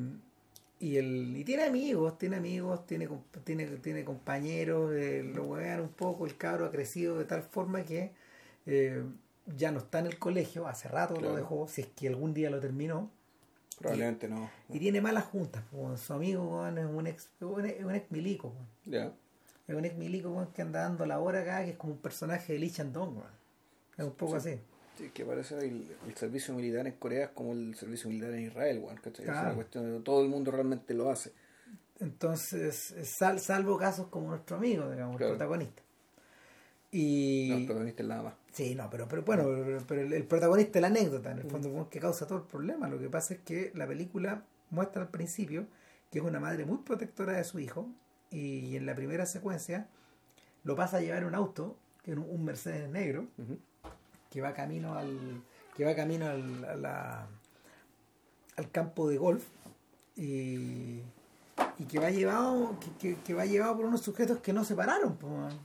y, 0.81 0.97
el, 0.97 1.37
y 1.37 1.45
tiene 1.45 1.65
amigos, 1.65 2.17
tiene 2.19 2.37
amigos, 2.37 2.87
tiene, 2.87 3.09
tiene, 3.45 3.67
tiene 3.79 4.05
compañeros, 4.05 4.93
eh, 4.95 5.23
lo 5.23 5.45
huevean 5.45 5.81
un 5.81 5.89
poco, 5.91 6.25
el 6.25 6.37
cabro 6.37 6.67
ha 6.67 6.71
crecido 6.71 7.19
de 7.19 7.25
tal 7.25 7.43
forma 7.43 7.85
que 7.85 8.13
eh, 8.67 9.03
ya 9.57 9.73
no 9.73 9.79
está 9.79 9.99
en 9.99 10.07
el 10.07 10.19
colegio, 10.19 10.67
hace 10.69 10.89
rato 10.89 11.15
Claro. 11.15 11.31
lo 11.31 11.37
dejó, 11.37 11.69
si 11.69 11.81
es 11.83 11.89
que 11.89 12.07
algún 12.09 12.33
día 12.33 12.49
lo 12.51 12.61
terminó, 12.61 13.11
Probablemente 13.79 14.29
no. 14.29 14.51
y 14.69 14.79
tiene 14.79 15.01
malas 15.01 15.25
juntas, 15.25 15.63
pues, 15.71 16.01
su 16.01 16.13
amigo 16.13 16.43
weón, 16.45 16.79
es 16.79 16.87
un 16.87 17.07
ex, 17.07 17.29
un 17.41 17.65
ex, 17.95 18.11
milico, 18.11 18.49
weón. 18.49 18.67
Ya. 18.85 19.13
Un 19.77 19.85
ex 19.85 19.97
milico 19.97 20.31
weón, 20.31 20.53
que 20.53 20.63
anda 20.63 20.81
dando 20.83 21.05
la 21.07 21.19
hora 21.21 21.41
acá, 21.43 21.65
que 21.65 21.71
es 21.73 21.77
como 21.77 21.93
un 21.95 21.99
personaje 22.01 22.53
de 22.55 22.59
Lee 22.59 22.71
Chandong, 22.71 23.17
weón. 23.19 23.31
es 23.97 24.05
un 24.05 24.13
poco 24.13 24.37
así. 24.37 24.59
Sí, 24.97 25.11
que 25.15 25.25
parece 25.25 25.57
el, 25.59 25.87
el 26.09 26.15
servicio 26.17 26.55
militar 26.55 26.87
en 26.87 26.95
Corea 26.95 27.27
es 27.27 27.31
como 27.31 27.53
el 27.53 27.75
servicio 27.77 28.09
militar 28.11 28.31
en 28.33 28.47
Israel, 28.47 28.79
weón, 28.83 28.97
¿cachai? 28.97 29.25
Es 29.27 29.31
Claro. 29.31 29.47
una 29.49 29.55
cuestión 29.55 29.93
de 29.99 30.01
todo 30.01 30.23
el 30.23 30.29
mundo 30.29 30.51
realmente 30.51 30.93
lo 30.95 31.11
hace. 31.11 31.33
Entonces, 32.01 32.95
sal, 33.05 33.41
salvo 33.41 33.77
casos 33.79 34.07
como 34.09 34.29
nuestro 34.31 34.57
amigo, 34.57 34.91
digamos, 34.91 35.17
Claro. 35.17 35.33
el 35.33 35.39
protagonista. 35.39 35.83
Y... 36.91 37.49
No, 37.51 37.57
el 37.59 37.67
protagonista 37.67 38.03
es 38.03 38.09
nada 38.09 38.23
más. 38.23 38.35
Sí, 38.53 38.75
no, 38.75 38.89
pero, 38.91 39.07
pero 39.09 39.23
bueno, 39.23 39.45
pero, 39.45 39.85
pero 39.87 40.01
el, 40.03 40.13
el 40.15 40.25
protagonista 40.25 40.79
es 40.79 40.81
la 40.81 40.89
anécdota, 40.89 41.33
en 41.33 41.39
el 41.39 41.51
fondo, 41.51 41.71
como 41.71 41.91
que 41.91 42.01
causa 42.01 42.27
todo 42.27 42.39
el 42.39 42.45
problema. 42.45 42.89
Lo 42.89 42.99
que 42.99 43.09
pasa 43.11 43.35
es 43.35 43.41
que 43.41 43.73
la 43.75 43.87
película 43.87 44.43
muestra 44.71 45.03
al 45.03 45.09
principio 45.09 45.67
que 46.11 46.19
es 46.21 46.25
una 46.25 46.41
madre 46.41 46.65
muy 46.65 46.79
protectora 46.79 47.35
de 47.35 47.45
su 47.45 47.59
hijo 47.59 47.89
y 48.31 48.77
en 48.77 48.87
la 48.87 48.95
primera 48.95 49.27
secuencia 49.27 49.87
lo 50.65 50.75
pasa 50.77 50.99
a 50.99 51.01
llevar 51.01 51.25
un 51.25 51.35
auto, 51.35 51.77
que 52.03 52.13
es 52.13 52.19
un, 52.19 52.45
Mercedes 52.45 52.89
negro, 52.91 53.27
que 54.31 54.41
va 54.41 54.53
camino 54.55 54.95
al 54.95 55.43
que 55.77 55.85
va 55.85 55.95
camino 55.95 56.27
al, 56.27 56.65
a 56.65 56.75
la- 56.75 57.27
al 58.57 58.71
campo 58.73 59.09
de 59.09 59.17
golf 59.17 59.45
y, 60.17 61.01
y 61.79 61.85
que 61.89 62.01
va 62.01 62.11
llevado 62.11 62.77
que, 62.81 62.91
que- 63.15 63.23
que 63.23 63.35
va 63.35 63.47
llevado 63.47 63.77
por 63.77 63.85
unos 63.87 64.03
sujetos 64.03 64.39
que 64.41 64.53
no 64.53 64.65
se 64.65 64.75
pararon 64.75 65.17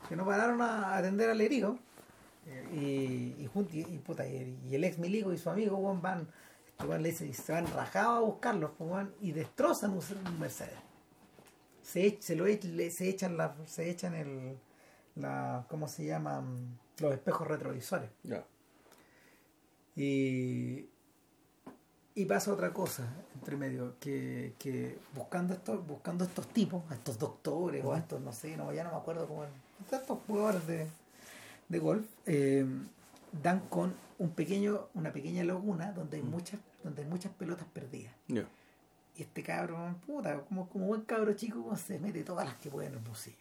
que 0.08 0.16
no 0.16 0.24
pararon 0.26 0.62
a 0.62 0.96
atender 0.96 1.30
al 1.32 1.42
herido. 1.42 1.78
Y, 2.74 2.78
y, 3.40 3.50
y, 3.74 3.98
puta, 4.06 4.28
y- 4.28 4.58
el 4.72 4.84
ex 4.84 5.00
milico 5.00 5.34
y 5.34 5.38
su 5.38 5.50
amigo 5.50 5.78
weón, 5.78 6.02
van 6.02 6.28
este 6.78 7.00
le 7.02 7.10
dice, 7.10 7.26
y 7.26 7.34
se 7.34 7.52
van 7.54 7.66
rajados 7.68 8.18
a 8.18 8.20
buscarlos 8.22 8.72
y 9.22 9.32
destrozan 9.32 9.92
un 9.94 10.40
Mercedes 10.40 10.78
se, 11.84 12.18
se 12.22 12.36
lo 12.36 12.46
se 12.46 13.10
echan 13.10 13.38
la, 13.38 13.56
se 13.68 13.90
echan 13.90 14.16
el 14.16 14.58
la 15.16 15.66
¿cómo 15.70 15.88
se 15.88 16.06
llaman? 16.06 16.80
los 17.00 17.14
espejos 17.14 17.48
retrovisores 17.48 18.10
Ya. 18.24 18.46
y, 19.96 20.88
y 22.16 22.26
pasa 22.26 22.54
otra 22.54 22.74
cosa 22.74 23.08
entre 23.36 23.58
medio, 23.58 23.96
que, 24.00 24.54
que 24.60 24.98
buscando 25.16 25.54
estos, 25.54 25.86
buscando 25.86 26.24
estos 26.24 26.48
tipos, 26.48 26.84
a 26.90 26.96
estos 26.96 27.18
doctores 27.20 27.84
o 27.84 27.94
a 27.94 27.98
estos, 28.00 28.22
no 28.22 28.32
sé, 28.32 28.56
no, 28.56 28.72
ya 28.74 28.84
no 28.84 28.92
me 28.92 28.98
acuerdo 28.98 29.28
cómo 29.28 29.44
eran, 29.44 29.56
estos 29.92 30.20
jugadores 30.28 30.66
de, 30.68 30.88
de 31.70 31.80
golf, 31.80 32.06
eh, 32.26 32.66
dan 33.42 33.60
con 33.70 33.94
un 34.20 34.30
pequeño, 34.30 34.88
una 34.94 35.12
pequeña 35.12 35.44
laguna 35.44 35.92
donde 35.92 36.18
hay 36.18 36.24
muchas, 36.24 36.60
donde 36.84 37.02
hay 37.04 37.08
muchas 37.10 37.32
pelotas 37.34 37.68
perdidas. 37.74 38.14
Ya. 38.28 38.48
Y 39.16 39.22
este 39.24 39.44
cabro, 39.44 39.96
puta, 40.06 40.42
como, 40.46 40.68
como 40.70 40.88
buen 40.88 41.02
cabro 41.02 41.34
chico, 41.34 41.76
se 41.76 42.00
mete 42.00 42.24
todas 42.24 42.46
las 42.48 42.58
que 42.58 42.70
puede 42.70 42.88
en 42.88 42.94
el 42.94 43.00
bolsillo. 43.00 43.38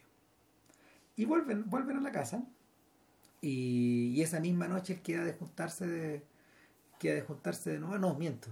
Y 1.15 1.25
vuelven, 1.25 1.69
vuelven 1.69 1.97
a 1.97 2.01
la 2.01 2.11
casa. 2.11 2.43
Y, 3.41 4.13
y 4.15 4.21
esa 4.21 4.39
misma 4.39 4.67
noche 4.67 5.01
queda 5.01 5.23
de 5.23 5.33
juntarse 5.33 5.87
de. 5.87 6.23
Queda 6.99 7.15
de 7.15 7.21
juntarse 7.21 7.71
de 7.71 7.79
nuevo. 7.79 7.97
No, 7.97 8.13
miento. 8.13 8.49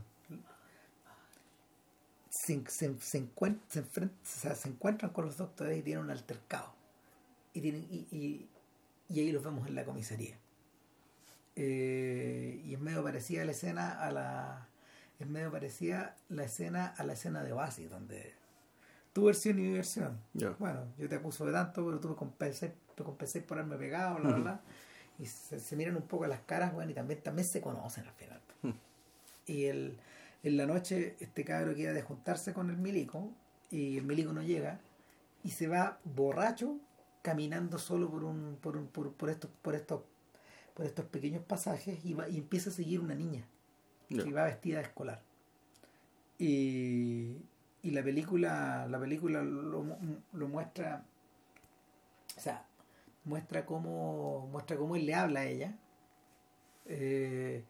Se, 2.30 2.64
se, 2.68 2.98
se, 3.00 3.18
encuentran 3.18 5.12
con 5.12 5.26
los 5.26 5.38
doctores 5.38 5.78
y 5.78 5.82
tienen 5.84 6.06
un 6.06 6.12
altercado. 6.12 6.74
Y, 7.54 7.62
tienen, 7.62 7.88
y, 7.92 8.48
y 9.10 9.20
ahí 9.20 9.32
los 9.32 9.44
vemos 9.44 9.68
en 9.68 9.76
la 9.76 9.84
comisaría. 9.84 10.38
Eh, 11.56 12.62
y 12.66 12.74
es 12.74 12.80
medio 12.80 13.04
parecida 13.04 13.44
la 13.44 13.52
escena 13.52 14.02
a 14.02 14.10
la 14.12 14.68
es 15.22 15.28
medio 15.28 15.52
parecida 15.52 16.16
la 16.30 16.44
escena 16.44 16.94
a 16.98 17.04
la 17.04 17.14
escena 17.14 17.44
de 17.44 17.54
Oasis 17.54 17.90
donde 17.90 18.34
tu 19.14 19.26
versión 19.26 19.60
y 19.60 19.64
mi 19.64 19.74
versión. 19.74 20.20
Bueno 20.60 20.86
yo 20.98 21.08
te 21.08 21.16
acuso 21.16 21.46
de 21.46 21.52
tanto 21.52 21.86
pero 21.86 22.00
tú 22.00 22.10
me 22.10 22.16
compensé, 22.16 22.76
me 22.98 23.06
compensé 23.06 23.42
por 23.42 23.58
haberme 23.58 23.78
pegado 23.78 24.20
bla 24.20 24.30
bla 24.30 24.38
bla. 24.38 24.62
Y 25.20 25.26
se, 25.28 25.60
se 25.60 25.76
miran 25.76 25.96
un 25.96 26.04
poco 26.04 26.24
a 26.24 26.28
las 26.28 26.42
caras 26.42 26.74
bueno 26.74 26.92
y 26.92 26.94
también 26.94 27.22
también 27.22 27.48
se 27.48 27.62
conocen 27.62 28.08
al 28.08 28.14
final. 28.14 28.42
Y 29.46 29.66
el, 29.66 29.98
en 30.44 30.58
la 30.58 30.66
noche 30.66 31.16
este 31.20 31.44
cabro 31.44 31.76
queda 31.76 31.94
de 31.94 32.02
juntarse 32.02 32.54
con 32.54 32.70
el 32.70 32.78
milico 32.78 33.32
y 33.70 33.98
el 33.98 34.06
milico 34.06 34.34
no 34.34 34.42
llega 34.42 34.80
y 35.44 35.52
se 35.52 35.68
va 35.68 36.00
borracho 36.04 36.78
caminando 37.22 37.78
solo 37.78 38.10
por 38.10 38.24
un 38.24 38.58
por 38.62 38.78
un, 38.78 38.88
por, 38.88 39.14
por 39.14 39.30
estos 39.30 39.52
por 39.62 39.76
estos 39.76 40.02
por 40.74 40.86
estos 40.86 41.06
pequeños 41.06 41.44
pasajes 41.44 42.04
y, 42.06 42.14
va, 42.14 42.30
y 42.30 42.38
empieza 42.38 42.70
a 42.70 42.74
seguir 42.74 43.02
una 43.02 43.14
niña 43.14 43.46
Que 44.26 44.32
va 44.34 44.44
vestida 44.46 44.78
de 44.78 44.84
escolar 44.84 45.22
y, 46.38 47.38
y 47.84 47.92
la 47.92 48.04
película 48.04 48.88
la 48.90 49.00
película 49.00 49.42
lo, 49.44 49.86
lo 50.34 50.48
muestra 50.48 51.04
o 52.38 52.40
sea 52.40 52.66
muestra 53.26 53.66
cómo 53.66 54.48
muestra 54.52 54.78
cómo 54.78 54.96
él 54.96 55.06
le 55.06 55.14
habla 55.14 55.42
a 55.42 55.46
ella 55.46 55.76
eh, 56.88 57.64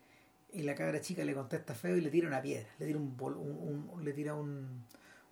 y 0.54 0.62
la 0.64 0.76
cabra 0.76 1.02
chica 1.02 1.24
le 1.26 1.34
contesta 1.34 1.74
feo 1.76 1.96
y 1.98 2.02
le 2.02 2.10
tira 2.10 2.28
una 2.28 2.42
piedra 2.42 2.68
le 2.80 2.86
tira 2.86 2.98
un, 2.98 3.16
bol- 3.18 3.36
un- 3.38 3.89
un- 3.94 4.06
le 4.06 4.14
tira 4.14 4.34
un, 4.36 4.84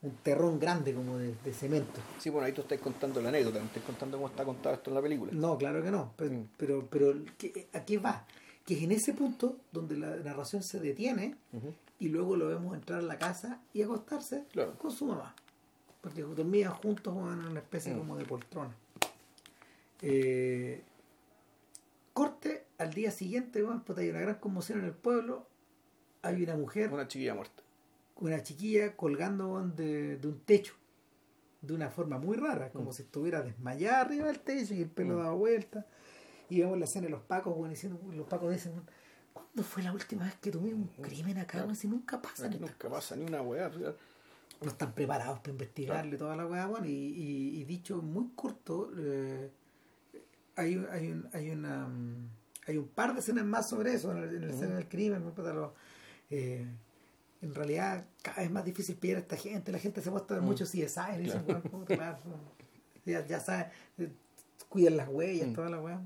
un 0.02 0.12
terrón 0.24 0.60
grande 0.60 0.94
como 0.94 1.18
de, 1.18 1.34
de 1.44 1.54
cemento 1.54 2.02
Sí, 2.20 2.30
bueno, 2.30 2.46
ahí 2.46 2.54
tú 2.54 2.62
estás 2.62 2.80
contando 2.80 3.22
la 3.22 3.30
anécdota, 3.30 3.60
no 3.60 3.66
estás 3.66 3.84
contando 3.84 4.18
cómo 4.18 4.28
está 4.30 4.44
contado 4.46 4.76
esto 4.76 4.90
en 4.92 4.96
la 4.96 5.02
película. 5.02 5.32
no 5.34 5.58
claro 5.58 5.82
que 5.82 5.92
no 5.92 6.14
pero 6.18 6.32
Mm. 6.32 6.48
pero, 6.58 6.88
pero 6.90 7.14
¿qué- 7.38 7.68
¿a 7.74 7.86
qué 7.86 7.98
va? 7.98 8.26
Que 8.66 8.76
es 8.76 8.84
en 8.84 8.92
ese 8.92 9.14
punto 9.14 9.58
donde 9.72 9.98
la 9.98 10.16
narración 10.18 10.62
se 10.64 10.80
detiene 10.80 11.36
y 12.00 12.10
luego 12.10 12.36
lo 12.36 12.48
vemos 12.48 12.76
entrar 12.76 13.00
a 13.00 13.04
la 13.04 13.18
casa 13.18 13.60
y 13.74 13.82
acostarse 13.82 14.46
Claro. 14.52 14.78
con 14.78 14.92
su 14.92 15.06
mamá. 15.06 15.36
Porque 16.02 16.22
dormían 16.22 16.72
juntos 16.74 17.14
en 17.16 17.46
una 17.48 17.60
especie 17.60 17.94
Mm. 17.94 17.98
como 17.98 18.16
de 18.18 18.26
poltrona. 18.26 18.76
Eh, 20.02 20.82
corte 22.14 22.66
al 22.78 22.94
día 22.94 23.12
siguiente, 23.12 23.64
weón, 23.64 23.82
puta, 23.82 24.02
hay 24.02 24.10
una 24.10 24.22
gran 24.22 24.36
conmoción 24.36 24.80
en 24.80 24.86
el 24.86 24.94
pueblo. 24.94 25.46
Hay 26.22 26.44
una 26.44 26.56
mujer, 26.56 26.92
Una 26.94 27.08
chiquilla 27.08 27.34
muerta. 27.36 27.64
una 28.18 28.44
chiquilla 28.44 28.96
colgando 28.96 29.62
de, 29.76 30.18
de 30.18 30.28
un 30.28 30.40
techo. 30.42 30.74
De 31.62 31.74
una 31.74 31.90
forma 31.90 32.18
muy 32.18 32.38
rara, 32.38 32.70
como 32.72 32.92
Mm. 32.92 32.94
si 32.94 33.02
estuviera 33.04 33.42
desmayada 33.42 34.02
arriba 34.02 34.28
del 34.28 34.40
techo 34.40 34.74
y 34.74 34.82
el 34.82 34.90
pelo 34.90 35.16
Mm. 35.16 35.20
dado 35.24 35.38
vuelta. 35.38 35.86
Y 36.50 36.60
vemos 36.62 36.78
la 36.78 36.86
escena 36.86 37.06
de 37.06 37.12
los 37.12 37.22
pacos, 37.22 37.54
weón, 37.56 37.70
diciendo, 37.70 38.00
los 38.14 38.28
pacos 38.28 38.52
dicen, 38.52 38.74
¿cuándo 39.34 39.64
fue 39.64 39.84
la 39.84 39.92
última 39.94 40.26
vez 40.26 40.36
que 40.36 40.52
tuvimos 40.52 40.90
un 40.98 41.04
crimen 41.04 41.38
acá? 41.38 41.60
weón? 41.64 41.76
Si 41.76 41.88
nunca 41.88 42.22
pasa 42.22 42.50
nunca 42.50 42.90
pasa 42.90 43.16
ni 43.16 43.26
una 43.26 43.42
weá. 43.42 43.70
no 44.62 44.68
están 44.70 44.94
preparados 44.94 45.40
para 45.40 45.52
investigarle 45.52 46.18
toda 46.18 46.36
la 46.36 46.46
weá, 46.46 46.66
bueno, 46.66 46.86
y, 46.86 46.90
y, 46.92 47.62
y 47.62 47.64
dicho 47.66 48.02
muy 48.02 48.30
corto, 48.36 48.92
eh, 48.98 49.50
hay, 50.58 50.86
hay, 50.92 51.12
un, 51.12 51.30
hay, 51.32 51.50
una, 51.52 51.88
mm, 51.88 52.30
hay 52.68 52.78
un 52.78 52.88
par 52.90 53.14
de 53.14 53.20
escenas 53.22 53.46
más 53.46 53.70
sobre 53.70 53.94
eso, 53.94 54.12
en, 54.12 54.18
el- 54.18 54.36
en 54.36 54.48
la 54.48 54.54
escena 54.54 54.76
del 54.76 54.90
crimen, 54.90 55.24
¿no? 55.24 55.34
Puta, 55.34 55.54
lo- 55.54 55.74
eh, 56.30 56.66
en 57.42 57.56
realidad 57.56 58.06
cada 58.22 58.42
vez 58.42 58.52
más 58.52 58.66
difícil 58.66 58.98
pillar 58.98 59.18
a 59.18 59.20
esta 59.22 59.38
gente, 59.38 59.72
la 59.72 59.80
gente 59.80 60.02
se 60.02 60.12
muestra 60.12 60.36
de 60.36 60.42
Mm. 60.42 60.46
mucho 60.46 60.66
CSI, 60.66 61.16
y 61.16 61.18
dicen, 61.24 61.44
Claro. 61.46 61.62
"Bueno, 61.62 61.86
puta, 61.86 61.96
claro, 61.96 62.20
ya, 63.06 63.26
ya 63.26 63.40
saben, 63.40 63.68
eh, 64.00 64.12
cuidan 64.68 64.98
las 64.98 65.08
huellas, 65.08 65.48
Mm. 65.48 65.54
toda 65.54 65.70
la 65.70 65.80
weá. 65.80 66.02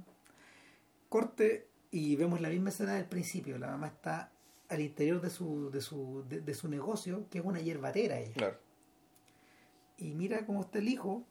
Corte 1.13 1.67
y 1.91 2.15
vemos 2.15 2.41
la 2.41 2.49
misma 2.49 2.69
escena 2.69 2.95
del 2.95 3.05
principio, 3.05 3.59
la 3.59 3.67
mamá 3.67 3.87
está 3.87 4.31
al 4.69 4.81
interior 4.81 5.21
de 5.21 5.29
su, 5.29 5.69
de 5.69 5.81
su, 5.81 6.25
de, 6.27 6.41
de 6.41 6.53
su 6.55 6.67
negocio, 6.67 7.27
que 7.29 7.37
es 7.37 7.45
una 7.45 7.59
hierbatera 7.59 8.19
ella. 8.19 8.33
Claro. 8.33 8.57
y 9.97 10.15
mira 10.15 10.45
cómo 10.45 10.61
está 10.61 10.79
el 10.79 10.87
hijo 10.89 11.23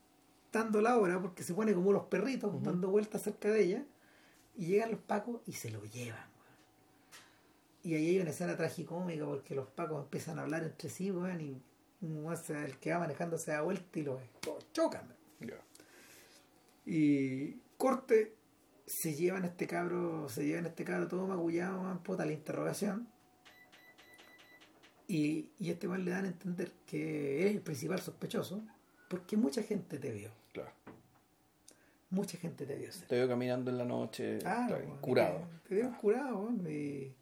dando 0.52 0.80
la 0.80 0.96
hora 0.98 1.20
porque 1.20 1.42
se 1.42 1.52
pone 1.54 1.74
como 1.74 1.92
los 1.92 2.04
perritos 2.04 2.62
dando 2.62 2.90
vueltas 2.90 3.22
cerca 3.22 3.48
de 3.48 3.64
ella 3.64 3.84
y 4.54 4.66
llegan 4.66 4.92
los 4.92 5.00
pacos 5.00 5.40
y 5.46 5.52
se 5.52 5.70
lo 5.70 5.82
llevan 5.84 6.32
y 7.82 7.94
ahí 7.94 8.10
hay 8.10 8.20
una 8.20 8.30
escena 8.30 8.56
tragicómica 8.56 9.24
porque 9.24 9.54
los 9.54 9.66
pacos 9.68 10.04
empiezan 10.04 10.38
a 10.38 10.42
hablar 10.42 10.62
entre 10.62 10.88
sí, 10.88 11.10
weón, 11.10 11.40
y 11.40 11.62
el 12.00 12.78
que 12.78 12.92
va 12.92 13.00
manejando 13.00 13.38
se 13.38 13.50
da 13.50 13.62
vuelta 13.62 13.98
y 13.98 14.04
todos 14.04 14.72
chocan. 14.72 15.12
Y 16.84 17.54
corte, 17.76 18.34
se 18.86 19.14
llevan 19.14 19.44
a 19.44 19.46
este 19.48 19.66
cabro, 19.66 20.28
se 20.28 20.44
llevan 20.46 20.64
a 20.66 20.68
este 20.68 20.84
cabro 20.84 21.08
todo 21.08 21.26
magullado, 21.26 21.80
weón, 21.82 22.02
puta 22.02 22.24
la 22.24 22.32
interrogación. 22.32 23.08
Y, 25.08 25.50
y 25.58 25.70
este 25.70 25.88
weón 25.88 26.04
le 26.04 26.10
dan 26.12 26.24
a 26.24 26.28
entender 26.28 26.72
que 26.86 27.46
es 27.46 27.52
el 27.54 27.60
principal 27.60 28.00
sospechoso, 28.00 28.62
porque 29.08 29.36
mucha 29.36 29.62
gente 29.62 29.98
te 29.98 30.10
vio. 30.10 30.30
Claro. 30.52 30.70
Mucha 32.10 32.36
gente 32.38 32.66
te 32.66 32.76
vio 32.76 32.88
hacer. 32.90 33.08
Te 33.08 33.16
veo 33.16 33.28
caminando 33.28 33.70
en 33.70 33.78
la 33.78 33.84
noche, 33.84 34.38
Ah, 34.44 34.66
claro, 34.68 34.98
curado. 35.00 35.38
Te, 35.62 35.68
te 35.68 35.74
vieron 35.76 35.94
curado, 35.94 36.38
weón, 36.38 36.66
y, 36.66 37.14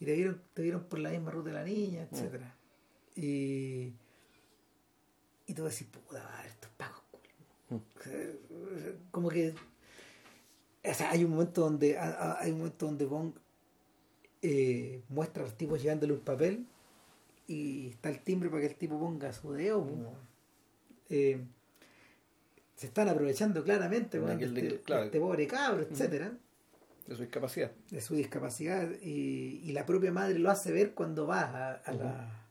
y 0.00 0.04
te 0.04 0.14
vieron, 0.14 0.42
te 0.54 0.62
vieron 0.62 0.84
por 0.84 0.98
la 0.98 1.10
misma 1.10 1.30
ruta 1.30 1.48
de 1.50 1.54
la 1.54 1.64
niña, 1.64 2.06
etcétera 2.10 2.54
Y, 3.16 3.92
y 5.46 5.54
tú 5.54 5.64
decís, 5.64 5.86
puta 5.86 6.22
madre, 6.24 6.48
estos 6.48 6.70
pagos, 6.72 7.02
Como 9.10 9.28
que 9.28 9.54
o 10.84 10.94
sea, 10.94 11.10
hay 11.10 11.24
un 11.24 11.30
momento 11.32 11.60
donde 11.62 11.98
hay 11.98 12.50
un 12.52 12.58
momento 12.58 12.86
donde 12.86 13.04
Bong 13.06 13.32
eh, 14.42 15.02
muestra 15.08 15.42
a 15.42 15.46
los 15.46 15.56
tipos 15.56 15.82
llevándole 15.82 16.12
un 16.14 16.20
papel 16.20 16.66
y 17.46 17.88
está 17.90 18.08
el 18.08 18.20
timbre 18.20 18.48
para 18.48 18.62
que 18.62 18.68
el 18.68 18.76
tipo 18.76 18.98
ponga 18.98 19.32
su 19.32 19.52
dedo. 19.52 19.80
weón. 19.80 20.08
Eh, 21.10 21.44
se 22.76 22.86
están 22.86 23.08
aprovechando 23.10 23.62
claramente 23.62 24.18
De 24.18 24.32
este, 24.44 24.62
de 24.62 24.80
claro. 24.80 25.04
este 25.04 25.20
pobre 25.20 25.46
cabro, 25.46 25.82
etcétera 25.82 26.32
De 27.06 27.14
su 27.14 27.20
discapacidad. 27.22 27.72
de 27.90 28.00
su 28.00 28.14
discapacidad 28.14 28.88
y, 29.02 29.60
y 29.64 29.72
la 29.72 29.84
propia 29.84 30.12
madre 30.12 30.38
lo 30.38 30.50
hace 30.50 30.72
ver 30.72 30.94
cuando 30.94 31.26
va 31.26 31.40
a, 31.42 31.72
a 31.74 31.92
la, 31.92 32.46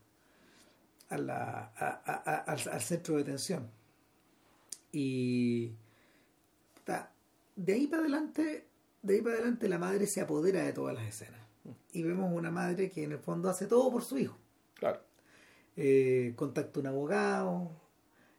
a 1.09 1.17
la 1.17 1.71
a- 1.75 2.01
a- 2.05 2.23
a- 2.31 2.37
al, 2.43 2.59
al 2.69 2.81
centro 2.81 3.15
de 3.15 3.23
detención 3.23 3.71
y 4.91 5.71
de 7.65 7.73
ahí 7.73 7.87
para 7.87 8.01
adelante 8.03 8.65
de 9.01 9.13
ahí 9.15 9.21
para 9.21 9.35
adelante 9.35 9.67
la 9.69 9.77
madre 9.77 10.05
se 10.07 10.21
apodera 10.21 10.63
de 10.63 10.73
todas 10.73 10.93
las 10.95 11.07
escenas 11.07 11.39
y 11.91 12.03
vemos 12.03 12.31
una 12.33 12.51
madre 12.51 12.89
que 12.89 13.03
en 13.03 13.11
el 13.11 13.19
fondo 13.19 13.49
hace 13.49 13.67
todo 13.67 13.91
por 13.91 14.03
su 14.03 14.17
hijo 14.17 14.37
Claro. 14.75 14.99
eh, 15.75 16.33
contacta 16.37 16.79
a 16.79 16.81
un 16.81 16.87
abogado, 16.87 17.71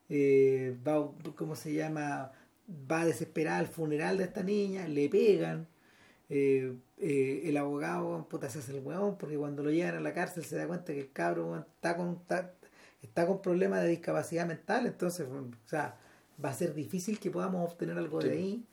eh, 0.08 0.76
va, 0.86 1.10
¿cómo 1.36 1.54
se 1.54 1.74
llama? 1.74 2.32
Va 2.90 3.00
a 3.02 3.06
desesperar 3.06 3.58
al 3.60 3.66
funeral 3.68 4.16
de 4.18 4.24
esta 4.24 4.42
niña, 4.42 4.88
le 4.88 5.08
pegan, 5.08 5.66
eh, 6.30 6.74
eh, 6.98 7.42
el 7.44 7.56
abogado 7.58 8.26
puta, 8.28 8.48
se 8.48 8.60
hace 8.60 8.76
el 8.78 8.84
hueón 8.84 9.18
porque 9.18 9.36
cuando 9.36 9.62
lo 9.62 9.70
llevan 9.70 9.96
a 9.96 10.00
la 10.00 10.14
cárcel 10.14 10.44
se 10.44 10.56
da 10.56 10.66
cuenta 10.66 10.92
que 10.94 11.00
el 11.00 11.12
cabro 11.12 11.58
está 11.58 11.96
con, 11.96 12.12
está, 12.22 12.54
está 13.02 13.26
con 13.26 13.42
problemas 13.42 13.82
de 13.82 13.88
discapacidad 13.88 14.46
mental, 14.46 14.86
entonces, 14.86 15.26
o 15.28 15.50
sea, 15.66 15.98
va 16.42 16.50
a 16.50 16.54
ser 16.54 16.74
difícil 16.74 17.18
que 17.18 17.30
podamos 17.30 17.70
obtener 17.70 17.98
algo 17.98 18.20
de 18.20 18.30
ahí 18.30 18.64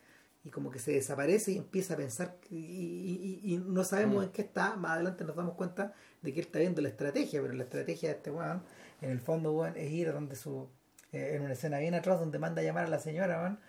y 0.47 0.49
como 0.49 0.71
que 0.71 0.79
se 0.79 0.93
desaparece 0.93 1.51
y 1.51 1.57
empieza 1.57 1.95
a 1.95 1.97
pensar 1.97 2.37
y, 2.49 2.55
y- 2.55 3.41
y 3.53 3.57
no 3.57 3.83
sabemos 3.83 4.19
Mm. 4.23 4.27
en 4.27 4.29
qué 4.31 4.41
está, 4.43 4.77
más 4.77 4.91
adelante 4.93 5.25
nos 5.25 5.35
damos 5.35 5.55
cuenta 5.55 5.93
de 6.21 6.33
que 6.33 6.39
él 6.39 6.45
está 6.45 6.59
viendo 6.59 6.81
la 6.81 6.87
estrategia, 6.87 7.41
pero 7.41 7.53
la 7.53 7.63
estrategia 7.63 8.09
de 8.09 8.15
este 8.15 8.31
weón, 8.31 8.63
en 9.01 9.09
el 9.11 9.19
fondo 9.19 9.51
weón, 9.51 9.75
es 9.75 9.91
ir 9.91 10.07
a 10.07 10.13
donde 10.13 10.37
su, 10.37 10.69
eh, 11.11 11.33
en 11.35 11.41
una 11.43 11.51
escena 11.53 11.79
bien 11.79 11.95
atrás 11.95 12.19
donde 12.19 12.39
manda 12.39 12.61
a 12.61 12.63
llamar 12.63 12.85
a 12.85 12.87
la 12.87 12.99
señora, 12.99 13.41
weón, 13.41 13.59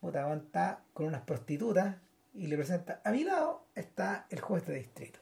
puta, 0.00 0.24
weón, 0.26 0.38
está 0.46 0.80
con 0.94 1.04
unas 1.06 1.20
prostitutas 1.20 1.96
y 2.32 2.46
le 2.46 2.56
presenta, 2.56 3.02
a 3.04 3.10
mi 3.12 3.24
lado 3.24 3.66
está 3.74 4.26
el 4.30 4.40
juez 4.40 4.64
de 4.66 4.74
distrito, 4.76 5.20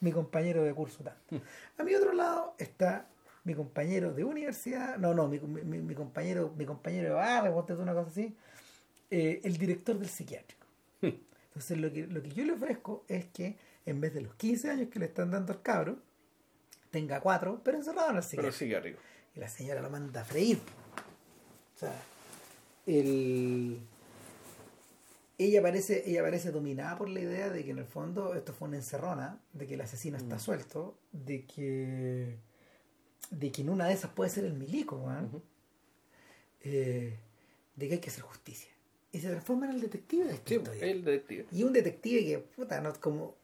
mi 0.00 0.12
compañero 0.12 0.64
de 0.64 0.74
curso 0.74 1.02
tanto. 1.02 1.42
A 1.78 1.82
mi 1.82 1.94
otro 1.94 2.12
lado 2.12 2.54
está 2.58 3.06
mi 3.44 3.54
compañero 3.54 4.12
de 4.12 4.22
universidad, 4.22 4.98
no, 4.98 5.14
no, 5.14 5.28
mi, 5.28 5.40
mi- 5.40 5.80
mi 5.80 5.94
compañero, 5.94 6.52
mi 6.58 6.66
compañero 6.66 7.08
de 7.08 7.14
barrio, 7.14 7.52
una 7.80 7.94
cosa 7.94 8.10
así, 8.10 8.36
eh, 9.14 9.42
el 9.44 9.58
director 9.58 9.98
del 9.98 10.08
psiquiátrico. 10.08 10.66
Entonces 11.02 11.76
lo 11.76 11.92
que, 11.92 12.06
lo 12.06 12.22
que 12.22 12.30
yo 12.30 12.46
le 12.46 12.54
ofrezco 12.54 13.04
es 13.08 13.26
que 13.26 13.58
en 13.84 14.00
vez 14.00 14.14
de 14.14 14.22
los 14.22 14.34
15 14.36 14.70
años 14.70 14.88
que 14.88 14.98
le 14.98 15.04
están 15.04 15.30
dando 15.30 15.52
al 15.52 15.60
cabro, 15.60 15.98
tenga 16.90 17.20
4, 17.20 17.60
pero 17.62 17.76
encerrado 17.76 18.08
en 18.08 18.16
el 18.16 18.22
psiquiátrico. 18.22 18.56
psiquiátrico. 18.56 18.98
Y 19.36 19.40
la 19.40 19.48
señora 19.50 19.82
lo 19.82 19.90
manda 19.90 20.22
a 20.22 20.24
freír. 20.24 20.58
O 21.76 21.78
sea, 21.78 21.94
el... 22.86 23.80
ella 25.36 25.60
parece, 25.60 26.08
ella 26.08 26.22
parece 26.22 26.50
dominada 26.50 26.96
por 26.96 27.10
la 27.10 27.20
idea 27.20 27.50
de 27.50 27.66
que 27.66 27.72
en 27.72 27.80
el 27.80 27.86
fondo 27.86 28.34
esto 28.34 28.54
fue 28.54 28.68
una 28.68 28.78
encerrona, 28.78 29.38
de 29.52 29.66
que 29.66 29.74
el 29.74 29.82
asesino 29.82 30.16
está 30.16 30.38
suelto, 30.38 30.96
de 31.12 31.44
que 31.44 32.38
de 33.28 33.52
que 33.52 33.60
en 33.60 33.68
una 33.68 33.88
de 33.88 33.92
esas 33.92 34.10
puede 34.12 34.30
ser 34.30 34.46
el 34.46 34.54
milico. 34.54 34.96
Ujú. 34.96 35.42
Eh, 36.62 37.18
de 37.76 37.88
que 37.88 37.94
hay 37.94 38.00
que 38.00 38.08
hacer 38.08 38.22
justicia. 38.22 38.71
Y 39.12 39.20
se 39.20 39.28
transforma 39.28 39.66
en 39.66 39.72
el 39.72 39.80
detective 39.82 40.24
de 40.24 40.32
esta 40.34 40.48
Sí, 40.48 40.54
historia. 40.56 40.86
el 40.86 41.04
detective. 41.04 41.46
Y 41.52 41.62
un 41.64 41.72
detective 41.72 42.24
que, 42.24 42.38
puta, 42.38 42.80
no, 42.80 42.92
como, 42.98 43.34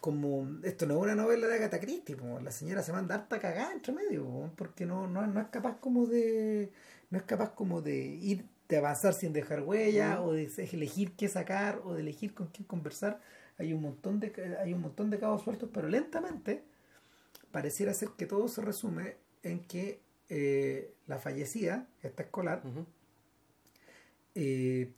como, 0.00 0.48
esto 0.64 0.86
no 0.86 0.94
es 0.96 1.02
una 1.02 1.14
novela 1.14 1.46
de 1.46 1.54
Agatha 1.54 1.78
Christie, 1.80 2.16
po, 2.16 2.40
la 2.40 2.50
señora 2.50 2.82
se 2.82 2.92
manda 2.92 3.14
harta 3.14 3.38
cagada 3.38 3.72
entre 3.72 3.92
medio, 3.92 4.24
po, 4.24 4.50
porque 4.56 4.86
no, 4.86 5.06
no, 5.06 5.26
no 5.26 5.40
es 5.40 5.46
capaz 5.48 5.78
como 5.78 6.06
de, 6.06 6.70
no 7.10 7.18
es 7.18 7.24
capaz 7.24 7.50
como 7.54 7.82
de 7.82 7.96
ir, 7.98 8.44
de 8.68 8.76
avanzar 8.78 9.14
sin 9.14 9.32
dejar 9.32 9.62
huella, 9.62 10.22
o 10.22 10.32
de 10.32 10.50
elegir 10.72 11.12
qué 11.12 11.28
sacar, 11.28 11.80
o 11.84 11.94
de 11.94 12.00
elegir 12.00 12.34
con 12.34 12.48
quién 12.48 12.66
conversar. 12.66 13.20
Hay 13.58 13.72
un 13.72 13.82
montón 13.82 14.18
de, 14.20 14.32
hay 14.60 14.72
un 14.72 14.80
montón 14.80 15.10
de 15.10 15.18
cabos 15.18 15.42
sueltos, 15.42 15.68
pero 15.72 15.88
lentamente 15.88 16.62
pareciera 17.52 17.92
ser 17.94 18.10
que 18.16 18.26
todo 18.26 18.48
se 18.48 18.60
resume 18.62 19.16
en 19.42 19.60
que 19.60 20.00
eh, 20.28 20.94
la 21.06 21.18
fallecida, 21.18 21.86
esta 22.02 22.22
escolar. 22.22 22.62
Eh, 24.34 24.92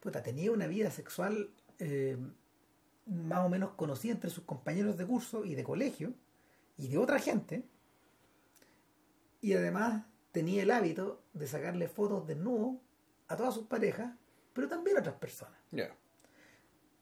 puta, 0.00 0.22
tenía 0.22 0.52
una 0.52 0.66
vida 0.66 0.90
sexual 0.90 1.50
eh, 1.78 2.16
más 3.06 3.44
o 3.44 3.48
menos 3.48 3.70
conocida 3.72 4.12
entre 4.12 4.30
sus 4.30 4.44
compañeros 4.44 4.96
de 4.96 5.06
curso 5.06 5.44
y 5.44 5.54
de 5.54 5.64
colegio 5.64 6.14
y 6.76 6.88
de 6.88 6.98
otra 6.98 7.18
gente. 7.18 7.64
Y 9.40 9.52
además 9.52 10.04
tenía 10.32 10.62
el 10.62 10.70
hábito 10.70 11.22
de 11.32 11.46
sacarle 11.46 11.88
fotos 11.88 12.26
desnudo 12.26 12.80
a 13.28 13.36
todas 13.36 13.54
sus 13.54 13.66
parejas, 13.66 14.14
pero 14.52 14.68
también 14.68 14.96
a 14.96 15.00
otras 15.00 15.16
personas. 15.16 15.58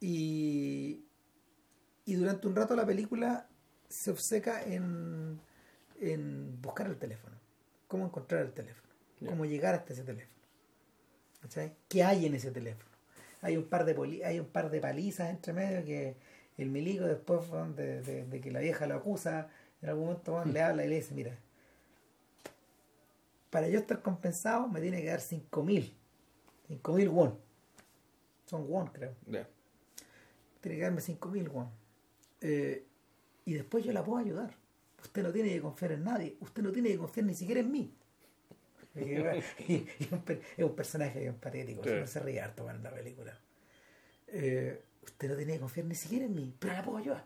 Y, 0.01 1.05
y 2.05 2.15
durante 2.15 2.47
un 2.47 2.57
rato 2.57 2.77
la 2.77 2.85
película 2.85 3.49
se 3.89 4.11
obceca 4.11 4.63
en, 4.63 5.41
en 6.01 6.61
buscar 6.61 6.87
el 6.87 6.99
teléfono. 6.99 7.37
Cómo 7.89 8.07
encontrar 8.07 8.43
el 8.43 8.53
teléfono. 8.53 8.93
Cómo 9.27 9.45
llegar 9.45 9.75
hasta 9.75 9.93
ese 9.93 10.03
teléfono. 10.03 10.34
¿Cachai? 11.45 11.75
¿Qué 11.89 12.03
hay 12.03 12.25
en 12.25 12.35
ese 12.35 12.51
teléfono? 12.51 12.89
Hay 13.43 13.59
un 13.59 13.65
par 13.65 13.85
de 13.85 13.95
poli- 13.95 14.23
hay 14.23 14.41
un 14.41 14.47
par 14.47 14.71
de 14.71 14.81
palizas 14.81 15.29
entre 15.29 15.53
medio 15.53 15.85
que 15.85 16.17
el 16.57 16.71
milico 16.71 17.05
después 17.05 17.43
de, 17.77 18.01
de- 18.01 18.25
de 18.25 18.41
que 18.41 18.51
la 18.51 18.61
vieja 18.61 18.87
lo 18.87 18.95
acusa, 18.95 19.51
en 19.83 19.91
algún 19.91 20.07
momento 20.07 20.43
le 20.47 20.63
habla 20.63 20.87
y 20.87 20.89
le 20.89 20.97
dice, 20.97 21.15
mira, 21.15 21.37
para 23.51 23.69
yo 23.69 23.79
estar 23.79 24.01
compensado 24.01 24.67
me 24.69 24.81
tiene 24.81 25.03
que 25.03 25.09
dar 25.09 25.21
5 25.21 25.63
mil. 25.63 25.95
5 26.69 26.93
mil 26.95 27.09
won. 27.11 27.39
Son 28.47 28.65
won, 28.69 28.87
creo 28.89 29.13
tiene 30.63 30.79
que 30.79 30.83
darme 30.83 31.03
5 31.03 31.29
mil, 31.29 31.49
weón. 31.51 31.69
Eh, 32.41 32.87
y 33.45 33.53
después 33.53 33.85
yo 33.85 33.93
la 33.93 34.03
puedo 34.03 34.19
ayudar. 34.19 34.55
Usted 35.03 35.23
no 35.23 35.31
tiene 35.31 35.51
que 35.51 35.61
confiar 35.61 35.93
en 35.93 36.05
nadie. 36.05 36.37
Usted 36.41 36.63
no 36.63 36.73
tiene 36.73 36.89
que 36.89 36.97
confiar 36.97 37.27
ni 37.27 37.35
siquiera 37.35 37.61
en 37.61 37.71
mí. 37.71 37.93
Y 38.95 40.09
un 40.13 40.23
es 40.57 40.65
un 40.65 40.75
personaje 40.77 41.21
bien 41.21 41.35
patético. 41.35 41.83
Sí. 41.85 41.91
no 41.91 42.07
se 42.07 42.21
ríe 42.21 42.41
harto 42.41 42.69
en 42.71 42.83
la 42.83 42.91
película. 42.91 43.39
Eh, 44.29 44.83
usted 45.03 45.29
no 45.29 45.37
tiene 45.37 45.55
que 45.55 45.61
confiar 45.61 45.87
ni 45.87 45.95
siquiera 45.95 46.27
en 46.27 46.35
mí, 46.35 46.55
pero 46.59 46.75
la 46.75 46.83
puedo 46.83 46.99
ayudar. 46.99 47.25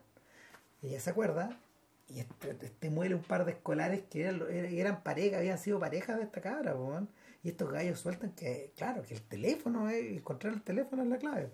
Y 0.83 0.89
ella 0.89 1.01
se 1.01 1.11
acuerda 1.11 1.61
y 2.09 2.21
este, 2.21 2.57
este 2.63 2.91
muele 2.91 3.15
un 3.15 3.23
par 3.23 3.45
de 3.45 3.53
escolares 3.53 4.03
que 4.11 4.23
eran, 4.23 4.43
eran, 4.51 4.73
eran 4.73 5.03
pareja, 5.03 5.39
habían 5.39 5.59
sido 5.59 5.79
parejas 5.79 6.17
de 6.17 6.25
esta 6.25 6.41
cabra, 6.41 6.75
weón. 6.75 7.09
Y 7.43 7.51
estos 7.51 7.71
gallos 7.71 8.01
sueltan 8.01 8.33
que, 8.33 8.73
claro, 8.77 9.03
que 9.03 9.15
el 9.15 9.23
teléfono, 9.23 9.89
es, 9.89 10.05
encontrar 10.05 10.55
el 10.55 10.63
teléfono 10.63 11.03
es 11.03 11.09
la 11.09 11.19
clave. 11.19 11.51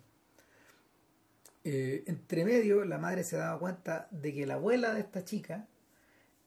Eh, 1.64 2.04
entre 2.06 2.44
medio, 2.44 2.84
la 2.84 2.98
madre 2.98 3.24
se 3.24 3.36
daba 3.36 3.58
cuenta 3.58 4.08
de 4.10 4.32
que 4.32 4.46
la 4.46 4.54
abuela 4.54 4.94
de 4.94 5.00
esta 5.00 5.24
chica 5.24 5.66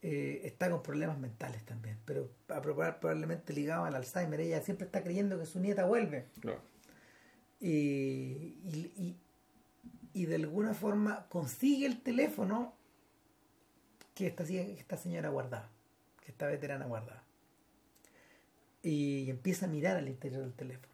eh, 0.02 0.42
está 0.44 0.70
con 0.70 0.84
problemas 0.84 1.18
mentales 1.18 1.66
también, 1.66 1.98
pero 2.06 2.30
a 2.50 2.62
probar- 2.62 3.00
probablemente 3.00 3.54
ligado 3.54 3.86
al 3.86 3.96
Alzheimer. 3.96 4.40
Ella 4.42 4.62
siempre 4.62 4.86
está 4.86 5.04
creyendo 5.04 5.40
que 5.40 5.46
su 5.46 5.60
nieta 5.60 5.86
vuelve 5.86 6.26
Claro. 6.40 6.62
y, 7.60 7.68
y, 7.68 8.92
y- 8.98 9.18
y 10.14 10.26
de 10.26 10.36
alguna 10.36 10.74
forma 10.74 11.28
consigue 11.30 11.86
el 11.86 12.02
teléfono 12.02 12.74
que 14.16 14.28
esta, 14.28 14.44
esta 14.44 14.98
señora 14.98 15.30
guardaba, 15.30 15.70
que 16.24 16.32
esta 16.32 16.48
veterana 16.48 16.86
guardaba. 16.86 17.24
Y 18.82 19.30
empieza 19.30 19.66
a 19.66 19.70
mirar 19.70 19.98
al 19.98 20.08
interior 20.08 20.42
del 20.42 20.54
teléfono. 20.54 20.88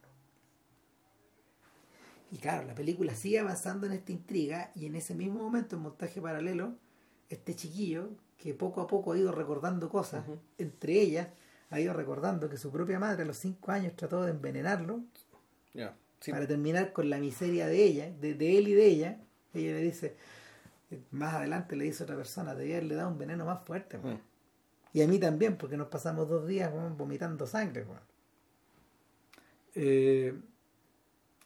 Y 2.31 2.37
claro, 2.37 2.65
la 2.67 2.73
película 2.75 3.13
sigue 3.15 3.39
avanzando 3.39 3.85
en 3.85 3.93
esta 3.93 4.11
intriga 4.11 4.71
y 4.75 4.87
en 4.87 4.95
ese 4.95 5.13
mismo 5.13 5.39
momento, 5.39 5.75
en 5.75 5.83
montaje 5.83 6.19
paralelo, 6.19 6.75
este 7.29 7.55
chiquillo 7.55 8.09
que 8.37 8.53
poco 8.53 8.81
a 8.81 8.87
poco 8.87 9.13
ha 9.13 9.17
ido 9.17 9.31
recordando 9.31 9.89
cosas, 9.89 10.25
entre 10.57 10.99
ellas 10.99 11.27
ha 11.69 11.79
ido 11.79 11.93
recordando 11.93 12.49
que 12.49 12.57
su 12.57 12.71
propia 12.71 12.99
madre 12.99 13.23
a 13.23 13.25
los 13.25 13.37
cinco 13.37 13.71
años 13.71 13.95
trató 13.95 14.21
de 14.23 14.31
envenenarlo 14.31 15.01
Ya. 15.73 15.95
Sí. 16.19 16.31
para 16.31 16.45
terminar 16.47 16.93
con 16.93 17.09
la 17.09 17.17
miseria 17.19 17.67
de 17.67 17.83
ella, 17.83 18.11
de, 18.21 18.33
de 18.35 18.57
él 18.57 18.67
y 18.67 18.73
de 18.73 18.85
ella. 18.85 19.17
Ella 19.53 19.71
le 19.73 19.81
dice, 19.81 20.15
más 21.11 21.33
adelante 21.33 21.75
le 21.75 21.85
dice 21.85 22.03
a 22.03 22.05
otra 22.05 22.15
persona, 22.15 22.53
debía 22.55 22.75
haberle 22.77 22.95
dado 22.95 23.09
un 23.09 23.17
veneno 23.17 23.45
más 23.45 23.63
fuerte. 23.65 23.97
weón". 23.97 24.15
Mm. 24.15 24.21
Y 24.93 25.01
a 25.01 25.07
mí 25.07 25.17
también, 25.19 25.57
porque 25.57 25.75
nos 25.75 25.87
pasamos 25.87 26.29
dos 26.29 26.45
días 26.47 26.71
vomitando 26.97 27.47
sangre. 27.47 27.85
Eh, 29.75 30.33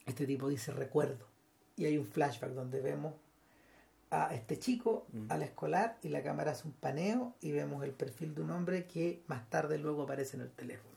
este 0.05 0.25
tipo 0.25 0.49
dice 0.49 0.71
recuerdo. 0.73 1.25
Y 1.77 1.85
hay 1.85 1.97
un 1.97 2.05
flashback 2.05 2.51
donde 2.51 2.81
vemos 2.81 3.13
a 4.10 4.34
este 4.34 4.58
chico, 4.60 5.05
Mm. 5.12 5.32
al 5.32 5.41
escolar, 5.43 5.97
y 6.01 6.10
la 6.10 6.24
cámara 6.24 6.51
hace 6.51 6.68
un 6.68 6.74
paneo 6.74 7.36
y 7.41 7.51
vemos 7.51 7.84
el 7.84 7.91
perfil 7.91 8.34
de 8.36 8.41
un 8.41 8.51
hombre 8.51 8.86
que 8.86 9.22
más 9.28 9.49
tarde 9.49 9.78
luego 9.78 10.03
aparece 10.03 10.38
en 10.38 10.43
el 10.43 10.51
teléfono. 10.51 10.95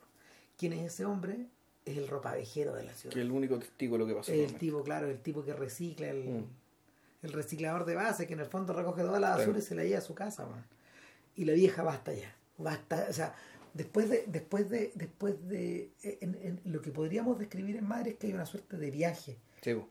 ¿Quién 0.56 0.72
es 0.74 0.92
ese 0.92 1.04
hombre? 1.04 1.46
Es 1.84 1.96
el 1.96 2.06
ropavejero 2.08 2.74
de 2.74 2.84
la 2.84 2.92
ciudad. 2.94 3.12
Que 3.14 3.20
es 3.20 3.24
el 3.26 3.32
único 3.32 3.58
testigo 3.58 3.94
de 3.94 3.98
lo 4.00 4.06
que 4.06 4.14
pasó. 4.14 4.32
Es 4.32 4.50
el 4.52 4.58
tipo, 4.58 4.82
claro, 4.84 5.08
el 5.08 5.18
tipo 5.20 5.42
que 5.44 5.54
recicla, 5.54 6.08
el, 6.08 6.28
Mm. 6.28 6.44
el 7.22 7.32
reciclador 7.32 7.84
de 7.84 7.94
base, 7.94 8.26
que 8.26 8.34
en 8.34 8.40
el 8.40 8.46
fondo 8.46 8.72
recoge 8.72 9.02
toda 9.02 9.18
la 9.18 9.30
basura 9.30 9.46
Claro. 9.46 9.58
y 9.58 9.62
se 9.62 9.74
la 9.74 9.84
lleva 9.84 9.98
a 9.98 10.02
su 10.02 10.14
casa, 10.14 10.44
weón. 10.46 10.64
Y 11.36 11.44
la 11.46 11.52
vieja 11.54 11.82
basta 11.82 12.12
ya. 12.12 12.34
Basta, 12.58 13.06
o 13.08 13.12
sea, 13.12 13.34
después 13.72 14.10
de, 14.10 14.24
después 14.26 14.68
de, 14.68 14.92
después 14.94 15.48
de 15.48 15.90
en, 16.02 16.34
en 16.42 16.60
lo 16.64 16.82
que 16.82 16.90
podríamos 16.92 17.38
describir 17.38 17.76
en 17.76 17.86
Madre 17.88 18.10
es 18.10 18.16
que 18.18 18.26
hay 18.28 18.34
una 18.34 18.46
suerte 18.46 18.76
de 18.76 18.90
viaje 18.90 19.38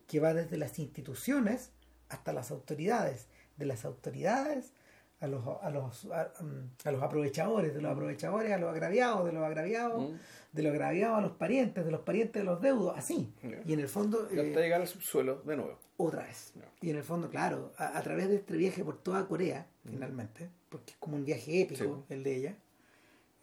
que 0.08 0.20
va 0.20 0.34
desde 0.34 0.58
las 0.58 0.78
instituciones 0.80 1.72
hasta 2.10 2.34
las 2.34 2.51
autoridades, 2.51 3.28
de 3.57 3.66
las 3.66 3.86
autoridades 3.86 4.74
a 5.22 5.28
los, 5.28 5.43
a 5.62 5.70
los, 5.70 6.05
a, 6.05 6.32
mm, 6.41 6.88
a 6.88 6.91
los 6.91 7.03
aprovechadores, 7.03 7.74
de 7.74 7.82
los 7.82 7.91
aprovechadores 7.91 8.51
a 8.53 8.57
los 8.57 8.70
agraviados, 8.72 9.26
de 9.26 9.34
los 9.34 9.43
agraviados, 9.43 10.12
Mm. 10.12 10.16
de 10.53 10.64
los 10.64 10.72
agraviados 10.72 11.18
a 11.18 11.22
los 11.22 11.32
parientes, 11.34 11.84
de 11.86 11.91
los 11.91 12.01
parientes 12.01 12.41
a 12.41 12.45
los 12.45 12.62
deudos, 12.62 12.97
así. 12.97 13.32
Y 13.66 13.74
en 13.74 13.80
el 13.82 13.89
fondo, 13.89 14.28
Y 14.32 14.38
eh, 14.39 14.47
hasta 14.47 14.62
llegar 14.62 14.80
al 14.82 14.88
subsuelo 14.88 15.41
de 15.43 15.57
nuevo. 15.57 15.78
otra 15.97 16.24
vez. 16.24 16.53
Y 16.82 16.89
en 16.89 16.95
el 16.97 17.03
fondo, 17.03 17.30
claro, 17.30 17.74
a, 17.78 17.97
a 17.97 18.01
través 18.01 18.30
de 18.30 18.38
este 18.38 18.55
viaje 18.55 18.84
por 18.86 18.97
toda 18.97 19.28
Corea, 19.28 19.68
finalmente, 19.84 20.49
porque 20.70 20.91
es 20.93 20.97
como 20.97 21.18
un 21.18 21.26
viaje 21.26 21.62
épico 21.64 22.05
Sí. 22.07 22.14
el 22.14 22.24
de 22.24 22.36
ella, 22.36 22.55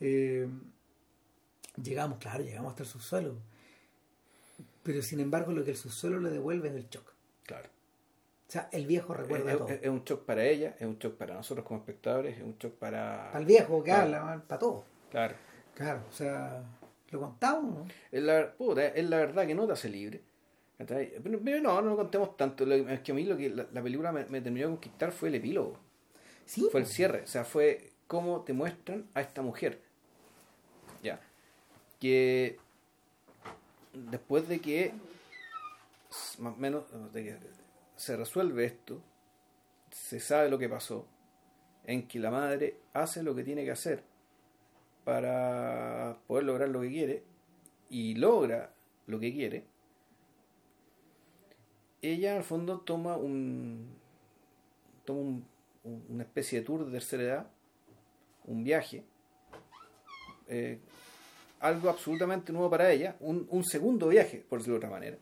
eh, 0.00 0.48
llegamos, 1.82 2.18
claro, 2.18 2.42
llegamos 2.42 2.70
hasta 2.70 2.84
el 2.84 2.88
subsuelo. 2.88 3.34
Pero 4.82 5.02
sin 5.02 5.20
embargo, 5.20 5.52
lo 5.52 5.62
que 5.64 5.72
el 5.72 5.76
subsuelo 5.76 6.18
le 6.20 6.30
devuelve 6.30 6.68
es 6.68 6.74
el 6.74 6.88
shock. 6.88 7.12
Claro. 7.44 7.68
O 8.48 8.52
sea, 8.52 8.68
el 8.72 8.86
viejo 8.86 9.12
recuerda 9.14 9.52
es, 9.52 9.58
todo. 9.58 9.68
es- 9.68 9.82
es 9.82 9.88
un 9.88 10.04
shock 10.04 10.24
para 10.24 10.44
ella, 10.44 10.76
es 10.78 10.86
un 10.86 10.98
shock 10.98 11.16
para 11.16 11.34
nosotros 11.34 11.66
como 11.66 11.80
espectadores, 11.80 12.36
es 12.36 12.42
un 12.44 12.56
shock 12.58 12.74
para... 12.74 13.26
Para 13.32 13.40
el 13.40 13.44
viejo 13.46 13.82
que 13.82 13.90
Claro. 13.90 14.02
habla, 14.16 14.42
para 14.46 14.58
todo. 14.58 14.84
Claro. 15.10 15.34
Claro, 15.74 16.00
o 16.08 16.12
sea, 16.12 16.62
lo 17.10 17.20
contamos, 17.20 17.74
¿no? 17.74 17.86
Es 18.12 18.22
la, 18.22 18.52
puta, 18.52 18.86
es 18.86 19.04
la 19.10 19.16
verdad 19.18 19.46
que 19.46 19.54
no 19.54 19.66
te 19.66 19.72
hace 19.72 19.88
libre. 19.88 20.22
Pero, 20.78 21.40
pero 21.42 21.60
no, 21.60 21.80
no 21.82 21.90
lo 21.90 21.96
contemos 21.96 22.36
tanto. 22.36 22.64
Lo- 22.66 22.74
es 22.74 23.00
que 23.00 23.12
a 23.12 23.14
mí 23.14 23.24
lo 23.24 23.36
que 23.36 23.50
la, 23.50 23.66
la 23.72 23.82
película 23.82 24.12
me, 24.12 24.24
me 24.26 24.40
terminó 24.40 24.66
de 24.68 24.72
conquistar 24.74 25.10
fue 25.10 25.28
el 25.30 25.34
epílogo. 25.36 25.76
Sí, 26.44 26.68
Fue 26.70 26.80
el 26.80 26.86
cierre. 26.86 27.22
O 27.22 27.26
sea, 27.26 27.44
fue 27.44 27.90
cómo 28.06 28.42
te 28.42 28.52
muestran 28.52 29.06
a 29.14 29.20
esta 29.22 29.42
mujer. 29.42 29.80
Ya. 31.02 31.18
Que 31.98 32.58
después 33.92 34.46
de 34.48 34.60
que 34.60 34.92
más 36.38 36.54
o 36.54 36.56
menos 36.56 36.84
de 37.12 37.24
que 37.24 37.36
se 37.96 38.16
resuelve 38.16 38.64
esto, 38.64 39.02
se 39.90 40.20
sabe 40.20 40.48
lo 40.50 40.58
que 40.58 40.68
pasó, 40.68 41.06
en 41.84 42.06
que 42.08 42.18
la 42.18 42.30
madre 42.30 42.80
hace 42.92 43.22
lo 43.22 43.34
que 43.34 43.44
tiene 43.44 43.64
que 43.64 43.70
hacer 43.70 44.02
para 45.04 46.18
poder 46.26 46.44
lograr 46.44 46.68
lo 46.68 46.80
que 46.80 46.88
quiere 46.90 47.22
y 47.88 48.14
logra 48.14 48.72
lo 49.06 49.20
que 49.20 49.32
quiere, 49.32 49.64
ella 52.02 52.36
al 52.36 52.44
fondo 52.44 52.80
toma 52.80 53.16
un 53.16 53.88
toma 55.04 55.20
un- 55.20 55.46
un- 55.84 56.04
una 56.08 56.22
especie 56.24 56.58
de 56.60 56.66
tour 56.66 56.84
de 56.84 56.90
tercera 56.92 57.22
edad, 57.22 57.46
un 58.44 58.64
viaje, 58.64 59.04
eh, 60.48 60.80
algo 61.60 61.88
absolutamente 61.88 62.52
nuevo 62.52 62.68
para 62.68 62.90
ella, 62.90 63.16
un, 63.20 63.46
un 63.50 63.64
segundo 63.64 64.08
viaje, 64.08 64.44
por 64.48 64.58
decirlo 64.58 64.74
de 64.74 64.86
otra 64.86 64.90
manera. 64.90 65.18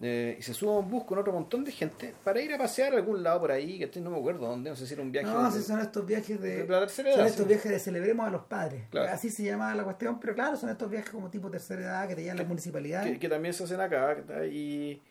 Eh, 0.00 0.36
y 0.38 0.42
se 0.42 0.54
sube 0.54 0.70
a 0.70 0.78
un 0.78 0.88
bus 0.88 1.02
con 1.04 1.18
otro 1.18 1.32
montón 1.32 1.64
de 1.64 1.72
gente 1.72 2.14
para 2.22 2.40
ir 2.40 2.52
a 2.54 2.58
pasear 2.58 2.92
a 2.94 2.96
algún 2.98 3.20
lado 3.20 3.40
por 3.40 3.50
ahí, 3.50 3.80
que 3.80 4.00
no 4.00 4.10
me 4.10 4.18
acuerdo 4.18 4.46
dónde, 4.46 4.70
no 4.70 4.76
sé 4.76 4.86
si 4.86 4.94
era 4.94 5.02
un 5.02 5.10
viaje. 5.10 5.26
No, 5.26 5.50
de- 5.50 5.58
si 5.58 5.64
son 5.66 5.80
estos 5.80 6.06
viajes 6.06 6.40
de. 6.40 6.62
de 6.62 6.68
la 6.68 6.78
tercera 6.80 7.10
son 7.10 7.18
edad, 7.20 7.28
estos 7.28 7.42
sí. 7.44 7.48
viajes 7.48 7.72
de 7.72 7.78
celebremos 7.80 8.26
a 8.26 8.30
los 8.30 8.44
padres. 8.44 8.84
Claro. 8.90 9.10
Así 9.12 9.28
se 9.28 9.42
llamaba 9.42 9.74
la 9.74 9.82
cuestión, 9.82 10.20
pero 10.20 10.34
claro, 10.36 10.56
son 10.56 10.70
estos 10.70 10.88
viajes 10.88 11.10
como 11.10 11.30
tipo 11.30 11.50
tercera 11.50 11.80
edad 11.82 12.08
que 12.08 12.14
te 12.14 12.22
llevan 12.22 12.36
las 12.38 12.46
municipalidades. 12.46 13.10
que, 13.12 13.18
que 13.18 13.28
también 13.28 13.52
se 13.54 13.64
hacen 13.64 13.80
acá 13.80 14.16
y, 14.48 15.02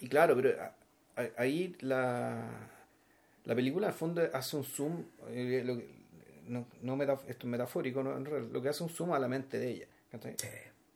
y 0.00 0.08
claro 0.08 0.34
pero 0.34 0.60
a- 0.60 0.74
a- 1.22 1.28
ahí 1.40 1.76
la 1.80 2.42
la 3.44 3.54
película 3.54 3.86
al 3.88 3.92
fondo 3.92 4.22
hace 4.32 4.56
un 4.56 4.64
zoom 4.64 5.04
eh, 5.28 5.62
lo 5.64 5.80
no, 6.48 6.66
no 6.82 6.96
metaf- 6.96 7.20
esto 7.28 7.46
es 7.46 7.50
metafórico 7.50 8.02
¿no? 8.02 8.16
En 8.16 8.24
realidad, 8.24 8.50
lo 8.52 8.60
que 8.60 8.68
hace 8.70 8.82
un 8.82 8.88
zoom 8.88 9.12
a 9.12 9.18
la 9.20 9.28
mente 9.28 9.58
de 9.60 9.68
ella 9.70 9.86
¿cachai? 10.10 10.34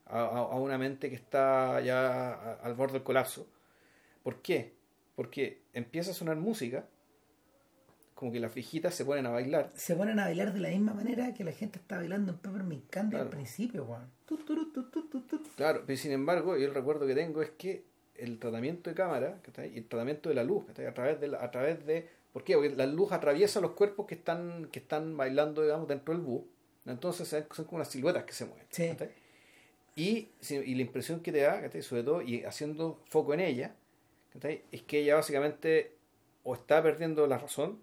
A, 0.06 0.56
una 0.56 0.78
mente 0.78 1.08
que 1.10 1.16
está 1.16 1.80
ya 1.80 2.54
al 2.62 2.74
borde 2.74 2.94
del 2.94 3.02
colapso 3.02 3.46
¿por 4.22 4.40
qué? 4.42 4.74
porque 5.14 5.62
empieza 5.72 6.10
a 6.10 6.14
sonar 6.14 6.36
música 6.36 6.86
como 8.14 8.32
que 8.32 8.40
las 8.40 8.54
viejitas 8.54 8.94
se 8.94 9.04
ponen 9.04 9.26
a 9.26 9.30
bailar 9.30 9.70
Se 9.74 9.94
ponen 9.94 10.18
a 10.18 10.24
bailar 10.24 10.52
de 10.52 10.60
la 10.60 10.68
misma 10.70 10.94
manera 10.94 11.34
que 11.34 11.44
la 11.44 11.52
gente 11.52 11.78
está 11.78 11.96
bailando 11.96 12.32
en 12.32 12.38
Peppermint 12.38 12.88
Candy 12.88 13.16
al 13.16 13.28
principio, 13.28 13.86
tu. 15.44 15.50
Claro, 15.56 15.82
pero 15.86 15.98
sin 15.98 16.12
embargo, 16.12 16.56
yo 16.56 16.66
el 16.66 16.74
recuerdo 16.74 17.06
que 17.06 17.14
tengo 17.14 17.42
es 17.42 17.50
que 17.50 17.84
el 18.14 18.38
tratamiento 18.38 18.88
de 18.88 18.96
cámara 18.96 19.38
y 19.70 19.76
el 19.76 19.86
tratamiento 19.86 20.30
de 20.30 20.34
la 20.34 20.44
luz, 20.44 20.64
¿cachai? 20.64 20.86
a 20.86 20.94
través 20.94 21.20
de 21.20 21.28
la- 21.28 21.44
a 21.44 21.50
través 21.50 21.84
de 21.84 22.08
¿por 22.32 22.42
qué? 22.44 22.54
Porque 22.54 22.70
la 22.74 22.86
luz 22.86 23.12
atraviesa 23.12 23.60
los 23.60 23.72
cuerpos 23.72 24.06
que 24.06 24.14
están 24.14 24.68
que 24.72 24.78
están 24.78 25.14
bailando 25.16 25.62
digamos 25.62 25.86
dentro 25.86 26.14
del 26.14 26.22
bus. 26.22 26.42
Entonces 26.86 27.28
son 27.28 27.64
como 27.66 27.76
unas 27.76 27.88
siluetas 27.88 28.24
que 28.24 28.32
se 28.32 28.46
mueven. 28.46 28.66
Sí. 28.70 28.84
Y, 29.96 30.28
y 30.50 30.74
la 30.74 30.82
impresión 30.82 31.20
que 31.20 31.32
te 31.32 31.40
da, 31.40 31.60
¿cachai? 31.60 31.82
sobre 31.82 32.02
todo, 32.04 32.20
y 32.22 32.44
haciendo 32.44 33.00
foco 33.08 33.32
en 33.34 33.40
ella, 33.40 33.74
¿cachai? 34.32 34.62
es 34.70 34.82
que 34.82 35.00
ella 35.00 35.14
básicamente 35.16 35.96
o 36.44 36.54
está 36.54 36.82
perdiendo 36.82 37.26
la 37.26 37.38
razón 37.38 37.80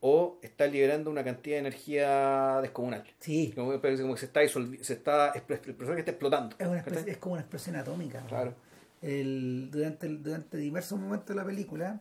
o 0.00 0.38
está 0.42 0.66
liberando 0.66 1.10
una 1.10 1.22
cantidad 1.24 1.56
de 1.56 1.60
energía 1.60 2.60
descomunal. 2.62 3.04
Sí, 3.20 3.52
Como, 3.54 3.78
como 3.80 4.14
que 4.14 4.20
se 4.20 4.26
está 4.26 4.40
se 4.48 4.92
está, 4.94 5.32
el 5.32 5.42
personaje 5.42 5.98
está 6.00 6.12
explotando. 6.12 6.56
es, 6.58 6.66
una 6.66 6.78
es 6.78 7.16
como 7.18 7.34
una 7.34 7.42
explosión 7.42 7.76
atómica. 7.76 8.24
Claro. 8.26 8.54
El, 9.02 9.68
durante, 9.70 10.06
el- 10.06 10.22
durante 10.22 10.56
diversos 10.56 10.98
momentos 10.98 11.28
de 11.28 11.34
la 11.34 11.44
película, 11.44 12.00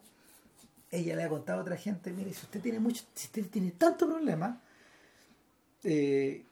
ella 0.89 1.15
le 1.15 1.23
ha 1.23 1.29
contado 1.29 1.59
a 1.59 1.61
otra 1.63 1.75
gente, 1.75 2.13
mire, 2.13 2.31
si 2.33 2.45
usted 2.45 2.61
tiene 2.61 2.79
mucho, 2.79 3.03
si 3.13 3.25
usted 3.27 3.45
tiene 3.49 3.71
tanto 3.71 4.07
problema, 4.07 4.61
eh, 5.83 6.45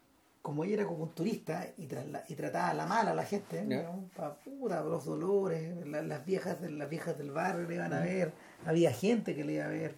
como 0.46 0.64
ella 0.64 0.76
era 0.76 0.84
acupunturista 0.84 1.68
y, 1.76 1.88
trasla- 1.88 2.24
y 2.30 2.36
trataba 2.36 2.70
a 2.70 2.74
la 2.76 2.86
mala 2.86 3.12
a 3.12 3.16
la 3.16 3.26
gente, 3.26 3.66
Ya. 3.68 3.82
¿no? 3.82 4.08
pa 4.16 4.36
puta, 4.36 4.84
los 4.84 5.04
dolores, 5.04 5.88
la- 5.88 6.04
las 6.04 6.24
viejas 6.24 6.62
las 6.62 6.88
viejas 6.88 7.18
del 7.18 7.32
barrio 7.32 7.68
le 7.68 7.74
iban 7.74 7.92
a 7.94 8.00
ver, 8.00 8.32
había 8.64 8.92
gente 8.94 9.34
que 9.34 9.44
le 9.44 9.54
iba 9.54 9.66
a 9.66 9.70
ver, 9.70 9.96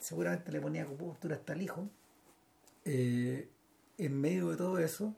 seguramente 0.00 0.52
le 0.52 0.60
ponía 0.60 0.84
acupuntura 0.84 1.34
hasta 1.34 1.52
el 1.52 1.62
hijo. 1.62 1.88
Eh, 2.84 3.48
en 3.98 4.20
medio 4.20 4.50
de 4.50 4.56
todo 4.56 4.78
eso, 4.78 5.16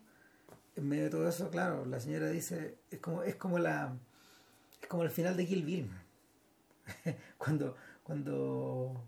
en 0.77 0.89
medio 0.89 1.05
de 1.05 1.11
todo 1.11 1.29
eso, 1.29 1.51
claro, 1.51 1.85
la 1.85 2.01
señora 2.01 2.29
dice, 2.31 2.79
es 2.91 2.99
como, 3.01 3.23
es 3.23 3.37
como 3.37 3.59
la 3.59 3.95
es 4.81 4.89
como 4.89 5.03
el 5.03 5.11
final 5.11 5.37
de 5.37 5.47
Kill 5.47 5.63
Bill. 5.65 5.91
cuando, 7.37 7.77
cuando, 8.03 9.05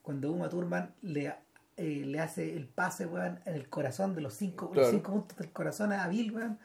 cuando 0.00 0.32
Uma 0.32 0.48
Thurman 0.48 0.94
le, 1.02 1.34
eh, 1.76 2.02
le 2.06 2.20
hace 2.20 2.56
el 2.56 2.66
pase, 2.68 3.06
weón, 3.06 3.40
en 3.44 3.54
el 3.54 3.68
corazón 3.68 4.14
de 4.14 4.20
los 4.22 4.34
cinco, 4.34 4.70
Claro. 4.70 4.82
los 4.88 4.90
cinco 4.90 5.12
puntos 5.12 5.36
del 5.38 5.50
corazón 5.52 5.92
a 5.92 6.06
Bill, 6.08 6.32
weón, 6.34 6.58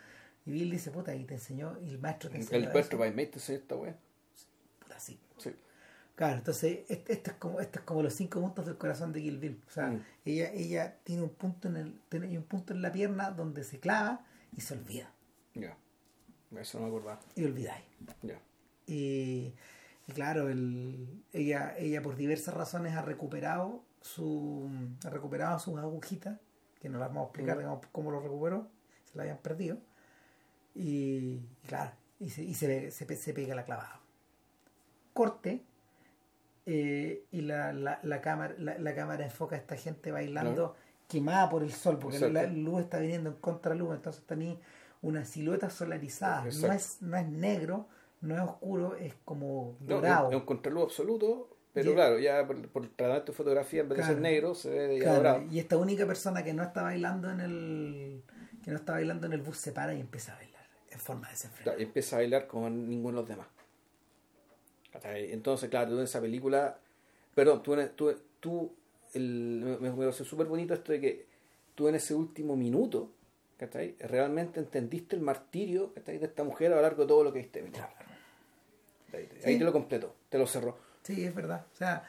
y 0.46 0.52
Bill 0.52 0.72
dice, 0.72 0.90
puta, 0.92 1.14
y 1.16 1.24
te 1.26 1.34
enseñó, 1.36 1.78
y 1.82 1.90
el 1.90 2.00
maestro 2.00 2.30
te 2.30 2.38
enseñó 2.38 2.58
El 2.58 2.64
eso". 2.66 2.74
maestro 2.74 2.98
by 3.00 3.12
Mate 3.12 3.40
se 3.40 3.56
esta 3.56 3.76
wea. 3.76 3.96
Puta, 4.80 5.00
sí. 5.00 5.20
Sí. 5.38 5.52
Claro, 6.16 6.38
entonces 6.38 6.80
este- 6.88 7.14
esto 7.14 7.32
es 7.32 7.38
como 7.38 7.60
esto 7.62 7.80
es 7.80 7.86
como 7.86 8.04
los 8.04 8.14
cinco 8.14 8.42
puntos 8.42 8.66
del 8.66 8.78
corazón 8.78 9.12
de 9.12 9.22
Kill 9.22 9.38
Bill. 9.40 9.62
O 9.68 9.72
sea, 9.72 9.88
Mm. 9.88 10.04
ella 10.26 10.52
ella 10.52 10.96
tiene 11.04 11.24
un 11.24 11.30
punto 11.30 11.68
en 11.68 11.78
el 11.78 12.00
tiene 12.10 12.38
un 12.38 12.44
punto 12.44 12.74
en 12.74 12.82
la 12.82 12.92
pierna 12.92 13.32
donde 13.32 13.64
se 13.64 13.80
clava 13.80 14.24
y 14.56 14.62
se 14.62 14.74
olvida 14.76 15.12
Ya. 15.56 15.76
Eso 16.60 16.78
no 16.80 16.84
me 16.86 16.90
acordaba. 16.90 17.20
y 17.36 17.46
olvidáis. 17.46 17.84
Ya. 18.22 18.40
Y, 18.88 19.54
y 20.08 20.12
claro, 20.14 20.50
el, 20.50 21.08
ella 21.34 21.76
ella 21.78 22.02
por 22.02 22.16
diversas 22.18 22.54
razones 22.54 22.94
ha 22.94 23.02
recuperado 23.02 23.84
su 24.02 24.70
ha 25.06 25.10
recuperado 25.10 25.60
sus 25.60 25.78
agujitas 25.80 26.40
que 26.82 26.90
no 26.90 26.98
las 27.00 27.10
vamos 27.10 27.24
a 27.24 27.26
explicar 27.28 27.58
digamos, 27.58 27.86
cómo 27.92 28.10
lo 28.12 28.20
recuperó, 28.20 28.68
se 29.06 29.16
la 29.18 29.24
habían 29.24 29.38
perdido. 29.38 29.78
Y, 30.74 31.42
y 31.62 31.68
claro, 31.68 31.92
y 32.20 32.30
se, 32.32 32.44
y 32.44 32.54
se, 32.56 32.90
se, 32.92 33.16
se 33.16 33.34
pega 33.34 33.54
la 33.56 33.66
clavada. 33.66 34.00
Corte. 35.14 35.64
eh, 36.66 37.26
y 37.32 37.42
la, 37.42 37.74
la, 37.74 38.00
la 38.04 38.22
cámara 38.22 38.54
la, 38.58 38.78
la 38.78 38.96
cámara 38.96 39.24
enfoca 39.26 39.56
a 39.56 39.60
esta 39.60 39.76
gente 39.76 40.12
bailando 40.12 40.76
quemada 41.08 41.50
por 41.50 41.64
el 41.64 41.72
sol, 41.72 41.98
porque 42.00 42.18
Exacto. 42.18 42.34
la 42.34 42.48
luz 42.48 42.82
está 42.82 43.00
viniendo 43.00 43.30
en 43.32 43.36
contraluz, 43.38 43.94
entonces 43.96 44.24
ni 44.38 44.60
una 45.02 45.26
silueta 45.26 45.70
solarizada, 45.70 46.46
no 46.62 46.72
es, 46.72 47.02
no 47.02 47.18
es 47.18 47.28
negro, 47.28 47.88
no 48.22 48.36
es 48.36 48.42
oscuro, 48.42 48.96
es 48.96 49.16
como 49.26 49.76
No, 49.82 49.96
dorado. 49.96 50.30
es 50.30 50.36
un 50.36 50.46
contraluz 50.46 50.84
absoluto, 50.84 51.50
pero 51.74 51.92
Y- 51.92 51.94
claro, 51.96 52.20
ya 52.20 52.46
por, 52.46 52.68
por 52.70 52.88
tratamiento 52.88 53.32
de 53.32 53.38
fotografía, 53.38 53.82
en 53.82 53.90
vez 53.90 53.98
de 53.98 54.04
Claro. 54.04 54.14
ser 54.16 54.22
negro, 54.22 54.56
se 54.56 54.70
ve 54.70 55.00
ya 55.00 55.20
Claro, 55.20 55.46
y 55.52 55.60
esta 55.60 55.78
única 55.78 56.06
persona 56.06 56.44
que 56.44 56.54
no 56.54 56.64
está 56.64 56.82
bailando 56.84 57.30
en 57.30 57.40
el 57.42 58.24
que 58.64 58.72
no 58.72 58.78
está 58.78 58.94
bailando 58.94 59.26
en 59.28 59.34
el 59.34 59.42
bus 59.42 59.58
se 59.58 59.72
para 59.72 59.94
y 59.94 60.00
empieza 60.02 60.34
a 60.34 60.36
bailar 60.36 60.66
en 60.92 61.00
forma 61.00 61.30
desenfrenada. 61.30 61.64
Claro, 61.64 61.80
y 61.80 61.84
empieza 61.84 62.16
a 62.16 62.20
bailar 62.20 62.48
como 62.48 62.70
ninguno 62.70 63.18
de 63.18 63.22
los 63.22 63.30
demás. 63.30 63.48
Entonces, 65.04 65.70
claro, 65.70 65.92
tú 65.92 65.98
en 65.98 66.04
esa 66.04 66.20
película, 66.22 66.78
perdón, 67.34 67.64
tú, 67.64 67.74
en- 67.74 67.90
tú, 67.96 68.14
tú 68.40 68.74
el, 69.14 69.78
me, 69.80 69.92
parece 69.92 70.24
súper 70.26 70.48
bonito 70.48 70.74
esto 70.74 70.92
de 70.92 71.00
que 71.02 71.26
tú 71.76 71.88
en 71.88 71.96
ese 71.96 72.14
último 72.14 72.56
minuto, 72.56 73.10
¿cachai? 73.58 73.96
Realmente 74.00 74.60
entendiste 74.60 75.16
el 75.16 75.22
martirio 75.22 75.94
¿cachai? 75.94 76.18
de 76.18 76.26
esta 76.26 76.44
mujer 76.44 76.72
a 76.74 76.76
lo 76.76 76.82
largo 76.82 77.04
de 77.04 77.08
todo 77.08 77.24
lo 77.24 77.32
que 77.34 77.40
viste. 77.40 77.62
Ahí, 79.14 79.30
ahí 79.46 79.54
Sí. 79.54 79.58
te 79.60 79.64
lo 79.66 79.72
completó, 79.74 80.14
te 80.30 80.38
lo 80.38 80.46
cerró. 80.46 80.78
Sí, 81.04 81.24
es 81.24 81.34
verdad. 81.36 81.66
O 81.74 81.76
sea, 81.76 82.04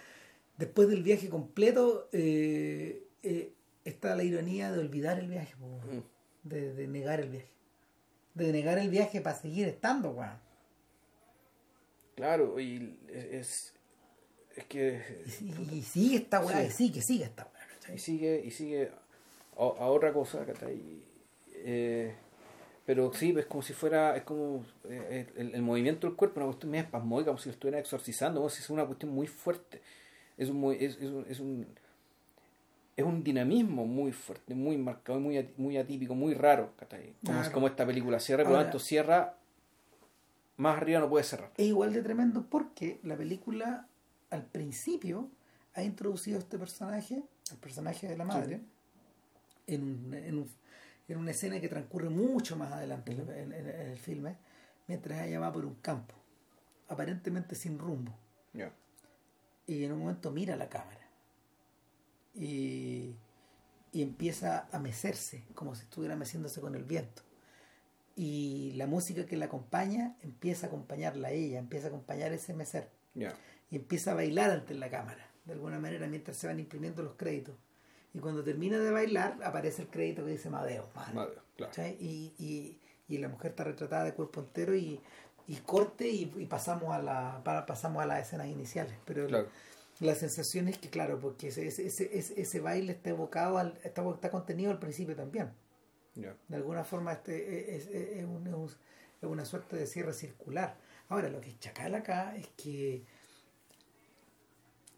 después 0.58 0.88
del 0.88 1.02
viaje 1.02 1.28
completo 1.28 2.08
eh, 2.12 3.06
eh, 3.22 3.52
está 3.84 4.14
la 4.16 4.22
ironía 4.24 4.70
de 4.72 4.78
olvidar 4.80 5.18
el 5.18 5.28
viaje, 5.28 5.54
Mm. 5.56 6.48
de, 6.48 6.72
de 6.74 6.86
negar 6.88 7.20
el 7.20 7.30
viaje. 7.30 7.48
De 8.34 8.52
negar 8.52 8.78
el 8.78 8.88
viaje 8.90 9.20
para 9.20 9.36
seguir 9.36 9.68
estando, 9.68 10.10
weón. 10.10 10.38
Claro, 12.14 12.60
y 12.60 12.98
es, 13.08 13.72
es 14.56 14.64
que 14.66 15.22
Y, 15.40 15.76
y 15.78 15.82
sigue 15.82 16.16
esta 16.16 16.40
weá, 16.44 16.70
Sí. 16.70 16.86
y 16.86 16.88
sigue, 16.88 17.02
sigue 17.02 17.24
esta 17.24 17.44
weá. 17.52 17.94
y 17.94 17.98
sigue 17.98 18.42
y 18.44 18.50
sigue 18.50 18.90
a, 19.56 19.60
a 19.62 19.86
otra 19.90 20.12
cosa 20.12 20.44
¿cachai? 20.44 21.02
Eh, 21.54 22.14
pero 22.84 23.12
sí 23.14 23.34
es 23.38 23.46
como 23.46 23.62
si 23.62 23.72
fuera 23.72 24.16
es 24.16 24.22
como 24.24 24.64
eh, 24.88 25.28
el, 25.36 25.54
el 25.54 25.62
movimiento 25.62 26.06
del 26.06 26.16
cuerpo 26.16 26.40
una 26.40 26.46
cuestión 26.46 26.70
media 26.72 26.84
espasmódica 26.84 27.26
como 27.30 27.38
si 27.38 27.48
lo 27.48 27.52
estuviera 27.54 27.78
exorcizando 27.78 28.40
como 28.40 28.50
si 28.50 28.60
es 28.62 28.70
una 28.70 28.84
cuestión 28.86 29.12
muy 29.14 29.26
fuerte. 29.26 29.80
Es 30.36 30.48
un 30.48 30.56
muy- 30.58 30.76
es, 30.76 30.96
es 30.96 31.10
un, 31.10 31.26
es 31.28 31.40
un 31.40 31.66
es 32.96 33.04
un 33.06 33.22
dinamismo 33.24 33.86
muy 33.86 34.12
fuerte 34.12 34.54
muy 34.54 34.76
marcado 34.76 35.18
muy 35.20 35.48
muy 35.56 35.76
atípico 35.78 36.14
muy 36.14 36.34
raro 36.34 36.72
como, 36.78 36.90
Claro. 37.22 37.52
como 37.52 37.66
esta 37.68 37.86
película 37.86 38.20
cierra 38.20 38.44
por 38.44 38.52
lo 38.52 38.58
tanto 38.62 38.78
cierra 38.78 39.36
más 40.58 40.76
arriba 40.76 41.00
no 41.00 41.08
puede 41.08 41.24
cerrar. 41.24 41.50
Es 41.56 41.66
igual 41.66 41.92
de 41.92 42.02
tremendo 42.02 42.44
porque 42.48 43.00
la 43.02 43.16
película 43.16 43.86
al 44.30 44.44
principio 44.44 45.28
ha 45.74 45.82
introducido 45.82 46.36
a 46.36 46.40
este 46.40 46.58
personaje, 46.58 47.22
el 47.50 47.56
personaje 47.58 48.06
de 48.06 48.16
la 48.16 48.24
madre, 48.24 48.60
en, 49.66 49.82
un- 49.82 50.14
en, 50.14 50.38
un- 50.38 50.50
en 51.08 51.18
una 51.18 51.30
escena 51.32 51.60
que 51.60 51.68
transcurre 51.68 52.08
mucho 52.08 52.56
más 52.56 52.72
adelante 52.72 53.12
en, 53.12 53.52
en- 53.52 53.52
en 53.68 53.88
el 53.90 53.98
filme, 53.98 54.36
mientras 54.86 55.26
ella 55.26 55.40
va 55.40 55.52
por 55.52 55.64
un 55.64 55.74
campo, 55.76 56.14
aparentemente 56.88 57.54
sin 57.54 57.78
rumbo, 57.78 58.14
Ya. 58.52 58.72
y 59.66 59.84
en 59.84 59.92
un 59.92 59.98
momento 60.00 60.30
mira 60.30 60.56
la 60.56 60.68
cámara 60.68 61.00
y, 62.34 63.14
y 63.92 64.02
empieza 64.02 64.68
a 64.72 64.78
mecerse, 64.78 65.44
como 65.54 65.74
si 65.74 65.82
estuviera 65.84 66.16
meciéndose 66.16 66.60
con 66.60 66.74
el 66.74 66.84
viento. 66.84 67.22
Y 68.14 68.72
la 68.76 68.86
música 68.86 69.24
que 69.26 69.36
la 69.36 69.46
acompaña 69.46 70.16
empieza 70.22 70.66
a 70.66 70.68
acompañarla 70.68 71.28
a 71.28 71.30
ella, 71.30 71.58
empieza 71.58 71.86
a 71.86 71.88
acompañar 71.88 72.32
ese 72.32 72.52
mecer 72.54 72.88
ya 73.14 73.34
y 73.70 73.76
empieza 73.76 74.12
a 74.12 74.14
bailar 74.14 74.50
ante 74.50 74.74
la 74.74 74.90
cámara, 74.90 75.26
de 75.46 75.54
alguna 75.54 75.78
manera, 75.78 76.06
mientras 76.06 76.36
se 76.36 76.46
van 76.46 76.60
imprimiendo 76.60 77.02
los 77.02 77.14
créditos. 77.14 77.54
Y 78.14 78.18
cuando 78.18 78.42
termina 78.44 78.78
de 78.78 78.90
bailar, 78.90 79.38
aparece 79.42 79.82
el 79.82 79.88
crédito 79.88 80.24
que 80.24 80.32
dice 80.32 80.50
Madeo. 80.50 80.88
madre. 80.94 81.14
Madre, 81.14 81.34
claro. 81.56 81.72
Y, 81.98 82.34
y, 82.38 82.78
y 83.08 83.18
la 83.18 83.28
mujer 83.28 83.52
está 83.52 83.64
retratada 83.64 84.04
de 84.04 84.14
cuerpo 84.14 84.40
entero 84.40 84.74
y, 84.74 85.00
y 85.48 85.56
corte 85.56 86.08
y, 86.08 86.26
pasamos 86.46 86.92
a 86.94 86.98
la 87.00 87.40
para- 87.44 87.64
pasamos 87.66 88.02
a 88.02 88.06
las 88.06 88.26
escenas 88.26 88.48
iniciales. 88.48 88.94
Pero 89.06 89.26
Claro. 89.26 89.48
la 90.00 90.14
sensación 90.14 90.68
es 90.68 90.76
que, 90.78 90.90
claro, 90.90 91.18
porque 91.20 91.48
ese, 91.48 91.66
ese, 91.66 91.86
ese, 91.86 92.40
ese- 92.40 92.60
baile 92.60 92.92
está 92.92 93.10
evocado, 93.10 93.56
al, 93.58 93.78
está, 93.82 94.06
está 94.10 94.30
contenido 94.30 94.70
al 94.70 94.78
principio 94.78 95.16
también. 95.16 95.50
De 96.14 96.56
alguna 96.56 96.84
forma 96.84 97.12
este 97.14 97.74
es, 97.76 97.86
es- 97.86 98.18
es 98.18 98.24
un- 98.26 98.46
es 98.46 98.52
un- 98.54 98.66
es 99.22 99.28
una 99.28 99.44
suerte 99.46 99.76
de 99.76 99.86
cierre 99.86 100.12
circular. 100.12 100.76
Ahora, 101.08 101.30
lo 101.30 101.40
que 101.40 101.48
es 101.50 101.58
chacal 101.60 101.94
acá 101.94 102.36
es 102.36 102.48
que 102.56 103.04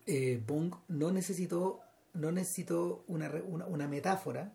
eh, 0.07 0.43
Bong 0.47 0.74
no 0.89 1.12
necesitó, 1.12 1.81
no 2.15 2.32
necesitó 2.32 3.05
una, 3.09 3.31
una, 3.47 3.66
una 3.66 3.89
metáfora, 3.89 4.53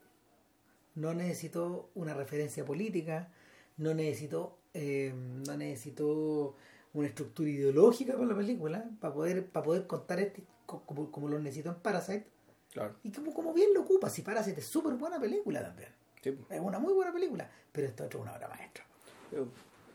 no 0.95 1.14
necesitó 1.14 1.90
una 1.95 2.14
referencia 2.14 2.65
política, 2.65 3.30
no 3.77 3.94
necesitó, 3.94 4.57
eh, 4.73 5.14
no 5.15 5.56
necesitó 5.57 6.56
una 6.94 7.07
estructura 7.07 7.49
ideológica 7.49 8.15
con 8.15 8.27
la 8.27 8.36
película 8.36 8.90
para 8.99 9.14
poder, 9.14 9.45
para 9.45 9.65
poder 9.65 9.88
contar 9.88 10.19
este 10.19 10.44
co- 10.65 10.81
como, 10.86 11.11
como 11.11 11.27
lo 11.30 11.40
necesitó 11.40 11.69
en 11.69 11.76
Parasite 11.76 12.26
claro 12.72 12.95
y 13.03 13.11
como, 13.11 13.34
como 13.34 13.53
bien 13.53 13.73
lo 13.73 13.81
ocupa, 13.81 14.10
si 14.10 14.22
Parasite 14.23 14.60
es 14.60 14.65
súper 14.68 14.94
buena 14.95 15.19
película 15.19 15.61
también. 15.61 15.90
Sí. 16.22 16.38
Es 16.49 16.60
una 16.60 16.80
muy 16.80 16.94
buena 16.94 17.14
película, 17.14 17.49
pero 17.72 17.88
esto 17.88 18.06
es 18.06 18.15
una 18.15 18.34
obra 18.34 18.48
maestra. 18.49 18.84
Yo- 19.31 19.48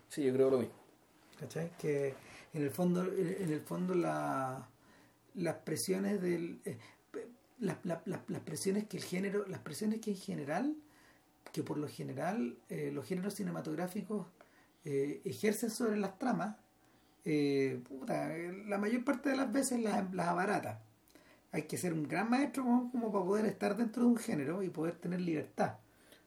sí 0.09 0.23
yo 0.25 0.33
creo 0.33 0.51
lo 0.51 0.59
mismo 0.59 0.75
¿Cachai? 1.41 1.71
Que 1.77 2.15
en 2.55 2.63
el 2.63 2.71
fondo, 2.71 3.03
en 3.05 3.51
el 3.53 3.61
fondo 3.61 3.95
la, 3.95 4.69
las 5.35 5.57
presiones 5.57 6.23
del 6.23 6.61
eh, 6.65 6.79
las, 7.59 7.79
las- 7.85 8.07
las- 8.07 8.41
presiones 8.43 8.87
que 8.87 8.97
el 8.99 9.05
género, 9.05 9.47
las 9.49 9.61
presiones 9.61 10.01
que 10.01 10.11
en 10.11 10.17
general, 10.17 10.77
que 11.53 11.63
por 11.63 11.79
lo 11.79 11.89
general 11.89 12.57
eh, 12.69 12.91
los 12.93 13.07
géneros 13.07 13.35
cinematográficos 13.35 14.27
eh, 14.85 15.21
ejercen 15.25 15.71
sobre 15.71 15.97
las 15.97 16.19
tramas, 16.19 16.57
eh, 17.25 17.81
puta, 17.89 18.29
la 18.67 18.79
mayor 18.79 19.05
parte 19.05 19.31
de 19.31 19.37
las 19.37 19.53
veces 19.53 19.81
las, 19.81 20.13
las 20.15 20.29
abarata. 20.29 20.83
Hay 21.53 21.63
que 21.65 21.79
ser 21.79 21.93
un 21.95 22.09
gran 22.09 22.31
maestro 22.31 22.65
como, 22.65 22.91
como 22.91 23.13
para 23.13 23.25
poder 23.25 23.47
estar 23.47 23.77
dentro 23.77 24.03
de 24.03 24.09
un 24.09 24.17
género 24.17 24.63
y 24.63 24.71
poder 24.71 24.97
tener 24.97 25.21
libertad. 25.21 25.77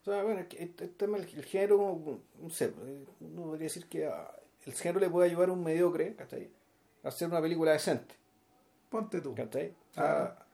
O 0.02 0.06
sea, 0.06 0.24
bueno, 0.24 0.40
el, 0.40 0.74
el 0.80 0.90
tema 0.96 1.18
del 1.20 1.28
el 1.36 1.46
género, 1.46 2.20
no 2.42 2.50
sé, 2.50 2.74
uno 3.20 3.44
podría 3.44 3.66
decir 3.66 3.88
que 3.88 4.08
ah, 4.08 4.32
el 4.66 4.74
género 4.74 5.02
le 5.02 5.10
puede 5.10 5.30
ayudar 5.30 5.50
a 5.50 5.54
un 5.54 5.64
mediocre, 5.64 6.16
¿cachai? 6.16 6.50
A 7.04 7.10
hacer 7.10 7.28
una 7.30 7.42
película 7.42 7.74
decente, 7.74 8.16
Ponte 8.90 9.22
tú. 9.22 9.36
¿cachai? 9.36 9.74
Sea, 9.94 10.47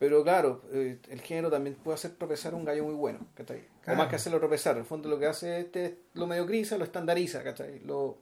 pero 0.00 0.24
claro, 0.24 0.62
eh, 0.72 0.98
el 1.10 1.20
género 1.20 1.50
también 1.50 1.76
puede 1.76 1.94
hacer 1.94 2.12
tropezar 2.12 2.54
un 2.54 2.64
gallo 2.64 2.84
muy 2.84 2.94
bueno, 2.94 3.20
¿cachai? 3.34 3.60
Claro. 3.82 3.96
O 3.98 4.02
más 4.02 4.08
que 4.08 4.16
hacerlo 4.16 4.38
tropezar, 4.40 4.72
en 4.74 4.80
el 4.80 4.84
fondo 4.86 5.08
lo 5.10 5.18
que 5.18 5.26
hace 5.26 5.60
este 5.60 5.84
es 5.84 5.92
lo 6.14 6.26
mediocriza, 6.26 6.76
lo 6.78 6.84
estandariza, 6.84 7.44
¿cachai? 7.44 7.80
Lo, 7.84 8.18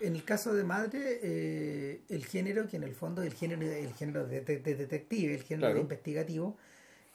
En 0.00 0.14
el 0.16 0.24
caso 0.24 0.54
de 0.54 0.62
Madre, 0.64 1.18
eh, 1.22 2.00
el 2.08 2.24
género, 2.24 2.66
que 2.68 2.76
en 2.76 2.84
el 2.84 2.94
fondo 2.94 3.22
es 3.22 3.28
el 3.32 3.34
género, 3.34 3.62
el 3.62 3.92
género 3.94 4.26
de, 4.26 4.40
de- 4.40 4.58
de 4.60 4.74
detective, 4.76 5.34
el 5.34 5.42
género 5.42 5.62
Claro. 5.66 5.74
de 5.74 5.80
investigativo, 5.80 6.56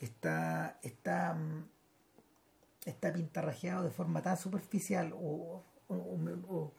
está, 0.02 0.78
está, 0.84 1.38
está 2.86 3.14
pintarrajeado 3.14 3.84
de 3.86 3.92
forma 3.92 4.22
tan 4.22 4.38
superficial 4.38 5.14
o, 5.14 5.64
o- 5.88 5.96
o- 5.96 6.20
o- 6.50 6.74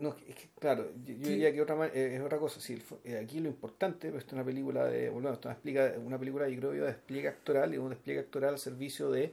No, 0.00 0.14
es 0.28 0.34
que, 0.34 0.48
claro, 0.58 0.90
yo, 1.06 1.14
diría 1.14 1.52
que 1.52 1.62
otra 1.62 1.86
eh, 1.94 2.16
es 2.16 2.20
otra 2.20 2.38
cosa. 2.38 2.60
Sí, 2.60 2.74
el 2.74 2.82
eh, 3.12 3.18
aquí 3.18 3.40
lo 3.40 3.48
importante, 3.48 4.10
pues, 4.10 4.22
esto 4.24 4.30
es 4.34 4.38
una 4.40 4.44
película 4.44 4.84
de, 4.86 5.08
bueno, 5.10 5.32
esto 5.32 5.50
explica 5.50 5.92
una 6.04 6.18
película, 6.18 6.48
yo 6.48 6.58
creo 6.58 6.74
yo, 6.74 6.82
de 6.84 6.88
despliegue 6.92 7.28
actoral 7.28 7.72
y 7.74 7.78
un 7.78 7.90
despliegue 7.90 8.20
actoral 8.20 8.54
al 8.54 8.58
servicio 8.58 9.10
de 9.10 9.32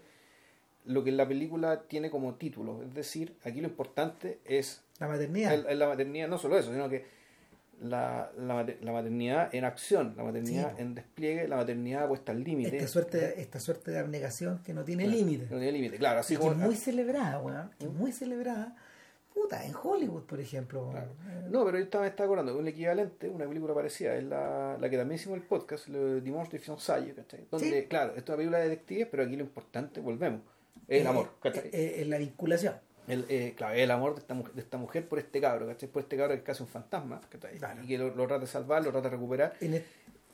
lo 0.86 1.04
que 1.04 1.12
la 1.12 1.28
película 1.28 1.82
tiene 1.84 2.10
como 2.10 2.36
título. 2.36 2.82
Es 2.84 2.94
decir, 2.94 3.36
aquí 3.44 3.62
lo 3.62 3.68
importante 3.68 4.40
es 4.46 4.82
la 5.00 5.08
maternidad. 5.08 5.54
el- 5.54 5.66
el- 5.66 5.80
la 5.80 5.88
maternidad, 5.88 6.28
no 6.28 6.38
solo 6.38 6.58
eso, 6.58 6.72
sino 6.72 6.88
que 6.90 7.06
la, 7.82 8.32
la, 8.38 8.66
la 8.82 8.92
maternidad 8.92 9.54
en 9.54 9.66
acción, 9.66 10.14
la 10.16 10.24
maternidad 10.24 10.76
Sí. 10.78 10.82
en 10.82 10.96
despliegue, 10.96 11.48
la 11.48 11.58
maternidad 11.58 12.08
puesta 12.08 12.32
al 12.32 12.44
límite. 12.44 12.78
esta 12.78 12.88
suerte, 12.88 13.42
esta 13.42 13.60
suerte 13.60 13.92
de 13.92 14.00
abnegación 14.00 14.60
que 14.64 14.74
no 14.74 14.84
tiene 14.86 15.08
límite. 15.08 15.46
No 15.46 15.58
tiene 15.58 15.72
límite, 15.74 15.98
claro, 15.98 16.20
así 16.20 16.36
Y 16.36 16.38
que 16.38 16.42
como. 16.44 16.54
es 16.54 16.58
muy 16.60 16.76
celebrada, 16.76 17.40
weón. 17.40 17.72
es 17.80 17.90
muy 17.90 18.12
celebrada. 18.12 18.76
Puta, 19.34 19.66
en 19.66 19.74
Hollywood, 19.82 20.24
por 20.24 20.40
ejemplo. 20.40 20.90
Claro. 20.92 21.10
No, 21.50 21.66
pero 21.66 21.78
yo 21.80 21.84
estaba, 21.84 22.06
estaba 22.08 22.26
acordando 22.28 22.54
de 22.54 22.60
un 22.60 22.68
equivalente, 22.68 23.28
una 23.30 23.48
película 23.48 23.74
parecida, 23.74 24.16
es 24.16 24.24
la, 24.24 24.78
la 24.80 24.90
que 24.90 24.98
también 24.98 25.20
hicimos 25.20 25.38
el 25.38 25.44
podcast, 25.44 25.88
lo 25.88 26.06
de 26.06 26.22
Dimanche 26.22 26.52
de 26.54 26.60
Fiançailles, 26.60 27.16
¿cachai? 27.16 27.48
Donde, 27.50 27.82
Sí. 27.82 27.88
claro, 27.88 28.12
esto 28.16 28.22
es 28.22 28.30
una 28.30 28.38
película 28.38 28.58
de 28.60 28.70
detectives, 28.70 29.08
pero 29.10 29.24
aquí 29.24 29.36
lo 29.36 29.44
importante, 29.44 30.00
volvemos, 30.02 30.42
es 30.88 31.02
el 31.02 31.06
eh, 31.08 31.10
amor, 31.10 31.30
¿cachai? 31.42 31.66
eh, 31.68 31.70
eh, 31.74 31.94
es 32.02 32.08
la 32.08 32.18
vinculación. 32.20 32.76
el, 33.08 33.26
eh, 33.28 33.54
claro, 33.58 33.74
el 33.76 33.92
amor 33.92 34.14
de 34.16 34.22
esta, 34.22 34.34
mujer, 34.34 34.54
de 34.54 34.62
esta 34.62 34.78
mujer 34.78 35.10
por 35.10 35.20
este 35.20 35.42
cabro, 35.42 35.68
¿cachai? 35.68 35.90
Por 35.90 36.04
este 36.04 36.16
cabro 36.16 36.34
que 36.34 36.40
es 36.40 36.44
casi 36.46 36.62
un 36.64 36.70
fantasma, 36.70 37.20
¿cachai? 37.30 37.58
Claro. 37.58 37.84
Y 37.84 37.88
que 37.88 37.98
lo, 37.98 38.14
lo 38.16 38.28
trata 38.28 38.42
de 38.42 38.48
salvar, 38.48 38.84
lo 38.84 38.92
trata 38.92 39.10
de 39.10 39.16
recuperar, 39.16 39.54
En 39.60 39.74
el- 39.74 39.84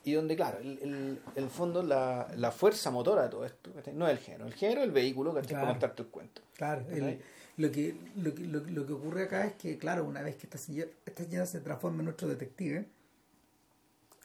y 0.06 0.14
donde, 0.14 0.36
claro, 0.38 0.60
el, 0.60 0.80
el, 0.82 1.20
el 1.36 1.50
fondo, 1.50 1.84
la, 1.84 2.28
la 2.38 2.52
fuerza 2.52 2.90
motora 2.90 3.24
de 3.24 3.30
todo 3.30 3.46
esto, 3.46 3.72
¿cachai? 3.74 3.94
No 3.94 4.08
es 4.08 4.14
el 4.14 4.20
género, 4.20 4.46
el 4.46 4.54
género 4.54 4.82
es 4.82 4.86
el 4.88 4.92
vehículo, 4.92 5.34
¿cachai? 5.34 5.50
Claro. 5.50 5.64
Para 5.66 5.74
contarte 5.74 6.02
el 6.04 6.08
cuento. 6.10 6.42
Claro. 6.56 6.84
Lo, 7.60 7.72
que, 7.72 7.96
lo, 8.16 8.34
que, 8.34 8.44
lo, 8.46 8.64
que- 8.64 8.72
lo 8.72 8.86
que 8.88 8.94
ocurre 8.94 9.24
acá 9.24 9.46
es 9.46 9.54
que, 9.54 9.78
claro, 9.78 10.04
una 10.06 10.22
vez 10.22 10.36
que 10.36 10.48
esta 10.48 10.58
señora, 10.58 10.90
esta 11.06 11.24
señora 11.24 11.46
se 11.46 11.60
transforma 11.60 12.00
en 12.00 12.06
nuestro 12.06 12.28
detective, 12.28 12.86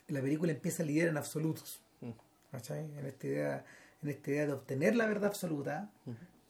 la 0.09 0.21
película 0.21 0.53
empieza 0.53 0.83
a 0.83 0.87
lidiar 0.87 1.09
en 1.09 1.17
absolutos. 1.17 1.81
Mm. 2.01 2.11
¿cachai? 2.53 2.85
En 2.99 3.07
esta 3.07 3.27
idea, 3.27 3.65
en 4.03 4.09
esta 4.11 4.31
idea 4.31 4.47
de 4.47 4.53
obtener 4.53 4.95
la 4.97 5.07
verdad 5.07 5.27
absoluta, 5.27 5.91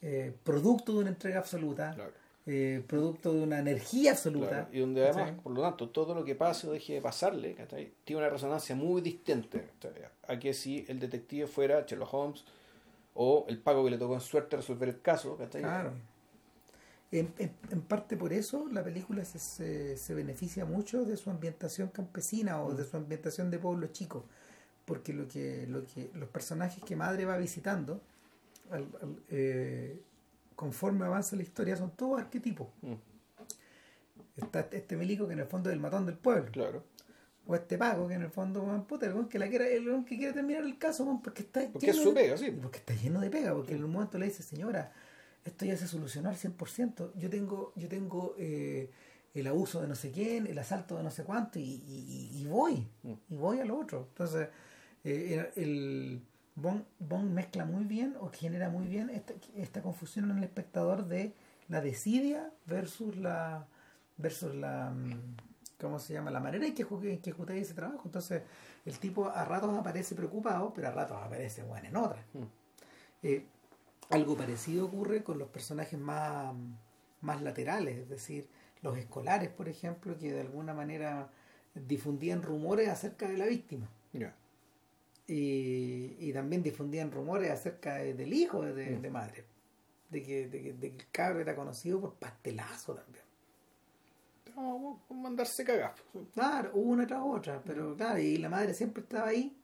eh, 0.03 0.33
producto 0.45 0.93
de 0.93 0.99
una 0.99 1.09
entrega 1.09 1.39
absoluta, 1.39 1.95
Claro. 1.95 2.13
eh, 2.47 2.83
producto 2.87 3.33
de 3.33 3.43
una 3.43 3.59
energía 3.61 4.11
absoluta. 4.13 4.49
Claro, 4.49 4.69
Y 4.73 4.81
donde 4.81 5.03
además, 5.05 5.29
¿cachai? 5.31 5.41
por 5.41 5.53
lo 5.53 5.63
tanto, 5.63 5.89
todo 5.89 6.15
lo 6.15 6.25
que 6.25 6.35
pase 6.35 6.67
o 6.69 6.73
deje 6.73 6.95
de 6.95 7.01
pasarle, 7.01 7.55
¿cachai? 7.55 7.93
tiene 8.05 8.21
una 8.21 8.29
resonancia 8.31 8.75
muy 8.77 9.01
distinta 9.01 9.59
a 10.29 10.39
que 10.39 10.53
si 10.53 10.85
el 10.89 10.99
detective 11.01 11.47
fuera 11.47 11.87
Sherlock 11.87 12.13
Holmes 12.13 12.45
o 13.15 13.47
el 13.49 13.59
Paco 13.59 13.85
que 13.85 13.91
le 13.93 13.97
tocó 13.99 14.15
en 14.15 14.21
suerte 14.21 14.57
resolver 14.57 14.89
el 14.91 15.01
caso. 15.01 15.37
¿cachai? 15.39 15.63
Claro. 15.63 15.93
En, 17.19 17.33
en- 17.39 17.53
en 17.71 17.81
parte 17.83 18.17
por 18.17 18.33
eso 18.33 18.67
la 18.73 18.83
película 18.83 19.25
se, 19.25 19.39
se, 19.39 19.97
se 19.97 20.15
beneficia 20.15 20.65
mucho 20.65 21.05
de 21.05 21.17
su 21.17 21.31
ambientación 21.31 21.89
campesina 21.89 22.61
o 22.63 22.75
de 22.75 22.85
su 22.85 22.97
ambientación 22.97 23.51
de 23.51 23.59
pueblo 23.59 23.87
chico. 23.89 24.25
Porque 24.85 25.13
lo 25.13 25.27
que, 25.29 25.67
lo 25.69 25.87
que 25.87 26.11
los 26.15 26.29
personajes 26.29 26.83
que 26.85 26.97
Madre 26.97 27.25
va 27.25 27.37
visitando, 27.39 28.01
al- 28.71 28.89
al- 29.01 29.23
eh, 29.31 30.01
conforme 30.57 31.05
avanza 31.07 31.37
la 31.37 31.43
historia, 31.43 31.77
son 31.77 31.91
todos 31.97 32.21
arquetipos. 32.21 32.69
Mm, 32.83 32.95
Está 34.37 34.69
este 34.73 34.97
milico 34.97 35.27
que 35.29 35.35
en 35.35 35.39
el 35.41 35.47
fondo 35.47 35.71
es 35.71 35.75
el 35.75 35.81
matón 35.81 36.07
del 36.07 36.17
pueblo. 36.19 36.51
claro. 36.51 36.83
O 37.47 37.55
este 37.55 37.77
Paco 37.77 38.09
que 38.09 38.15
en 38.15 38.23
el 38.23 38.31
fondo, 38.31 38.87
puta, 38.89 39.05
el 39.05 39.29
que, 39.29 39.39
la 39.39 39.49
quiere, 39.51 39.77
el 39.77 40.05
que 40.07 40.17
quiere 40.17 40.33
terminar 40.33 40.65
el 40.65 40.79
caso, 40.79 41.05
weón, 41.05 41.21
porque 41.21 41.43
está 41.43 41.61
Porque 41.71 41.91
es 41.91 41.97
lleno 41.97 42.09
su 42.09 42.15
de- 42.15 42.21
pega, 42.23 42.37
sí. 42.39 42.47
y 42.47 42.51
porque 42.53 42.79
está 42.79 42.95
lleno 42.95 43.21
de 43.21 43.29
pega, 43.29 43.55
porque 43.55 43.75
en 43.75 43.85
un 43.85 43.93
momento 43.93 44.17
le 44.19 44.25
dice, 44.27 44.43
señora, 44.43 44.93
esto 45.45 45.65
ya 45.65 45.77
se 45.77 45.87
solucionó 45.87 46.29
al 46.31 46.37
100%, 46.37 47.13
yo 47.17 47.29
tengo, 47.31 47.73
yo 47.77 47.89
tengo 47.89 48.35
eh, 48.39 48.91
el 49.35 49.47
abuso 49.47 49.81
de 49.81 49.89
no 49.89 49.95
sé 49.95 50.11
quién, 50.11 50.47
el 50.47 50.59
asalto 50.59 50.97
de 50.97 51.03
no 51.03 51.11
sé 51.11 51.25
cuánto, 51.25 51.59
y, 51.59 51.63
y- 51.63 52.31
y- 52.43 52.47
voy, 52.47 52.87
Mm. 53.03 53.13
y 53.31 53.37
voy 53.37 53.61
a 53.61 53.65
lo 53.65 53.79
otro. 53.79 54.07
Entonces, 54.11 54.49
eh, 55.05 55.51
el, 55.57 56.23
Bond, 56.57 56.85
Bond 57.01 57.33
mezcla 57.33 57.65
muy 57.65 57.85
bien, 57.85 58.17
o 58.21 58.31
genera 58.31 58.69
muy 58.71 58.87
bien 58.87 59.11
esta, 59.11 59.35
esta 59.57 59.83
confusión 59.83 60.31
en 60.31 60.39
el 60.39 60.45
espectador 60.45 61.07
de 61.07 61.35
la 61.69 61.81
desidia 61.81 62.53
versus 62.67 63.17
la 63.17 63.67
versus 64.17 64.55
la 64.55 64.91
mm, 64.91 65.35
¿cómo 65.81 65.99
se 65.99 66.13
llama? 66.13 66.31
la 66.31 66.39
manera 66.39 66.65
en 66.65 66.73
que, 66.75 66.83
en 66.83 67.21
que 67.21 67.31
ejecutáis 67.31 67.63
ese 67.63 67.75
trabajo. 67.75 68.03
Entonces, 68.05 68.43
el 68.85 68.99
tipo 69.01 69.29
a 69.29 69.45
ratos 69.45 69.77
aparece 69.77 70.15
preocupado, 70.15 70.73
pero 70.73 70.87
a 70.89 70.91
ratos 70.93 71.17
aparece 71.21 71.65
bueno 71.65 71.89
en 71.89 71.97
otra. 71.97 72.25
Mm. 72.35 72.43
Eh, 73.25 73.47
algo 74.11 74.37
parecido 74.37 74.87
ocurre 74.87 75.23
con 75.23 75.39
los 75.39 75.49
personajes 75.49 75.99
más, 75.99 76.55
más 77.21 77.43
laterales, 77.43 77.99
es 77.99 78.09
decir, 78.09 78.49
los 78.83 78.97
escolares, 78.99 79.51
por 79.51 79.69
ejemplo, 79.69 80.17
que 80.19 80.33
de 80.33 80.41
alguna 80.43 80.75
manera 80.75 81.31
difundían 81.75 82.43
rumores 82.43 82.89
acerca 82.89 83.29
de 83.29 83.37
la 83.39 83.47
víctima. 83.47 83.89
Ya. 84.13 84.35
Y, 85.27 86.17
y 86.21 86.33
también 86.33 86.63
difundían 86.63 87.11
rumores 87.11 87.51
acerca 87.51 87.95
de- 87.95 88.15
del 88.15 88.33
hijo 88.33 88.63
de, 88.63 88.97
Mm. 88.99 89.03
de 89.03 89.11
madre. 89.11 89.45
De 90.11 90.23
que, 90.23 90.49
de, 90.49 90.75
de 90.75 90.91
que 90.91 90.97
el 90.99 91.11
cabro 91.11 91.41
era 91.41 91.57
conocido 91.57 92.01
por 92.01 92.15
pastelazo 92.15 92.95
también. 92.95 93.25
A 94.57 95.15
mandarse 95.15 95.65
cagar. 95.65 95.95
Claro, 96.35 96.73
una 96.75 97.07
tras 97.07 97.23
otra, 97.25 97.61
pero 97.65 97.97
claro, 97.97 98.19
y 98.21 98.37
la 98.37 98.49
madre 98.49 98.75
siempre 98.75 99.03
estaba 99.03 99.29
ahí 99.29 99.57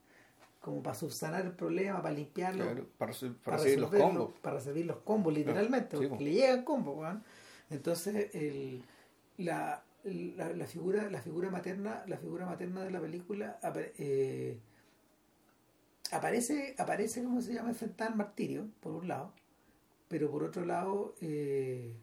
como 0.60 0.82
para 0.82 0.94
subsanar 0.94 1.44
el 1.46 1.52
problema, 1.52 2.02
para 2.02 2.14
limpiarlo, 2.14 2.64
Claro, 2.64 2.86
para, 2.98 3.12
para 3.12 3.34
para, 3.44 3.58
seguir 3.58 3.80
los 3.80 3.90
combos. 3.90 4.38
para 4.40 4.56
recibir 4.56 4.86
los 4.86 4.98
combos, 4.98 5.32
literalmente, 5.34 5.96
Sí, 5.96 6.06
porque 6.06 6.16
po. 6.16 6.22
le 6.24 6.32
llegan 6.32 6.64
combos. 6.64 7.08
Entonces, 7.70 8.34
el, 8.34 8.82
la, 9.38 9.82
la, 10.04 10.50
la 10.52 10.66
figura, 10.66 11.10
la 11.10 11.22
figura 11.22 11.50
materna, 11.50 12.04
la 12.06 12.18
figura 12.18 12.44
materna 12.46 12.84
de 12.84 12.90
la 12.90 13.00
película 13.00 13.58
eh, 13.96 14.58
aparece, 16.12 16.74
aparece, 16.78 17.22
¿cómo 17.24 17.40
se 17.40 17.54
llama? 17.54 17.70
enfrentada 17.70 18.10
al 18.10 18.16
martirio, 18.16 18.66
por 18.80 18.92
un 18.92 19.08
lado, 19.08 19.32
pero 20.08 20.30
por 20.30 20.42
otro 20.42 20.64
lado, 20.66 21.14
eh, 21.20 21.94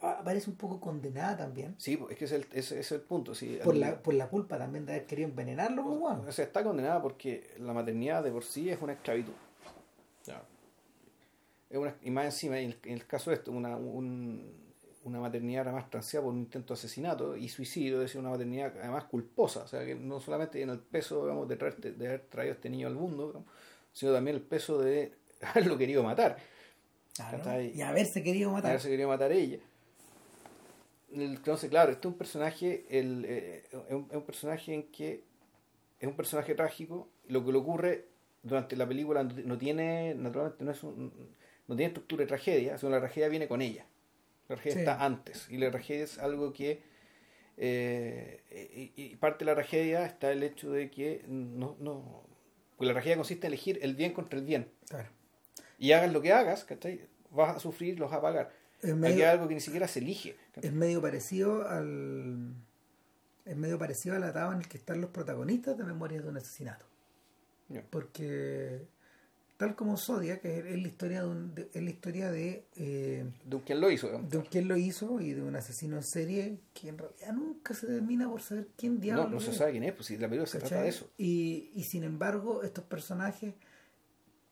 aparece 0.00 0.50
un 0.50 0.56
poco 0.56 0.80
condenada 0.80 1.36
también. 1.36 1.74
Sí, 1.78 1.96
pues, 1.96 2.12
es 2.12 2.18
que 2.18 2.24
es 2.26 2.32
el, 2.32 2.46
ese 2.52 2.78
es 2.80 2.92
el 2.92 3.00
punto. 3.00 3.34
Sí, 3.34 3.58
Por 3.64 3.76
la, 3.76 4.02
por 4.02 4.14
la 4.14 4.28
culpa 4.28 4.58
también 4.58 4.86
de 4.86 4.92
haber 4.94 5.06
querido 5.06 5.28
envenenarlo, 5.28 5.82
pues, 5.84 5.98
weón. 6.00 6.28
O 6.28 6.32
sea, 6.32 6.44
está 6.44 6.62
condenada 6.64 7.00
porque 7.02 7.54
la 7.58 7.72
maternidad 7.72 8.22
de 8.24 8.30
por 8.32 8.44
sí 8.44 8.68
es 8.70 8.80
una 8.80 8.92
esclavitud. 8.94 9.32
Ya. 10.26 10.42
Es 11.68 11.78
una, 11.78 11.94
y 12.02 12.10
más 12.10 12.24
encima, 12.26 12.58
en 12.58 12.70
el, 12.70 12.78
en 12.84 12.92
el 12.94 13.06
caso 13.06 13.30
de 13.30 13.36
esto, 13.36 13.52
una, 13.52 13.76
un- 13.76 14.58
una 15.02 15.18
maternidad 15.18 15.62
además 15.66 15.88
transeada 15.88 16.24
por 16.24 16.34
un 16.34 16.40
intento 16.40 16.74
de 16.74 16.78
asesinato 16.78 17.34
y 17.34 17.48
suicidio, 17.48 17.96
es 17.96 18.02
decir, 18.02 18.20
una 18.20 18.28
maternidad 18.30 18.74
además 18.80 19.04
culposa. 19.04 19.62
O 19.62 19.66
sea, 19.66 19.84
que 19.84 19.94
no 19.94 20.20
solamente 20.20 20.58
tiene 20.58 20.72
el 20.72 20.78
peso 20.80 21.22
digamos, 21.22 21.48
de, 21.48 21.56
traerte- 21.58 21.92
de 21.94 22.06
haber 22.06 22.20
traído 22.26 22.52
a 22.52 22.56
este 22.56 22.68
niño 22.68 22.86
al 22.86 22.96
mundo, 22.96 23.28
digamos, 23.28 23.48
sino 23.92 24.12
también 24.12 24.36
el 24.36 24.42
peso 24.42 24.78
de 24.78 25.14
haberlo 25.42 25.78
querido 25.78 26.02
matar. 26.02 26.36
Claro, 27.14 27.60
y 27.62 27.80
haberse 27.82 28.22
querido 28.22 28.50
matar. 28.50 28.70
Haberse 28.70 28.88
querido 28.88 29.08
matar 29.08 29.32
ella. 29.32 29.58
Entonces, 31.12 31.70
claro, 31.70 31.90
este 31.92 32.06
es 32.06 32.12
un 32.12 32.18
personaje, 32.18 32.86
el, 32.90 33.24
eh, 33.26 33.64
es, 33.70 33.92
un, 33.92 34.06
es 34.10 34.16
un 34.16 34.22
personaje 34.22 34.74
en 34.74 34.82
que 34.84 35.24
es 35.98 36.08
un 36.08 36.14
personaje 36.16 36.54
trágico. 36.54 37.08
Lo 37.28 37.44
que 37.44 37.52
le 37.52 37.58
ocurre 37.58 38.06
durante 38.42 38.76
la 38.76 38.86
película 38.86 39.22
no, 39.24 39.58
tiene, 39.58 40.14
naturalmente, 40.14 40.64
no 40.64 40.70
es 40.70 40.82
un- 40.82 41.12
no 41.68 41.76
tiene 41.76 41.88
estructura 41.88 42.22
de 42.22 42.28
tragedia, 42.28 42.78
sino 42.78 42.90
la 42.90 42.98
tragedia 43.00 43.28
viene 43.28 43.46
con 43.48 43.60
ella. 43.62 43.86
La 44.48 44.56
tragedia 44.56 44.72
Sí. 44.74 44.78
está 44.80 45.04
antes. 45.04 45.46
Y 45.50 45.58
la 45.58 45.70
tragedia 45.70 46.04
es 46.04 46.18
algo 46.18 46.52
que. 46.52 46.82
eh, 47.56 48.90
y, 48.96 49.02
y 49.12 49.16
parte 49.16 49.44
de 49.44 49.50
la 49.50 49.54
tragedia 49.54 50.04
está 50.06 50.32
el 50.32 50.42
hecho 50.42 50.70
de 50.72 50.90
que 50.90 51.24
no. 51.28 51.76
no 51.80 52.24
pues 52.76 52.86
la 52.88 52.94
tragedia 52.94 53.16
consiste 53.16 53.46
en 53.46 53.52
elegir 53.52 53.78
el 53.82 53.94
bien 53.94 54.12
contra 54.14 54.38
el 54.38 54.44
bien. 54.46 54.70
Claro. 54.88 55.08
Y 55.78 55.92
hagas 55.92 56.12
lo 56.12 56.22
que 56.22 56.32
hagas, 56.32 56.64
¿cachai? 56.64 57.02
Vas 57.30 57.56
a 57.56 57.60
sufrir, 57.60 57.98
los 58.00 58.10
vas 58.10 58.18
a 58.18 58.22
pagar. 58.22 58.52
Es 58.82 58.90
Aquí 58.92 58.98
medio- 58.98 59.14
hay 59.26 59.32
algo 59.32 59.46
que 59.48 59.54
ni 59.54 59.60
siquiera 59.60 59.86
se 59.88 59.98
elige. 60.00 60.36
es 60.60 60.72
medio 60.72 61.00
parecido 61.02 61.68
al 61.68 62.54
es 63.44 63.56
medio 63.56 63.78
parecido 63.78 64.14
al 64.16 64.22
atado 64.24 64.52
en 64.52 64.58
el 64.60 64.68
que 64.68 64.76
están 64.78 65.00
los 65.00 65.10
protagonistas 65.10 65.76
de 65.76 65.84
Memorias 65.84 66.22
de 66.22 66.28
un 66.28 66.36
asesinato 66.36 66.86
porque 67.90 68.82
tal 69.56 69.74
como 69.76 69.96
Zodiac 69.96 70.44
es, 70.44 70.64
es 70.64 70.80
la 70.82 70.88
historia 70.88 71.22
de, 71.22 71.28
un- 71.28 71.54
de- 71.54 71.68
es 71.72 71.82
la 71.82 71.90
historia 71.90 72.30
de 72.30 72.64
eh, 72.76 73.24
De 73.44 73.60
quién 73.60 73.80
lo 73.80 73.90
hizo. 73.90 74.06
digamos. 74.08 74.30
de 74.30 74.38
un- 74.38 74.44
quién 74.44 74.68
lo 74.68 74.76
hizo 74.76 75.20
y 75.20 75.32
de 75.34 75.42
un 75.42 75.54
asesino 75.56 75.96
en 75.96 76.02
serie 76.02 76.58
que 76.74 76.88
en 76.88 76.98
realidad 76.98 77.32
nunca 77.32 77.74
se 77.74 77.86
termina 77.86 78.28
por 78.28 78.40
saber 78.42 78.68
quién 78.76 79.00
diablo 79.00 79.24
No, 79.24 79.30
no 79.30 79.40
se 79.40 79.52
sabe 79.52 79.72
quién 79.72 79.84
es, 79.84 79.92
pues 79.92 80.06
si 80.06 80.16
la 80.16 80.28
película 80.28 80.46
se 80.46 80.58
trata 80.58 80.82
de 80.82 80.88
eso. 80.88 81.10
y, 81.18 81.70
y 81.74 81.84
sin 81.84 82.04
embargo 82.04 82.62
estos 82.62 82.84
personajes 82.84 83.54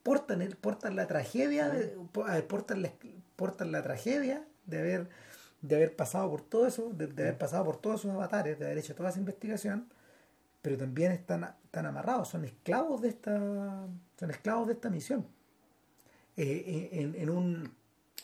portan 0.03 0.43
el, 0.43 0.57
portan 0.57 0.95
la 0.97 1.07
tragedia 1.07 1.69
de- 1.69 1.97
ver, 2.15 2.47
portan 2.47 2.83
la, 2.83 2.93
portan 3.39 3.71
la 3.71 3.83
tragedia 3.85 4.45
de 4.67 4.79
haber 4.81 5.09
de 5.63 5.77
haber 5.77 5.95
pasado 5.97 6.29
por 6.31 6.43
todo 6.43 6.67
eso 6.67 6.91
de, 6.93 7.07
de 7.07 7.23
haber 7.23 7.39
pasado 7.39 7.65
por 7.65 7.77
todos 7.81 8.01
sus 8.03 8.11
avatares 8.11 8.59
de 8.59 8.65
haber 8.67 8.79
hecho 8.79 8.95
toda 8.97 9.11
esa 9.11 9.19
investigación 9.21 9.87
pero 10.61 10.77
también 10.77 11.13
están, 11.13 11.45
están 11.65 11.87
amarrados 11.87 12.29
son 12.29 12.45
esclavos 12.45 13.01
de 13.01 13.09
esta 13.11 13.39
son 14.19 14.31
esclavos 14.31 14.67
de 14.67 14.73
esta 14.75 14.91
misión 14.91 15.25
Eh, 16.37 16.91
en, 16.93 17.15
en 17.17 17.31
un 17.31 17.71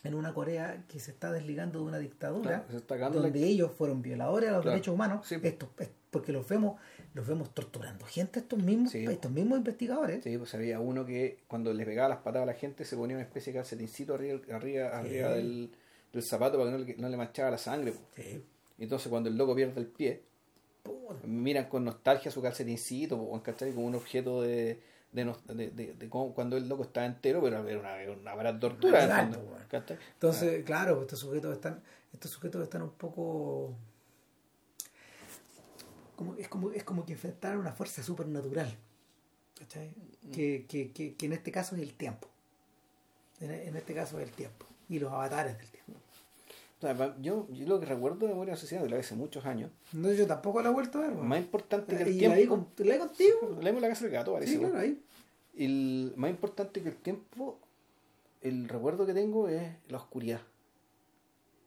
en 0.04 0.14
una 0.14 0.34
Corea 0.34 0.84
que 0.88 1.00
se 1.00 1.10
está 1.12 1.32
desligando 1.32 1.78
de 1.80 1.84
una 1.86 1.98
dictadura 1.98 2.64
Claro, 2.68 2.84
la- 2.98 3.08
donde 3.22 3.42
ellos 3.44 3.70
fueron 3.72 4.02
violadores 4.02 4.50
a 4.50 4.52
los 4.52 4.62
Claro, 4.62 4.74
derechos 4.74 4.94
humanos 4.94 5.26
sí. 5.26 5.36
estos, 5.42 5.68
es- 5.78 5.88
porque 6.14 6.32
los 6.32 6.48
vemos 6.48 6.80
los 7.12 7.26
vemos 7.26 7.52
torturando 7.52 8.06
gente 8.06 8.40
estos 8.40 8.58
mismos 8.58 8.90
Sí. 8.92 9.04
estos 9.04 9.30
mismos 9.30 9.58
investigadores 9.58 10.24
Sí, 10.24 10.38
pues 10.38 10.54
había 10.54 10.80
uno 10.80 11.04
que 11.04 11.38
cuando 11.46 11.72
les 11.74 11.84
pegaba 11.86 12.08
las 12.08 12.18
patadas 12.18 12.44
a 12.48 12.52
la 12.52 12.58
gente 12.58 12.84
se 12.86 12.96
ponía 12.96 13.16
una 13.16 13.24
especie 13.24 13.52
de 13.52 13.58
calcetincito 13.58 14.14
arriba, 14.14 14.40
arriba, 14.52 14.98
arriba 14.98 15.30
del, 15.32 15.70
del 16.12 16.22
zapato 16.22 16.56
para 16.58 16.70
que 16.70 16.78
no 16.78 16.84
le, 16.84 16.96
no 16.96 17.08
le 17.10 17.16
manchara 17.16 17.50
la 17.50 17.58
sangre. 17.58 17.92
pues. 17.92 18.26
Sí. 18.26 18.42
Entonces 18.78 19.08
cuando 19.08 19.28
el 19.28 19.36
loco 19.36 19.54
pierde 19.54 19.80
el 19.80 19.86
pie, 19.86 20.22
miran 21.24 21.66
con 21.68 21.84
nostalgia 21.84 22.30
su 22.30 22.42
calcetincito, 22.42 23.18
pues, 23.18 23.42
¿cachai? 23.42 23.72
como 23.72 23.86
un 23.86 23.94
objeto 23.94 24.42
de, 24.42 24.80
de, 25.12 25.24
nos- 25.24 25.46
de, 25.46 25.70
de- 25.70 25.94
de 25.94 26.08
cómo- 26.08 26.34
cuando 26.34 26.56
el 26.56 26.68
loco 26.68 26.82
estaba 26.84 27.06
entero, 27.06 27.40
pero 27.42 27.66
era 27.68 27.80
una, 27.80 28.12
una 28.12 28.34
gran 28.36 28.60
tortura. 28.60 29.22
fondo, 29.22 29.40
pues, 29.70 29.82
entonces 30.14 30.64
claro 30.64 31.02
estos 31.02 31.18
sujetos 31.20 31.52
están 31.54 31.82
estos 32.12 32.30
sujetos 32.30 32.62
están 32.62 32.82
un 32.82 32.90
poco 32.90 33.74
como, 36.24 36.34
es 36.36 36.48
como 36.48 36.70
es 36.72 36.84
como 36.84 37.04
que 37.06 37.12
enfrentaran 37.12 37.58
una 37.58 37.72
fuerza 37.72 38.02
supernatural 38.02 38.74
¿cachai? 39.58 39.92
que, 40.32 40.66
que, 40.68 40.90
que, 40.92 41.14
que 41.14 41.26
en 41.26 41.32
este 41.32 41.50
caso 41.52 41.76
es 41.76 41.82
el 41.82 41.94
tiempo 41.94 42.28
en, 43.40 43.50
en 43.50 43.76
este 43.76 43.94
caso 43.94 44.18
es 44.18 44.28
el 44.28 44.34
tiempo 44.34 44.66
y 44.88 44.98
los 44.98 45.12
avatares 45.12 45.56
del 45.58 45.68
tiempo 45.68 45.92
O 46.78 46.80
sea, 46.80 46.96
pa- 46.96 47.16
yo, 47.20 47.46
yo 47.50 47.66
lo 47.66 47.80
que 47.80 47.86
recuerdo 47.86 48.18
de 48.26 48.28
Memoria 48.28 48.54
Asesina, 48.54 48.80
la 48.82 48.88
vi 48.96 49.00
hace 49.00 49.14
muchos 49.14 49.44
años, 49.46 49.70
no 49.92 50.12
yo 50.12 50.26
tampoco 50.26 50.60
la 50.62 50.70
he 50.70 50.72
vuelto 50.72 50.98
a 50.98 51.02
ver 51.02 51.12
más 51.12 51.38
importante 51.40 51.96
que 51.96 52.02
el 52.02 52.08
y 52.10 52.20
la 52.20 52.34
vi, 52.34 52.46
tiempo. 52.46 52.68
con, 52.76 52.86
la 52.86 52.94
vi 52.94 53.00
contigo 53.00 53.38
La 53.60 53.70
vimos 53.70 53.76
en 53.76 53.80
la 53.82 53.88
casa 53.88 54.04
del 54.04 54.12
gato, 54.12 54.32
parece. 54.34 54.52
sí 54.52 54.58
¿no? 54.58 54.68
claro 54.70 54.78
ahí 54.84 55.00
El 55.56 56.12
más 56.16 56.30
importante 56.30 56.82
que 56.82 56.88
el 56.90 56.96
tiempo, 56.96 57.58
el 58.42 58.68
recuerdo 58.68 59.06
que 59.06 59.14
tengo 59.14 59.48
es 59.48 59.62
la 59.88 59.98
oscuridad. 59.98 60.40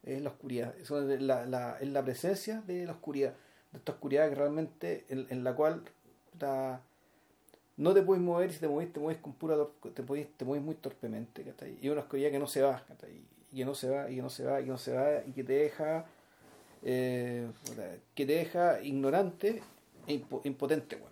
Es 0.03 0.21
la 0.21 0.29
oscuridad. 0.29 0.75
Es 0.77 0.89
la, 1.21 1.45
la, 1.45 1.77
es 1.79 1.87
la 1.89 2.03
presencia 2.03 2.61
de 2.67 2.85
la 2.85 2.91
oscuridad. 2.93 3.33
De 3.71 3.79
esta 3.79 3.91
oscuridad 3.93 4.29
que 4.29 4.35
realmente, 4.35 5.05
en, 5.09 5.27
en 5.29 5.43
la 5.43 5.53
cual 5.55 5.83
puta, 6.31 6.81
no 7.77 7.93
te 7.93 8.01
puedes 8.01 8.23
mover 8.23 8.49
y 8.49 8.53
si 8.53 8.59
te 8.59 8.67
mueves, 8.67 8.91
te 8.93 8.99
mueves 8.99 9.21
con 9.21 9.33
pura 9.33 9.55
te 9.93 10.01
mueves, 10.03 10.27
te 10.37 10.45
mueves 10.45 10.65
muy 10.65 10.75
torpemente, 10.75 11.43
¿cachai? 11.43 11.77
Y 11.81 11.89
una 11.89 12.01
oscuridad 12.01 12.31
que 12.31 12.39
no 12.39 12.47
se 12.47 12.61
va, 12.61 12.83
¿cachai? 12.87 13.21
Y 13.51 13.57
que 13.57 13.65
no 13.65 13.75
se 13.75 13.89
va, 13.89 14.09
y 14.09 14.15
que 14.15 14.21
no 14.21 14.29
se 14.29 14.43
va, 14.45 14.61
y 14.61 14.65
que 14.65 14.69
no 14.71 14.77
se 14.77 14.93
va, 14.93 15.23
y 15.25 15.31
que 15.31 15.43
te 15.43 15.53
deja, 15.53 16.05
eh, 16.83 17.47
que 18.15 18.25
te 18.25 18.33
deja 18.33 18.81
ignorante 18.81 19.61
e 20.07 20.13
impo- 20.19 20.41
impotente, 20.43 20.95
weón. 20.95 21.11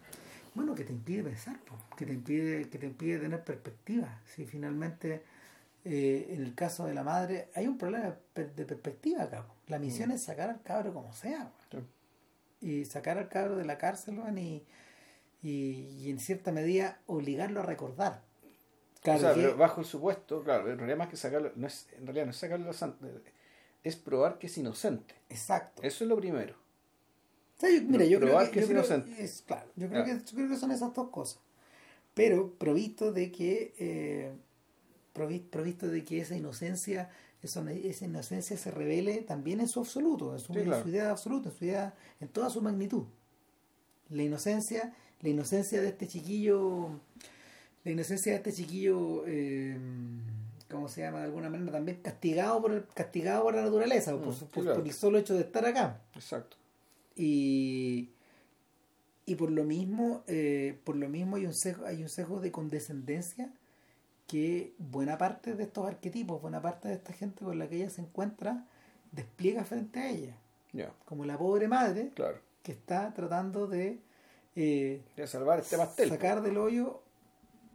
Bueno, 0.53 0.73
que 0.73 0.85
te 0.85 0.93
impide 0.93 1.23
pensar, 1.23 1.59
po, 1.59 1.75
que 1.97 2.05
te 2.05 2.13
impide, 2.13 2.69
que 2.69 2.77
te 2.77 2.85
impide 2.85 3.19
tener 3.19 3.43
perspectiva. 3.43 4.21
Si 4.25 4.45
finalmente, 4.45 5.21
eh, 5.83 6.27
en 6.29 6.41
el 6.43 6.55
caso 6.55 6.85
de 6.85 6.93
la 6.93 7.03
madre, 7.03 7.49
hay 7.55 7.67
un 7.67 7.77
problema 7.77 8.05
de, 8.05 8.13
per- 8.33 8.55
de 8.55 8.65
perspectiva 8.65 9.23
acá. 9.23 9.43
po. 9.45 9.53
La 9.67 9.77
misión 9.79 10.11
es 10.11 10.23
sacar 10.23 10.49
al 10.49 10.61
cabro 10.61 10.93
como 10.93 11.11
sea. 11.13 11.51
Y 12.61 12.85
sacar 12.85 13.17
al 13.17 13.29
cabro 13.29 13.57
de 13.57 13.65
la 13.65 13.77
cárcel, 13.77 14.19
y, 14.37 14.63
y, 15.43 15.49
y 15.99 16.09
en 16.09 16.19
cierta 16.19 16.51
medida 16.51 16.99
obligarlo 17.05 17.59
a 17.59 17.63
recordar. 17.63 18.23
Claro 19.01 19.19
o 19.19 19.21
sea, 19.21 19.33
que- 19.35 19.41
pero 19.41 19.57
bajo 19.57 19.81
el 19.81 19.85
supuesto, 19.87 20.43
claro, 20.43 20.71
en 20.71 20.77
realidad 20.77 20.97
más 20.97 21.09
que 21.09 21.17
sacarlo, 21.17 21.51
no 21.55 21.67
es, 21.67 21.87
en 21.97 22.05
realidad 22.07 22.25
no 22.25 22.31
es 22.31 22.37
sacarlo 22.37 22.71
es 23.83 23.95
probar 23.97 24.39
que 24.39 24.47
es 24.47 24.57
inocente. 24.57 25.13
Exacto. 25.29 25.83
Eso 25.83 26.03
es 26.03 26.09
lo 26.09 26.17
primero. 26.17 26.55
O 27.55 27.59
sea, 27.59 27.69
yo- 27.69 27.83
mira, 27.83 28.03
yo 28.05 28.17
creo 28.19 28.29
Probar 28.31 28.47
que, 28.47 28.51
que 28.53 28.59
es 28.61 28.65
creo- 28.65 28.79
inocente. 28.79 29.23
es- 29.23 29.43
claro, 29.45 29.69
yo 29.75 29.87
creo, 29.87 30.03
Claro. 30.03 30.19
que, 30.19 30.25
yo 30.31 30.35
creo 30.35 30.49
que 30.49 30.57
son 30.57 30.71
esas 30.71 30.93
dos 30.93 31.09
cosas. 31.09 31.39
Pero 32.15 32.53
provisto 32.53 33.11
de 33.11 33.31
que 33.31 33.73
eh, 33.77 34.31
provi- 35.13 35.47
provisto 35.47 35.87
de 35.87 36.03
que 36.03 36.19
esa 36.21 36.35
inocencia, 36.35 37.11
esa, 37.45 37.71
esa 37.71 38.05
inocencia 38.05 38.57
se 38.57 38.71
revele 38.71 39.21
también 39.21 39.59
en 39.59 39.67
su 39.67 39.79
absoluto, 39.79 40.33
en 40.33 40.39
su, 40.39 40.53
Sí, 40.53 40.59
en 40.59 40.65
claro. 40.65 40.83
su 40.83 40.89
idea 40.89 41.09
absoluta, 41.11 41.49
en 41.49 41.55
su 41.55 41.65
idea, 41.65 41.93
en 42.19 42.27
toda 42.27 42.49
su 42.49 42.61
magnitud. 42.61 43.03
La 44.09 44.23
inocencia, 44.23 44.93
la 45.21 45.29
inocencia 45.29 45.81
de 45.81 45.87
este 45.89 46.07
chiquillo, 46.07 46.89
la 47.83 47.91
inocencia 47.91 48.31
de 48.33 48.37
este 48.37 48.53
chiquillo, 48.53 49.23
eh, 49.27 49.77
¿cómo 50.69 50.87
se 50.89 51.01
llama? 51.01 51.19
De 51.19 51.25
alguna 51.25 51.49
manera 51.49 51.71
también 51.71 52.01
castigado 52.01 52.61
por 52.61 52.71
el- 52.73 52.85
castigado 52.93 53.43
por 53.43 53.55
la 53.55 53.61
naturaleza, 53.63 54.11
por, 54.17 54.27
Mm, 54.27 54.33
su- 54.33 54.39
sí, 54.45 54.51
por- 54.53 54.63
claro. 54.63 54.79
por 54.79 54.87
el 54.87 54.93
solo 54.93 55.17
hecho 55.19 55.33
de 55.35 55.41
estar 55.41 55.65
acá 55.65 56.01
Exacto. 56.15 56.57
y, 57.15 58.09
y 59.25 59.35
por 59.35 59.51
lo 59.51 59.63
mismo 59.63 60.23
eh, 60.27 60.79
por 60.83 60.95
lo 60.95 61.09
mismo 61.09 61.35
hay 61.37 61.45
un 61.45 61.53
sesgo, 61.53 61.85
hay 61.85 62.01
un 62.03 62.09
sesgo 62.09 62.39
de 62.41 62.51
condescendencia 62.51 63.51
que 64.27 64.73
buena 64.79 65.17
parte 65.17 65.53
de 65.55 65.63
estos 65.63 65.85
arquetipos 65.87 66.41
buena 66.41 66.61
parte 66.61 66.87
de 66.87 66.95
esta 66.95 67.13
gente 67.13 67.43
con 67.45 67.57
la 67.59 67.67
que 67.67 67.75
ella 67.77 67.89
se 67.89 68.01
encuentra 68.01 68.65
despliega 69.11 69.63
frente 69.63 69.99
a 69.99 70.09
ella 70.09 70.35
como 71.05 71.23
la 71.25 71.37
pobre 71.37 71.67
madre 71.67 72.11
claro. 72.15 72.37
que 72.63 72.71
está 72.73 73.13
tratando 73.13 73.67
de 73.67 73.99
eh, 74.55 75.01
De 75.15 75.27
salvar 75.27 75.59
este 75.59 75.77
pastel. 75.77 76.09
sacar 76.09 76.41
del 76.41 76.57
hoyo 76.57 77.01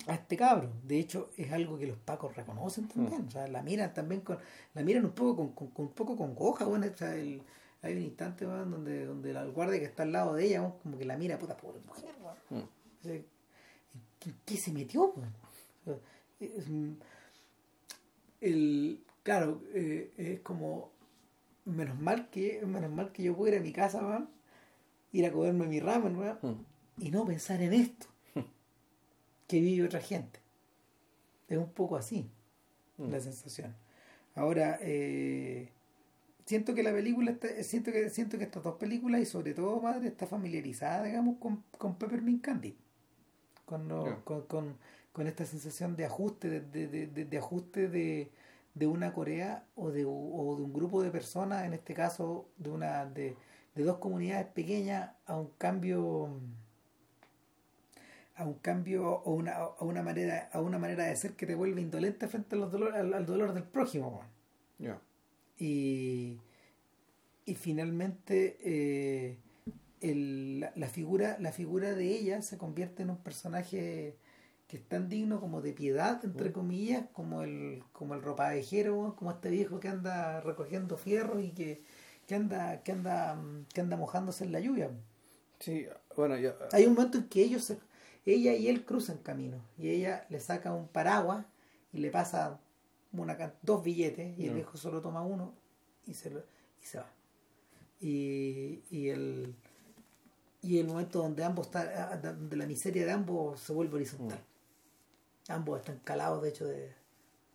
a 0.07 0.15
este 0.15 0.35
cabro. 0.37 0.71
De 0.83 0.99
hecho, 0.99 1.31
es 1.37 1.53
algo 1.53 1.79
que 1.79 1.87
los 1.87 1.99
pacos 1.99 2.35
reconocen 2.35 2.89
también. 2.89 3.27
O 3.27 3.31
sea, 3.31 3.47
la 3.49 3.63
miran 3.63 3.93
también 3.93 4.23
con, 4.23 4.39
la 4.73 4.83
miran 4.83 5.05
un 5.05 5.13
poco 5.13 5.37
con, 5.37 5.53
con, 5.53 5.69
con 5.69 5.87
un 5.87 5.93
poco 5.93 6.17
con 6.17 6.35
goja, 6.35 6.65
bueno, 6.65 6.87
o 6.93 6.97
sea, 6.97 7.15
el- 7.15 7.43
hay 7.83 7.97
un 7.97 8.03
instante 8.03 8.47
donde, 8.47 9.05
donde 9.05 9.33
la- 9.35 9.43
el 9.43 9.53
guardia 9.53 9.79
que 9.79 9.85
está 9.85 10.03
al 10.05 10.13
lado 10.13 10.35
de 10.35 10.47
ella, 10.47 10.73
como 10.83 10.97
que 10.99 11.05
la 11.05 11.17
mira, 11.19 11.39
puta 11.39 11.55
pobre 11.57 11.81
mujer. 11.87 12.15
Mm. 12.49 12.57
O 12.59 13.03
sea, 13.03 13.15
¿en 13.15 13.25
qué- 14.47 14.57
se 14.57 14.73
metió? 14.73 15.03
O 15.05 15.15
sea, 15.85 15.97
el, 18.41 19.01
claro, 19.23 19.63
eh, 19.75 20.13
es 20.17 20.41
como 20.41 20.91
menos 21.65 21.99
mal 22.01 22.31
que 22.31 22.65
menos 22.67 22.91
mal 22.91 23.13
que 23.13 23.23
yo 23.23 23.37
puedo 23.37 23.53
ir 23.53 23.59
a 23.61 23.63
mi 23.63 23.73
casa, 23.73 24.01
weón, 24.05 24.29
ir 25.13 25.27
a 25.27 25.33
comerme 25.33 25.67
mi 25.67 25.81
ramen, 25.81 26.17
weón, 26.17 26.39
Mm. 26.43 27.03
y 27.03 27.11
no 27.11 27.25
pensar 27.27 27.61
en 27.63 27.73
esto 27.75 28.07
que 29.47 29.61
vive 29.61 29.85
otra 29.87 30.01
gente. 30.01 30.39
Es 31.49 31.59
un 31.59 31.71
poco 31.73 31.97
así 31.97 32.31
Mm. 32.99 33.11
la 33.11 33.21
sensación. 33.21 33.75
Ahora, 34.35 34.79
eh, 34.83 35.71
siento 36.47 36.75
que 36.75 36.83
la 36.83 36.93
película, 36.93 37.31
está, 37.33 37.49
siento 37.63 37.91
que 37.93 38.11
siento 38.11 38.39
que 38.39 38.45
estas 38.45 38.63
dos 38.63 38.77
películas 38.77 39.21
y 39.23 39.27
sobre 39.27 39.55
todo 39.55 39.81
Madre 39.81 40.09
está 40.09 40.27
familiarizada, 40.27 41.05
digamos, 41.05 41.39
con, 41.39 41.65
con 41.79 41.97
Peppermint 41.97 42.43
Candy. 42.43 42.77
Con, 43.67 43.89
con, 44.49 44.77
con 45.13 45.27
esta 45.27 45.45
sensación 45.47 45.97
de 45.97 46.05
ajuste, 46.07 46.49
de, 46.61 46.89
de, 46.89 47.07
de- 47.09 47.39
ajuste 47.39 47.89
de, 47.89 48.31
de 48.75 48.87
una 48.87 49.13
Corea 49.13 49.65
o 49.77 49.91
de, 49.91 50.05
o 50.07 50.57
de 50.57 50.63
un 50.63 50.73
grupo 50.73 51.03
de 51.03 51.11
personas, 51.11 51.65
en 51.67 51.75
este 51.75 51.95
caso 51.95 52.49
de 52.59 52.71
una 52.71 53.07
de, 53.07 53.37
de 53.75 53.85
dos 53.85 53.99
comunidades 53.99 54.47
pequeñas, 54.49 55.11
a 55.27 55.39
un 55.39 55.49
cambio 55.59 56.31
a 58.37 58.45
un 58.45 58.55
cambio 58.55 59.01
o 59.09 59.35
una, 59.35 59.53
a 59.57 59.85
una 59.85 60.03
manera 60.03 60.49
a 60.53 60.61
una 60.61 60.79
manera 60.79 61.05
de 61.05 61.17
ser 61.17 61.33
que 61.35 61.47
te 61.47 61.55
vuelve 61.55 61.81
indolente 61.81 62.27
frente 62.29 62.57
a 62.57 62.59
los 62.59 62.73
dolor, 62.73 62.95
al, 62.95 63.13
al 63.15 63.27
dolor 63.27 63.53
del 63.53 63.65
prójimo. 63.65 64.23
Ya. 64.79 65.01
y 65.59 66.41
y 67.47 67.55
finalmente 67.55 68.59
eh, 68.63 69.39
el- 70.01 70.61
la, 70.61 70.73
la 70.77 70.89
figura 70.89 71.37
la 71.41 71.53
figura 71.53 71.95
de 71.95 72.07
ella 72.07 72.43
se 72.43 72.59
convierte 72.59 73.03
en 73.03 73.11
un 73.11 73.19
personaje 73.19 74.17
que 74.71 74.77
es 74.77 74.85
tan 74.89 75.09
digno 75.09 75.41
como 75.41 75.61
de 75.63 75.73
piedad 75.73 76.25
entre 76.25 76.53
comillas 76.53 77.05
como 77.13 77.43
el 77.43 77.83
como 77.93 78.15
el 78.15 78.23
ropavejero 78.23 78.97
weón, 78.97 79.13
como 79.17 79.33
este 79.33 79.51
viejo 79.51 79.81
que 79.81 79.89
anda 79.89 80.41
recogiendo 80.43 80.97
fierros 80.97 81.43
y 81.43 81.51
que, 81.51 81.83
que 82.29 82.37
anda 82.37 82.81
que 82.85 82.93
anda 82.93 83.35
mm, 83.35 83.65
que 83.75 83.81
anda 83.81 83.97
mojándose 83.97 84.45
en 84.45 84.53
la 84.53 84.61
lluvia. 84.61 84.91
Sí, 85.59 85.87
bueno, 86.17 86.37
yo, 86.39 86.53
hay 86.73 86.87
un 86.87 86.95
momento 86.95 87.19
en 87.19 87.29
que 87.29 87.43
ellos 87.43 87.65
se- 87.65 87.79
ella 88.25 88.55
y 88.55 88.69
él 88.69 88.85
cruzan 88.85 89.19
camino 89.19 89.59
y 89.77 89.89
ella 89.89 90.25
le 90.31 90.39
saca 90.39 90.73
un 90.73 90.87
paraguas 90.87 91.45
y 91.93 91.99
le 91.99 92.11
pasa 92.13 92.61
una, 93.13 93.37
dos 93.63 93.83
billetes 93.83 94.39
y 94.39 94.47
el 94.47 94.51
viejo 94.55 94.79
solo 94.79 95.01
toma 95.01 95.23
uno 95.23 95.53
y 96.07 96.15
se, 96.15 96.31
lo- 96.31 96.45
y 96.81 96.85
se 96.87 96.99
va. 96.99 97.11
Y, 98.01 98.83
y 98.91 99.09
el 99.09 99.55
y 100.63 100.79
el 100.79 100.87
momento 100.87 101.21
donde 101.23 101.43
ambos 101.43 101.67
está, 101.67 102.17
donde 102.19 102.57
la 102.57 102.67
miseria 102.67 103.05
de 103.05 103.11
ambos 103.13 103.59
se 103.61 103.73
vuelve 103.73 103.97
horizontal 103.97 104.39
ambos 105.49 105.81
están 105.81 105.99
calados 106.05 106.43
de 106.43 106.49
hecho 106.49 106.67
de 106.67 106.93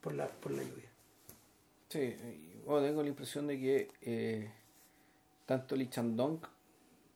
por 0.00 0.14
la 0.14 0.26
por 0.28 0.52
la 0.52 0.62
lluvia 0.62 0.90
sí, 1.88 2.16
bueno, 2.64 2.86
tengo 2.86 3.02
la 3.02 3.08
impresión 3.08 3.46
de 3.46 3.58
que 3.58 3.90
eh, 4.02 4.50
tanto 5.46 5.76
Lee 5.76 5.88
Chandong 5.88 6.40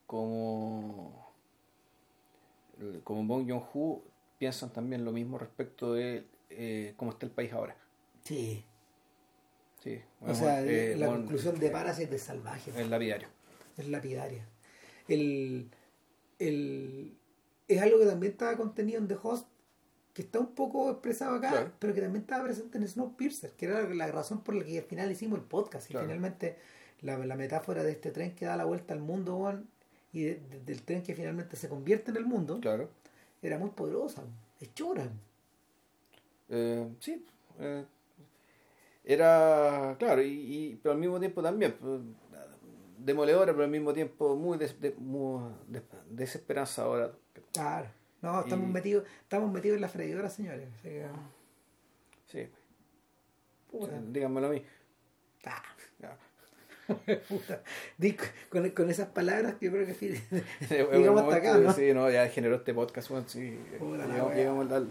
como 0.07 1.31
como 3.03 3.23
Bong 3.25 3.47
Joon-ho 3.49 4.01
piensan 4.39 4.71
también 4.71 5.05
lo 5.05 5.11
mismo 5.11 5.37
respecto 5.37 5.93
de 5.93 6.25
eh, 6.49 6.93
cómo 6.97 7.11
está 7.11 7.25
el 7.25 7.31
país 7.31 7.53
ahora. 7.53 7.75
sí 8.23 8.65
Sí, 9.83 9.99
o 10.21 10.35
sea 10.35 10.61
eh, 10.61 10.95
la 10.95 11.07
bueno, 11.07 11.23
conclusión 11.23 11.59
de 11.59 11.71
Parasite 11.71 12.15
es 12.15 12.21
salvaje 12.21 12.71
el 12.79 12.89
lapidario. 12.91 13.29
es 13.77 13.87
lapidaria. 13.87 14.47
El, 15.07 15.71
el, 16.37 17.17
es 17.67 17.81
algo 17.81 17.97
que 17.97 18.05
también 18.05 18.33
estaba 18.33 18.55
contenido 18.57 18.99
en 18.99 19.07
The 19.07 19.17
Host, 19.21 19.47
que 20.13 20.21
está 20.23 20.39
un 20.39 20.53
poco 20.53 20.89
expresado 20.91 21.35
acá, 21.35 21.49
Claro. 21.51 21.71
pero 21.79 21.93
que 21.93 22.01
también 22.01 22.21
estaba 22.23 22.43
presente 22.43 22.77
en 22.77 22.87
Snowpiercer, 22.87 23.51
que 23.51 23.65
era 23.65 23.81
la 23.93 24.07
razón 24.11 24.41
por 24.43 24.55
la 24.55 24.63
que 24.65 24.79
al 24.79 24.83
final 24.85 25.11
hicimos 25.11 25.39
el 25.39 25.45
podcast. 25.45 25.89
Y 25.89 25.93
Claro. 25.93 26.05
finalmente 26.07 26.57
la, 27.01 27.17
la 27.17 27.35
metáfora 27.35 27.83
de 27.83 27.91
este 27.91 28.11
tren 28.11 28.35
que 28.35 28.45
da 28.45 28.57
la 28.57 28.65
vuelta 28.65 28.93
al 28.93 28.99
mundo, 28.99 29.37
weón, 29.37 29.67
y 30.13 30.23
de- 30.23 30.35
de- 30.49 30.59
del 30.59 30.81
tren 30.83 31.01
que 31.03 31.15
finalmente 31.15 31.55
se 31.55 31.69
convierte 31.69 32.11
en 32.11 32.17
el 32.17 32.25
mundo, 32.25 32.59
Claro. 32.59 32.89
era 33.41 33.57
muy 33.57 33.69
poderosa, 33.69 34.23
es 34.59 34.73
chora. 34.75 35.07
Eh, 36.49 36.87
sí, 36.99 37.25
eh, 37.59 37.85
era, 39.03 39.95
claro, 39.97 40.21
y, 40.21 40.27
y- 40.27 40.79
pero 40.83 40.93
al 40.93 40.99
mismo 40.99 41.19
tiempo 41.19 41.41
también, 41.41 41.75
pues, 41.79 42.01
demoledora, 42.99 43.51
pero 43.53 43.63
al 43.63 43.71
mismo 43.71 43.93
tiempo 43.93 44.35
muy, 44.35 44.57
des- 44.57 44.79
de- 44.79 44.93
muy 44.97 45.41
des- 45.67 45.81
desesperanzadora. 46.09 47.11
Claro. 47.53 47.87
No, 48.21 48.41
estamos 48.41 48.69
Y- 48.69 48.71
metidos, 48.73 49.05
estamos 49.21 49.51
metidos 49.51 49.75
en 49.75 49.81
la 49.81 49.89
freidora, 49.89 50.29
señores. 50.29 50.67
Así 50.75 50.89
que, 50.89 51.05
Sí, 52.27 52.47
puta. 53.69 53.99
díganmelo 54.09 54.47
a 54.47 54.49
mí. 54.51 54.63
Ah. 55.45 55.61
Ya. 55.99 56.17
Puta. 57.29 57.63
Con, 58.49 58.69
con 58.71 58.89
esas 58.89 59.07
palabras 59.09 59.55
que 59.55 59.67
yo 59.67 59.71
creo 59.71 59.85
que 59.85 59.93
sí, 59.93 60.09
llegamos 60.69 61.21
hasta 61.23 61.35
acá, 61.35 61.57
¿no? 61.57 61.71
Sí, 61.73 61.93
no, 61.93 62.09
ya 62.11 62.27
generó 62.29 62.55
este 62.55 62.73
podcast, 62.73 63.09
bueno, 63.09 63.27
sí. 63.27 63.57
Puta 63.79 64.05
llegamos, 64.07 64.35
llegamos 64.35 64.71
al- 64.71 64.87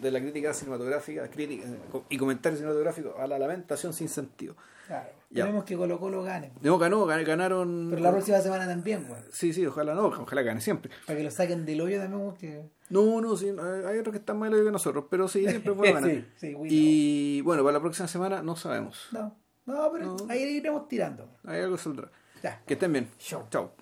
de 0.00 0.10
la 0.10 0.20
crítica 0.20 0.52
cinematográfica 0.54 1.28
crítica, 1.30 1.64
y 2.08 2.16
comentario 2.18 2.56
cinematográfico 2.58 3.14
a 3.18 3.26
la 3.26 3.38
lamentación 3.38 3.92
sin 3.92 4.08
sentido. 4.08 4.54
Claro. 4.86 5.08
Tenemos 5.32 5.64
que 5.64 5.76
Colo 5.76 5.98
Colo 6.00 6.22
gane. 6.22 6.52
No, 6.62 6.78
ganó, 6.78 7.06
gan- 7.06 7.24
ganaron. 7.26 7.88
Pero 7.90 8.00
la 8.02 8.10
próxima 8.10 8.40
semana 8.40 8.66
también, 8.66 9.04
weón. 9.10 9.22
Sí, 9.30 9.52
sí, 9.52 9.66
ojalá 9.66 9.94
no, 9.94 10.06
ojalá 10.06 10.40
gane 10.42 10.62
siempre. 10.62 10.90
Para 11.06 11.18
que 11.18 11.24
lo 11.24 11.30
saquen 11.30 11.66
del 11.66 11.80
hoyo 11.82 11.98
también, 12.00 12.22
weón, 12.22 12.36
que... 12.36 12.62
No, 12.88 13.20
no, 13.20 13.36
sí, 13.36 13.48
hay 13.48 13.98
otros 13.98 14.12
que 14.12 14.18
están 14.18 14.38
más 14.38 14.48
lejos 14.50 14.64
que 14.64 14.72
nosotros, 14.72 15.04
pero 15.10 15.28
sí, 15.28 15.46
siempre 15.46 15.74
puede 15.74 15.92
ganar. 15.94 16.10
Sí, 16.10 16.24
sí, 16.36 16.56
y 16.70 17.40
bueno, 17.42 17.62
para 17.62 17.74
la 17.74 17.80
próxima 17.80 18.08
semana 18.08 18.42
no 18.42 18.56
sabemos. 18.56 19.08
No, 19.12 19.36
no, 19.66 19.90
pero 19.92 20.06
No. 20.06 20.16
ahí 20.30 20.42
iremos 20.44 20.88
tirando. 20.88 21.28
Hay 21.44 21.60
algo 21.60 21.76
saldrá. 21.76 22.10
Ya. 22.42 22.62
Que 22.66 22.72
estén 22.74 22.92
bien. 22.92 23.08
Chau. 23.18 23.44
Chao. 23.50 23.72